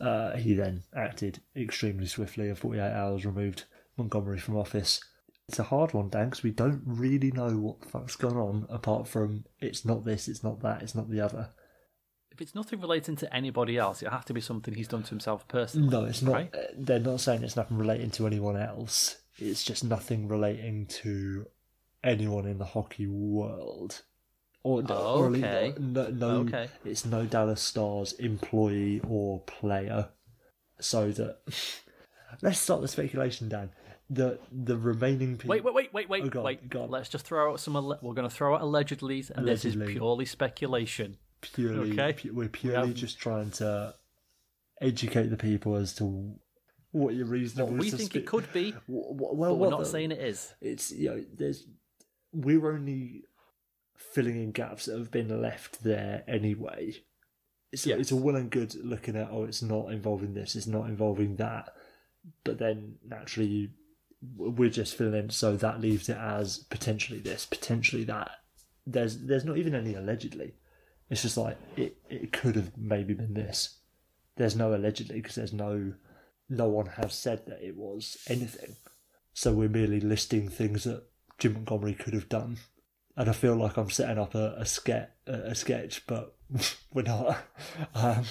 Uh, 0.00 0.36
he 0.36 0.54
then 0.54 0.82
acted 0.96 1.40
extremely 1.56 2.06
swiftly, 2.06 2.48
and 2.48 2.58
48 2.58 2.80
hours 2.80 3.26
removed 3.26 3.64
Montgomery 3.96 4.38
from 4.38 4.56
office. 4.56 5.00
It's 5.48 5.58
a 5.58 5.64
hard 5.64 5.92
one, 5.92 6.08
Dan, 6.08 6.26
because 6.30 6.44
we 6.44 6.52
don't 6.52 6.82
really 6.86 7.32
know 7.32 7.50
what 7.58 7.80
the 7.80 7.88
fuck's 7.88 8.16
gone 8.16 8.36
on 8.36 8.66
apart 8.70 9.08
from 9.08 9.44
it's 9.58 9.84
not 9.84 10.04
this, 10.04 10.28
it's 10.28 10.44
not 10.44 10.60
that, 10.60 10.82
it's 10.82 10.94
not 10.94 11.10
the 11.10 11.20
other. 11.20 11.48
If 12.30 12.40
it's 12.40 12.54
nothing 12.54 12.80
relating 12.80 13.16
to 13.16 13.34
anybody 13.34 13.76
else, 13.76 14.00
it 14.00 14.08
has 14.10 14.24
to 14.26 14.32
be 14.32 14.40
something 14.40 14.72
he's 14.72 14.88
done 14.88 15.02
to 15.02 15.10
himself 15.10 15.46
personally. 15.48 15.88
No, 15.88 16.04
it's 16.04 16.22
not. 16.22 16.32
Right? 16.32 16.54
uh, 16.54 16.68
They're 16.78 17.00
not 17.00 17.20
saying 17.20 17.42
it's 17.42 17.56
nothing 17.56 17.76
relating 17.76 18.10
to 18.12 18.26
anyone 18.28 18.56
else. 18.56 19.16
It's 19.38 19.64
just 19.64 19.84
nothing 19.84 20.28
relating 20.28 20.86
to 20.86 21.46
anyone 22.04 22.46
in 22.46 22.58
the 22.58 22.64
hockey 22.64 23.06
world. 23.06 24.02
Or, 24.62 24.82
Oh, 24.88 25.20
or 25.20 25.26
at 25.26 25.32
least 25.32 25.44
okay. 25.46 25.74
no, 25.78 26.08
no, 26.08 26.30
Okay. 26.40 26.68
it's 26.84 27.06
no 27.06 27.24
Dallas 27.24 27.62
Stars 27.62 28.12
employee 28.14 29.00
or 29.08 29.40
player. 29.40 30.10
So 30.80 31.10
that 31.12 31.38
let's 32.42 32.58
start 32.58 32.82
the 32.82 32.88
speculation, 32.88 33.48
Dan. 33.48 33.70
The 34.10 34.38
the 34.52 34.76
remaining 34.76 35.36
people. 35.38 35.50
Wait, 35.50 35.64
wait, 35.64 35.74
wait, 35.74 35.92
wait, 35.94 36.08
wait, 36.10 36.22
Oh, 36.24 36.28
go 36.28 36.40
on, 36.40 36.44
wait. 36.44 36.68
go 36.68 36.82
on. 36.82 36.90
Let's 36.90 37.08
just 37.08 37.24
throw 37.24 37.52
out 37.52 37.60
some. 37.60 37.76
alle- 37.76 37.98
We're 38.02 38.14
going 38.14 38.28
to 38.28 38.34
throw 38.34 38.54
out 38.54 38.60
allegedly, 38.60 39.24
and 39.34 39.46
this 39.48 39.64
is 39.64 39.76
purely 39.76 40.24
speculation. 40.26 41.16
purely, 41.42 41.92
Okay. 41.92 42.12
pu- 42.12 42.34
we're 42.34 42.48
purely 42.48 42.88
have- 42.88 42.96
just 42.96 43.18
trying 43.18 43.50
to 43.52 43.94
educate 44.80 45.28
the 45.28 45.36
people 45.36 45.74
as 45.76 45.94
to 45.94 46.38
what 46.92 47.14
your 47.14 47.26
reasonable. 47.26 47.72
What 47.72 47.80
we 47.80 47.90
think 47.90 48.16
it 48.16 48.26
could 48.26 48.52
be, 48.52 48.72
W- 48.88 49.02
w- 49.14 49.16
but 49.18 49.36
well, 49.36 49.56
we're 49.56 49.70
not 49.70 49.80
the- 49.80 49.86
saying 49.86 50.12
it 50.12 50.20
is. 50.20 50.52
it's 50.60 50.90
you 50.90 51.10
know 51.10 51.24
there's 51.34 51.66
we're 52.32 52.70
only 52.72 53.24
filling 53.96 54.36
in 54.42 54.50
gaps 54.52 54.86
that 54.86 54.98
have 54.98 55.10
been 55.10 55.40
left 55.42 55.82
there 55.82 56.22
anyway. 56.26 56.94
It's 57.72 57.86
Yes. 57.86 58.00
it's 58.00 58.10
a 58.12 58.16
well 58.16 58.36
and 58.36 58.50
good 58.50 58.74
looking 58.84 59.14
at 59.16 59.28
oh 59.30 59.44
it's 59.44 59.62
not 59.62 59.92
involving 59.92 60.34
this 60.34 60.56
it's 60.56 60.66
not 60.66 60.88
involving 60.88 61.36
that, 61.36 61.72
but 62.44 62.58
then 62.58 62.96
naturally 63.06 63.48
you, 63.48 63.68
we're 64.36 64.70
just 64.70 64.96
filling 64.96 65.14
in 65.14 65.30
so 65.30 65.56
that 65.56 65.80
leaves 65.80 66.08
it 66.08 66.16
as 66.16 66.58
potentially 66.70 67.20
this 67.20 67.46
potentially 67.46 68.04
that. 68.04 68.30
There's 68.86 69.18
there's 69.18 69.44
not 69.44 69.58
even 69.58 69.74
any 69.74 69.94
allegedly. 69.94 70.54
It's 71.10 71.22
just 71.22 71.36
like 71.36 71.58
it 71.76 71.96
it 72.08 72.32
could 72.32 72.56
have 72.56 72.76
maybe 72.76 73.14
been 73.14 73.34
this. 73.34 73.78
There's 74.36 74.56
no 74.56 74.74
allegedly 74.74 75.20
because 75.20 75.34
there's 75.36 75.52
no 75.52 75.92
no 76.50 76.68
one 76.68 76.86
has 76.86 77.14
said 77.14 77.46
that 77.46 77.62
it 77.66 77.76
was 77.76 78.18
anything. 78.28 78.76
So 79.32 79.52
we're 79.52 79.68
merely 79.70 80.00
listing 80.00 80.48
things 80.50 80.84
that 80.84 81.04
Jim 81.38 81.54
Montgomery 81.54 81.94
could 81.94 82.12
have 82.12 82.28
done. 82.28 82.58
And 83.16 83.28
I 83.28 83.32
feel 83.32 83.54
like 83.56 83.76
I'm 83.76 83.88
setting 83.90 84.18
up 84.18 84.34
a, 84.34 84.54
a, 84.58 84.66
ske- 84.66 84.88
a, 84.88 85.08
a 85.26 85.54
sketch, 85.54 86.06
but 86.06 86.34
we're 86.92 87.02
not. 87.02 87.38
Um, 87.94 88.24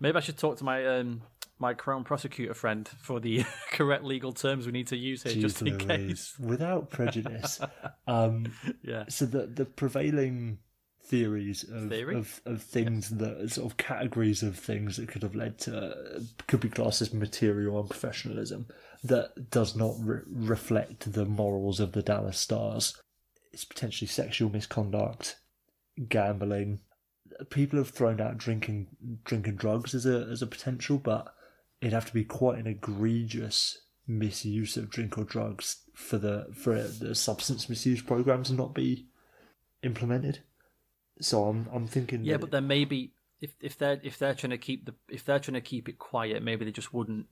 Maybe 0.00 0.16
I 0.16 0.20
should 0.20 0.36
talk 0.38 0.58
to 0.58 0.64
my 0.64 0.84
um, 0.98 1.22
my 1.58 1.72
crown 1.72 2.02
prosecutor 2.04 2.52
friend 2.54 2.88
for 3.00 3.20
the 3.20 3.44
correct 3.72 4.02
legal 4.04 4.32
terms 4.32 4.66
we 4.66 4.72
need 4.72 4.88
to 4.88 4.96
use 4.96 5.22
here, 5.22 5.34
just 5.40 5.62
in 5.62 5.78
case. 5.78 6.34
Without 6.38 6.90
prejudice. 6.90 7.60
um, 8.08 8.52
Yeah. 8.82 9.04
so 9.08 9.24
the, 9.26 9.46
the 9.46 9.64
prevailing 9.64 10.58
theories 11.04 11.64
of, 11.64 11.90
Theory? 11.90 12.16
of, 12.16 12.40
of 12.46 12.62
things 12.62 13.10
that 13.10 13.50
sort 13.50 13.70
of 13.70 13.76
categories 13.76 14.42
of 14.42 14.58
things 14.58 14.96
that 14.96 15.08
could 15.08 15.22
have 15.22 15.34
led 15.34 15.58
to 15.60 15.76
uh, 15.76 16.20
could 16.46 16.60
be 16.60 16.68
classed 16.68 17.02
as 17.02 17.12
material 17.12 17.82
unprofessionalism 17.82 18.66
that 19.02 19.50
does 19.50 19.76
not 19.76 19.94
re- 19.98 20.20
reflect 20.26 21.12
the 21.12 21.26
morals 21.26 21.78
of 21.78 21.92
the 21.92 22.02
Dallas 22.02 22.38
Stars. 22.38 23.00
It's 23.52 23.64
potentially 23.64 24.08
sexual 24.08 24.50
misconduct, 24.50 25.36
gambling, 26.08 26.80
people 27.50 27.78
have 27.78 27.90
thrown 27.90 28.20
out 28.20 28.38
drinking 28.38 28.88
drinking 29.24 29.56
drugs 29.56 29.94
as 29.94 30.06
a 30.06 30.26
as 30.30 30.42
a 30.42 30.46
potential, 30.46 30.98
but 30.98 31.34
it'd 31.80 31.92
have 31.92 32.06
to 32.06 32.14
be 32.14 32.24
quite 32.24 32.58
an 32.58 32.66
egregious 32.66 33.78
misuse 34.06 34.76
of 34.76 34.90
drink 34.90 35.16
or 35.16 35.24
drugs 35.24 35.82
for 35.94 36.18
the 36.18 36.46
for 36.54 36.82
the 36.82 37.14
substance 37.14 37.68
misuse 37.68 38.02
program 38.02 38.42
to 38.44 38.52
not 38.52 38.74
be 38.74 39.06
implemented. 39.82 40.40
So 41.20 41.44
I'm 41.44 41.68
I'm 41.72 41.86
thinking 41.86 42.24
Yeah, 42.24 42.36
but 42.38 42.50
then 42.50 42.66
maybe 42.66 43.12
if 43.40 43.54
if 43.60 43.78
they're 43.78 44.00
if 44.02 44.18
they're 44.18 44.34
trying 44.34 44.50
to 44.50 44.58
keep 44.58 44.86
the 44.86 44.94
if 45.08 45.24
they're 45.24 45.38
trying 45.38 45.54
to 45.54 45.60
keep 45.60 45.88
it 45.88 45.98
quiet, 45.98 46.42
maybe 46.42 46.64
they 46.64 46.72
just 46.72 46.92
wouldn't. 46.94 47.26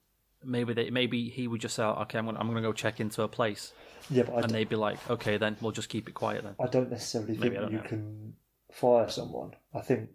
Maybe 0.44 0.72
they 0.74 0.90
maybe 0.90 1.28
he 1.28 1.46
would 1.46 1.60
just 1.60 1.76
say, 1.76 1.84
"Okay, 1.84 2.18
I'm 2.18 2.24
gonna, 2.26 2.38
I'm 2.38 2.48
gonna 2.48 2.62
go 2.62 2.72
check 2.72 2.98
into 2.98 3.22
a 3.22 3.28
place," 3.28 3.72
yeah, 4.10 4.24
but 4.24 4.34
I, 4.34 4.38
and 4.40 4.48
d- 4.48 4.54
they'd 4.54 4.68
be 4.68 4.74
like, 4.76 4.98
"Okay, 5.08 5.36
then 5.36 5.56
we'll 5.60 5.70
just 5.72 5.88
keep 5.88 6.08
it 6.08 6.12
quiet 6.14 6.42
then." 6.42 6.56
I 6.60 6.66
don't 6.66 6.90
necessarily 6.90 7.36
Maybe, 7.36 7.56
think 7.56 7.70
you 7.70 7.76
know. 7.78 7.82
can 7.84 8.34
fire 8.72 9.08
someone. 9.08 9.52
I 9.72 9.80
think, 9.82 10.10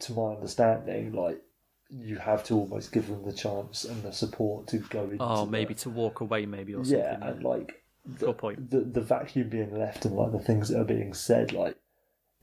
to 0.00 0.12
my 0.12 0.34
understanding, 0.34 1.12
like 1.14 1.42
you 1.90 2.16
have 2.16 2.44
to 2.44 2.54
almost 2.54 2.92
give 2.92 3.08
them 3.08 3.24
the 3.24 3.32
chance 3.32 3.84
and 3.84 4.02
the 4.04 4.12
support 4.12 4.68
to 4.68 4.78
go 4.78 5.02
into. 5.02 5.16
Oh, 5.20 5.44
the- 5.46 5.50
maybe 5.50 5.74
to 5.74 5.90
walk 5.90 6.20
away, 6.20 6.46
maybe 6.46 6.74
or 6.74 6.84
something. 6.84 6.98
yeah, 7.00 7.18
and 7.20 7.42
like 7.42 7.82
the, 8.06 8.26
Good 8.26 8.38
point. 8.38 8.70
The 8.70 8.80
the 8.82 9.00
vacuum 9.00 9.48
being 9.48 9.76
left 9.76 10.04
and 10.04 10.14
like 10.14 10.30
the 10.30 10.38
things 10.38 10.68
that 10.68 10.78
are 10.80 10.84
being 10.84 11.12
said, 11.12 11.52
like 11.52 11.76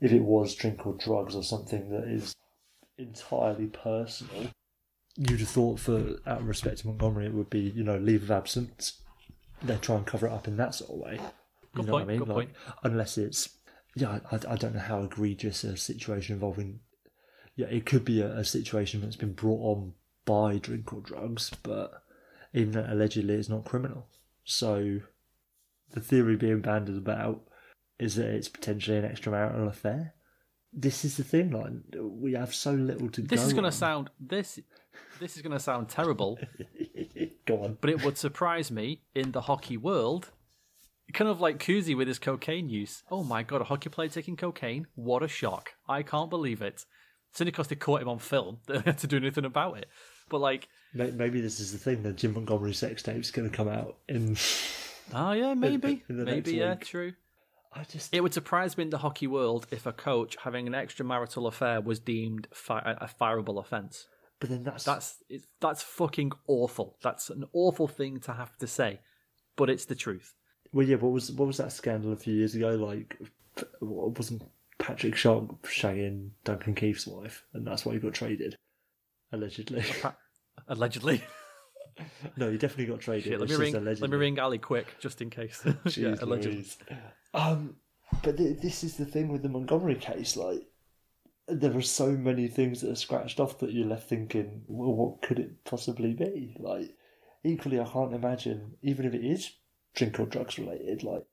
if 0.00 0.12
it 0.12 0.22
was 0.22 0.54
drink 0.54 0.86
or 0.86 0.94
drugs 0.94 1.34
or 1.34 1.42
something 1.42 1.90
that 1.90 2.04
is 2.04 2.34
entirely 2.98 3.66
personal, 3.66 4.48
you'd 5.16 5.40
have 5.40 5.48
thought 5.48 5.78
for 5.80 6.16
out 6.26 6.40
of 6.40 6.48
respect 6.48 6.78
to 6.78 6.86
Montgomery, 6.86 7.26
it 7.26 7.34
would 7.34 7.50
be 7.50 7.60
you 7.60 7.84
know 7.84 7.98
leave 7.98 8.22
of 8.22 8.30
absence. 8.30 9.00
They 9.62 9.76
try 9.76 9.96
and 9.96 10.06
cover 10.06 10.26
it 10.26 10.32
up 10.32 10.48
in 10.48 10.56
that 10.56 10.74
sort 10.74 10.90
of 10.90 10.96
way. 10.96 11.14
You 11.14 11.20
Good 11.74 11.86
know 11.86 11.92
point, 11.92 11.92
what 11.92 12.02
I 12.02 12.06
mean? 12.06 12.18
good 12.18 12.28
like, 12.28 12.34
point. 12.34 12.50
Unless 12.82 13.18
it's 13.18 13.50
yeah, 13.94 14.20
I, 14.30 14.36
I 14.48 14.56
don't 14.56 14.74
know 14.74 14.80
how 14.80 15.02
egregious 15.02 15.64
a 15.64 15.76
situation 15.76 16.34
involving. 16.34 16.80
Yeah, 17.56 17.66
it 17.66 17.84
could 17.84 18.04
be 18.04 18.22
a, 18.22 18.38
a 18.38 18.44
situation 18.44 19.00
that's 19.00 19.16
been 19.16 19.32
brought 19.32 19.60
on 19.60 19.92
by 20.24 20.58
drink 20.58 20.92
or 20.92 21.00
drugs, 21.00 21.50
but 21.62 22.02
even 22.54 22.72
though 22.72 22.86
allegedly 22.88 23.34
it's 23.34 23.48
not 23.48 23.64
criminal. 23.64 24.06
So 24.44 25.00
the 25.90 26.00
theory 26.00 26.36
being 26.36 26.60
banded 26.60 26.96
about 26.96 27.42
is 28.00 28.16
that 28.16 28.26
it's 28.30 28.48
potentially 28.48 28.96
an 28.96 29.04
extramarital 29.04 29.68
affair. 29.68 30.14
This 30.72 31.04
is 31.04 31.16
the 31.16 31.24
thing, 31.24 31.50
like 31.50 31.70
we 32.00 32.32
have 32.32 32.54
so 32.54 32.72
little 32.72 33.08
to 33.10 33.22
This 33.22 33.40
go 33.40 33.46
is 33.46 33.52
going 33.52 33.64
to 33.64 33.72
sound 33.72 34.10
this 34.20 34.58
this 35.18 35.36
is 35.36 35.42
going 35.42 35.52
to 35.52 35.60
sound 35.60 35.88
terrible, 35.88 36.38
Go 37.46 37.64
on. 37.64 37.78
but 37.80 37.90
it 37.90 38.04
would 38.04 38.16
surprise 38.16 38.70
me 38.70 39.02
in 39.14 39.32
the 39.32 39.42
hockey 39.42 39.76
world. 39.76 40.30
Kind 41.12 41.28
of 41.28 41.40
like 41.40 41.58
Kuzi 41.58 41.96
with 41.96 42.06
his 42.06 42.20
cocaine 42.20 42.68
use. 42.68 43.02
Oh 43.10 43.24
my 43.24 43.42
god, 43.42 43.60
a 43.60 43.64
hockey 43.64 43.88
player 43.88 44.08
taking 44.08 44.36
cocaine? 44.36 44.86
What 44.94 45.24
a 45.24 45.28
shock! 45.28 45.70
I 45.88 46.02
can't 46.04 46.30
believe 46.30 46.62
it. 46.62 46.84
It's 47.30 47.40
only 47.40 47.50
because 47.50 47.66
they 47.68 47.74
caught 47.76 48.02
him 48.02 48.08
on 48.08 48.18
film 48.20 48.58
they 48.68 48.78
had 48.78 48.98
to 48.98 49.06
do 49.08 49.16
anything 49.16 49.44
about 49.44 49.78
it. 49.78 49.88
But 50.28 50.38
like, 50.40 50.68
Maybe 50.94 51.40
this 51.40 51.58
is 51.58 51.72
the 51.72 51.78
thing. 51.78 52.02
that 52.04 52.16
Jim 52.16 52.34
Montgomery 52.34 52.74
sex 52.74 53.02
tape's 53.02 53.32
going 53.32 53.50
to 53.50 53.56
come 53.56 53.68
out 53.68 53.98
in. 54.08 54.36
oh 55.12 55.32
yeah, 55.32 55.54
maybe, 55.66 56.04
in 56.08 56.16
the 56.16 56.24
maybe 56.24 56.52
yeah, 56.54 56.70
week. 56.74 56.84
true. 56.86 57.12
I 57.72 57.84
just 57.84 58.12
It 58.14 58.22
would 58.22 58.34
surprise 58.34 58.76
me 58.76 58.84
in 58.84 58.90
the 58.90 58.98
hockey 58.98 59.26
world 59.26 59.66
if 59.70 59.86
a 59.86 59.92
coach 59.92 60.36
having 60.42 60.66
an 60.66 60.72
extramarital 60.72 61.46
affair 61.46 61.80
was 61.80 62.00
deemed 62.00 62.48
fi- 62.52 62.96
a 63.00 63.06
fireable 63.08 63.60
offence. 63.60 64.06
But 64.40 64.48
then 64.50 64.62
that's 64.64 64.84
That's 64.84 65.16
it's, 65.28 65.46
that's 65.60 65.82
fucking 65.82 66.32
awful. 66.46 66.96
That's 67.02 67.30
an 67.30 67.44
awful 67.52 67.86
thing 67.86 68.20
to 68.20 68.32
have 68.32 68.56
to 68.58 68.66
say, 68.66 69.00
but 69.56 69.70
it's 69.70 69.84
the 69.84 69.94
truth. 69.94 70.34
well, 70.72 70.86
yeah. 70.86 70.96
What 70.96 71.12
was 71.12 71.30
what 71.32 71.46
was 71.46 71.58
that 71.58 71.72
scandal 71.72 72.12
a 72.12 72.16
few 72.16 72.34
years 72.34 72.54
ago? 72.54 72.70
Like, 72.70 73.18
what 73.80 74.16
wasn't 74.18 74.42
Patrick 74.78 75.14
Sharp 75.14 75.62
shagging 75.62 76.30
Duncan 76.42 76.74
Keith's 76.74 77.06
wife, 77.06 77.44
and 77.52 77.66
that's 77.66 77.84
why 77.84 77.92
he 77.92 77.98
got 77.98 78.14
traded, 78.14 78.56
allegedly. 79.30 79.84
Allegedly. 80.68 81.22
no, 82.36 82.50
he 82.50 82.58
definitely 82.58 82.86
got 82.86 83.00
traded. 83.00 83.24
Shit, 83.24 83.40
let 83.40 83.48
me 83.48 83.56
ring. 83.56 83.84
Let 83.84 84.00
me 84.10 84.16
ring 84.16 84.38
Ali 84.38 84.58
quick, 84.58 84.98
just 84.98 85.20
in 85.20 85.30
case. 85.30 85.60
yeah, 85.64 85.72
Jeez 85.84 86.22
allegedly. 86.22 86.56
Louise. 86.56 86.78
Um, 87.34 87.76
but 88.22 88.36
th- 88.36 88.60
this 88.60 88.84
is 88.84 88.96
the 88.96 89.04
thing 89.04 89.28
with 89.28 89.42
the 89.42 89.48
Montgomery 89.48 89.94
case. 89.96 90.36
Like, 90.36 90.66
there 91.48 91.76
are 91.76 91.82
so 91.82 92.10
many 92.10 92.48
things 92.48 92.80
that 92.80 92.90
are 92.90 92.96
scratched 92.96 93.40
off 93.40 93.58
that 93.58 93.72
you're 93.72 93.86
left 93.86 94.08
thinking, 94.08 94.62
well, 94.68 94.94
what 94.94 95.22
could 95.22 95.38
it 95.38 95.64
possibly 95.64 96.12
be? 96.12 96.56
Like, 96.58 96.96
equally, 97.44 97.80
I 97.80 97.84
can't 97.84 98.14
imagine, 98.14 98.74
even 98.82 99.06
if 99.06 99.14
it 99.14 99.24
is 99.24 99.50
drink 99.94 100.18
or 100.20 100.26
drugs 100.26 100.58
related. 100.58 101.02
Like, 101.02 101.24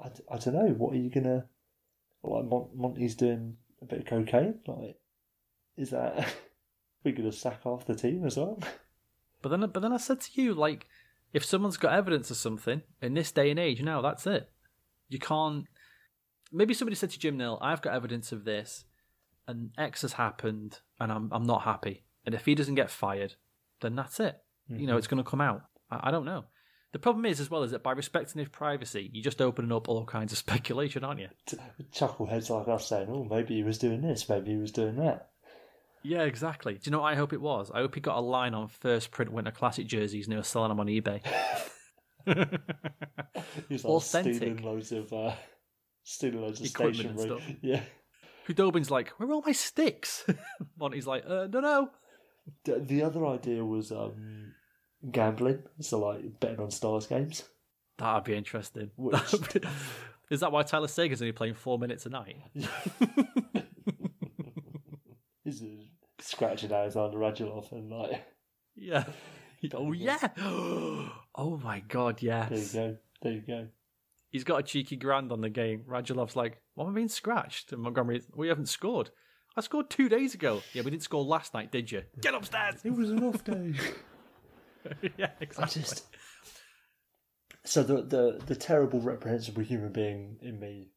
I, 0.00 0.08
d- 0.08 0.22
I 0.30 0.38
don't 0.38 0.54
know. 0.54 0.74
What 0.74 0.94
are 0.94 0.98
you 0.98 1.10
gonna? 1.10 1.46
Like, 2.22 2.44
Mon- 2.44 2.70
Monty's 2.74 3.14
doing 3.14 3.56
a 3.82 3.84
bit 3.84 4.00
of 4.00 4.06
cocaine. 4.06 4.60
Like, 4.66 4.96
is 5.76 5.90
that? 5.90 6.28
we 7.04 7.12
gonna 7.12 7.32
sack 7.32 7.60
off 7.64 7.86
the 7.86 7.94
team 7.94 8.24
as 8.24 8.36
well? 8.36 8.60
But 9.42 9.50
then, 9.50 9.60
but 9.60 9.80
then 9.80 9.92
I 9.92 9.98
said 9.98 10.20
to 10.22 10.42
you, 10.42 10.54
like, 10.54 10.86
if 11.32 11.44
someone's 11.44 11.76
got 11.76 11.92
evidence 11.92 12.30
of 12.30 12.36
something 12.36 12.82
in 13.00 13.14
this 13.14 13.32
day 13.32 13.50
and 13.50 13.58
age, 13.58 13.82
now 13.82 14.00
that's 14.00 14.26
it. 14.26 14.50
You 15.08 15.18
can't. 15.18 15.66
Maybe 16.52 16.74
somebody 16.74 16.96
said 16.96 17.10
to 17.10 17.18
Jim 17.18 17.36
Nill, 17.36 17.58
"I've 17.60 17.82
got 17.82 17.94
evidence 17.94 18.32
of 18.32 18.44
this, 18.44 18.84
and 19.46 19.70
X 19.78 20.02
has 20.02 20.14
happened, 20.14 20.80
and 20.98 21.12
I'm 21.12 21.30
I'm 21.32 21.44
not 21.44 21.62
happy. 21.62 22.04
And 22.24 22.34
if 22.34 22.44
he 22.44 22.54
doesn't 22.54 22.74
get 22.74 22.90
fired, 22.90 23.34
then 23.80 23.94
that's 23.94 24.20
it. 24.20 24.42
You 24.68 24.86
know, 24.86 24.92
mm-hmm. 24.92 24.98
it's 24.98 25.06
going 25.06 25.22
to 25.22 25.28
come 25.28 25.40
out. 25.40 25.62
I, 25.90 26.08
I 26.08 26.10
don't 26.10 26.26
know. 26.26 26.44
The 26.92 26.98
problem 26.98 27.26
is, 27.26 27.40
as 27.40 27.50
well, 27.50 27.62
is 27.62 27.70
that 27.72 27.82
by 27.82 27.92
respecting 27.92 28.38
his 28.38 28.48
privacy, 28.48 29.10
you're 29.12 29.22
just 29.22 29.42
opening 29.42 29.72
up 29.72 29.88
all 29.88 30.04
kinds 30.04 30.32
of 30.32 30.38
speculation, 30.46 31.04
aren't 31.04 31.20
you? 31.20 31.28
Chuckleheads 31.92 32.50
like 32.50 32.68
us 32.68 32.88
saying, 32.88 33.08
"Oh, 33.10 33.24
maybe 33.24 33.54
he 33.54 33.62
was 33.62 33.78
doing 33.78 34.02
this. 34.02 34.28
Maybe 34.28 34.52
he 34.52 34.56
was 34.56 34.72
doing 34.72 34.96
that." 34.96 35.30
Yeah, 36.02 36.22
exactly. 36.22 36.74
Do 36.74 36.80
you 36.84 36.92
know 36.92 37.00
what 37.00 37.12
I 37.12 37.16
hope 37.16 37.32
it 37.32 37.40
was? 37.40 37.70
I 37.72 37.78
hope 37.78 37.94
he 37.94 38.00
got 38.00 38.16
a 38.16 38.20
line 38.20 38.54
on 38.54 38.68
first 38.68 39.10
print 39.10 39.32
Winter 39.32 39.50
Classic 39.50 39.86
jerseys 39.86 40.26
and 40.26 40.32
he 40.32 40.36
was 40.36 40.46
selling 40.48 40.68
them 40.70 40.80
on 40.80 40.86
eBay. 40.86 41.20
He's 43.68 43.84
like 43.84 43.92
Authentic. 43.92 44.34
stealing 44.36 44.62
loads 44.62 44.92
of 44.92 45.12
uh, 45.12 45.32
stealing 46.04 46.42
loads 46.42 46.60
of 46.60 46.66
Equipment 46.66 47.06
and 47.08 47.18
stationery. 47.18 47.40
stuff. 47.42 47.56
Yeah. 47.62 47.80
Khudobin's 48.46 48.90
like, 48.90 49.10
where 49.18 49.28
are 49.28 49.32
all 49.34 49.42
my 49.44 49.52
sticks? 49.52 50.24
Monty's 50.78 51.06
like, 51.06 51.24
uh, 51.26 51.48
no, 51.52 51.60
no. 51.60 51.90
The, 52.64 52.78
the 52.78 53.02
other 53.02 53.26
idea 53.26 53.62
was 53.64 53.92
um, 53.92 54.54
gambling, 55.10 55.62
so 55.80 55.98
like 56.00 56.40
betting 56.40 56.60
on 56.60 56.70
Stars 56.70 57.06
games. 57.06 57.44
That'd 57.98 58.24
be 58.24 58.34
interesting. 58.34 58.90
Which- 58.96 59.34
Is 60.30 60.40
that 60.40 60.52
why 60.52 60.62
Tyler 60.62 60.88
Seguin's 60.88 61.20
only 61.22 61.32
playing 61.32 61.54
four 61.54 61.78
minutes 61.78 62.06
a 62.06 62.10
night? 62.10 62.36
He's 65.48 65.62
scratching 66.20 66.72
Alexander 66.72 67.18
Radulov 67.18 67.72
and 67.72 67.90
like, 67.90 68.24
Yeah. 68.76 69.04
Oh, 69.74 69.90
yeah. 69.92 70.18
Oh, 71.34 71.56
my 71.62 71.80
God, 71.80 72.20
yes. 72.22 72.48
there 72.50 72.58
you 72.58 72.90
go, 72.92 72.96
there 73.22 73.32
you 73.32 73.40
go. 73.46 73.68
He's 74.30 74.44
got 74.44 74.58
a 74.60 74.62
cheeky 74.62 74.96
grand 74.96 75.32
on 75.32 75.40
the 75.40 75.48
game. 75.50 75.84
Radulov's 75.88 76.36
like, 76.36 76.60
why 76.74 76.84
am 76.84 76.90
I 76.92 76.94
being 76.94 77.08
scratched? 77.08 77.72
And 77.72 77.80
Montgomery, 77.82 78.22
we 78.34 78.48
haven't 78.48 78.68
scored. 78.68 79.10
I 79.56 79.60
scored 79.60 79.88
two 79.90 80.08
days 80.08 80.34
ago. 80.34 80.62
Yeah, 80.74 80.82
we 80.82 80.90
didn't 80.90 81.02
score 81.02 81.24
last 81.24 81.54
night, 81.54 81.72
did 81.72 81.90
you? 81.90 82.02
Get 82.20 82.34
upstairs. 82.34 82.76
It 82.84 82.90
was 82.90 83.10
an 83.10 83.24
off 83.24 83.42
day. 83.42 83.74
yeah, 85.16 85.30
I 85.40 85.42
exactly. 85.42 85.82
just. 85.82 86.04
So 87.64 87.82
the 87.82 88.02
the 88.02 88.40
the 88.46 88.54
terrible 88.54 89.00
reprehensible 89.00 89.62
human 89.62 89.92
being 89.92 90.36
in 90.42 90.60
me 90.60 90.90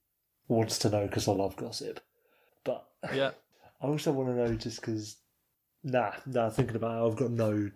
wants 0.48 0.78
to 0.80 0.90
know 0.90 1.07
because 1.07 1.28
I 1.28 1.32
love 1.32 1.56
gossip, 1.56 1.99
but 2.64 2.86
Yeah. 3.14 3.32
I 3.81 3.87
also 3.87 4.11
want 4.11 4.29
to 4.29 4.35
know 4.35 4.53
just 4.55 4.81
because. 4.81 5.17
Nah, 5.83 6.11
nah. 6.27 6.49
Thinking 6.49 6.75
about 6.75 7.03
it, 7.03 7.07
I've 7.09 7.17
got 7.17 7.31
no 7.31 7.71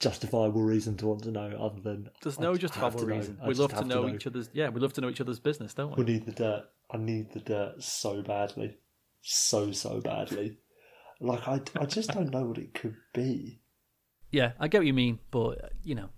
justifiable 0.00 0.62
reason 0.62 0.96
to 0.96 1.06
want 1.06 1.22
to 1.22 1.30
know 1.30 1.56
other 1.60 1.80
than 1.80 2.10
There's 2.22 2.38
I 2.38 2.42
no 2.42 2.52
just 2.56 2.74
justifiable 2.74 3.00
to 3.00 3.06
reason. 3.06 3.38
We 3.46 3.54
love 3.54 3.70
to 3.70 3.76
have 3.76 3.86
know, 3.86 4.08
each 4.08 4.26
other's. 4.26 4.50
Yeah, 4.52 4.68
we 4.70 4.80
love 4.80 4.92
to 4.94 5.00
know 5.00 5.08
each 5.08 5.20
other's 5.20 5.38
business, 5.38 5.74
don't 5.74 5.96
We 5.96 6.04
we? 6.04 6.12
need 6.12 6.26
the 6.26 6.32
dirt. 6.32 6.64
I 6.90 6.96
need 6.96 7.32
the 7.32 7.40
dirt 7.40 7.82
so 7.82 8.22
badly, 8.22 8.76
so 9.22 9.72
so 9.72 10.00
badly. 10.00 10.58
Like 11.20 11.46
I, 11.46 11.60
I 11.78 11.86
just 11.86 12.10
don't 12.10 12.30
know 12.30 12.44
what 12.44 12.58
it 12.58 12.74
could 12.74 12.96
be. 13.14 13.60
Yeah, 14.30 14.52
I 14.58 14.66
get 14.68 14.78
what 14.78 14.86
you 14.86 14.94
mean, 14.94 15.20
but 15.30 15.72
you 15.82 15.94
know, 15.94 16.10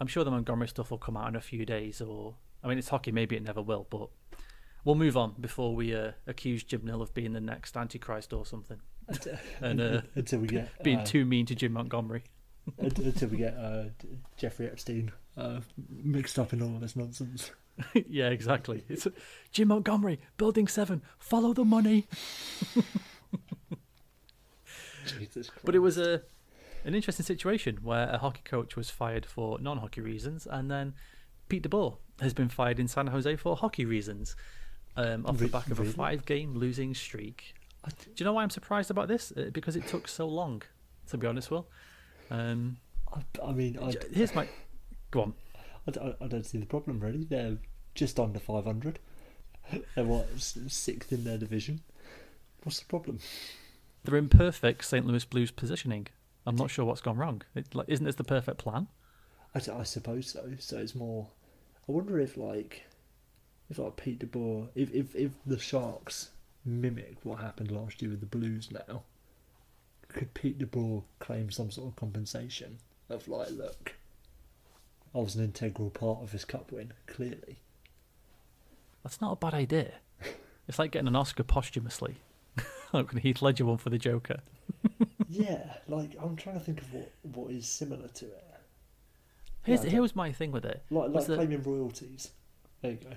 I'm 0.00 0.08
sure 0.08 0.24
the 0.24 0.30
Montgomery 0.30 0.68
stuff 0.68 0.90
will 0.90 0.98
come 0.98 1.16
out 1.16 1.28
in 1.28 1.36
a 1.36 1.40
few 1.40 1.64
days. 1.64 2.00
Or 2.00 2.34
I 2.64 2.68
mean, 2.68 2.78
it's 2.78 2.88
hockey. 2.88 3.12
Maybe 3.12 3.36
it 3.36 3.44
never 3.44 3.62
will, 3.62 3.86
but 3.88 4.08
we'll 4.84 4.94
move 4.94 5.16
on 5.16 5.34
before 5.40 5.74
we 5.74 5.94
uh, 5.94 6.12
accuse 6.26 6.62
Jim 6.62 6.82
Nill 6.84 7.02
of 7.02 7.14
being 7.14 7.32
the 7.32 7.40
next 7.40 7.76
Antichrist 7.76 8.32
or 8.32 8.46
something, 8.46 8.80
and 9.60 9.80
uh, 9.80 10.00
Until 10.14 10.40
we 10.40 10.48
get 10.48 10.82
being 10.82 11.00
uh, 11.00 11.04
too 11.04 11.24
mean 11.24 11.46
to 11.46 11.54
Jim 11.54 11.72
Montgomery. 11.72 12.24
until 12.78 13.28
we 13.28 13.38
get 13.38 13.56
uh, 13.56 13.84
Jeffrey 14.36 14.66
Epstein 14.66 15.10
uh, 15.36 15.60
mixed 16.04 16.38
up 16.38 16.52
in 16.52 16.62
all 16.62 16.74
of 16.74 16.80
this 16.80 16.94
nonsense. 16.94 17.50
yeah, 18.08 18.28
exactly. 18.28 18.84
It's 18.88 19.08
Jim 19.50 19.68
Montgomery, 19.68 20.20
Building 20.36 20.68
Seven. 20.68 21.02
Follow 21.18 21.52
the 21.52 21.64
money. 21.64 22.06
Jesus 25.06 25.48
Christ. 25.48 25.64
But 25.64 25.74
it 25.74 25.80
was 25.80 25.98
a 25.98 26.22
an 26.84 26.94
interesting 26.94 27.26
situation 27.26 27.78
where 27.82 28.08
a 28.08 28.18
hockey 28.18 28.42
coach 28.44 28.76
was 28.76 28.90
fired 28.90 29.26
for 29.26 29.58
non-hockey 29.58 30.00
reasons, 30.00 30.46
and 30.48 30.70
then 30.70 30.94
Pete 31.48 31.68
DeBoer 31.68 31.96
has 32.20 32.32
been 32.32 32.48
fired 32.48 32.78
in 32.78 32.88
San 32.88 33.08
Jose 33.08 33.36
for 33.36 33.56
hockey 33.56 33.84
reasons, 33.84 34.36
um, 34.96 35.26
off 35.26 35.38
the 35.38 35.48
back 35.48 35.68
of 35.70 35.80
a 35.80 35.84
five-game 35.84 36.54
losing 36.54 36.94
streak. 36.94 37.54
Do 37.88 37.94
you 38.16 38.24
know 38.24 38.32
why 38.34 38.42
I'm 38.42 38.50
surprised 38.50 38.90
about 38.90 39.08
this? 39.08 39.32
Uh, 39.36 39.50
Because 39.52 39.76
it 39.76 39.86
took 39.86 40.06
so 40.08 40.26
long, 40.28 40.62
to 41.08 41.16
be 41.16 41.26
honest, 41.26 41.50
Will. 41.50 41.66
Um, 42.30 42.76
I, 43.12 43.22
I 43.44 43.52
mean, 43.52 43.78
I, 43.80 43.94
here's 44.12 44.34
my. 44.34 44.46
Go 45.10 45.22
on. 45.22 45.34
I, 45.88 45.90
don't- 45.90 46.16
I 46.20 46.26
don't 46.26 46.44
see 46.44 46.58
the 46.58 46.66
problem 46.66 47.00
really. 47.00 47.24
They're 47.24 47.56
just 47.94 48.20
under 48.20 48.38
500. 48.38 48.98
They're 49.94 50.04
what 50.04 50.28
sixth 50.38 51.12
in 51.12 51.24
their 51.24 51.38
division. 51.38 51.80
What's 52.62 52.80
the 52.80 52.86
problem? 52.86 53.20
They're 54.04 54.16
in 54.18 54.28
perfect 54.28 54.84
St. 54.84 55.06
Louis 55.06 55.24
Blues 55.24 55.50
positioning. 55.50 56.08
I'm 56.46 56.56
not 56.56 56.70
sure 56.70 56.84
what's 56.84 57.00
gone 57.00 57.16
wrong. 57.16 57.42
It, 57.54 57.74
like, 57.74 57.88
isn't 57.88 58.04
this 58.04 58.14
the 58.16 58.24
perfect 58.24 58.58
plan? 58.58 58.88
I 59.54 59.82
suppose 59.84 60.28
so. 60.30 60.50
So 60.58 60.78
it's 60.78 60.94
more. 60.94 61.28
I 61.88 61.92
wonder 61.92 62.20
if 62.20 62.36
like, 62.36 62.84
if 63.70 63.78
like 63.78 63.96
Pete 63.96 64.18
DeBoer, 64.18 64.68
if 64.74 64.92
if 64.92 65.14
if 65.14 65.30
the 65.46 65.58
Sharks 65.58 66.30
mimic 66.64 67.16
what 67.22 67.40
happened 67.40 67.70
last 67.70 68.02
year 68.02 68.10
with 68.10 68.20
the 68.20 68.26
Blues 68.26 68.68
now, 68.70 69.02
could 70.08 70.34
Pete 70.34 70.58
DeBoer 70.58 71.04
claim 71.20 71.50
some 71.50 71.70
sort 71.70 71.88
of 71.88 71.96
compensation 71.96 72.78
of 73.08 73.28
like, 73.28 73.50
look, 73.50 73.94
I 75.14 75.18
was 75.18 75.34
an 75.36 75.44
integral 75.44 75.90
part 75.90 76.22
of 76.22 76.32
this 76.32 76.44
cup 76.44 76.72
win. 76.72 76.92
Clearly, 77.06 77.58
That's 79.02 79.20
not 79.20 79.32
a 79.32 79.36
bad 79.36 79.54
idea. 79.54 79.92
It's 80.68 80.78
like 80.78 80.92
getting 80.92 81.08
an 81.08 81.16
Oscar 81.16 81.42
posthumously. 81.42 82.18
like 82.92 83.12
when 83.12 83.20
Heath 83.20 83.42
Ledger 83.42 83.64
won 83.64 83.78
for 83.78 83.90
the 83.90 83.98
Joker. 83.98 84.36
yeah. 85.28 85.78
Like 85.88 86.12
I'm 86.22 86.36
trying 86.36 86.60
to 86.60 86.64
think 86.64 86.80
of 86.80 86.94
what 86.94 87.10
what 87.22 87.50
is 87.50 87.66
similar 87.66 88.06
to 88.06 88.26
it. 88.26 88.44
Here's, 89.64 89.82
Yeah, 89.82 89.90
here 89.90 90.00
was 90.00 90.14
my 90.14 90.30
thing 90.30 90.52
with 90.52 90.64
it. 90.64 90.84
Like 90.90 91.10
like 91.10 91.24
claiming 91.24 91.64
royalties. 91.64 92.30
There 92.82 92.92
you 92.92 92.98
go. 92.98 93.10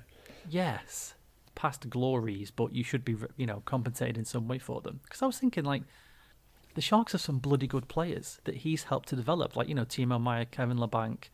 Yes, 0.49 1.15
past 1.55 1.89
glories, 1.89 2.51
but 2.51 2.73
you 2.73 2.83
should 2.83 3.05
be, 3.05 3.15
you 3.37 3.45
know, 3.45 3.61
compensated 3.65 4.17
in 4.17 4.25
some 4.25 4.47
way 4.47 4.59
for 4.59 4.81
them. 4.81 4.99
Because 5.03 5.21
I 5.21 5.25
was 5.25 5.37
thinking, 5.37 5.63
like, 5.63 5.83
the 6.75 6.81
Sharks 6.81 7.11
have 7.11 7.21
some 7.21 7.39
bloody 7.39 7.67
good 7.67 7.87
players 7.87 8.39
that 8.45 8.57
he's 8.57 8.83
helped 8.83 9.09
to 9.09 9.15
develop. 9.15 9.55
Like, 9.55 9.69
you 9.69 9.75
know, 9.75 9.85
Timo 9.85 10.19
Meier, 10.19 10.45
Kevin 10.45 10.77
Labanc. 10.77 11.25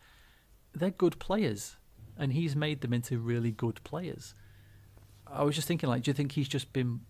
They're 0.74 0.90
good 0.92 1.18
players, 1.20 1.78
and 2.18 2.34
he's 2.34 2.56
made 2.56 2.82
them 2.82 2.94
into 2.94 3.18
really 3.18 3.52
good 3.52 3.84
players. 3.84 4.34
I 5.26 5.44
was 5.44 5.56
just 5.56 5.68
thinking, 5.68 5.90
like, 5.90 6.04
do 6.04 6.10
you 6.10 6.16
think 6.16 6.34
he's 6.34 6.48
just 6.48 6.74
been 6.74 7.02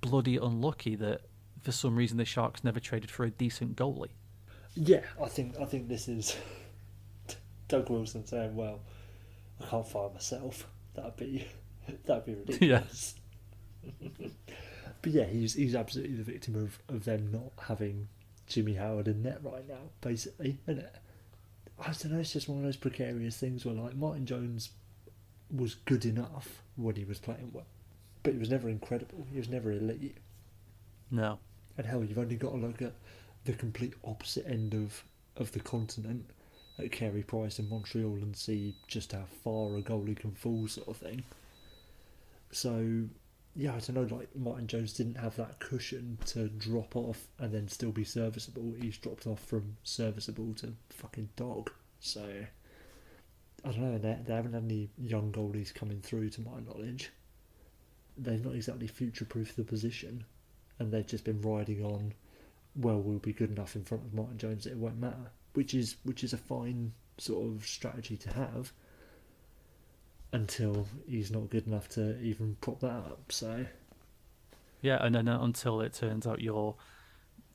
bloody 0.00 0.36
unlucky 0.36 0.96
that 0.96 1.22
for 1.62 1.72
some 1.72 1.96
reason 1.96 2.16
the 2.16 2.24
Sharks 2.24 2.64
never 2.64 2.80
traded 2.80 3.10
for 3.10 3.24
a 3.24 3.30
decent 3.30 3.76
goalie? 3.76 4.10
Yeah, 4.74 5.02
I 5.22 5.28
think 5.28 5.58
I 5.60 5.64
think 5.64 5.88
this 5.88 6.08
is 6.08 6.36
Doug 7.68 7.90
Wilson 7.90 8.24
saying, 8.24 8.54
"Well, 8.54 8.80
I 9.60 9.66
can't 9.66 9.86
fire 9.86 10.10
myself. 10.10 10.66
That'd 10.94 11.16
be 11.16 11.46
that'd 12.06 12.24
be 12.24 12.34
ridiculous." 12.34 13.14
but 15.02 15.12
yeah, 15.12 15.24
he's 15.24 15.54
he's 15.54 15.74
absolutely 15.74 16.16
the 16.16 16.22
victim 16.22 16.54
of, 16.54 16.78
of 16.94 17.04
them 17.04 17.30
not 17.32 17.52
having 17.66 18.08
Jimmy 18.46 18.74
Howard 18.74 19.08
in 19.08 19.22
net 19.22 19.38
right 19.42 19.66
now, 19.68 19.90
basically, 20.00 20.58
isn't 20.66 20.84
it? 20.84 20.94
I 21.78 21.92
don't 21.92 22.12
know. 22.12 22.18
It's 22.18 22.32
just 22.32 22.48
one 22.48 22.58
of 22.58 22.64
those 22.64 22.76
precarious 22.76 23.36
things 23.36 23.64
where 23.64 23.74
like 23.74 23.94
Martin 23.94 24.26
Jones 24.26 24.70
was 25.50 25.74
good 25.74 26.04
enough 26.04 26.62
when 26.76 26.96
he 26.96 27.04
was 27.04 27.18
playing 27.18 27.50
well, 27.52 27.66
but 28.22 28.34
he 28.34 28.38
was 28.38 28.50
never 28.50 28.68
incredible. 28.68 29.26
He 29.30 29.38
was 29.38 29.48
never 29.48 29.72
elite. 29.72 30.18
No. 31.10 31.38
And 31.78 31.86
hell, 31.86 32.04
you've 32.04 32.18
only 32.18 32.36
got 32.36 32.50
to 32.50 32.56
look 32.56 32.82
at 32.82 32.92
the 33.44 33.52
complete 33.52 33.94
opposite 34.04 34.46
end 34.46 34.74
of, 34.74 35.02
of 35.36 35.52
the 35.52 35.60
continent 35.60 36.28
at 36.80 36.92
Carey 36.92 37.22
Price 37.22 37.58
in 37.58 37.68
Montreal 37.68 38.14
and 38.14 38.36
see 38.36 38.74
just 38.88 39.12
how 39.12 39.24
far 39.44 39.76
a 39.76 39.82
goalie 39.82 40.16
can 40.16 40.32
fall, 40.32 40.66
sort 40.68 40.88
of 40.88 40.96
thing. 40.96 41.22
So, 42.52 43.04
yeah, 43.54 43.74
I 43.74 43.78
don't 43.78 43.94
know, 43.94 44.16
like 44.16 44.34
Martin 44.34 44.66
Jones 44.66 44.92
didn't 44.92 45.16
have 45.16 45.36
that 45.36 45.58
cushion 45.60 46.18
to 46.26 46.48
drop 46.48 46.96
off 46.96 47.26
and 47.38 47.52
then 47.52 47.68
still 47.68 47.92
be 47.92 48.04
serviceable. 48.04 48.74
He's 48.80 48.98
dropped 48.98 49.26
off 49.26 49.40
from 49.40 49.76
serviceable 49.82 50.54
to 50.54 50.72
fucking 50.90 51.30
dog. 51.36 51.70
So, 52.00 52.26
I 53.64 53.70
don't 53.70 53.80
know, 53.80 53.98
they, 53.98 54.18
they 54.24 54.34
haven't 54.34 54.54
had 54.54 54.64
any 54.64 54.88
young 54.98 55.32
goalies 55.32 55.74
coming 55.74 56.00
through 56.00 56.30
to 56.30 56.40
my 56.40 56.60
knowledge. 56.60 57.10
They've 58.16 58.44
not 58.44 58.54
exactly 58.54 58.86
future 58.86 59.24
proofed 59.24 59.56
the 59.56 59.64
position 59.64 60.24
and 60.78 60.90
they've 60.90 61.06
just 61.06 61.24
been 61.24 61.40
riding 61.42 61.84
on. 61.84 62.14
Well, 62.74 63.00
we'll 63.00 63.18
be 63.18 63.32
good 63.32 63.50
enough 63.50 63.76
in 63.76 63.84
front 63.84 64.04
of 64.04 64.14
Martin 64.14 64.38
Jones 64.38 64.66
it 64.66 64.76
won't 64.76 64.98
matter, 65.00 65.30
which 65.54 65.74
is 65.74 65.96
which 66.04 66.24
is 66.24 66.32
a 66.32 66.38
fine 66.38 66.92
sort 67.18 67.46
of 67.46 67.66
strategy 67.66 68.16
to 68.18 68.32
have. 68.32 68.72
Until 70.32 70.86
he's 71.08 71.32
not 71.32 71.50
good 71.50 71.66
enough 71.66 71.88
to 71.90 72.20
even 72.20 72.56
prop 72.60 72.80
that 72.80 72.86
up. 72.86 73.32
So 73.32 73.66
Yeah, 74.80 75.04
and 75.04 75.14
then 75.14 75.26
until 75.26 75.80
it 75.80 75.92
turns 75.92 76.26
out 76.26 76.40
your 76.40 76.76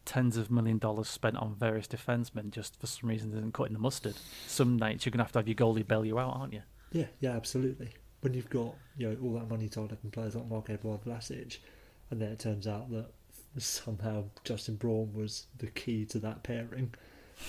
tens 0.04 0.38
of 0.38 0.52
million 0.52 0.78
dollars 0.78 1.08
spent 1.08 1.36
on 1.38 1.56
various 1.56 1.88
defensemen 1.88 2.52
just 2.52 2.80
for 2.80 2.86
some 2.86 3.10
reason 3.10 3.32
isn't 3.32 3.54
cutting 3.54 3.74
the 3.74 3.80
mustard. 3.80 4.16
Some 4.48 4.78
nights 4.78 5.06
you're 5.06 5.12
gonna 5.12 5.24
have 5.24 5.32
to 5.34 5.40
have 5.40 5.48
your 5.48 5.56
goalie 5.56 5.88
bail 5.88 6.06
you 6.06 6.20
out, 6.20 6.36
aren't 6.36 6.54
you? 6.54 6.62
yeah, 6.92 7.08
yeah, 7.20 7.32
absolutely. 7.32 7.90
When 8.22 8.34
you've 8.34 8.50
got 8.50 8.76
you 8.98 9.10
know 9.10 9.18
all 9.24 9.34
that 9.34 9.50
money 9.50 9.68
tied 9.68 9.92
up 9.92 10.04
in 10.04 10.12
players 10.12 10.36
like 10.36 10.48
Marc-Edouard 10.48 11.04
Vlasic, 11.06 11.58
and 12.10 12.22
then 12.22 12.32
it 12.32 12.40
turns 12.40 12.68
out 12.68 12.90
that 12.92 13.08
somehow 13.58 14.26
Justin 14.44 14.76
Braun 14.76 15.14
was 15.14 15.48
the 15.58 15.68
key 15.68 16.06
to 16.06 16.20
that 16.20 16.44
pairing. 16.44 16.94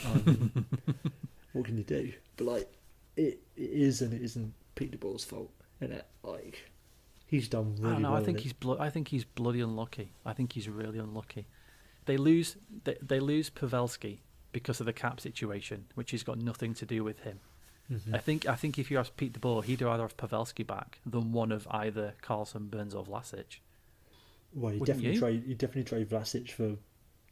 Um, 0.05 0.67
what 1.53 1.65
can 1.65 1.77
you 1.79 1.85
do? 1.85 2.13
But 2.37 2.45
like, 2.47 2.73
it, 3.17 3.41
it 3.57 3.71
is 3.71 4.03
and 4.03 4.13
it 4.13 4.23
isn't 4.23 4.53
Pete 4.75 4.99
DeBoer's 4.99 5.25
fault, 5.25 5.51
isn't 5.81 5.95
it? 5.95 6.07
Like, 6.23 6.71
he's 7.27 7.49
done 7.49 7.77
I 7.79 7.83
really 7.83 7.93
don't 7.95 8.03
know. 8.03 8.13
well. 8.13 8.21
I 8.21 8.25
think 8.25 8.41
he's 8.41 8.53
blo- 8.53 8.79
I 8.79 8.91
think 8.91 9.09
he's 9.09 9.25
bloody 9.25 9.61
unlucky. 9.61 10.13
I 10.25 10.33
think 10.33 10.53
he's 10.53 10.69
really 10.69 10.99
unlucky. 10.99 11.47
They 12.05 12.17
lose 12.17 12.57
they, 12.85 12.97
they 13.03 13.21
lose 13.21 13.51
Pavelski 13.51 14.19
because 14.53 14.81
of 14.81 14.87
the 14.87 14.93
cap 14.93 15.21
situation, 15.21 15.87
which 15.95 16.13
has 16.13 16.23
got 16.23 16.39
nothing 16.39 16.73
to 16.75 16.87
do 16.87 17.03
with 17.05 17.21
him. 17.21 17.41
Mhm. 17.93 18.15
I 18.15 18.19
think 18.19 18.47
I 18.49 18.55
think 18.57 18.79
if 18.79 18.91
you 18.91 18.99
ask 18.99 19.17
Pete 19.17 19.33
DeBoer, 19.41 19.65
he'd 19.65 19.83
rather 19.83 20.03
have 20.03 20.17
Pavelski 20.17 20.67
back 20.67 20.99
than 21.07 21.33
one 21.33 21.53
of 21.53 21.67
either 21.71 22.15
Karlsson, 22.23 22.69
Burns, 22.71 22.95
or 22.95 23.05
Vlasic. 23.05 23.59
Well, 24.53 24.73
you 24.73 24.81
wouldn't 24.81 24.87
definitely 24.99 25.15
you? 25.15 25.21
trade 25.21 25.45
you 25.47 25.55
definitely 25.55 25.85
trade 25.85 26.09
Vlasic 26.09 26.51
for 26.51 26.77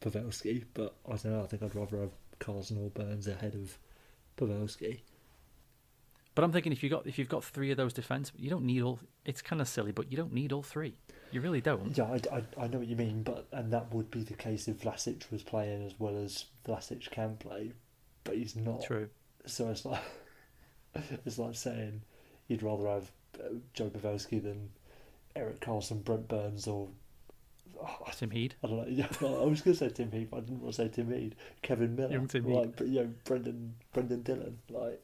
Pavelski, 0.01 0.65
but 0.75 0.95
I 1.07 1.11
don't 1.17 1.25
know. 1.33 1.43
I 1.43 1.47
think 1.47 1.63
I'd 1.63 1.75
rather 1.75 2.01
have 2.01 2.13
Karlsson 2.41 2.85
or 2.85 2.91
Burns 2.91 3.27
ahead 3.27 3.55
of 3.55 3.79
Pavelski. 4.37 5.01
But 6.35 6.43
I'm 6.43 6.53
thinking 6.53 6.73
if 6.73 6.83
you 6.83 6.91
got 6.91 7.07
if 7.07 7.19
you've 7.19 7.29
got 7.29 7.45
three 7.45 7.71
of 7.71 7.77
those 7.77 7.93
defense, 7.93 8.33
you 8.37 8.51
don't 8.51 8.65
need 8.65 8.83
all. 8.83 8.99
It's 9.25 9.41
kind 9.41 9.63
of 9.63 9.69
silly, 9.69 9.93
but 9.93 10.11
you 10.11 10.17
don't 10.17 10.33
need 10.33 10.53
all 10.53 10.63
three. 10.63 10.95
You 11.31 11.41
really 11.41 11.61
don't. 11.61 11.97
Yeah, 11.97 12.05
I, 12.05 12.37
I, 12.37 12.65
I 12.65 12.67
know 12.69 12.79
what 12.79 12.89
you 12.89 12.97
mean, 12.97 13.23
but 13.23 13.47
and 13.53 13.73
that 13.73 13.93
would 13.95 14.11
be 14.11 14.23
the 14.23 14.35
case 14.35 14.67
if 14.67 14.81
Vlasic 14.81 15.31
was 15.31 15.43
playing 15.43 15.87
as 15.87 15.95
well 15.99 16.17
as 16.17 16.47
Vlasic 16.67 17.11
can 17.11 17.37
play, 17.37 17.73
but 18.25 18.37
he's 18.37 18.57
not. 18.57 18.83
True. 18.85 19.09
So 19.47 19.69
it's 19.69 19.85
like 19.85 20.03
it's 21.25 21.39
like 21.39 21.55
saying 21.55 22.03
you'd 22.49 22.63
rather 22.63 22.89
have 22.89 23.11
uh, 23.39 23.55
Joe 23.73 23.91
Pavelski 23.91 24.43
than 24.43 24.71
Erik 25.37 25.61
Karlsson, 25.61 26.03
Brent 26.03 26.27
Burns, 26.27 26.67
or 26.67 26.89
oh, 27.83 28.07
Tim 28.17 28.31
Heed. 28.31 28.55
I 28.63 28.67
don't 28.69 28.77
know. 28.79 28.87
Yeah, 28.89 29.07
I 29.21 29.45
was 29.45 29.61
going 29.61 29.77
to 29.77 29.77
say 29.77 29.89
Tim 29.89 30.11
Heath. 30.13 30.29
but 30.31 30.39
I 30.39 30.41
didn't 30.41 30.61
want 30.63 30.75
to 30.75 30.83
say 30.83 30.89
Tim 30.89 31.11
Heath. 31.13 31.35
Kevin 31.63 31.97
Miller, 31.97 32.13
Young 32.13 32.29
Tim 32.29 32.45
like, 32.47 32.77
but, 32.77 32.87
you 32.89 33.01
know, 33.01 33.11
Brendan 33.25 33.75
Brendan 33.93 34.23
Dillon. 34.23 34.59
Like 34.71 35.03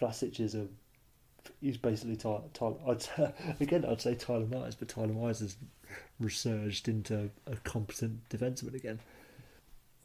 Vlasic 0.00 0.40
is 0.40 0.54
a. 0.54 0.66
He's 1.60 1.76
basically 1.76 2.16
Tyler. 2.16 2.42
Tyler 2.54 2.76
I'd 2.88 3.02
say, 3.02 3.32
again, 3.60 3.84
I'd 3.84 4.00
say 4.00 4.14
Tyler 4.14 4.46
Myers, 4.46 4.74
but 4.74 4.88
Tyler 4.88 5.08
Myers 5.08 5.40
has 5.40 5.56
resurged 6.18 6.88
into 6.88 7.30
a 7.46 7.56
competent 7.56 8.28
defenseman 8.28 8.74
again. 8.74 9.00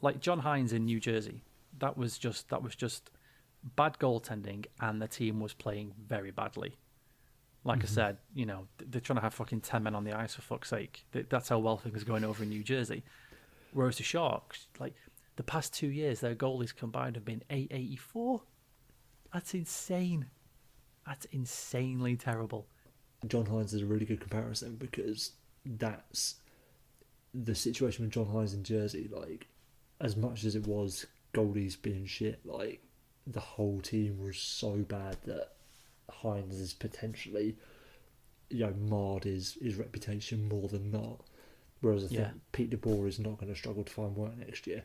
like 0.02 0.20
John 0.20 0.42
Hynes 0.42 0.72
in 0.72 0.84
New 0.84 1.00
Jersey. 1.00 1.42
That 1.78 1.96
was 1.96 2.18
just 2.18 2.48
that 2.50 2.62
was 2.62 2.74
just 2.74 3.10
bad 3.76 3.98
goaltending, 3.98 4.66
and 4.80 5.00
the 5.00 5.08
team 5.08 5.40
was 5.40 5.54
playing 5.54 5.94
very 6.08 6.30
badly. 6.30 6.76
Like 7.64 7.80
I 7.80 7.82
mm-hmm. 7.82 7.94
said, 7.94 8.16
you 8.34 8.46
know 8.46 8.66
they're 8.78 9.00
trying 9.00 9.16
to 9.16 9.22
have 9.22 9.34
fucking 9.34 9.60
ten 9.60 9.82
men 9.82 9.94
on 9.94 10.04
the 10.04 10.12
ice 10.12 10.34
for 10.34 10.42
fuck's 10.42 10.70
sake. 10.70 11.04
That's 11.12 11.48
how 11.48 11.58
well 11.58 11.76
things 11.76 12.02
are 12.02 12.06
going 12.06 12.24
over 12.24 12.42
in 12.42 12.48
New 12.48 12.62
Jersey. 12.62 13.02
Whereas 13.72 13.98
the 13.98 14.02
Sharks, 14.02 14.66
like 14.78 14.94
the 15.36 15.42
past 15.42 15.74
two 15.74 15.88
years, 15.88 16.20
their 16.20 16.34
goalies 16.34 16.74
combined 16.74 17.16
have 17.16 17.24
been 17.24 17.42
eight 17.50 17.70
eighty 17.70 17.96
four. 17.96 18.42
That's 19.32 19.54
insane. 19.54 20.26
That's 21.06 21.26
insanely 21.26 22.16
terrible. 22.16 22.66
John 23.26 23.44
Hynes 23.46 23.74
is 23.74 23.82
a 23.82 23.86
really 23.86 24.06
good 24.06 24.20
comparison 24.20 24.76
because 24.76 25.32
that's 25.64 26.36
the 27.34 27.54
situation 27.54 28.04
with 28.04 28.12
John 28.12 28.26
Hynes 28.26 28.54
in 28.54 28.64
Jersey. 28.64 29.08
Like, 29.12 29.46
as 30.00 30.16
much 30.16 30.44
as 30.44 30.56
it 30.56 30.66
was 30.66 31.06
goalies 31.34 31.80
being 31.80 32.06
shit, 32.06 32.40
like 32.44 32.82
the 33.26 33.40
whole 33.40 33.80
team 33.80 34.18
was 34.18 34.38
so 34.38 34.76
bad 34.78 35.16
that 35.26 35.52
Hynes 36.10 36.60
is 36.60 36.72
potentially, 36.74 37.56
you 38.50 38.60
know, 38.66 38.72
marred 38.74 39.24
his 39.24 39.56
his 39.60 39.76
reputation 39.76 40.48
more 40.48 40.68
than 40.68 40.90
not. 40.90 41.20
Whereas 41.80 42.04
I 42.04 42.08
think 42.08 42.28
Pete 42.52 42.70
DeBoer 42.70 43.08
is 43.08 43.18
not 43.18 43.38
going 43.38 43.52
to 43.52 43.58
struggle 43.58 43.84
to 43.84 43.92
find 43.92 44.14
work 44.14 44.36
next 44.36 44.66
year. 44.66 44.84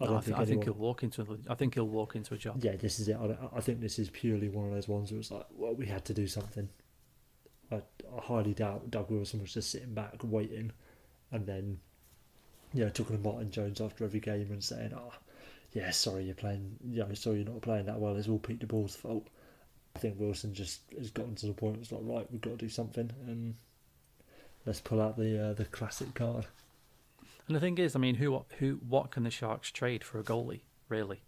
No, 0.00 0.16
I, 0.16 0.20
thi- 0.20 0.32
I 0.32 0.36
think 0.44 0.48
anyone- 0.48 0.64
he'll 0.64 0.74
walk 0.74 1.02
into. 1.02 1.22
a- 1.22 1.52
I 1.52 1.54
think 1.54 1.74
he'll 1.74 1.86
walk 1.88 2.16
into 2.16 2.34
a 2.34 2.38
job. 2.38 2.62
yeah, 2.62 2.76
this 2.76 2.98
is 3.00 3.08
it. 3.08 3.16
I, 3.16 3.36
I 3.56 3.60
think 3.60 3.80
this 3.80 3.98
is 3.98 4.08
purely 4.10 4.48
one 4.48 4.66
of 4.66 4.72
those 4.72 4.88
ones 4.88 5.10
where 5.10 5.20
it's 5.20 5.30
like, 5.30 5.46
well, 5.54 5.74
we 5.74 5.86
had 5.86 6.04
to 6.06 6.14
do 6.14 6.26
something. 6.26 6.68
I, 7.70 7.76
I 7.76 8.20
highly 8.22 8.54
doubt 8.54 8.90
Doug 8.90 9.10
Wilson 9.10 9.40
was 9.40 9.52
just 9.54 9.70
sitting 9.70 9.92
back 9.94 10.14
waiting 10.22 10.70
and 11.32 11.44
then 11.46 11.78
you 12.72 12.84
know 12.84 12.90
talking 12.90 13.16
to 13.16 13.22
Martin 13.22 13.50
Jones 13.50 13.80
after 13.80 14.04
every 14.04 14.20
game 14.20 14.48
and 14.52 14.62
saying, 14.62 14.92
"Oh, 14.94 15.12
yeah, 15.72 15.90
sorry 15.90 16.24
you're 16.24 16.34
playing, 16.34 16.76
you 16.84 17.00
know, 17.00 17.12
sorry 17.14 17.36
you're 17.42 17.52
not 17.52 17.60
playing 17.62 17.86
that 17.86 17.98
well. 17.98 18.16
It's 18.16 18.28
all 18.28 18.38
Pete 18.38 18.60
DeBoer's 18.66 18.96
fault." 18.96 19.26
I 19.96 19.98
think 19.98 20.20
Wilson 20.20 20.52
just 20.52 20.80
has 20.98 21.10
gotten 21.10 21.34
to 21.36 21.46
the 21.46 21.52
point 21.54 21.72
where 21.74 21.80
it's 21.80 21.90
like, 21.92 22.02
right, 22.04 22.26
we've 22.30 22.40
got 22.40 22.50
to 22.50 22.56
do 22.56 22.68
something, 22.68 23.10
and 23.26 23.54
let's 24.66 24.80
pull 24.80 25.00
out 25.00 25.16
the 25.16 25.50
uh, 25.50 25.52
the 25.54 25.64
classic 25.64 26.12
card. 26.14 26.46
And 27.46 27.56
the 27.56 27.60
thing 27.60 27.78
is, 27.78 27.96
I 27.96 27.98
mean, 27.98 28.16
who 28.16 28.44
who 28.58 28.80
what 28.86 29.10
can 29.10 29.22
the 29.22 29.30
Sharks 29.30 29.70
trade 29.70 30.04
for 30.04 30.18
a 30.18 30.22
goalie, 30.22 30.60
really? 30.90 31.22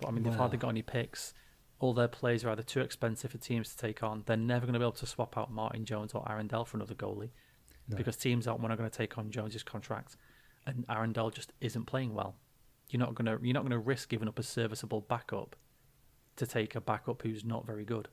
But 0.00 0.08
I 0.08 0.10
mean, 0.10 0.24
they've 0.24 0.32
Well- 0.32 0.38
hardly 0.38 0.58
got 0.58 0.70
any 0.70 0.82
picks. 0.82 1.34
All 1.80 1.94
their 1.94 2.08
players 2.08 2.44
are 2.44 2.50
either 2.50 2.64
too 2.64 2.80
expensive 2.80 3.30
for 3.30 3.38
teams 3.38 3.68
to 3.70 3.76
take 3.76 4.02
on. 4.02 4.24
They're 4.26 4.36
never 4.36 4.66
going 4.66 4.72
to 4.72 4.80
be 4.80 4.84
able 4.84 4.92
to 4.92 5.06
swap 5.06 5.38
out 5.38 5.52
Martin 5.52 5.84
Jones 5.84 6.12
or 6.12 6.28
Aaron 6.28 6.48
Dell 6.48 6.64
for 6.64 6.76
another 6.76 6.96
goalie 6.96 7.30
No. 7.88 7.96
because 7.96 8.16
teams 8.16 8.48
aren't 8.48 8.60
going 8.60 8.76
to 8.76 8.90
take 8.90 9.16
on 9.16 9.30
Jones's 9.30 9.62
contract, 9.62 10.16
and 10.66 10.84
Aaron 10.88 11.12
Dell 11.12 11.30
just 11.30 11.52
isn't 11.60 11.84
playing 11.84 12.14
well. 12.14 12.34
You're 12.90 12.98
not 12.98 13.14
going 13.14 13.26
to 13.26 13.44
you're 13.46 13.54
not 13.54 13.62
going 13.62 13.70
to 13.70 13.78
risk 13.78 14.08
giving 14.08 14.26
up 14.26 14.38
a 14.40 14.42
serviceable 14.42 15.02
backup 15.02 15.54
to 16.38 16.46
take 16.46 16.74
a 16.74 16.80
backup 16.80 17.22
who's 17.22 17.44
not 17.44 17.66
very 17.66 17.84
good. 17.84 18.08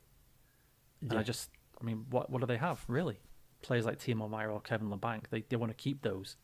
And 1.08 1.18
I 1.18 1.22
just, 1.22 1.50
I 1.80 1.84
mean, 1.84 2.06
what 2.10 2.30
what 2.30 2.40
do 2.40 2.46
they 2.46 2.56
have 2.58 2.84
really? 2.88 3.18
Players 3.62 3.86
like 3.86 3.98
Timo 3.98 4.28
Meier 4.28 4.50
or 4.50 4.60
Kevin 4.60 4.90
Labanc, 4.90 5.28
they 5.30 5.44
they 5.48 5.56
want 5.56 5.70
to 5.70 5.76
keep 5.76 6.02
those 6.02 6.36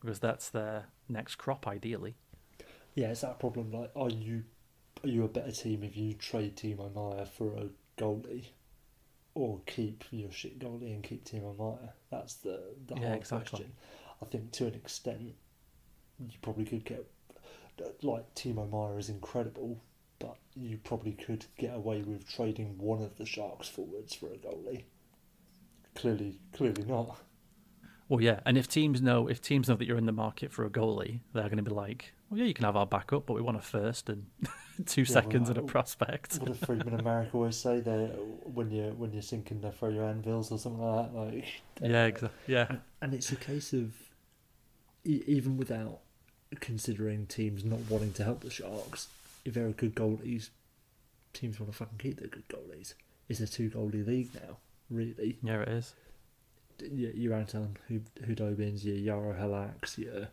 because 0.00 0.18
that's 0.18 0.50
their 0.50 0.86
next 1.08 1.36
crop 1.36 1.66
ideally. 1.66 2.16
Yeah, 2.94 3.08
it's 3.10 3.22
that 3.22 3.38
problem. 3.38 3.72
Like, 3.72 3.90
are 3.96 4.10
you 4.10 4.44
are 5.02 5.08
you 5.08 5.24
a 5.24 5.28
better 5.28 5.50
team 5.52 5.82
if 5.82 5.96
you 5.96 6.14
trade 6.14 6.56
Timo 6.56 6.92
Meier 6.94 7.26
for 7.26 7.54
a 7.56 7.68
goalie, 7.98 8.46
or 9.34 9.60
keep 9.66 10.04
your 10.10 10.30
shit 10.30 10.58
goalie 10.58 10.94
and 10.94 11.02
keep 11.02 11.24
Timo 11.24 11.56
Meier? 11.58 11.92
That's 12.10 12.34
the 12.34 12.74
the 12.86 12.96
Yeah, 12.96 13.08
hard 13.08 13.20
exactly. 13.20 13.58
question. 13.58 13.72
I 14.22 14.26
think 14.26 14.52
to 14.52 14.66
an 14.66 14.74
extent, 14.74 15.20
you 16.18 16.38
probably 16.42 16.64
could 16.64 16.84
get 16.84 17.06
like 18.02 18.34
Timo 18.34 18.70
Meier 18.70 18.98
is 18.98 19.08
incredible, 19.08 19.82
but 20.24 20.36
you 20.54 20.78
probably 20.78 21.12
could 21.12 21.44
get 21.58 21.74
away 21.74 22.02
with 22.02 22.26
trading 22.28 22.78
one 22.78 23.02
of 23.02 23.16
the 23.16 23.26
Sharks 23.26 23.68
forwards 23.68 24.14
for 24.14 24.26
a 24.26 24.36
goalie. 24.36 24.84
Clearly, 25.94 26.40
clearly 26.52 26.84
not. 26.84 27.20
Well, 28.08 28.20
yeah, 28.20 28.40
and 28.44 28.58
if 28.58 28.68
teams 28.68 29.00
know 29.00 29.28
if 29.28 29.40
teams 29.40 29.68
know 29.68 29.76
that 29.76 29.86
you're 29.86 29.96
in 29.96 30.06
the 30.06 30.12
market 30.12 30.52
for 30.52 30.64
a 30.64 30.70
goalie, 30.70 31.20
they're 31.32 31.44
going 31.44 31.56
to 31.56 31.62
be 31.62 31.70
like, 31.70 32.12
"Well, 32.28 32.38
yeah, 32.38 32.44
you 32.46 32.54
can 32.54 32.64
have 32.64 32.76
our 32.76 32.86
backup, 32.86 33.26
but 33.26 33.32
we 33.34 33.40
want 33.42 33.56
a 33.56 33.62
first 33.62 34.08
and 34.08 34.26
two 34.86 35.02
Yeah, 35.02 35.04
seconds 35.04 35.48
and 35.48 35.56
a 35.58 35.62
uh, 35.62 35.64
prospect." 35.64 36.36
What 36.36 36.46
do 36.52 36.54
Friedman 36.54 36.94
and 36.94 37.04
Marek 37.04 37.34
always 37.34 37.56
say? 37.56 37.80
They 37.80 38.06
when 38.44 38.70
you 38.70 38.94
when 38.96 39.12
you're 39.12 39.22
sinking, 39.22 39.60
they 39.62 39.70
throw 39.70 39.88
your 39.88 40.04
anvils 40.04 40.52
or 40.52 40.58
something 40.58 40.82
like 40.82 41.12
that. 41.12 41.18
Like 41.18 41.62
yeah, 41.80 42.02
uh, 42.02 42.06
exactly. 42.06 42.30
Yeah, 42.46 42.66
And, 42.68 42.80
and 43.00 43.14
it's 43.14 43.32
a 43.32 43.36
case 43.36 43.72
of 43.72 43.94
e- 45.04 45.22
even 45.26 45.56
without 45.56 46.00
considering 46.60 47.26
teams 47.26 47.64
not 47.64 47.80
wanting 47.88 48.12
to 48.14 48.24
help 48.24 48.40
the 48.42 48.50
Sharks, 48.50 49.08
if 49.44 49.54
there 49.54 49.66
are 49.66 49.72
good 49.72 49.94
goalies, 49.94 50.50
teams 51.32 51.58
want 51.60 51.70
to 51.72 51.76
fucking 51.76 51.98
keep 51.98 52.18
their 52.18 52.28
good 52.28 52.48
goalies. 52.48 52.94
It's 53.28 53.40
a 53.40 53.46
two 53.46 53.70
goalie 53.70 54.06
league 54.06 54.30
now, 54.34 54.58
really. 54.90 55.38
yeah, 55.42 55.62
it 55.62 55.68
is. 55.68 55.94
Your, 56.90 57.10
your 57.12 57.34
Anton 57.34 57.76
Hud- 57.88 58.10
Khudobins, 58.22 58.84
your 58.84 59.16
Jaro 59.16 59.38
Halaks, 59.40 59.96
your 59.98 60.28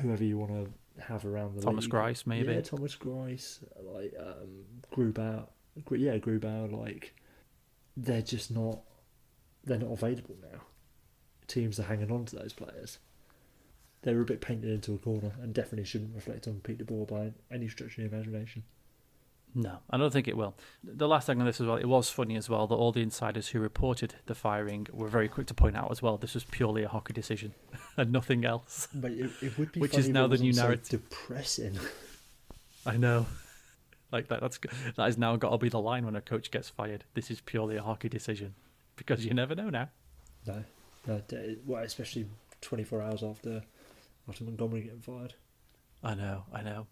whoever 0.00 0.24
you 0.24 0.38
want 0.38 0.52
to 0.52 1.02
have 1.02 1.24
around 1.24 1.54
the 1.56 1.62
Thomas 1.62 1.84
league. 1.84 1.92
Greiss, 1.92 2.26
maybe. 2.26 2.52
Yeah, 2.52 2.60
Thomas 2.60 2.96
Greiss, 2.96 3.60
like 3.82 4.12
um, 4.18 4.64
Grubauer, 4.92 5.46
Gr- 5.84 5.96
yeah, 5.96 6.18
Grubauer, 6.18 6.70
like 6.72 7.14
they're 7.96 8.22
just 8.22 8.50
not, 8.50 8.80
they're 9.64 9.78
not 9.78 9.92
available 9.92 10.36
now. 10.42 10.60
Teams 11.46 11.78
are 11.80 11.84
hanging 11.84 12.10
on 12.12 12.24
to 12.26 12.36
those 12.36 12.52
players. 12.52 12.98
They're 14.02 14.20
a 14.20 14.24
bit 14.24 14.40
painted 14.40 14.70
into 14.70 14.94
a 14.94 14.98
corner, 14.98 15.32
and 15.42 15.52
definitely 15.52 15.84
shouldn't 15.84 16.14
reflect 16.14 16.48
on 16.48 16.60
Pete 16.60 16.78
DeBoer 16.84 17.06
by 17.08 17.32
any 17.54 17.68
stretch 17.68 17.98
of 17.98 18.10
the 18.10 18.16
imagination. 18.16 18.62
No, 19.54 19.78
I 19.90 19.96
don't 19.96 20.12
think 20.12 20.28
it 20.28 20.36
will. 20.36 20.54
The 20.84 21.08
last 21.08 21.26
thing 21.26 21.40
on 21.40 21.46
this 21.46 21.60
as 21.60 21.66
well, 21.66 21.76
it 21.76 21.84
was 21.86 22.08
funny 22.08 22.36
as 22.36 22.48
well 22.48 22.68
that 22.68 22.74
all 22.76 22.92
the 22.92 23.02
insiders 23.02 23.48
who 23.48 23.58
reported 23.58 24.14
the 24.26 24.34
firing 24.34 24.86
were 24.92 25.08
very 25.08 25.28
quick 25.28 25.48
to 25.48 25.54
point 25.54 25.76
out 25.76 25.90
as 25.90 26.00
well 26.00 26.16
this 26.16 26.34
was 26.34 26.44
purely 26.44 26.84
a 26.84 26.88
hockey 26.88 27.12
decision 27.12 27.52
and 27.96 28.12
nothing 28.12 28.44
else. 28.44 28.86
But 28.94 29.10
it, 29.10 29.30
it 29.42 29.58
would 29.58 29.72
be 29.72 29.80
Which 29.80 29.98
is 29.98 30.08
now 30.08 30.28
the 30.28 30.38
new 30.38 30.50
wasn't 30.50 30.56
so 30.56 30.62
narrative. 30.62 31.08
depressing. 31.10 31.78
I 32.86 32.96
know. 32.96 33.26
Like 34.12 34.26
that 34.26 34.40
that's 34.40 34.58
that 34.96 35.04
has 35.04 35.16
now 35.18 35.36
got 35.36 35.50
to 35.50 35.58
be 35.58 35.68
the 35.68 35.78
line 35.80 36.04
when 36.04 36.16
a 36.16 36.20
coach 36.20 36.50
gets 36.50 36.68
fired. 36.68 37.04
This 37.14 37.30
is 37.30 37.40
purely 37.40 37.76
a 37.76 37.82
hockey 37.84 38.08
decision 38.08 38.56
because 38.96 39.24
you 39.24 39.32
never 39.34 39.54
know 39.54 39.70
now. 39.70 39.88
no, 40.48 40.64
no, 41.06 41.22
well, 41.64 41.84
especially 41.84 42.26
twenty 42.60 42.84
four 42.84 43.02
hours 43.02 43.22
after 43.22 43.62
after 44.28 44.44
Montgomery 44.44 44.82
getting 44.82 45.00
fired. 45.00 45.34
I 46.02 46.14
know, 46.14 46.44
I 46.52 46.62
know. 46.62 46.86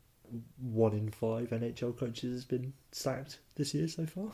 One 0.61 0.93
in 0.93 1.11
five 1.11 1.49
NHL 1.51 1.97
coaches 1.99 2.33
has 2.35 2.45
been 2.45 2.73
sacked 2.93 3.39
this 3.57 3.73
year 3.75 3.89
so 3.89 4.05
far. 4.07 4.29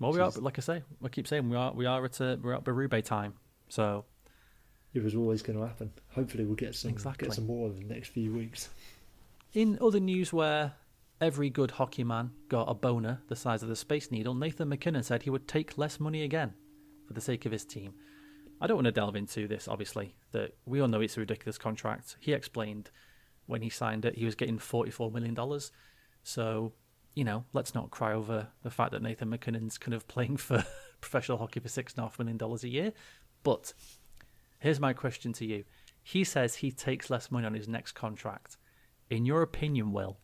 Well, 0.00 0.12
we 0.12 0.20
are, 0.20 0.30
Jeez. 0.30 0.40
like 0.42 0.58
I 0.58 0.62
say, 0.62 0.82
I 1.04 1.08
keep 1.08 1.28
saying 1.28 1.48
we 1.50 1.56
are, 1.56 1.72
we 1.72 1.84
are 1.86 2.02
at 2.04 2.18
a, 2.20 2.38
we're 2.42 2.54
at 2.54 2.64
Berube 2.64 3.04
time. 3.04 3.34
So 3.68 4.04
It 4.94 5.02
was 5.02 5.14
always 5.14 5.42
going 5.42 5.58
to 5.58 5.66
happen. 5.66 5.92
Hopefully, 6.14 6.44
we'll 6.44 6.54
get 6.56 6.74
some 6.74 6.90
Exactly. 6.90 7.28
get 7.28 7.34
some 7.34 7.46
more 7.46 7.68
in 7.68 7.76
the 7.86 7.94
next 7.94 8.08
few 8.08 8.32
weeks. 8.32 8.70
In 9.52 9.78
other 9.82 10.00
news 10.00 10.32
where 10.32 10.72
every 11.20 11.50
good 11.50 11.72
hockey 11.72 12.04
man 12.04 12.30
got 12.48 12.64
a 12.70 12.74
boner 12.74 13.20
the 13.28 13.36
size 13.36 13.62
of 13.62 13.68
the 13.68 13.76
Space 13.76 14.10
Needle, 14.10 14.34
Nathan 14.34 14.68
MacKinnon 14.70 15.02
said 15.02 15.22
he 15.22 15.30
would 15.30 15.46
take 15.46 15.76
less 15.76 16.00
money 16.00 16.22
again 16.22 16.54
for 17.06 17.12
the 17.12 17.20
sake 17.20 17.44
of 17.44 17.52
his 17.52 17.64
team. 17.66 17.92
I 18.62 18.68
don't 18.68 18.76
want 18.76 18.84
to 18.84 18.92
delve 18.92 19.16
into 19.16 19.48
this, 19.48 19.66
obviously, 19.66 20.14
that 20.30 20.54
we 20.66 20.80
all 20.80 20.86
know 20.86 21.00
it's 21.00 21.16
a 21.16 21.20
ridiculous 21.20 21.58
contract. 21.58 22.16
He 22.20 22.32
explained 22.32 22.92
when 23.46 23.60
he 23.60 23.68
signed 23.68 24.04
it, 24.04 24.16
he 24.16 24.24
was 24.24 24.36
getting 24.36 24.56
$44 24.56 25.12
million. 25.12 25.36
So, 26.22 26.72
you 27.16 27.24
know, 27.24 27.44
let's 27.52 27.74
not 27.74 27.90
cry 27.90 28.12
over 28.12 28.46
the 28.62 28.70
fact 28.70 28.92
that 28.92 29.02
Nathan 29.02 29.30
MacKinnon's 29.30 29.78
kind 29.78 29.94
of 29.94 30.06
playing 30.06 30.36
for 30.36 30.64
professional 31.00 31.38
hockey 31.38 31.58
for 31.58 31.66
$6.5 31.66 32.16
million 32.20 32.38
a 32.40 32.68
year. 32.68 32.92
But 33.42 33.72
here's 34.60 34.78
my 34.78 34.92
question 34.92 35.32
to 35.32 35.44
you. 35.44 35.64
He 36.00 36.22
says 36.22 36.54
he 36.54 36.70
takes 36.70 37.10
less 37.10 37.32
money 37.32 37.46
on 37.46 37.54
his 37.54 37.66
next 37.66 37.92
contract. 37.92 38.58
In 39.10 39.26
your 39.26 39.42
opinion, 39.42 39.90
Will, 39.90 40.20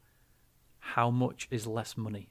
how 0.78 1.10
much 1.10 1.48
is 1.50 1.66
less 1.66 1.96
money? 1.96 2.30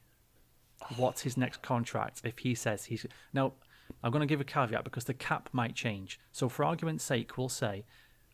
What's 0.95 1.23
his 1.23 1.35
next 1.35 1.61
contract 1.61 2.21
if 2.23 2.39
he 2.39 2.55
says 2.55 2.85
he's. 2.85 3.05
Now, 3.33 3.53
I'm 4.03 4.11
going 4.11 4.21
to 4.21 4.27
give 4.27 4.41
a 4.41 4.45
caveat 4.45 4.83
because 4.83 5.05
the 5.05 5.13
cap 5.13 5.49
might 5.51 5.75
change. 5.75 6.19
So, 6.31 6.49
for 6.49 6.63
argument's 6.63 7.03
sake, 7.03 7.37
we'll 7.37 7.49
say 7.49 7.85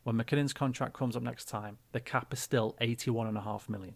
when 0.04 0.18
MacKinnon's 0.18 0.54
contract 0.54 0.94
comes 0.94 1.16
up 1.16 1.24
next 1.24 1.46
time, 1.46 1.78
the 1.92 2.00
cap 2.00 2.34
is 2.34 2.40
still 2.40 2.76
81.5 2.82 3.70
million. 3.70 3.96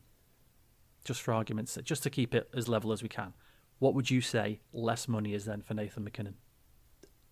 Just 1.04 1.22
for 1.22 1.34
argument's 1.34 1.72
sake, 1.74 1.86
just 1.86 2.04
to 2.04 2.10
keep 2.10 2.34
it 2.34 2.50
as 2.56 2.68
level 2.68 2.92
as 2.92 3.04
we 3.04 3.10
can. 3.10 3.34
What 3.80 3.94
would 3.94 4.10
you 4.10 4.22
say 4.22 4.62
less 4.74 5.08
money 5.08 5.34
is 5.34 5.46
then 5.46 5.62
for 5.62 5.74
Nathan 5.74 6.04
MacKinnon? 6.04 6.36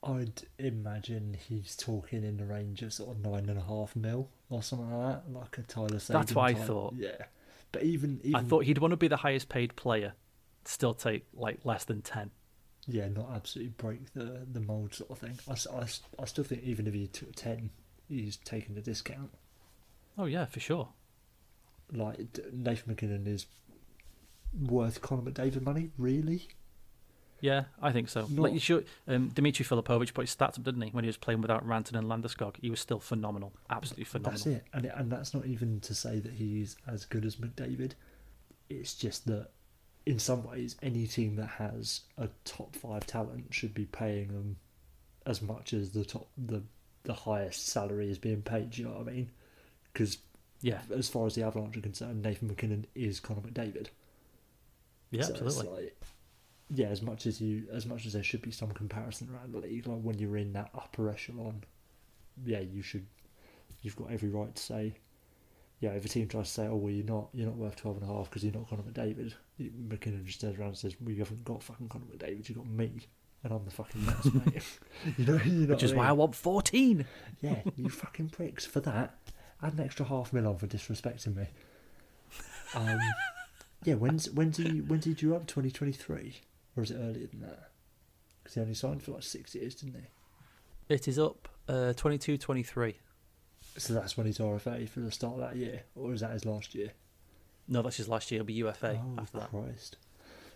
I'd 0.04 0.44
imagine 0.60 1.36
he's 1.48 1.76
talking 1.76 2.24
in 2.24 2.38
the 2.38 2.46
range 2.46 2.84
of 2.84 2.94
sort 2.94 3.16
of 3.16 3.24
nine 3.24 3.50
and 3.50 3.58
a 3.58 3.64
half 3.64 3.96
mil 3.96 4.30
or 4.50 4.62
something 4.62 4.92
like 4.92 5.16
that, 5.16 5.34
like 5.34 5.58
a 5.58 5.64
Tyler 5.64 5.98
Seguin. 5.98 6.22
That's 6.22 6.36
what 6.36 6.44
I 6.44 6.54
thought. 6.54 6.94
Yeah, 6.96 7.26
but 7.72 7.84
even, 7.84 8.20
even 8.24 8.36
I 8.36 8.44
thought 8.44 8.66
he'd 8.66 8.78
want 8.78 8.92
to 8.92 8.98
be 8.98 9.08
the 9.08 9.18
highest 9.18 9.50
paid 9.50 9.76
player, 9.76 10.14
still 10.64 10.94
take 10.94 11.26
like 11.34 11.66
less 11.66 11.86
than 11.86 12.04
10. 12.04 12.30
Yeah, 12.88 13.08
not 13.10 13.30
absolutely 13.34 13.74
break 13.78 14.14
the 14.14 14.46
the 14.52 14.60
mold 14.60 14.94
sort 14.94 15.10
of 15.12 15.18
thing. 15.20 15.40
I, 15.50 15.54
I, 15.78 15.86
I 16.22 16.26
still 16.26 16.44
think 16.44 16.64
even 16.64 16.86
if 16.88 16.94
he 16.94 17.08
took 17.08 17.34
ten, 17.36 17.72
he's 18.08 18.38
taking 18.38 18.76
the 18.76 18.82
discount. 18.82 19.32
Oh, 20.18 20.26
yeah, 20.26 20.46
for 20.46 20.60
sure. 20.60 20.90
Like 21.92 22.20
Nathan 22.54 22.84
MacKinnon 22.92 23.28
is 23.28 23.48
worth 24.68 25.02
Connor 25.02 25.24
McDavid 25.30 25.62
money, 25.62 25.92
really? 25.98 26.48
Yeah, 27.42 27.66
I 27.82 27.92
think 27.92 28.08
so. 28.10 28.22
Not- 28.22 28.32
Like 28.44 28.54
you 28.54 28.60
should, 28.60 28.86
um, 29.08 29.28
Dimitri 29.30 29.66
Filipovic 29.66 30.14
put 30.14 30.22
his 30.28 30.36
stats 30.36 30.58
up, 30.58 30.64
didn't 30.64 30.82
he? 30.82 30.90
When 30.92 31.04
he 31.04 31.08
was 31.10 31.18
playing 31.18 31.42
without 31.42 31.68
Rantanen 31.68 32.00
and 32.00 32.08
Landeskog, 32.08 32.56
he 32.62 32.70
was 32.70 32.80
still 32.80 33.00
phenomenal, 33.00 33.52
absolutely 33.70 34.06
phenomenal. 34.06 34.32
That's 34.44 34.46
it, 34.48 34.64
and 34.74 34.86
and 34.86 35.12
that's 35.12 35.34
not 35.34 35.46
even 35.46 35.80
to 35.82 35.94
say 35.94 36.20
that 36.20 36.34
he's 36.34 36.78
as 36.88 37.06
good 37.06 37.26
as 37.26 37.36
McDavid. 37.36 37.92
It's 38.70 38.96
just 38.96 39.26
that 39.28 39.50
in 40.06 40.20
some 40.20 40.44
ways, 40.44 40.76
any 40.82 41.08
team 41.08 41.36
that 41.38 41.48
has 41.48 42.02
a 42.18 42.30
top 42.44 42.76
five 42.76 43.06
talent 43.08 43.48
should 43.54 43.74
be 43.74 43.86
paying 43.86 44.28
them 44.28 44.58
as 45.26 45.42
much 45.42 45.74
as 45.74 45.92
the 45.92 46.06
top 46.06 46.28
the 46.38 46.62
the 47.04 47.14
highest 47.14 47.68
salary 47.68 48.10
is 48.10 48.18
being 48.18 48.42
paid. 48.42 48.72
Do 48.72 48.82
you 48.82 48.88
know 48.88 48.96
what 48.96 49.08
I 49.08 49.12
mean? 49.12 49.30
Because 49.94 50.18
Yeah, 50.62 50.82
as 50.96 51.08
far 51.10 51.26
as 51.28 51.36
the 51.36 51.44
Avalanche 51.44 51.78
are 51.78 51.82
concerned, 51.82 52.24
Nathan 52.24 52.48
MacKinnon 52.48 52.86
is 52.96 53.20
Connor 53.20 53.42
McDavid. 53.42 53.88
yeah, 55.12 55.24
So 55.24 55.36
absolutely. 55.36 55.84
like- 55.84 55.98
yeah, 56.74 56.88
as 56.88 57.04
much 57.04 57.28
as 57.28 57.40
you, 57.40 57.68
as 57.72 57.86
much 57.86 58.08
as 58.08 58.14
there 58.14 58.24
should 58.24 58.42
be 58.42 58.50
some 58.50 58.72
comparison 58.72 59.30
around 59.32 59.54
the 59.54 59.60
league, 59.60 59.86
like 59.86 60.02
when 60.02 60.18
you're 60.18 60.38
in 60.38 60.54
that 60.54 60.72
upper 60.74 61.12
echelon, 61.12 61.64
yeah, 62.44 62.60
you 62.62 62.82
should, 62.82 63.06
you've 63.84 63.96
got 63.96 64.10
every 64.12 64.30
right 64.30 64.54
to 64.56 64.62
say, 64.64 64.96
yeah, 65.86 65.92
if 65.92 66.04
a 66.06 66.10
team 66.10 66.28
tries 66.28 66.48
to 66.48 66.52
say, 66.54 66.68
oh 66.68 66.76
well, 66.76 66.92
you're 66.92 67.06
not, 67.06 67.30
you're 67.34 67.46
not 67.46 67.58
worth 67.58 67.76
twelve 67.76 67.98
and 68.02 68.10
a 68.10 68.12
half 68.14 68.30
because 68.30 68.44
you're 68.44 68.54
not 68.54 68.68
Connor 68.68 68.82
McDavid, 68.84 69.34
you- 69.58 69.72
MacKinnon 69.88 70.26
just 70.26 70.42
turns 70.42 70.58
around 70.58 70.70
and 70.70 70.78
says, 70.78 70.96
well, 71.00 71.12
you 71.12 71.20
haven't 71.20 71.46
got 71.46 71.62
fucking 71.62 71.88
Connor 71.90 72.06
McDavid, 72.06 72.50
you've 72.50 72.58
got 72.58 72.68
me, 72.68 73.08
and 73.44 73.54
I'm 73.54 73.64
the 73.64 73.72
fucking 73.72 74.04
Nets, 74.06 74.26
mate. 74.34 74.80
you 75.18 75.26
know, 75.26 75.40
you 75.46 75.68
know 75.68 75.74
Which 75.74 75.84
is 75.84 75.94
why 75.94 76.08
I 76.08 76.12
want 76.12 76.34
14. 76.36 77.06
Yeah, 77.42 77.62
you 77.76 77.90
fucking 77.90 78.30
pricks 78.30 78.66
for 78.66 78.80
that. 78.82 79.16
Add 79.62 79.74
an 79.74 79.82
extra 79.82 80.06
half 80.06 80.34
mil 80.34 80.48
on 80.48 80.58
for 80.58 80.68
disrespecting 80.68 81.36
me. 81.36 81.46
Um, 82.74 83.00
yeah, 83.84 83.94
when's 83.94 84.30
when's 84.32 84.58
he 84.58 84.80
when's 84.82 85.06
he 85.06 85.14
due 85.14 85.36
up? 85.36 85.48
Twenty 85.48 85.72
twenty 85.72 85.94
three, 85.94 86.42
or 86.76 86.84
is 86.84 86.92
it 86.92 86.96
earlier 86.96 87.28
than 87.28 87.42
that? 87.42 87.70
Because 88.44 88.56
he 88.56 88.62
only 88.62 88.74
signed 88.74 89.02
for 89.04 89.12
like 89.12 89.24
six 89.24 89.56
years, 89.56 89.76
didn't 89.76 90.02
he? 90.02 90.94
It 90.94 91.08
is 91.08 91.18
up 91.18 91.48
uh, 91.68 91.94
22 91.94 92.38
23. 92.38 92.96
So 93.78 93.94
that's 93.94 94.16
when 94.16 94.26
he's 94.26 94.38
RFA 94.38 94.88
for 94.88 95.02
the 95.02 95.12
start 95.12 95.36
of 95.36 95.40
that 95.42 95.56
year, 95.56 95.84
or 95.96 96.14
is 96.14 96.22
that 96.22 96.32
his 96.32 96.46
last 96.46 96.76
year? 96.76 96.92
No, 97.68 97.82
that's 97.82 97.98
his 97.98 98.08
last 98.08 98.32
year. 98.32 98.40
It'll 98.40 98.48
be 98.48 98.54
UFA 98.54 99.00
oh 99.02 99.22
after 99.22 99.40
that. 99.40 99.50
Christ! 99.50 99.98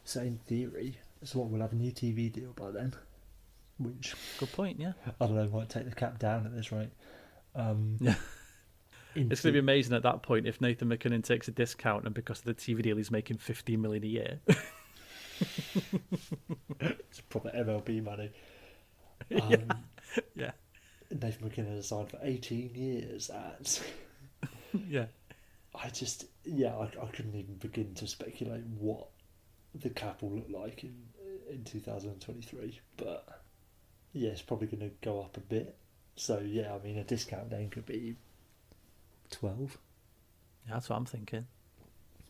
So 0.03 0.21
in 0.21 0.39
theory, 0.47 0.97
so 1.23 1.39
what? 1.39 1.49
We'll 1.49 1.61
have 1.61 1.73
a 1.73 1.75
new 1.75 1.91
TV 1.91 2.31
deal 2.31 2.53
by 2.53 2.71
then, 2.71 2.93
which 3.77 4.15
Good 4.37 4.51
point, 4.53 4.79
yeah. 4.79 4.93
I 5.19 5.25
don't 5.25 5.35
know 5.35 5.47
might 5.49 5.69
take 5.69 5.85
the 5.85 5.95
cap 5.95 6.19
down 6.19 6.45
at 6.45 6.55
this 6.55 6.71
rate. 6.71 6.91
Um, 7.55 7.97
Yeah. 9.15 9.23
It's 9.31 9.41
going 9.41 9.53
to 9.53 9.53
be 9.53 9.59
amazing 9.59 9.95
at 9.95 10.03
that 10.03 10.21
point 10.21 10.47
if 10.47 10.61
Nathan 10.61 10.87
MacKinnon 10.87 11.23
takes 11.23 11.47
a 11.47 11.51
discount 11.51 12.05
and 12.05 12.13
because 12.13 12.39
of 12.39 12.45
the 12.45 12.53
TV 12.53 12.83
deal 12.83 12.95
he's 12.95 13.11
making 13.11 13.37
15 13.37 13.81
million 13.81 14.03
a 14.03 14.07
year. 14.07 14.39
It's 16.81 17.21
proper 17.21 17.49
MLB 17.49 18.03
money. 18.03 18.29
Um, 19.41 19.69
yeah. 20.35 20.51
Nathan 21.11 21.45
MacKinnon 21.45 21.75
has 21.75 21.87
signed 21.87 22.09
for 22.09 22.19
18 22.21 22.71
years 22.75 23.29
at. 23.29 23.81
Yeah. 24.87 25.05
I 25.73 25.89
just, 25.89 26.25
yeah, 26.43 26.75
I, 26.75 26.83
I 26.83 27.07
couldn't 27.07 27.33
even 27.35 27.55
begin 27.55 27.95
to 27.95 28.05
speculate 28.05 28.63
what 28.77 29.07
the 29.73 29.89
cap 29.89 30.21
will 30.21 30.35
look 30.35 30.49
like 30.49 30.83
in 30.83 30.95
in 31.49 31.63
2023. 31.63 32.79
But 32.97 33.27
yeah, 34.13 34.29
it's 34.29 34.41
probably 34.41 34.67
going 34.67 34.81
to 34.81 34.95
go 35.01 35.21
up 35.21 35.37
a 35.37 35.41
bit. 35.41 35.75
So 36.15 36.39
yeah, 36.39 36.73
I 36.73 36.85
mean, 36.85 36.97
a 36.97 37.03
discount 37.03 37.49
then 37.49 37.69
could 37.69 37.85
be 37.85 38.15
12. 39.31 39.77
Yeah, 40.67 40.73
that's 40.73 40.89
what 40.89 40.97
I'm 40.97 41.05
thinking. 41.05 41.47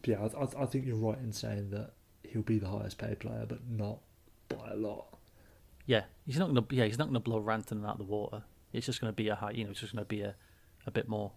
But 0.01 0.09
yeah, 0.09 0.21
I, 0.21 0.43
I, 0.43 0.63
I 0.63 0.65
think 0.65 0.85
you're 0.85 0.95
right 0.95 1.17
in 1.17 1.33
saying 1.33 1.71
that 1.71 1.91
he'll 2.23 2.41
be 2.41 2.59
the 2.59 2.69
highest 2.69 2.97
paid 2.97 3.19
player, 3.19 3.45
but 3.47 3.59
not 3.69 3.99
by 4.47 4.71
a 4.71 4.75
lot. 4.75 5.17
Yeah, 5.85 6.03
he's 6.25 6.37
not 6.37 6.53
to. 6.53 6.75
Yeah, 6.75 6.85
he's 6.85 6.99
not 6.99 7.05
going 7.05 7.15
to 7.15 7.19
blow 7.19 7.41
Rantanen 7.41 7.83
out 7.83 7.93
of 7.93 7.97
the 7.97 8.03
water. 8.03 8.43
It's 8.73 8.85
just 8.85 9.01
going 9.01 9.11
to 9.11 9.15
be 9.15 9.29
a 9.29 9.35
high. 9.35 9.51
You 9.51 9.63
know, 9.65 9.71
it's 9.71 9.79
just 9.79 9.93
going 9.93 10.03
to 10.03 10.07
be 10.09 10.21
a, 10.21 10.35
a 10.85 10.91
bit 10.91 11.07
more. 11.07 11.31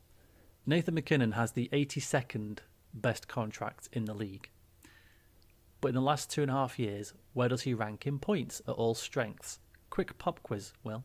Nathan 0.67 0.95
MacKinnon 0.95 1.33
has 1.33 1.53
the 1.53 1.69
82nd 1.73 2.59
best 2.95 3.27
contract 3.29 3.89
in 3.93 4.05
the 4.05 4.15
league. 4.15 4.51
But 5.81 5.89
in 5.89 5.95
the 5.95 6.01
last 6.01 6.31
two 6.31 6.43
and 6.43 6.51
a 6.51 6.55
half 6.55 6.79
years, 6.79 7.15
where 7.33 7.49
does 7.49 7.63
he 7.63 7.75
rank 7.75 8.07
in 8.07 8.19
points 8.19 8.61
at 8.69 8.75
all 8.75 8.95
strengths? 8.95 9.59
Quick 9.91 10.17
pop 10.19 10.41
quiz, 10.43 10.73
Will. 10.85 11.05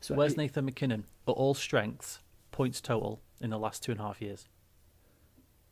So 0.00 0.14
Where's 0.14 0.36
Nathan 0.36 0.64
MacKinnon 0.64 1.04
at 1.28 1.32
all 1.32 1.54
strengths, 1.54 2.18
points 2.50 2.80
total 2.80 3.20
in 3.40 3.50
the 3.50 3.58
last 3.58 3.82
two 3.82 3.92
and 3.92 4.00
a 4.00 4.04
half 4.04 4.20
years? 4.20 4.46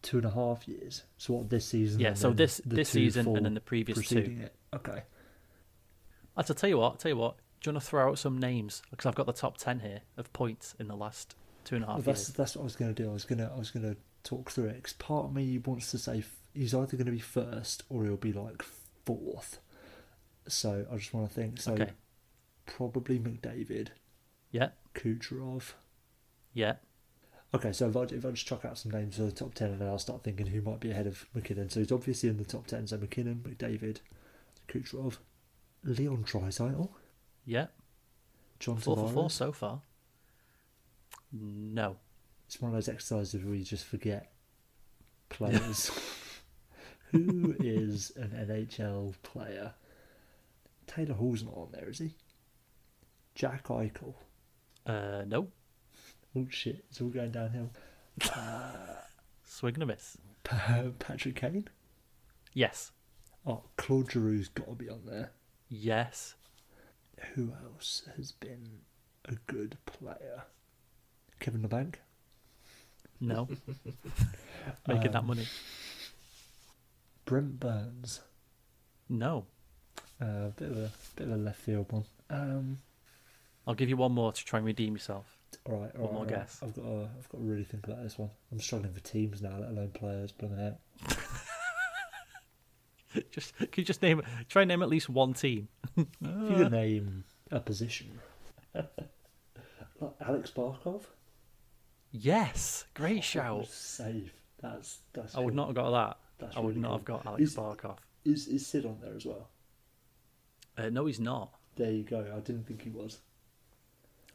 two 0.02 0.18
and 0.18 0.26
a 0.26 0.30
half 0.30 0.68
years. 0.68 1.02
So 1.16 1.34
what 1.34 1.50
this 1.50 1.66
season? 1.66 2.00
Yeah, 2.00 2.14
so 2.14 2.32
this- 2.32 2.60
this 2.64 2.88
season 2.90 3.26
and 3.36 3.44
then 3.44 3.54
the 3.54 3.60
previous 3.60 4.06
two. 4.06 4.18
It. 4.42 4.54
Okay. 4.72 5.02
I'll 6.36 6.44
tell 6.44 6.70
you 6.70 6.78
what. 6.78 6.90
I'll 6.92 6.96
tell 6.96 7.10
you 7.10 7.16
what. 7.16 7.36
Do 7.60 7.70
you 7.70 7.74
want 7.74 7.82
to 7.84 7.88
throw 7.90 8.10
out 8.10 8.18
some 8.18 8.38
names? 8.38 8.82
Because 8.90 9.06
I've 9.06 9.14
got 9.14 9.26
the 9.26 9.32
top 9.32 9.56
ten 9.58 9.80
here 9.80 10.00
of 10.16 10.32
points 10.32 10.74
in 10.78 10.88
the 10.88 10.96
last 10.96 11.34
two 11.64 11.74
and 11.74 11.84
a 11.84 11.88
half 11.88 11.96
Well, 11.96 12.02
that's 12.02 12.28
years. 12.28 12.36
that's 12.36 12.56
what 12.56 12.62
I 12.62 12.64
was 12.64 12.76
going 12.76 12.94
to 12.94 13.02
do. 13.02 13.10
I 13.10 13.12
was 13.12 13.24
gonna 13.24 13.50
I 13.54 13.58
was 13.58 13.70
gonna 13.70 13.96
talk 14.24 14.50
through 14.50 14.66
it. 14.66 14.76
Because 14.76 14.92
part 14.94 15.26
of 15.26 15.34
me 15.34 15.58
wants 15.58 15.90
to 15.90 15.98
say 15.98 16.22
he's 16.54 16.74
either 16.74 16.96
going 16.96 17.06
to 17.06 17.12
be 17.12 17.18
first 17.18 17.82
or 17.88 18.04
he'll 18.04 18.16
be 18.16 18.32
like 18.32 18.62
fourth. 19.04 19.58
So 20.46 20.86
I 20.90 20.96
just 20.96 21.12
want 21.12 21.28
to 21.28 21.34
think. 21.34 21.60
So 21.60 21.72
Okay. 21.72 21.90
probably 22.66 23.18
McDavid, 23.18 23.88
Yeah, 24.50 24.70
Kucherov. 24.94 25.72
yeah. 26.54 26.76
Okay, 27.54 27.72
so 27.72 27.88
if 27.88 27.96
I, 27.96 28.02
if 28.02 28.24
I 28.26 28.30
just 28.30 28.46
chuck 28.46 28.64
out 28.66 28.76
some 28.76 28.92
names 28.92 29.16
for 29.16 29.22
the 29.22 29.32
top 29.32 29.54
ten, 29.54 29.70
and 29.72 29.80
then 29.80 29.88
I'll 29.88 29.98
start 29.98 30.22
thinking 30.22 30.46
who 30.46 30.60
might 30.60 30.80
be 30.80 30.90
ahead 30.90 31.06
of 31.06 31.26
MacKinnon. 31.34 31.70
So 31.70 31.80
he's 31.80 31.90
obviously 31.92 32.28
in 32.28 32.36
the 32.36 32.44
top 32.44 32.66
ten. 32.66 32.86
So 32.86 32.98
MacKinnon, 32.98 33.42
McDavid, 33.48 33.98
Kucherov, 34.68 35.16
Leon 35.82 36.24
Draisaitl, 36.24 36.90
Yeah, 37.48 37.68
John 38.58 38.76
four 38.76 38.94
for 38.94 39.08
four 39.08 39.30
so 39.30 39.52
far. 39.52 39.80
No, 41.32 41.96
It's 42.46 42.60
one 42.60 42.70
of 42.70 42.74
those 42.74 42.88
exercises 42.88 43.42
where 43.42 43.54
you 43.54 43.64
just 43.64 43.86
forget 43.86 44.30
players. 45.30 45.90
Who 47.12 47.54
is 47.58 48.12
an 48.16 48.30
NHL 48.46 49.14
player? 49.22 49.72
Taylor 50.86 51.14
Hall's 51.14 51.42
not 51.42 51.54
on 51.54 51.68
there, 51.72 51.88
is 51.88 51.98
he? 52.00 52.14
Jack 53.34 53.64
Eichel. 53.68 54.12
uh, 54.86 55.22
no. 55.26 55.48
Oh 56.36 56.46
shit, 56.50 56.84
it's 56.90 57.00
all 57.00 57.08
going 57.08 57.30
downhill. 57.30 57.70
Swing 59.44 59.74
and 59.74 59.82
a 59.84 59.86
miss. 59.86 60.18
Patrick 60.44 61.36
Kane. 61.36 61.66
Yes, 62.52 62.92
Oh, 63.46 63.62
Claude 63.78 64.08
Giroux's 64.10 64.48
got 64.48 64.66
to 64.68 64.74
be 64.74 64.90
on 64.90 65.00
there. 65.06 65.30
yes. 65.70 66.34
Who 67.34 67.52
else 67.64 68.02
has 68.16 68.32
been 68.32 68.80
a 69.24 69.34
good 69.46 69.76
player? 69.86 70.44
Kevin 71.40 71.62
Labanc. 71.62 71.94
No. 73.20 73.48
Making 74.86 75.06
Um, 75.08 75.12
that 75.12 75.24
money. 75.24 75.46
Brent 77.24 77.58
Burns. 77.60 78.20
No. 79.08 79.46
Uh, 80.20 80.48
bit 80.56 80.70
of 80.70 80.76
a 80.78 80.90
bit 81.16 81.26
of 81.28 81.32
a 81.32 81.36
left 81.36 81.60
field 81.60 81.90
one. 81.92 82.04
Um, 82.30 82.78
I'll 83.66 83.74
give 83.74 83.88
you 83.88 83.96
one 83.96 84.12
more 84.12 84.32
to 84.32 84.44
try 84.44 84.58
and 84.58 84.66
redeem 84.66 84.94
yourself. 84.94 85.36
All 85.64 85.78
right, 85.80 85.90
all 85.96 86.02
One 86.02 86.04
right, 86.04 86.12
more 86.12 86.18
all 86.20 86.24
right. 86.24 86.28
guess. 86.28 86.58
I've 86.62 86.74
got 86.74 86.82
to, 86.82 87.08
I've 87.18 87.28
got 87.28 87.38
to 87.38 87.44
really 87.44 87.64
think 87.64 87.86
about 87.86 88.02
this 88.02 88.18
one. 88.18 88.30
I'm 88.52 88.60
struggling 88.60 88.92
for 88.92 89.00
teams 89.00 89.42
now, 89.42 89.56
let 89.58 89.70
alone 89.70 89.90
players. 89.90 90.32
Blooming 90.32 90.60
out. 90.66 90.76
Just 93.30 93.56
can 93.56 93.68
you 93.76 93.84
just 93.84 94.02
name 94.02 94.22
try 94.48 94.62
and 94.62 94.68
name 94.68 94.82
at 94.82 94.88
least 94.88 95.08
one 95.08 95.32
team? 95.34 95.68
If 95.96 96.06
you 96.20 96.68
name 96.68 97.24
a 97.50 97.58
position, 97.60 98.18
like 98.74 98.90
Alex 100.20 100.50
Barkov. 100.54 101.02
Yes, 102.10 102.84
great 102.94 103.16
That 103.16 103.24
shout. 103.24 103.66
safe. 103.68 104.32
That's 104.60 104.98
that's. 105.12 105.34
I 105.34 105.40
would 105.40 105.48
cool. 105.50 105.56
not 105.56 105.66
have 105.68 105.76
got 105.76 105.90
that. 105.90 106.16
That's 106.38 106.56
I 106.56 106.60
would 106.60 106.68
really 106.70 106.80
not 106.80 106.88
cool. 106.88 106.96
have 106.96 107.04
got 107.04 107.26
Alex 107.26 107.42
Is- 107.42 107.56
Barkov. 107.56 107.96
Is 108.24 108.46
is 108.48 108.66
Sid 108.66 108.84
on 108.84 108.98
there 109.02 109.14
as 109.14 109.24
well? 109.24 109.48
Uh, 110.76 110.90
no, 110.90 111.06
he's 111.06 111.20
not. 111.20 111.50
There 111.76 111.90
you 111.90 112.02
go. 112.02 112.20
I 112.36 112.40
didn't 112.40 112.66
think 112.66 112.82
he 112.82 112.90
was. 112.90 113.20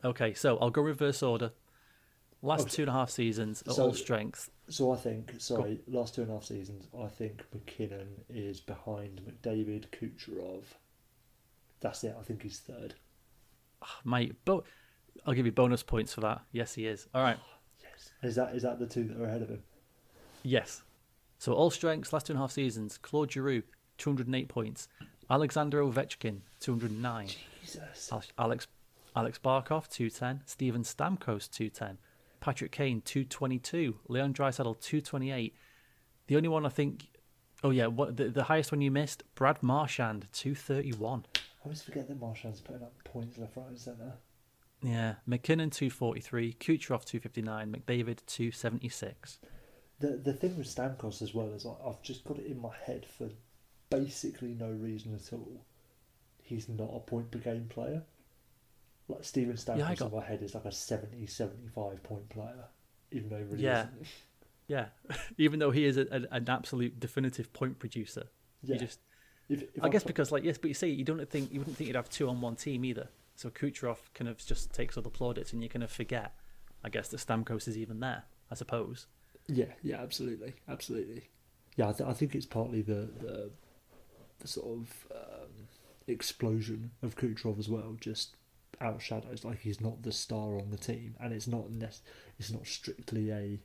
Okay, 0.03 0.33
so 0.33 0.57
I'll 0.57 0.69
go 0.71 0.81
reverse 0.81 1.21
order. 1.21 1.51
Last 2.43 2.65
oh, 2.65 2.69
two 2.69 2.81
and 2.83 2.89
a 2.89 2.93
half 2.93 3.09
seasons 3.09 3.63
at 3.65 3.73
So- 3.73 3.85
all 3.85 3.93
strengths. 3.93 4.51
So 4.67 4.91
I 4.91 4.97
think, 4.97 5.33
sorry, 5.39 5.81
last 5.87 6.15
two 6.15 6.21
and 6.21 6.29
a 6.31 6.33
half 6.33 6.43
seasons, 6.43 6.87
I 6.97 7.07
think 7.07 7.43
MacKinnon 7.53 8.07
is 8.29 8.59
behind 8.59 9.21
McDavid, 9.25 9.85
Kucherov. 9.91 10.63
That's 11.79 12.03
it. 12.03 12.15
I 12.17 12.23
think 12.23 12.43
he's 12.43 12.59
third. 12.59 12.95
Ah, 13.81 13.99
mate, 14.05 14.35
but 14.45 14.63
I'll 15.25 15.33
give 15.33 15.45
you 15.45 15.51
bonus 15.51 15.83
points 15.83 16.13
for 16.13 16.21
that. 16.21 16.41
Yes, 16.51 16.73
he 16.73 16.85
is. 16.85 17.07
All 17.13 17.21
right. 17.21 17.37
Oh, 17.39 17.57
yes. 17.81 18.11
Is 18.21 18.35
that 18.35 18.55
is 18.55 18.63
that 18.63 18.79
the 18.79 18.87
two 18.87 19.03
that 19.05 19.17
are 19.17 19.25
ahead 19.25 19.41
of 19.41 19.49
him? 19.49 19.63
Yes. 20.43 20.83
So 21.39 21.53
all 21.53 21.69
strengths, 21.69 22.13
last 22.13 22.27
two 22.27 22.33
and 22.33 22.39
a 22.39 22.41
half 22.43 22.51
seasons. 22.51 22.97
Claude 22.97 23.31
Giroux, 23.31 23.63
208 23.97 24.47
points. 24.47 24.87
Alexander 25.29 25.81
Ovechkin, 25.81 26.39
209. 26.59 27.27
Jesus. 27.61 28.11
Alex 28.37 28.67
Alex 29.15 29.39
Barkov, 29.43 29.87
210. 29.89 30.41
Steven 30.45 30.83
Stamkos, 30.83 31.49
210. 31.49 31.97
Patrick 32.43 32.73
Kane, 32.73 33.01
222. 33.05 33.99
Leon 34.09 34.33
Draisaitl, 34.33 34.77
228. 34.81 35.55
The 36.27 36.35
only 36.35 36.49
one 36.49 36.65
I 36.65 36.69
think... 36.69 37.07
Oh, 37.63 37.69
yeah, 37.69 37.87
what 37.87 38.17
the, 38.17 38.25
the 38.25 38.43
highest 38.43 38.69
one 38.69 38.81
you 38.81 38.91
missed? 38.91 39.23
Brad 39.33 39.63
Marchand, 39.63 40.27
231. 40.33 41.25
I 41.33 41.39
always 41.63 41.81
forget 41.81 42.09
that 42.09 42.19
Marchand's 42.19 42.59
putting 42.59 42.83
up 42.83 42.91
points 43.05 43.37
left, 43.37 43.55
right, 43.55 43.67
and 43.67 43.79
centre. 43.79 44.11
Yeah, 44.81 45.15
MacKinnon, 45.25 45.69
243. 45.69 46.57
Kucherov, 46.59 47.05
259. 47.05 47.71
McDavid, 47.71 48.25
276. 48.27 49.39
The 49.99 50.07
the 50.17 50.33
thing 50.33 50.57
with 50.57 50.67
Stamkos 50.67 51.21
as 51.21 51.33
well 51.33 51.53
is 51.53 51.65
I've 51.65 52.01
just 52.01 52.25
got 52.25 52.39
it 52.39 52.47
in 52.47 52.59
my 52.59 52.73
head 52.85 53.05
for 53.05 53.29
basically 53.89 54.53
no 54.59 54.69
reason 54.69 55.15
at 55.15 55.31
all. 55.31 55.63
He's 56.41 56.67
not 56.67 56.89
a 56.93 56.99
point 56.99 57.31
per 57.31 57.39
game 57.39 57.67
player. 57.69 58.03
Like 59.15 59.23
Steven 59.23 59.55
Stamkos 59.55 59.77
Yeah, 59.77 59.95
got- 59.95 60.11
in 60.11 60.17
my 60.17 60.23
head 60.23 60.41
is 60.41 60.55
like 60.55 60.65
a 60.65 60.71
70, 60.71 61.25
75 61.25 62.03
point 62.03 62.29
player, 62.29 62.65
even 63.11 63.29
though 63.29 63.37
he 63.37 63.43
really 63.43 63.63
Yeah. 63.63 63.87
isn't. 63.87 64.07
Yeah, 64.67 64.85
even 65.37 65.59
though 65.59 65.71
he 65.71 65.83
is 65.85 65.97
a, 65.97 66.07
a, 66.09 66.35
an 66.35 66.47
absolute 66.49 66.97
definitive 66.97 67.51
point 67.51 67.79
producer. 67.79 68.27
Yeah. 68.63 68.77
Just 68.77 68.99
If, 69.49 69.63
if 69.75 69.83
I 69.83 69.89
guess 69.89 70.03
put- 70.03 70.07
because 70.07 70.31
like 70.31 70.43
yes, 70.45 70.57
but 70.57 70.69
you 70.69 70.73
see, 70.73 70.87
you 70.89 71.03
don't 71.03 71.29
think 71.29 71.51
you 71.51 71.59
wouldn't 71.59 71.75
think 71.75 71.87
you'd 71.89 71.97
have 71.97 72.09
two 72.09 72.29
on 72.29 72.39
one 72.39 72.55
team 72.55 72.85
either. 72.85 73.09
So 73.35 73.49
Kucherov 73.49 73.97
kind 74.13 74.29
of 74.29 74.37
just 74.37 74.71
takes 74.73 74.95
all 74.95 75.03
the 75.03 75.09
plaudits, 75.09 75.51
and 75.51 75.61
you 75.61 75.67
kind 75.67 75.83
of 75.83 75.91
forget, 75.91 76.33
I 76.83 76.87
guess, 76.89 77.09
that 77.09 77.17
Stamkos 77.17 77.67
is 77.67 77.77
even 77.77 77.99
there. 77.99 78.23
I 78.49 78.55
suppose. 78.55 79.07
Yeah, 79.47 79.73
yeah, 79.81 79.97
absolutely, 80.01 80.53
absolutely. 80.69 81.27
Yeah, 81.75 81.89
I, 81.89 81.91
th- 81.91 82.09
I 82.09 82.13
think 82.13 82.33
it's 82.33 82.45
partly 82.45 82.81
the 82.81 83.09
the, 83.19 83.51
the 84.39 84.47
sort 84.47 84.77
of 84.79 85.07
um, 85.13 85.67
explosion 86.07 86.91
of 87.01 87.17
Kucherov 87.17 87.59
as 87.59 87.67
well 87.67 87.97
just 87.99 88.37
outshadows 88.81 89.43
like 89.43 89.59
he's 89.59 89.81
not 89.81 90.01
the 90.03 90.11
star 90.11 90.57
on 90.57 90.69
the 90.71 90.77
team, 90.77 91.15
and 91.19 91.33
it's 91.33 91.47
not 91.47 91.65
it's 92.39 92.51
not 92.51 92.65
strictly 92.65 93.31
a 93.31 93.59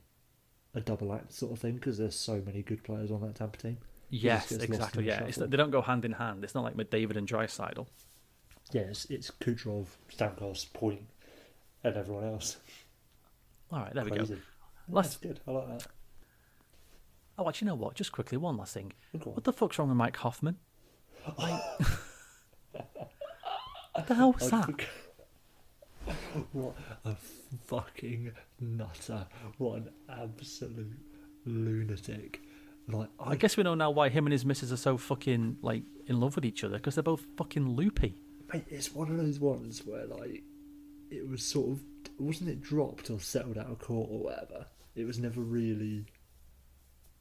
a 0.75 0.81
double 0.81 1.13
act 1.13 1.33
sort 1.33 1.51
of 1.51 1.59
thing 1.59 1.75
because 1.75 1.97
there's 1.97 2.15
so 2.15 2.41
many 2.45 2.61
good 2.61 2.83
players 2.83 3.11
on 3.11 3.21
that 3.21 3.35
Tampa 3.35 3.57
team. 3.57 3.77
Yes, 4.09 4.49
gets 4.49 4.51
lost 4.51 4.63
in 4.63 4.73
exactly. 4.73 5.05
Yeah, 5.07 5.45
they 5.47 5.57
don't 5.57 5.71
go 5.71 5.81
hand 5.81 6.05
in 6.05 6.13
hand. 6.13 6.43
It's 6.43 6.55
not 6.55 6.63
like 6.63 6.75
McDavid 6.75 7.15
and 7.15 7.27
Draisaitl. 7.27 7.87
Yeah, 8.71 8.81
it's, 8.81 9.05
it's 9.05 9.31
Kucherov, 9.31 9.87
Stamkos, 10.15 10.71
Point, 10.73 11.01
and 11.83 11.95
everyone 11.95 12.25
else. 12.25 12.57
All 13.71 13.79
right, 13.79 13.93
there 13.93 14.03
we 14.03 14.11
Crazy. 14.11 14.35
go. 14.35 14.41
That's 14.89 15.17
good. 15.17 15.39
I 15.47 15.51
like 15.51 15.67
that. 15.69 15.87
Oh, 17.37 17.47
actually, 17.47 17.67
you 17.67 17.71
know 17.71 17.75
what? 17.75 17.95
Just 17.95 18.11
quickly, 18.11 18.37
one 18.37 18.57
last 18.57 18.73
thing. 18.73 18.93
What 19.23 19.43
the 19.43 19.53
fuck's 19.53 19.79
wrong 19.79 19.89
with 19.89 19.97
Mike 19.97 20.17
Hoffman? 20.17 20.57
Like, 21.37 21.61
what 23.93 24.07
the 24.07 24.15
hell 24.15 24.31
was 24.31 24.49
that? 24.49 24.69
what 26.51 26.75
a 27.05 27.15
fucking 27.65 28.31
nutter! 28.59 29.27
What 29.57 29.75
an 29.77 29.89
absolute 30.09 30.97
lunatic! 31.45 32.41
Like 32.87 33.09
I, 33.19 33.31
I 33.31 33.35
guess 33.35 33.57
we 33.57 33.63
know 33.63 33.75
now 33.75 33.91
why 33.91 34.09
him 34.09 34.25
and 34.25 34.31
his 34.31 34.45
missus 34.45 34.71
are 34.71 34.77
so 34.77 34.97
fucking 34.97 35.57
like 35.61 35.83
in 36.07 36.19
love 36.19 36.35
with 36.35 36.45
each 36.45 36.63
other 36.63 36.77
because 36.77 36.95
they're 36.95 37.03
both 37.03 37.25
fucking 37.37 37.75
loopy. 37.75 38.15
mate, 38.51 38.65
it's 38.69 38.93
one 38.93 39.11
of 39.11 39.17
those 39.17 39.39
ones 39.39 39.85
where 39.85 40.05
like 40.05 40.43
it 41.11 41.27
was 41.27 41.43
sort 41.43 41.71
of 41.71 41.79
wasn't 42.17 42.49
it 42.49 42.61
dropped 42.61 43.09
or 43.09 43.19
settled 43.19 43.57
out 43.57 43.67
of 43.67 43.79
court 43.79 44.09
or 44.11 44.19
whatever. 44.23 44.65
It 44.95 45.05
was 45.05 45.19
never 45.19 45.41
really 45.41 46.05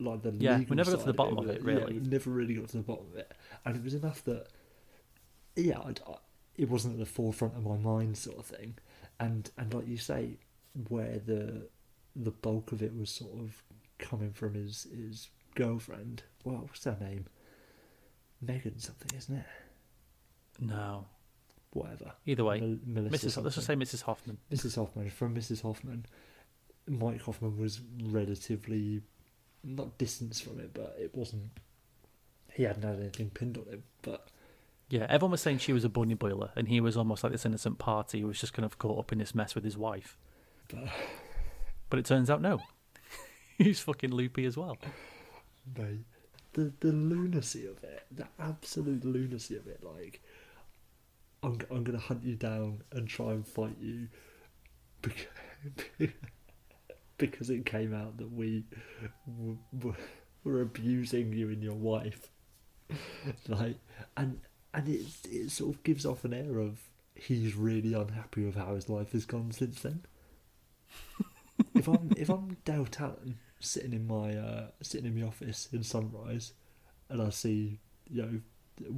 like 0.00 0.22
the 0.22 0.32
Yeah, 0.38 0.60
we 0.68 0.76
never 0.76 0.90
got 0.90 1.00
to 1.00 1.06
the 1.06 1.12
bottom 1.12 1.38
of 1.38 1.48
it, 1.48 1.60
yeah, 1.60 1.70
really. 1.70 1.98
we 1.98 2.08
never 2.08 2.30
really 2.30 2.54
got 2.54 2.68
to 2.68 2.78
the 2.78 2.82
bottom 2.82 3.06
of 3.12 3.18
it, 3.18 3.32
and 3.64 3.76
it 3.76 3.84
was 3.84 3.94
enough 3.94 4.24
that 4.24 4.46
yeah, 5.56 5.80
I'd, 5.84 6.00
I, 6.08 6.14
it 6.58 6.68
wasn't 6.68 6.94
at 6.94 6.98
the 6.98 7.06
forefront 7.06 7.56
of 7.56 7.64
my 7.64 7.76
mind, 7.76 8.18
sort 8.18 8.38
of 8.38 8.46
thing. 8.46 8.74
And 9.18 9.50
and 9.56 9.72
like 9.72 9.88
you 9.88 9.96
say, 9.96 10.36
where 10.88 11.18
the 11.24 11.68
the 12.14 12.32
bulk 12.32 12.72
of 12.72 12.82
it 12.82 12.94
was 12.94 13.10
sort 13.10 13.32
of 13.38 13.62
coming 13.98 14.32
from 14.32 14.54
his 14.54 14.86
his 14.94 15.28
girlfriend. 15.54 16.24
Well, 16.44 16.56
what's 16.56 16.84
her 16.84 16.96
name? 17.00 17.26
Megan 18.40 18.78
something, 18.78 19.16
isn't 19.16 19.36
it? 19.36 19.46
No. 20.60 21.06
Whatever. 21.72 22.12
Either 22.26 22.44
way, 22.44 22.78
Melissa 22.84 23.26
Mrs. 23.26 23.42
Let's 23.42 23.54
just 23.56 23.66
say 23.66 23.74
Mrs. 23.74 24.02
Hoffman. 24.02 24.38
Mrs. 24.50 24.76
Hoffman 24.76 25.10
from 25.10 25.34
Mrs. 25.34 25.62
Hoffman. 25.62 26.06
Mike 26.88 27.22
Hoffman 27.22 27.58
was 27.58 27.80
relatively 28.04 29.02
not 29.62 29.98
distanced 29.98 30.44
from 30.44 30.58
it, 30.60 30.72
but 30.72 30.96
it 30.98 31.14
wasn't. 31.14 31.50
He 32.52 32.62
hadn't 32.62 32.82
had 32.82 32.98
anything 32.98 33.30
pinned 33.30 33.58
on 33.58 33.66
him, 33.66 33.82
but 34.02 34.28
Yeah, 34.90 35.06
everyone 35.08 35.32
was 35.32 35.42
saying 35.42 35.58
she 35.58 35.72
was 35.74 35.84
a 35.84 35.88
bunny 35.90 36.14
boiler, 36.14 36.50
and 36.56 36.68
he 36.68 36.80
was 36.80 36.96
almost 36.96 37.22
like 37.22 37.32
this 37.32 37.44
innocent 37.44 37.78
party 37.78 38.20
who 38.20 38.26
was 38.28 38.40
just 38.40 38.54
kind 38.54 38.64
of 38.64 38.78
caught 38.78 38.98
up 38.98 39.12
in 39.12 39.18
this 39.18 39.34
mess 39.34 39.54
with 39.54 39.64
his 39.64 39.76
wife. 39.76 40.16
but 40.68 40.84
But 41.90 41.98
it 41.98 42.04
turns 42.06 42.28
out 42.30 42.42
no, 42.42 42.60
he's 43.58 43.80
fucking 43.80 44.10
loopy 44.10 44.44
as 44.44 44.56
well. 44.56 44.76
mate, 45.76 46.04
the 46.54 46.72
the 46.80 46.92
lunacy 46.92 47.66
of 47.66 47.82
it, 47.84 48.04
the 48.10 48.26
absolute 48.38 49.04
lunacy 49.04 49.56
of 49.56 49.66
it, 49.66 49.82
like 49.82 50.22
I'm 51.42 51.58
I'm 51.70 51.84
gonna 51.84 51.98
hunt 51.98 52.24
you 52.24 52.34
down 52.36 52.82
and 52.92 53.08
try 53.08 53.30
and 53.32 53.46
fight 53.46 53.76
you 53.80 54.08
because, 55.00 55.26
because 57.18 57.50
it 57.50 57.64
came 57.66 57.94
out 57.94 58.16
that 58.18 58.30
we 58.32 58.64
w- 59.26 59.58
w- 59.78 59.96
were 60.44 60.60
abusing 60.62 61.32
you 61.32 61.48
and 61.48 61.62
your 61.62 61.74
wife, 61.74 62.28
like 63.48 63.76
and 64.16 64.40
and 64.74 64.88
it 64.88 65.06
it 65.30 65.50
sort 65.50 65.74
of 65.74 65.82
gives 65.82 66.04
off 66.04 66.24
an 66.24 66.34
air 66.34 66.58
of 66.58 66.80
he's 67.14 67.56
really 67.56 67.94
unhappy 67.94 68.44
with 68.44 68.54
how 68.54 68.74
his 68.74 68.88
life 68.88 69.12
has 69.12 69.24
gone 69.24 69.50
since 69.50 69.80
then. 69.80 70.04
if 71.74 71.88
I'm 71.88 72.10
if 72.16 72.28
I'm 72.28 72.56
Dale 72.64 72.86
Tallon 72.86 73.38
sitting 73.60 73.92
in 73.92 74.06
my 74.06 74.36
uh, 74.36 74.68
sitting 74.82 75.06
in 75.06 75.20
my 75.20 75.26
office 75.26 75.68
in 75.72 75.82
Sunrise, 75.82 76.52
and 77.08 77.20
I 77.20 77.30
see 77.30 77.80
you 78.10 78.22
know 78.22 78.40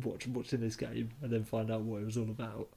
watch 0.04 0.26
watching 0.28 0.60
this 0.60 0.76
game 0.76 1.10
and 1.22 1.32
then 1.32 1.44
find 1.44 1.70
out 1.70 1.82
what 1.82 2.02
it 2.02 2.06
was 2.06 2.16
all 2.16 2.30
about, 2.30 2.68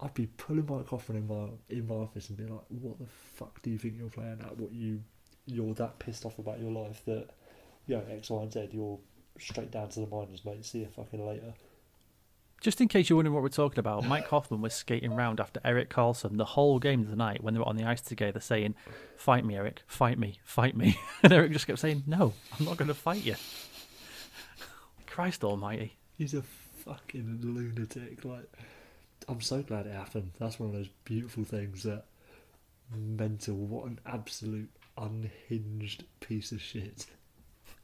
I'd 0.00 0.14
be 0.14 0.26
pulling 0.26 0.66
my 0.66 0.82
Hoffman 0.82 1.18
in 1.18 1.26
my 1.26 1.48
in 1.68 1.86
my 1.86 1.96
office 1.96 2.28
and 2.28 2.38
be 2.38 2.44
like, 2.44 2.64
"What 2.68 2.98
the 2.98 3.06
fuck 3.06 3.62
do 3.62 3.70
you 3.70 3.78
think 3.78 3.94
you're 3.98 4.08
playing 4.08 4.40
at? 4.40 4.56
What 4.56 4.72
you 4.72 5.02
you're 5.46 5.74
that 5.74 5.98
pissed 5.98 6.24
off 6.24 6.38
about 6.38 6.60
your 6.60 6.72
life 6.72 7.02
that 7.06 7.28
you 7.86 7.96
know 7.96 8.04
X, 8.10 8.30
Y, 8.30 8.42
and 8.42 8.52
Z? 8.52 8.68
You're 8.72 8.98
straight 9.38 9.70
down 9.70 9.88
to 9.90 10.00
the 10.00 10.06
minors, 10.06 10.44
mate. 10.44 10.64
See 10.64 10.80
you 10.80 10.88
fucking 10.94 11.26
later." 11.26 11.52
Just 12.60 12.80
in 12.80 12.88
case 12.88 13.08
you're 13.08 13.16
wondering 13.16 13.34
what 13.34 13.42
we're 13.42 13.48
talking 13.50 13.78
about, 13.78 14.04
Mike 14.06 14.26
Hoffman 14.28 14.60
was 14.62 14.72
skating 14.74 15.14
round 15.14 15.40
after 15.40 15.60
Erik 15.64 15.90
Karlsson 15.90 16.36
the 16.36 16.44
whole 16.44 16.78
game 16.78 17.02
of 17.02 17.10
the 17.10 17.16
night 17.16 17.42
when 17.42 17.54
they 17.54 17.60
were 17.60 17.68
on 17.68 17.76
the 17.76 17.84
ice 17.84 18.00
together 18.00 18.40
saying, 18.40 18.74
Fight 19.16 19.44
me, 19.44 19.56
Erik, 19.56 19.82
fight 19.86 20.18
me, 20.18 20.40
fight 20.44 20.76
me. 20.76 20.98
And 21.22 21.32
Erik 21.32 21.52
just 21.52 21.66
kept 21.66 21.78
saying, 21.78 22.04
No, 22.06 22.32
I'm 22.58 22.64
not 22.64 22.76
going 22.76 22.88
to 22.88 22.94
fight 22.94 23.24
you. 23.24 23.36
Christ 25.06 25.44
almighty. 25.44 25.96
He's 26.18 26.34
a 26.34 26.42
fucking 26.42 27.40
lunatic. 27.42 28.24
Like, 28.24 28.50
I'm 29.28 29.40
so 29.40 29.62
glad 29.62 29.86
it 29.86 29.92
happened. 29.94 30.32
That's 30.38 30.58
one 30.58 30.70
of 30.70 30.74
those 30.74 30.88
beautiful 31.04 31.44
things 31.44 31.82
that 31.84 32.04
mental. 32.94 33.54
What 33.56 33.86
an 33.86 34.00
absolute 34.06 34.70
unhinged 34.98 36.04
piece 36.20 36.52
of 36.52 36.60
shit. 36.60 37.06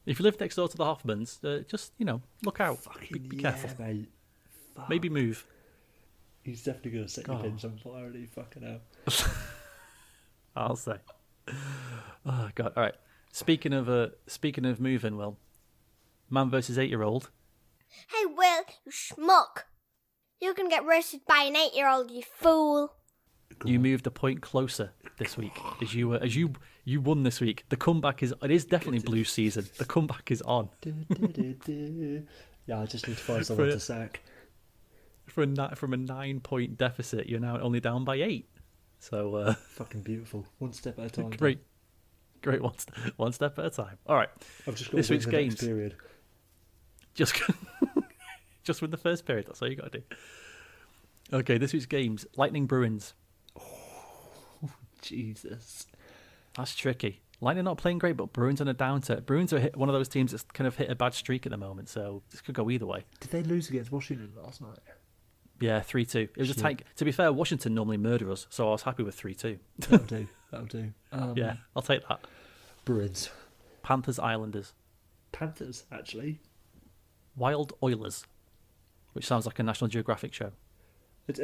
If 0.06 0.18
you 0.18 0.24
live 0.24 0.40
next 0.40 0.56
door 0.56 0.68
to 0.68 0.76
the 0.76 0.84
Hoffmans, 0.84 1.38
uh, 1.44 1.62
just, 1.68 1.92
you 1.98 2.04
know, 2.04 2.22
look 2.42 2.60
out. 2.60 2.78
Fucking 2.78 3.08
Be, 3.12 3.18
be 3.28 3.36
yeah, 3.36 3.52
careful. 3.52 3.84
mate. 3.84 4.08
Fuck. 4.76 4.88
Maybe 4.88 5.08
move. 5.08 5.46
he's 6.42 6.62
definitely 6.62 6.92
gonna 6.92 7.08
set 7.08 7.26
your 7.26 7.36
God. 7.36 7.44
pins 7.44 7.64
on 7.64 7.78
fire. 7.78 8.06
And 8.06 8.16
he 8.16 8.26
fucking 8.26 8.62
hell. 8.62 8.80
I'll 10.56 10.76
say. 10.76 10.96
Oh 12.26 12.48
god. 12.54 12.72
All 12.76 12.82
right. 12.82 12.94
Speaking 13.32 13.72
of 13.72 13.88
uh, 13.88 14.08
speaking 14.26 14.64
of 14.64 14.80
moving, 14.80 15.16
well, 15.16 15.38
man 16.30 16.50
versus 16.50 16.78
eight 16.78 16.90
year 16.90 17.02
old. 17.02 17.30
Hey, 18.08 18.26
Will, 18.26 18.62
you 18.84 18.92
schmuck. 18.92 19.64
You're 20.40 20.54
gonna 20.54 20.70
get 20.70 20.84
roasted 20.84 21.20
by 21.26 21.44
an 21.44 21.56
eight 21.56 21.74
year 21.74 21.88
old, 21.88 22.10
you 22.10 22.22
fool. 22.22 22.92
You 23.64 23.78
moved 23.78 24.06
a 24.06 24.10
point 24.10 24.40
closer 24.40 24.92
this 25.18 25.36
week 25.36 25.52
as 25.80 25.94
you 25.94 26.12
uh, 26.14 26.18
as 26.18 26.34
you 26.34 26.52
you 26.84 27.00
won 27.00 27.22
this 27.22 27.40
week. 27.40 27.64
The 27.68 27.76
comeback 27.76 28.22
is 28.22 28.34
it 28.42 28.50
is 28.50 28.64
definitely 28.64 29.00
blue 29.00 29.24
season. 29.24 29.68
The 29.78 29.84
comeback 29.84 30.30
is 30.30 30.42
on 30.42 30.68
yeah, 32.66 32.80
I 32.80 32.86
just 32.86 33.06
need 33.08 33.16
to 33.16 33.22
find 33.22 33.46
someone 33.46 33.68
to 33.68 33.80
sack. 33.80 34.20
For 35.26 35.42
a 35.42 35.76
from 35.76 35.92
a 35.92 35.96
nine 35.96 36.40
point 36.40 36.76
deficit. 36.78 37.28
You're 37.28 37.40
now 37.40 37.58
only 37.60 37.80
down 37.80 38.04
by 38.04 38.16
eight. 38.16 38.48
So 38.98 39.34
uh, 39.36 39.54
Fucking 39.54 40.02
beautiful. 40.02 40.46
One 40.58 40.72
step 40.72 40.98
at 40.98 41.06
a 41.06 41.10
time. 41.10 41.30
great, 41.30 41.58
great 42.42 42.62
one 42.62 42.78
st- 42.78 43.18
one 43.18 43.32
step 43.32 43.58
at 43.58 43.64
a 43.66 43.70
time. 43.70 43.98
All 44.06 44.16
right, 44.16 44.28
I've 44.66 44.76
just 44.76 44.90
got 44.90 44.96
This 44.98 45.08
to 45.08 45.12
win 45.14 45.16
week's 45.18 45.24
the 45.26 45.30
games. 45.32 45.54
period. 45.56 45.94
just 47.14 47.40
just 48.64 48.80
with 48.82 48.90
the 48.90 48.96
first 48.96 49.26
period. 49.26 49.46
That's 49.46 49.60
all 49.62 49.68
you 49.68 49.76
got 49.76 49.90
to 49.92 49.98
do. 49.98 50.04
Okay, 51.32 51.58
this 51.58 51.72
week's 51.72 51.86
games: 51.86 52.26
Lightning 52.36 52.66
Bruins. 52.66 53.14
Oh, 53.58 54.70
Jesus. 55.00 55.86
That's 56.56 56.74
tricky. 56.76 57.22
Lightning 57.40 57.64
not 57.64 57.78
playing 57.78 57.98
great, 57.98 58.16
but 58.16 58.32
Bruins 58.32 58.60
on 58.60 58.68
a 58.68 58.74
down 58.74 59.00
turn. 59.02 59.22
Bruins 59.24 59.52
are 59.52 59.60
one 59.74 59.88
of 59.88 59.94
those 59.94 60.08
teams 60.08 60.30
that's 60.30 60.44
kind 60.44 60.68
of 60.68 60.76
hit 60.76 60.90
a 60.90 60.94
bad 60.94 61.12
streak 61.14 61.44
at 61.44 61.50
the 61.50 61.56
moment, 61.56 61.88
so 61.88 62.22
this 62.30 62.40
could 62.40 62.54
go 62.54 62.70
either 62.70 62.86
way. 62.86 63.04
Did 63.18 63.30
they 63.32 63.42
lose 63.42 63.68
against 63.68 63.90
Washington 63.90 64.30
last 64.40 64.60
night? 64.60 64.78
Yeah, 65.62 65.80
three 65.80 66.04
two. 66.04 66.28
It 66.36 66.38
was 66.38 66.50
a 66.50 66.54
Shit. 66.54 66.62
tight. 66.62 66.82
To 66.96 67.04
be 67.04 67.12
fair, 67.12 67.32
Washington 67.32 67.74
normally 67.74 67.96
murder 67.96 68.30
us, 68.30 68.46
so 68.50 68.68
I 68.68 68.72
was 68.72 68.82
happy 68.82 69.02
with 69.02 69.14
three 69.14 69.34
two. 69.34 69.58
That'll 69.78 69.98
do. 70.06 70.28
That'll 70.50 70.66
do. 70.66 70.92
Um, 71.12 71.34
Yeah, 71.36 71.56
I'll 71.76 71.82
take 71.82 72.06
that. 72.08 72.26
Bruins. 72.84 73.30
Panthers 73.82 74.18
Islanders. 74.18 74.72
Panthers, 75.30 75.84
actually. 75.92 76.40
Wild 77.36 77.72
Oilers, 77.82 78.24
which 79.12 79.26
sounds 79.26 79.44
like 79.46 79.58
a 79.58 79.62
National 79.62 79.88
Geographic 79.88 80.32
show. 80.34 80.52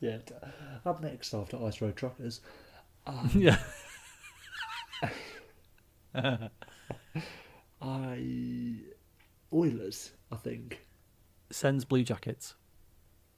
Yeah. 0.00 0.18
Up 0.86 1.02
next 1.02 1.34
after 1.34 1.62
Ice 1.64 1.82
Road 1.82 1.96
Truckers. 1.96 2.40
yeah. 3.34 3.58
I. 7.82 8.74
Oilers, 9.52 10.12
I 10.32 10.36
think. 10.36 10.80
Sens 11.50 11.84
Blue 11.84 12.02
Jackets 12.02 12.54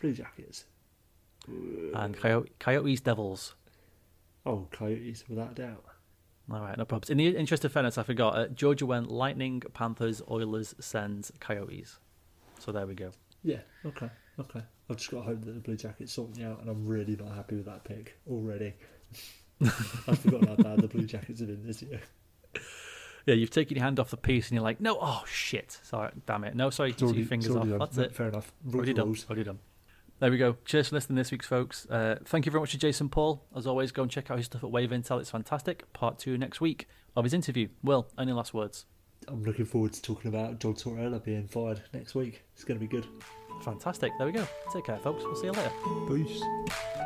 Blue 0.00 0.12
Jackets. 0.12 0.64
and 1.46 2.16
Coyote, 2.16 2.50
Coyotes 2.58 3.00
Devils. 3.00 3.54
Oh, 4.46 4.66
Coyotes, 4.72 5.24
without 5.28 5.52
a 5.52 5.54
doubt. 5.54 5.84
All 6.50 6.60
right, 6.60 6.76
no 6.78 6.84
problems. 6.84 7.10
In 7.10 7.18
the 7.18 7.28
interest 7.36 7.64
of 7.64 7.72
fairness, 7.72 7.98
I 7.98 8.02
forgot. 8.02 8.34
Uh, 8.36 8.46
Georgia 8.48 8.86
went 8.86 9.10
Lightning, 9.10 9.62
Panthers, 9.74 10.22
Oilers, 10.30 10.74
Sens, 10.80 11.30
Coyotes. 11.40 11.98
So 12.58 12.72
there 12.72 12.86
we 12.86 12.94
go. 12.94 13.10
Yeah, 13.44 13.60
okay, 13.84 14.08
okay. 14.40 14.62
I've 14.90 14.96
just 14.96 15.10
got 15.10 15.18
to 15.18 15.22
hope 15.24 15.44
that 15.44 15.52
the 15.52 15.60
Blue 15.60 15.76
Jackets 15.76 16.12
sort 16.12 16.34
me 16.36 16.44
out, 16.44 16.60
and 16.60 16.70
I'm 16.70 16.86
really 16.86 17.16
not 17.16 17.32
happy 17.34 17.56
with 17.56 17.66
that 17.66 17.84
pick 17.84 18.18
already. 18.26 18.72
I've 19.62 20.18
forgotten 20.18 20.48
how 20.48 20.56
bad 20.56 20.80
the 20.80 20.88
Blue 20.88 21.04
Jackets 21.04 21.40
have 21.40 21.48
been 21.48 21.66
this 21.66 21.82
year. 21.82 22.00
Yeah, 23.26 23.34
you've 23.34 23.50
taken 23.50 23.76
your 23.76 23.84
hand 23.84 24.00
off 24.00 24.08
the 24.10 24.16
piece 24.16 24.48
and 24.48 24.54
you're 24.54 24.62
like, 24.62 24.80
no, 24.80 24.96
oh 25.02 25.22
shit. 25.26 25.78
Sorry, 25.82 26.10
damn 26.24 26.44
it. 26.44 26.54
No, 26.56 26.70
sorry, 26.70 26.92
take 26.92 27.02
already, 27.02 27.18
your 27.18 27.28
fingers 27.28 27.54
off. 27.54 27.68
done. 27.68 27.78
That's 27.78 27.96
No, 27.98 28.02
it. 28.04 28.14
Fair 28.14 28.28
enough. 28.28 28.50
Already 28.72 28.94
done. 28.94 29.14
Already 29.28 29.44
done. 29.44 29.58
There 30.20 30.30
we 30.32 30.38
go. 30.38 30.56
Cheers 30.64 30.88
for 30.88 30.96
listening 30.96 31.16
this 31.16 31.30
week's 31.30 31.46
folks. 31.46 31.86
Uh, 31.86 32.18
thank 32.24 32.44
you 32.44 32.50
very 32.50 32.60
much 32.60 32.72
to 32.72 32.78
Jason 32.78 33.08
Paul. 33.08 33.44
As 33.54 33.68
always, 33.68 33.92
go 33.92 34.02
and 34.02 34.10
check 34.10 34.30
out 34.30 34.36
his 34.38 34.46
stuff 34.46 34.64
at 34.64 34.70
Wave 34.70 34.90
Intel. 34.90 35.20
It's 35.20 35.30
fantastic. 35.30 35.92
Part 35.92 36.18
two 36.18 36.36
next 36.36 36.60
week 36.60 36.88
of 37.16 37.22
his 37.24 37.32
interview. 37.32 37.68
Will, 37.84 38.08
any 38.18 38.32
last 38.32 38.52
words? 38.52 38.86
I'm 39.28 39.44
looking 39.44 39.64
forward 39.64 39.92
to 39.92 40.02
talking 40.02 40.28
about 40.28 40.58
John 40.58 40.74
Tortorella 40.74 41.22
being 41.22 41.46
fired 41.46 41.82
next 41.92 42.14
week. 42.16 42.42
It's 42.54 42.64
going 42.64 42.80
to 42.80 42.84
be 42.84 42.90
good. 42.90 43.06
Fantastic. 43.62 44.12
There 44.18 44.26
we 44.26 44.32
go. 44.32 44.46
Take 44.72 44.86
care, 44.86 44.98
folks. 44.98 45.22
We'll 45.24 45.36
see 45.36 45.46
you 45.46 45.52
later. 45.52 45.72
Peace. 46.08 46.97